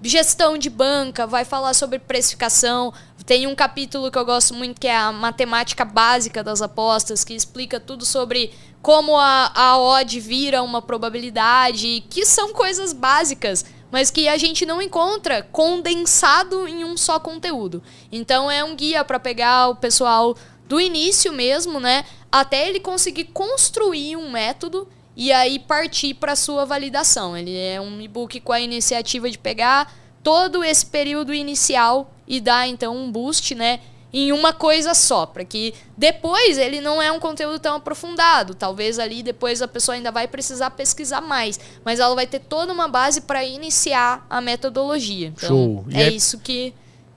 gestão 0.03 0.59
de 0.59 0.69
banca, 0.71 1.27
vai 1.27 1.45
falar 1.45 1.75
sobre 1.75 1.99
precificação. 1.99 2.93
Tem 3.25 3.47
um 3.47 3.55
capítulo 3.55 4.11
que 4.11 4.19
eu 4.19 4.25
gosto 4.25 4.55
muito 4.55 4.81
que 4.81 4.87
é 4.87 4.97
a 4.97 5.13
matemática 5.13 5.85
básica 5.85 6.43
das 6.43 6.63
apostas, 6.63 7.25
que 7.25 7.35
explica 7.35 7.81
tudo 7.81 8.05
sobre 8.05 8.53
como 8.81 9.17
a, 9.17 9.51
a 9.55 9.79
odd 9.79 10.21
vira 10.21 10.63
uma 10.63 10.81
probabilidade, 10.81 12.05
que 12.09 12.25
são 12.25 12.53
coisas 12.53 12.93
básicas, 12.93 13.65
mas 13.91 14.11
que 14.11 14.29
a 14.29 14.37
gente 14.37 14.65
não 14.65 14.81
encontra 14.81 15.43
condensado 15.43 16.69
em 16.69 16.85
um 16.85 16.97
só 16.97 17.19
conteúdo. 17.19 17.83
Então 18.13 18.51
é 18.51 18.63
um 18.63 18.77
guia 18.77 19.05
para 19.05 19.19
pegar 19.19 19.69
o 19.69 19.77
pessoal 19.77 20.37
do 20.69 20.81
início 20.81 21.33
mesmo, 21.33 21.81
né, 21.81 22.05
até 22.31 22.69
ele 22.69 22.81
conseguir 22.81 23.25
construir 23.25 24.17
um 24.17 24.31
método 24.31 24.89
e 25.17 25.33
aí 25.33 25.59
partir 25.59 26.15
para 26.15 26.37
sua 26.37 26.65
validação. 26.65 27.37
Ele 27.37 27.57
é 27.57 27.81
um 27.81 28.01
e-book 28.01 28.39
com 28.41 28.53
a 28.53 28.61
iniciativa 28.61 29.31
de 29.31 29.39
pegar 29.39 29.93
todo 30.23 30.63
esse 30.63 30.85
período 30.85 31.33
inicial 31.33 32.13
e 32.29 32.41
dar 32.41 32.69
então 32.69 32.97
um 32.97 33.11
boost, 33.11 33.55
né? 33.55 33.81
em 34.13 34.33
uma 34.33 34.53
coisa 34.53 34.95
só, 34.95 35.27
para 35.27 35.45
que 35.45 35.75
depois 35.97 36.57
ele 36.57 36.81
não 36.81 37.03
é 37.03 37.13
um 37.13 37.21
conteúdo 37.21 37.59
tão 37.59 37.77
aprofundado. 37.77 38.55
Talvez 38.55 38.99
ali 38.99 39.23
depois 39.23 39.61
a 39.61 39.69
pessoa 39.69 39.95
ainda 39.95 40.11
vai 40.11 40.27
precisar 40.27 40.71
pesquisar 40.71 41.21
mais, 41.21 41.61
mas 41.85 42.01
ela 42.01 42.15
vai 42.15 42.27
ter 42.27 42.39
toda 42.39 42.73
uma 42.73 42.89
base 42.89 43.21
para 43.21 43.45
iniciar 43.45 44.27
a 44.31 44.41
metodologia. 44.41 45.29
Então, 45.37 45.49
Show. 45.49 45.85
é, 45.93 46.05
é 46.05 46.11
isso 46.11 46.39
que, 46.39 46.73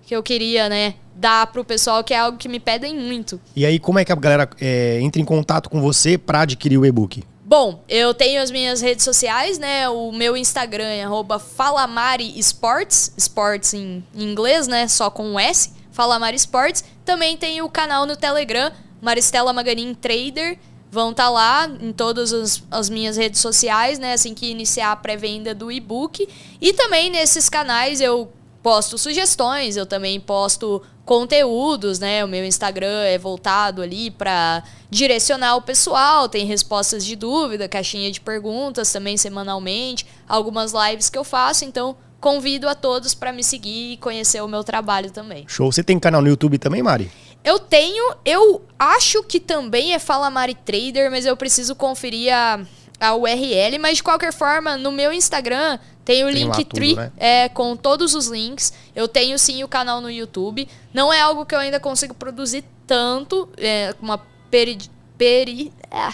que 0.06 0.14
eu 0.14 0.22
queria, 0.22 0.68
né, 0.68 0.96
dar 1.16 1.48
pro 1.48 1.64
pessoal, 1.64 2.04
que 2.04 2.14
é 2.14 2.18
algo 2.18 2.38
que 2.38 2.50
me 2.50 2.60
pedem 2.60 2.94
muito. 2.94 3.40
E 3.56 3.66
aí, 3.66 3.80
como 3.80 4.00
é 4.00 4.04
que 4.04 4.12
a 4.12 4.16
galera 4.16 4.50
é, 4.60 5.00
entra 5.02 5.22
em 5.22 5.26
contato 5.26 5.70
com 5.70 5.80
você 5.80 6.18
para 6.18 6.42
adquirir 6.42 6.78
o 6.78 6.86
e-book? 6.86 7.24
Bom, 7.50 7.84
eu 7.90 8.14
tenho 8.14 8.40
as 8.44 8.52
minhas 8.52 8.80
redes 8.80 9.04
sociais, 9.04 9.58
né? 9.58 9.90
O 9.90 10.12
meu 10.12 10.38
Instagram 10.38 10.86
é 10.86 11.04
@falamari_sports, 11.40 13.12
sports 13.18 13.74
em 13.74 14.04
inglês, 14.14 14.68
né? 14.68 14.88
Só 14.88 15.10
com 15.10 15.32
um 15.32 15.40
S. 15.40 15.74
Falamari 15.92 16.36
Sports. 16.36 16.84
Também 17.04 17.36
tem 17.36 17.60
o 17.64 17.68
canal 17.68 18.06
no 18.06 18.16
Telegram, 18.16 18.72
Maristela 19.02 19.52
Maganin 19.52 19.96
Trader. 19.96 20.60
Vão 20.92 21.10
estar 21.10 21.24
tá 21.24 21.30
lá 21.32 21.68
em 21.82 21.92
todas 21.92 22.32
as, 22.32 22.62
as, 22.70 22.88
minhas 22.88 23.18
redes 23.18 23.42
sociais, 23.42 23.98
né? 23.98 24.14
Assim 24.14 24.36
que 24.36 24.52
iniciar 24.52 24.92
a 24.92 24.96
pré-venda 24.96 25.56
do 25.56 25.72
e-book. 25.72 26.30
E 26.62 26.72
também 26.74 27.10
nesses 27.10 27.50
canais 27.50 28.00
eu 28.00 28.32
posto 28.62 28.96
sugestões, 28.96 29.76
eu 29.76 29.88
também 29.88 30.20
posto 30.20 30.84
conteúdos, 31.10 31.98
né? 31.98 32.24
O 32.24 32.28
meu 32.28 32.46
Instagram 32.46 33.02
é 33.02 33.18
voltado 33.18 33.82
ali 33.82 34.12
para 34.12 34.62
direcionar 34.92 35.56
o 35.56 35.62
pessoal, 35.64 36.30
tem 36.30 36.46
respostas 36.46 37.04
de 37.04 37.16
dúvida, 37.16 37.68
caixinha 37.68 38.12
de 38.12 38.22
perguntas 38.22 38.92
também 38.92 39.18
semanalmente, 39.18 40.06
algumas 40.28 40.72
lives 40.72 41.10
que 41.10 41.18
eu 41.18 41.24
faço, 41.24 41.66
então 41.66 41.98
convido 42.22 42.70
a 42.70 42.76
todos 42.76 43.16
para 43.16 43.34
me 43.34 43.44
seguir 43.44 43.94
e 43.94 43.98
conhecer 43.98 44.40
o 44.44 44.48
meu 44.48 44.64
trabalho 44.64 45.10
também. 45.10 45.46
Show. 45.48 45.72
Você 45.72 45.84
tem 45.84 45.98
canal 45.98 46.22
no 46.22 46.28
YouTube 46.28 46.60
também, 46.60 46.84
Mari? 46.84 47.12
Eu 47.44 47.58
tenho, 47.58 48.14
eu 48.24 48.62
acho 48.78 49.24
que 49.24 49.40
também 49.40 49.96
é 49.96 49.98
Fala 49.98 50.30
Mari 50.30 50.54
Trader, 50.54 51.10
mas 51.10 51.26
eu 51.26 51.36
preciso 51.36 51.76
conferir 51.76 52.32
a, 52.32 52.60
a 53.00 53.16
URL, 53.16 53.80
mas 53.80 53.98
de 53.98 54.04
qualquer 54.04 54.32
forma, 54.32 54.78
no 54.78 54.92
meu 54.92 55.12
Instagram 55.12 55.80
tem 56.10 56.24
o 56.24 56.30
Linktree 56.30 56.96
né? 56.96 57.12
é, 57.18 57.50
com 57.50 57.78
todos 57.78 58.16
os 58.16 58.26
links. 58.26 58.74
Eu 58.96 59.08
tenho 59.08 59.38
sim 59.38 59.64
o 59.64 59.68
canal 59.68 60.02
no 60.02 60.10
YouTube. 60.10 60.68
Não 60.92 61.14
é 61.14 61.22
algo 61.22 61.46
que 61.46 61.54
eu 61.54 61.60
ainda 61.60 61.80
consigo 61.80 62.16
produzir 62.16 62.64
tanto, 62.88 63.48
é, 63.56 63.94
uma 64.02 64.20
peri... 64.50 64.80
peri 65.20 65.72
é, 65.92 66.12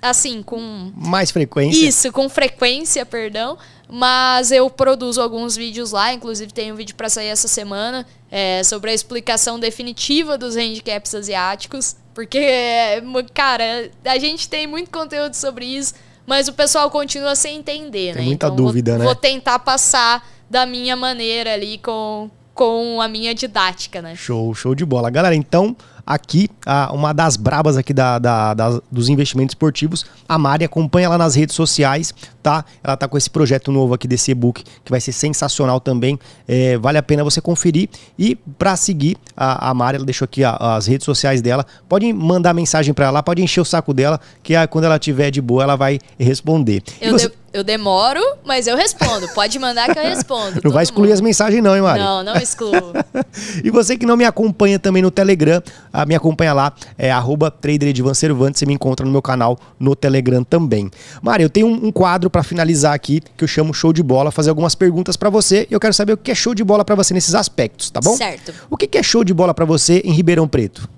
assim, 0.00 0.42
com... 0.42 0.90
Mais 0.96 1.30
frequência. 1.30 1.86
Isso, 1.86 2.10
com 2.10 2.26
frequência, 2.30 3.04
perdão. 3.04 3.58
Mas 3.86 4.50
eu 4.50 4.70
produzo 4.70 5.20
alguns 5.20 5.54
vídeos 5.54 5.92
lá, 5.92 6.10
inclusive 6.10 6.50
tem 6.50 6.72
um 6.72 6.74
vídeo 6.74 6.96
para 6.96 7.10
sair 7.10 7.28
essa 7.28 7.48
semana 7.48 8.06
é, 8.30 8.62
sobre 8.64 8.90
a 8.90 8.94
explicação 8.94 9.60
definitiva 9.60 10.38
dos 10.38 10.56
handicaps 10.56 11.14
asiáticos. 11.14 11.96
Porque, 12.14 12.40
cara, 13.34 13.90
a 14.06 14.18
gente 14.18 14.48
tem 14.48 14.66
muito 14.66 14.90
conteúdo 14.90 15.34
sobre 15.34 15.66
isso 15.66 15.92
mas 16.28 16.46
o 16.46 16.52
pessoal 16.52 16.90
continua 16.90 17.34
sem 17.34 17.56
entender, 17.56 18.12
Tem 18.12 18.22
né? 18.22 18.28
muita 18.28 18.46
então, 18.46 18.56
dúvida, 18.56 18.90
vou, 18.92 18.98
né? 18.98 19.04
Vou 19.06 19.14
tentar 19.14 19.58
passar 19.60 20.28
da 20.48 20.66
minha 20.66 20.94
maneira 20.94 21.54
ali 21.54 21.78
com, 21.78 22.30
com 22.52 23.00
a 23.00 23.08
minha 23.08 23.34
didática, 23.34 24.02
né? 24.02 24.14
Show, 24.14 24.54
show 24.54 24.74
de 24.74 24.84
bola. 24.84 25.08
Galera, 25.08 25.34
então 25.34 25.74
aqui, 26.08 26.48
uma 26.90 27.12
das 27.12 27.36
brabas 27.36 27.76
aqui 27.76 27.92
da, 27.92 28.18
da, 28.18 28.54
da, 28.54 28.80
dos 28.90 29.10
investimentos 29.10 29.52
esportivos, 29.52 30.06
a 30.26 30.38
Mari, 30.38 30.64
acompanha 30.64 31.04
ela 31.04 31.18
nas 31.18 31.34
redes 31.34 31.54
sociais, 31.54 32.14
tá? 32.42 32.64
Ela 32.82 32.96
tá 32.96 33.06
com 33.06 33.18
esse 33.18 33.28
projeto 33.28 33.70
novo 33.70 33.92
aqui 33.92 34.08
desse 34.08 34.30
e-book, 34.30 34.64
que 34.82 34.90
vai 34.90 35.02
ser 35.02 35.12
sensacional 35.12 35.78
também, 35.80 36.18
é, 36.48 36.78
vale 36.78 36.96
a 36.96 37.02
pena 37.02 37.22
você 37.22 37.42
conferir, 37.42 37.90
e 38.18 38.34
para 38.34 38.74
seguir 38.74 39.18
a, 39.36 39.68
a 39.68 39.74
Mari, 39.74 39.96
ela 39.96 40.06
deixou 40.06 40.24
aqui 40.24 40.42
a, 40.42 40.56
as 40.56 40.86
redes 40.86 41.04
sociais 41.04 41.42
dela, 41.42 41.66
pode 41.86 42.10
mandar 42.10 42.54
mensagem 42.54 42.94
para 42.94 43.06
ela, 43.06 43.22
pode 43.22 43.42
encher 43.42 43.60
o 43.60 43.64
saco 43.64 43.92
dela, 43.92 44.18
que 44.42 44.56
a, 44.56 44.66
quando 44.66 44.84
ela 44.84 44.98
tiver 44.98 45.30
de 45.30 45.42
boa, 45.42 45.62
ela 45.62 45.76
vai 45.76 45.98
responder. 46.18 46.82
Eu, 47.02 47.12
você... 47.12 47.30
eu 47.52 47.64
demoro, 47.64 48.20
mas 48.44 48.66
eu 48.66 48.76
respondo, 48.76 49.28
pode 49.28 49.58
mandar 49.58 49.92
que 49.92 49.98
eu 49.98 50.02
respondo. 50.02 50.60
Não 50.62 50.70
vai 50.70 50.82
excluir 50.82 51.08
mundo. 51.08 51.14
as 51.14 51.20
mensagens 51.20 51.62
não, 51.62 51.74
hein, 51.74 51.82
Mari? 51.82 52.00
Não, 52.00 52.22
não 52.22 52.34
excluo. 52.36 52.92
e 53.64 53.70
você 53.70 53.96
que 53.96 54.04
não 54.04 54.16
me 54.16 54.24
acompanha 54.24 54.78
também 54.78 55.02
no 55.02 55.10
Telegram, 55.10 55.62
a, 55.92 56.04
me 56.04 56.14
acompanha 56.14 56.52
lá, 56.52 56.72
é 56.96 57.10
arroba 57.10 57.52
você 58.34 58.66
me 58.66 58.74
encontra 58.74 59.04
no 59.04 59.12
meu 59.12 59.22
canal 59.22 59.58
no 59.78 59.96
Telegram 59.96 60.44
também. 60.44 60.90
Mari, 61.22 61.42
eu 61.42 61.50
tenho 61.50 61.66
um, 61.66 61.86
um 61.86 61.92
quadro 61.92 62.28
para 62.28 62.42
finalizar 62.42 62.94
aqui, 62.94 63.20
que 63.36 63.44
eu 63.44 63.48
chamo 63.48 63.72
show 63.72 63.92
de 63.92 64.02
bola, 64.02 64.30
fazer 64.30 64.50
algumas 64.50 64.74
perguntas 64.74 65.16
para 65.16 65.30
você, 65.30 65.66
e 65.70 65.74
eu 65.74 65.80
quero 65.80 65.94
saber 65.94 66.12
o 66.12 66.16
que 66.16 66.30
é 66.30 66.34
show 66.34 66.54
de 66.54 66.64
bola 66.64 66.84
para 66.84 66.94
você 66.94 67.14
nesses 67.14 67.34
aspectos, 67.34 67.90
tá 67.90 68.00
bom? 68.00 68.16
Certo. 68.16 68.52
O 68.70 68.76
que 68.76 68.98
é 68.98 69.02
show 69.02 69.24
de 69.24 69.32
bola 69.32 69.54
para 69.54 69.64
você 69.64 70.02
em 70.04 70.12
Ribeirão 70.12 70.46
Preto? 70.46 70.88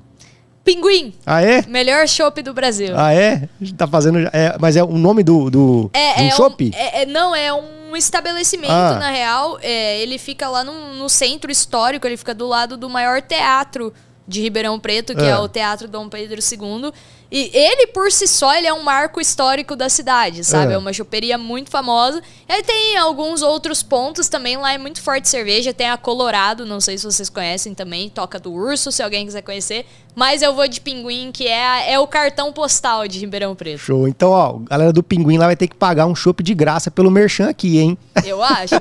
Pinguim. 0.64 1.14
Ah, 1.24 1.42
é? 1.42 1.62
Melhor 1.66 2.06
chopp 2.06 2.42
do 2.42 2.52
Brasil. 2.52 2.92
Ah, 2.96 3.12
é? 3.12 3.48
A 3.60 3.64
gente 3.64 3.76
tá 3.76 3.86
fazendo. 3.86 4.18
É, 4.32 4.56
mas 4.60 4.76
é 4.76 4.82
o 4.82 4.98
nome 4.98 5.22
do, 5.22 5.50
do, 5.50 5.90
é, 5.92 6.14
do 6.14 6.22
é 6.22 6.30
chopp? 6.30 6.64
Um, 6.64 6.76
é, 6.76 7.02
é, 7.02 7.06
não, 7.06 7.34
é 7.34 7.52
um 7.52 7.96
estabelecimento, 7.96 8.72
ah. 8.72 8.98
na 8.98 9.10
real. 9.10 9.58
É, 9.62 9.98
ele 10.00 10.18
fica 10.18 10.48
lá 10.48 10.62
no, 10.62 10.94
no 10.94 11.08
centro 11.08 11.50
histórico, 11.50 12.06
ele 12.06 12.16
fica 12.16 12.34
do 12.34 12.46
lado 12.46 12.76
do 12.76 12.88
maior 12.88 13.22
teatro 13.22 13.92
de 14.30 14.40
Ribeirão 14.40 14.78
Preto, 14.78 15.14
que 15.14 15.24
é, 15.24 15.30
é 15.30 15.38
o 15.38 15.48
Teatro 15.48 15.88
Dom 15.88 16.08
Pedro 16.08 16.40
II. 16.40 16.92
E 17.32 17.48
ele, 17.54 17.86
por 17.88 18.10
si 18.10 18.26
só, 18.26 18.56
ele 18.56 18.66
é 18.66 18.72
um 18.72 18.82
marco 18.82 19.20
histórico 19.20 19.76
da 19.76 19.88
cidade, 19.88 20.42
sabe? 20.42 20.72
É, 20.72 20.74
é 20.74 20.78
uma 20.78 20.92
choperia 20.92 21.38
muito 21.38 21.70
famosa. 21.70 22.20
E 22.48 22.52
aí 22.52 22.62
tem 22.62 22.96
alguns 22.96 23.40
outros 23.40 23.84
pontos 23.84 24.28
também. 24.28 24.56
Lá 24.56 24.72
é 24.72 24.78
muito 24.78 25.00
forte 25.00 25.28
cerveja. 25.28 25.72
Tem 25.72 25.88
a 25.88 25.96
Colorado, 25.96 26.66
não 26.66 26.80
sei 26.80 26.98
se 26.98 27.04
vocês 27.04 27.28
conhecem 27.28 27.72
também. 27.72 28.08
Toca 28.08 28.40
do 28.40 28.52
Urso, 28.52 28.90
se 28.90 29.00
alguém 29.00 29.26
quiser 29.26 29.42
conhecer. 29.42 29.86
Mas 30.14 30.42
eu 30.42 30.52
vou 30.52 30.66
de 30.66 30.80
Pinguim, 30.80 31.30
que 31.30 31.46
é, 31.46 31.92
é 31.92 31.98
o 32.00 32.06
cartão 32.06 32.52
postal 32.52 33.06
de 33.06 33.20
Ribeirão 33.20 33.54
Preto. 33.54 33.78
Show. 33.78 34.08
Então, 34.08 34.30
ó, 34.30 34.58
galera 34.58 34.92
do 34.92 35.02
Pinguim 35.02 35.38
lá 35.38 35.46
vai 35.46 35.56
ter 35.56 35.68
que 35.68 35.76
pagar 35.76 36.06
um 36.06 36.16
chopp 36.16 36.42
de 36.42 36.52
graça 36.52 36.90
pelo 36.90 37.12
Merchan 37.12 37.48
aqui, 37.48 37.78
hein? 37.78 37.96
Eu 38.24 38.42
acho. 38.42 38.74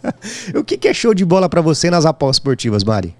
o 0.54 0.62
que, 0.62 0.76
que 0.76 0.88
é 0.88 0.92
show 0.92 1.14
de 1.14 1.24
bola 1.24 1.48
para 1.48 1.62
você 1.62 1.88
nas 1.88 2.04
apostas 2.04 2.36
esportivas, 2.36 2.84
Mari? 2.84 3.14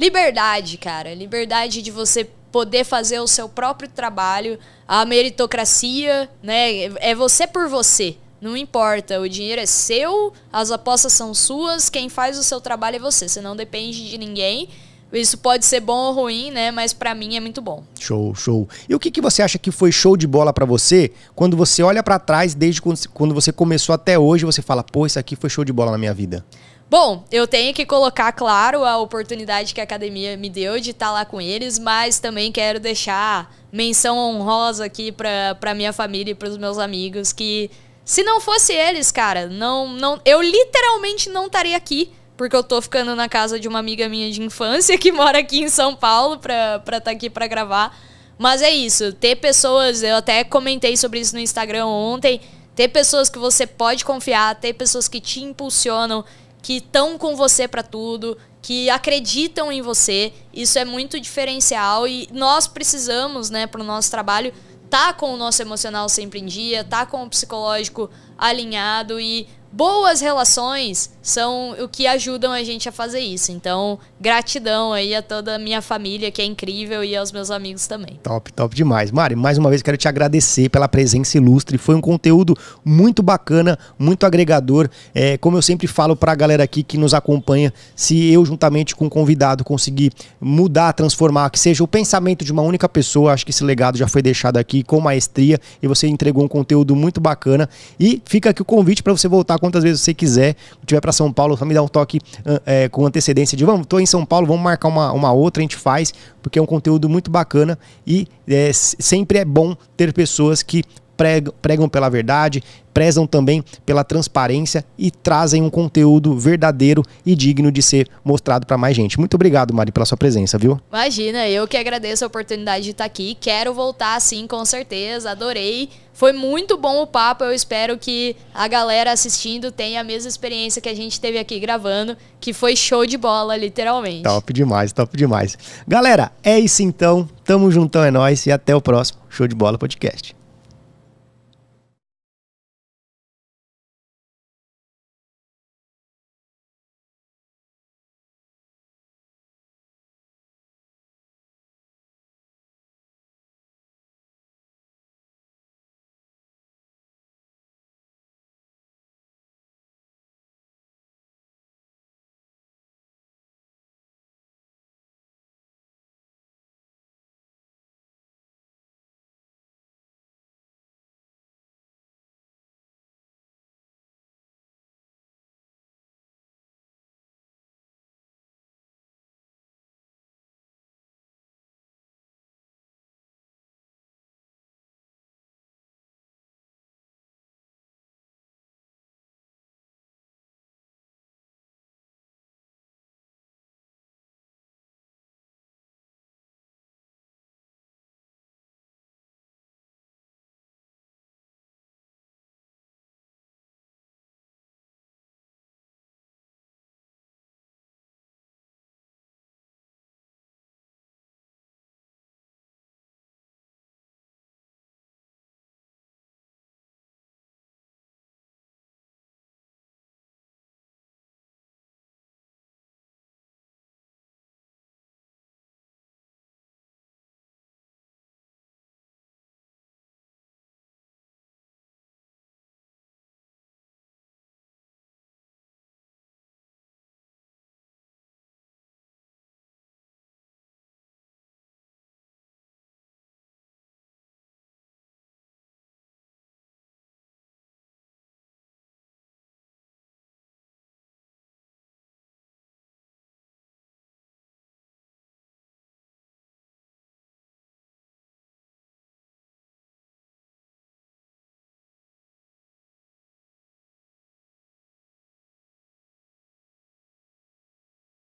Liberdade, 0.00 0.78
cara. 0.78 1.14
Liberdade 1.14 1.82
de 1.82 1.90
você 1.90 2.24
poder 2.50 2.84
fazer 2.84 3.20
o 3.20 3.26
seu 3.26 3.50
próprio 3.50 3.86
trabalho, 3.86 4.58
a 4.88 5.04
meritocracia, 5.04 6.26
né? 6.42 6.84
É 7.00 7.14
você 7.14 7.46
por 7.46 7.68
você. 7.68 8.16
Não 8.40 8.56
importa, 8.56 9.20
o 9.20 9.28
dinheiro 9.28 9.60
é 9.60 9.66
seu, 9.66 10.32
as 10.50 10.70
apostas 10.70 11.12
são 11.12 11.34
suas, 11.34 11.90
quem 11.90 12.08
faz 12.08 12.38
o 12.38 12.42
seu 12.42 12.62
trabalho 12.62 12.96
é 12.96 12.98
você. 12.98 13.28
Você 13.28 13.42
não 13.42 13.54
depende 13.54 14.08
de 14.08 14.16
ninguém. 14.16 14.70
Isso 15.12 15.36
pode 15.36 15.66
ser 15.66 15.80
bom 15.80 16.06
ou 16.06 16.14
ruim, 16.14 16.50
né? 16.50 16.70
Mas 16.70 16.94
para 16.94 17.14
mim 17.14 17.36
é 17.36 17.40
muito 17.40 17.60
bom. 17.60 17.84
Show, 17.98 18.34
show. 18.34 18.66
E 18.88 18.94
o 18.94 18.98
que, 18.98 19.10
que 19.10 19.20
você 19.20 19.42
acha 19.42 19.58
que 19.58 19.70
foi 19.70 19.92
show 19.92 20.16
de 20.16 20.26
bola 20.26 20.50
para 20.50 20.64
você 20.64 21.12
quando 21.34 21.58
você 21.58 21.82
olha 21.82 22.02
para 22.02 22.18
trás, 22.18 22.54
desde 22.54 22.80
quando 22.80 23.34
você 23.34 23.52
começou 23.52 23.94
até 23.94 24.18
hoje, 24.18 24.46
você 24.46 24.62
fala, 24.62 24.82
pô, 24.82 25.04
isso 25.04 25.18
aqui 25.18 25.36
foi 25.36 25.50
show 25.50 25.62
de 25.62 25.74
bola 25.74 25.90
na 25.90 25.98
minha 25.98 26.14
vida? 26.14 26.42
Bom, 26.90 27.24
eu 27.30 27.46
tenho 27.46 27.72
que 27.72 27.86
colocar, 27.86 28.32
claro, 28.32 28.84
a 28.84 28.98
oportunidade 28.98 29.72
que 29.72 29.80
a 29.80 29.84
academia 29.84 30.36
me 30.36 30.50
deu 30.50 30.80
de 30.80 30.90
estar 30.90 31.12
lá 31.12 31.24
com 31.24 31.40
eles, 31.40 31.78
mas 31.78 32.18
também 32.18 32.50
quero 32.50 32.80
deixar 32.80 33.54
menção 33.70 34.18
honrosa 34.18 34.86
aqui 34.86 35.12
para 35.12 35.54
pra 35.54 35.72
minha 35.72 35.92
família 35.92 36.32
e 36.32 36.34
pros 36.34 36.58
meus 36.58 36.78
amigos 36.78 37.32
que 37.32 37.70
se 38.04 38.24
não 38.24 38.40
fosse 38.40 38.72
eles, 38.72 39.12
cara, 39.12 39.46
não 39.46 39.86
não 39.86 40.20
eu 40.24 40.42
literalmente 40.42 41.30
não 41.30 41.46
estaria 41.46 41.76
aqui, 41.76 42.10
porque 42.36 42.56
eu 42.56 42.64
tô 42.64 42.82
ficando 42.82 43.14
na 43.14 43.28
casa 43.28 43.60
de 43.60 43.68
uma 43.68 43.78
amiga 43.78 44.08
minha 44.08 44.28
de 44.28 44.42
infância 44.42 44.98
que 44.98 45.12
mora 45.14 45.38
aqui 45.38 45.60
em 45.60 45.68
São 45.68 45.94
Paulo 45.94 46.38
pra 46.38 46.82
estar 46.84 47.00
tá 47.02 47.10
aqui 47.12 47.30
para 47.30 47.46
gravar. 47.46 47.96
Mas 48.36 48.62
é 48.62 48.70
isso, 48.70 49.12
ter 49.12 49.36
pessoas, 49.36 50.02
eu 50.02 50.16
até 50.16 50.42
comentei 50.42 50.96
sobre 50.96 51.20
isso 51.20 51.36
no 51.36 51.40
Instagram 51.40 51.86
ontem, 51.86 52.40
ter 52.74 52.88
pessoas 52.88 53.30
que 53.30 53.38
você 53.38 53.64
pode 53.64 54.04
confiar, 54.04 54.56
ter 54.56 54.72
pessoas 54.72 55.06
que 55.06 55.20
te 55.20 55.40
impulsionam, 55.40 56.24
que 56.62 56.74
estão 56.74 57.16
com 57.18 57.36
você 57.36 57.66
para 57.66 57.82
tudo, 57.82 58.36
que 58.62 58.90
acreditam 58.90 59.72
em 59.72 59.82
você. 59.82 60.32
Isso 60.52 60.78
é 60.78 60.84
muito 60.84 61.18
diferencial 61.18 62.06
e 62.06 62.28
nós 62.32 62.66
precisamos, 62.66 63.50
né, 63.50 63.66
para 63.66 63.80
o 63.80 63.84
nosso 63.84 64.10
trabalho, 64.10 64.52
tá 64.88 65.12
com 65.12 65.32
o 65.32 65.36
nosso 65.36 65.62
emocional 65.62 66.08
sempre 66.08 66.40
em 66.40 66.46
dia, 66.46 66.84
tá 66.84 67.06
com 67.06 67.22
o 67.22 67.30
psicológico 67.30 68.10
alinhado 68.36 69.20
e 69.20 69.48
boas 69.72 70.20
relações 70.20 71.10
são 71.22 71.72
o 71.78 71.88
que 71.88 72.06
ajudam 72.06 72.50
a 72.50 72.62
gente 72.62 72.88
a 72.88 72.92
fazer 72.92 73.20
isso. 73.20 73.52
Então, 73.52 73.98
gratidão 74.20 74.92
aí 74.92 75.14
a 75.14 75.22
toda 75.22 75.56
a 75.56 75.58
minha 75.58 75.80
família, 75.82 76.30
que 76.30 76.42
é 76.42 76.44
incrível, 76.44 77.04
e 77.04 77.14
aos 77.14 77.30
meus 77.30 77.50
amigos 77.50 77.86
também. 77.86 78.18
Top, 78.22 78.52
top 78.52 78.74
demais. 78.74 79.10
Mari, 79.10 79.36
mais 79.36 79.58
uma 79.58 79.68
vez 79.68 79.82
quero 79.82 79.96
te 79.96 80.08
agradecer 80.08 80.68
pela 80.68 80.88
presença 80.88 81.36
ilustre. 81.36 81.78
Foi 81.78 81.94
um 81.94 82.00
conteúdo 82.00 82.56
muito 82.84 83.22
bacana, 83.22 83.78
muito 83.98 84.26
agregador. 84.26 84.88
É, 85.14 85.36
como 85.38 85.56
eu 85.56 85.62
sempre 85.62 85.86
falo 85.86 86.16
para 86.16 86.32
a 86.32 86.34
galera 86.34 86.64
aqui 86.64 86.82
que 86.82 86.98
nos 86.98 87.14
acompanha, 87.14 87.72
se 87.94 88.32
eu, 88.32 88.44
juntamente 88.44 88.96
com 88.96 89.06
o 89.06 89.10
convidado, 89.10 89.62
conseguir 89.62 90.12
mudar, 90.40 90.92
transformar, 90.94 91.50
que 91.50 91.58
seja 91.58 91.84
o 91.84 91.88
pensamento 91.88 92.44
de 92.44 92.50
uma 92.50 92.62
única 92.62 92.88
pessoa, 92.88 93.32
acho 93.32 93.44
que 93.44 93.50
esse 93.50 93.62
legado 93.62 93.96
já 93.96 94.08
foi 94.08 94.22
deixado 94.22 94.56
aqui 94.56 94.82
com 94.82 95.00
maestria 95.00 95.60
e 95.82 95.86
você 95.86 96.08
entregou 96.08 96.42
um 96.42 96.48
conteúdo 96.48 96.96
muito 96.96 97.20
bacana. 97.20 97.68
E 97.98 98.20
fica 98.24 98.50
aqui 98.50 98.62
o 98.62 98.64
convite 98.64 99.02
para 99.02 99.12
você 99.12 99.28
voltar 99.28 99.59
quantas 99.60 99.84
vezes 99.84 100.00
você 100.00 100.12
quiser. 100.12 100.56
Se 100.80 100.86
tiver 100.86 101.00
para 101.00 101.12
São 101.12 101.32
Paulo, 101.32 101.56
só 101.56 101.64
me 101.64 101.74
dá 101.74 101.82
um 101.82 101.88
toque 101.88 102.20
é, 102.66 102.88
com 102.88 103.06
antecedência 103.06 103.56
de 103.56 103.64
vamos, 103.64 103.86
tô 103.86 104.00
em 104.00 104.06
São 104.06 104.24
Paulo, 104.24 104.46
vamos 104.46 104.62
marcar 104.62 104.88
uma, 104.88 105.12
uma 105.12 105.32
outra, 105.32 105.60
a 105.60 105.64
gente 105.64 105.76
faz, 105.76 106.12
porque 106.42 106.58
é 106.58 106.62
um 106.62 106.66
conteúdo 106.66 107.08
muito 107.08 107.30
bacana 107.30 107.78
e 108.06 108.26
é, 108.48 108.70
sempre 108.72 109.38
é 109.38 109.44
bom 109.44 109.76
ter 109.96 110.12
pessoas 110.12 110.62
que 110.62 110.82
pregam, 111.20 111.54
pregam 111.60 111.86
pela 111.86 112.08
verdade, 112.08 112.62
prezam 112.94 113.26
também 113.26 113.62
pela 113.84 114.02
transparência 114.02 114.82
e 114.96 115.10
trazem 115.10 115.62
um 115.62 115.68
conteúdo 115.68 116.34
verdadeiro 116.38 117.02
e 117.26 117.34
digno 117.34 117.70
de 117.70 117.82
ser 117.82 118.08
mostrado 118.24 118.66
para 118.66 118.78
mais 118.78 118.96
gente. 118.96 119.18
Muito 119.18 119.34
obrigado, 119.34 119.74
Mari, 119.74 119.92
pela 119.92 120.06
sua 120.06 120.16
presença, 120.16 120.56
viu? 120.56 120.80
Imagina, 120.90 121.46
eu 121.46 121.68
que 121.68 121.76
agradeço 121.76 122.24
a 122.24 122.26
oportunidade 122.26 122.84
de 122.84 122.92
estar 122.92 123.04
aqui. 123.04 123.36
Quero 123.38 123.74
voltar 123.74 124.18
sim, 124.18 124.46
com 124.46 124.64
certeza. 124.64 125.32
Adorei. 125.32 125.90
Foi 126.14 126.32
muito 126.32 126.78
bom 126.78 127.02
o 127.02 127.06
papo. 127.06 127.44
Eu 127.44 127.52
espero 127.52 127.98
que 127.98 128.34
a 128.54 128.66
galera 128.66 129.12
assistindo 129.12 129.70
tenha 129.70 130.00
a 130.00 130.04
mesma 130.04 130.28
experiência 130.28 130.80
que 130.80 130.88
a 130.88 130.96
gente 130.96 131.20
teve 131.20 131.38
aqui 131.38 131.60
gravando, 131.60 132.16
que 132.40 132.54
foi 132.54 132.74
show 132.74 133.04
de 133.04 133.18
bola, 133.18 133.58
literalmente. 133.58 134.22
Top 134.22 134.52
demais, 134.54 134.90
top 134.90 135.14
demais. 135.18 135.58
Galera, 135.86 136.32
é 136.42 136.58
isso 136.58 136.82
então. 136.82 137.28
Tamo 137.44 137.70
juntão, 137.70 138.02
é 138.02 138.10
nóis 138.10 138.46
e 138.46 138.52
até 138.52 138.74
o 138.74 138.80
próximo 138.80 139.20
Show 139.28 139.46
de 139.46 139.54
Bola 139.54 139.76
Podcast. 139.76 140.39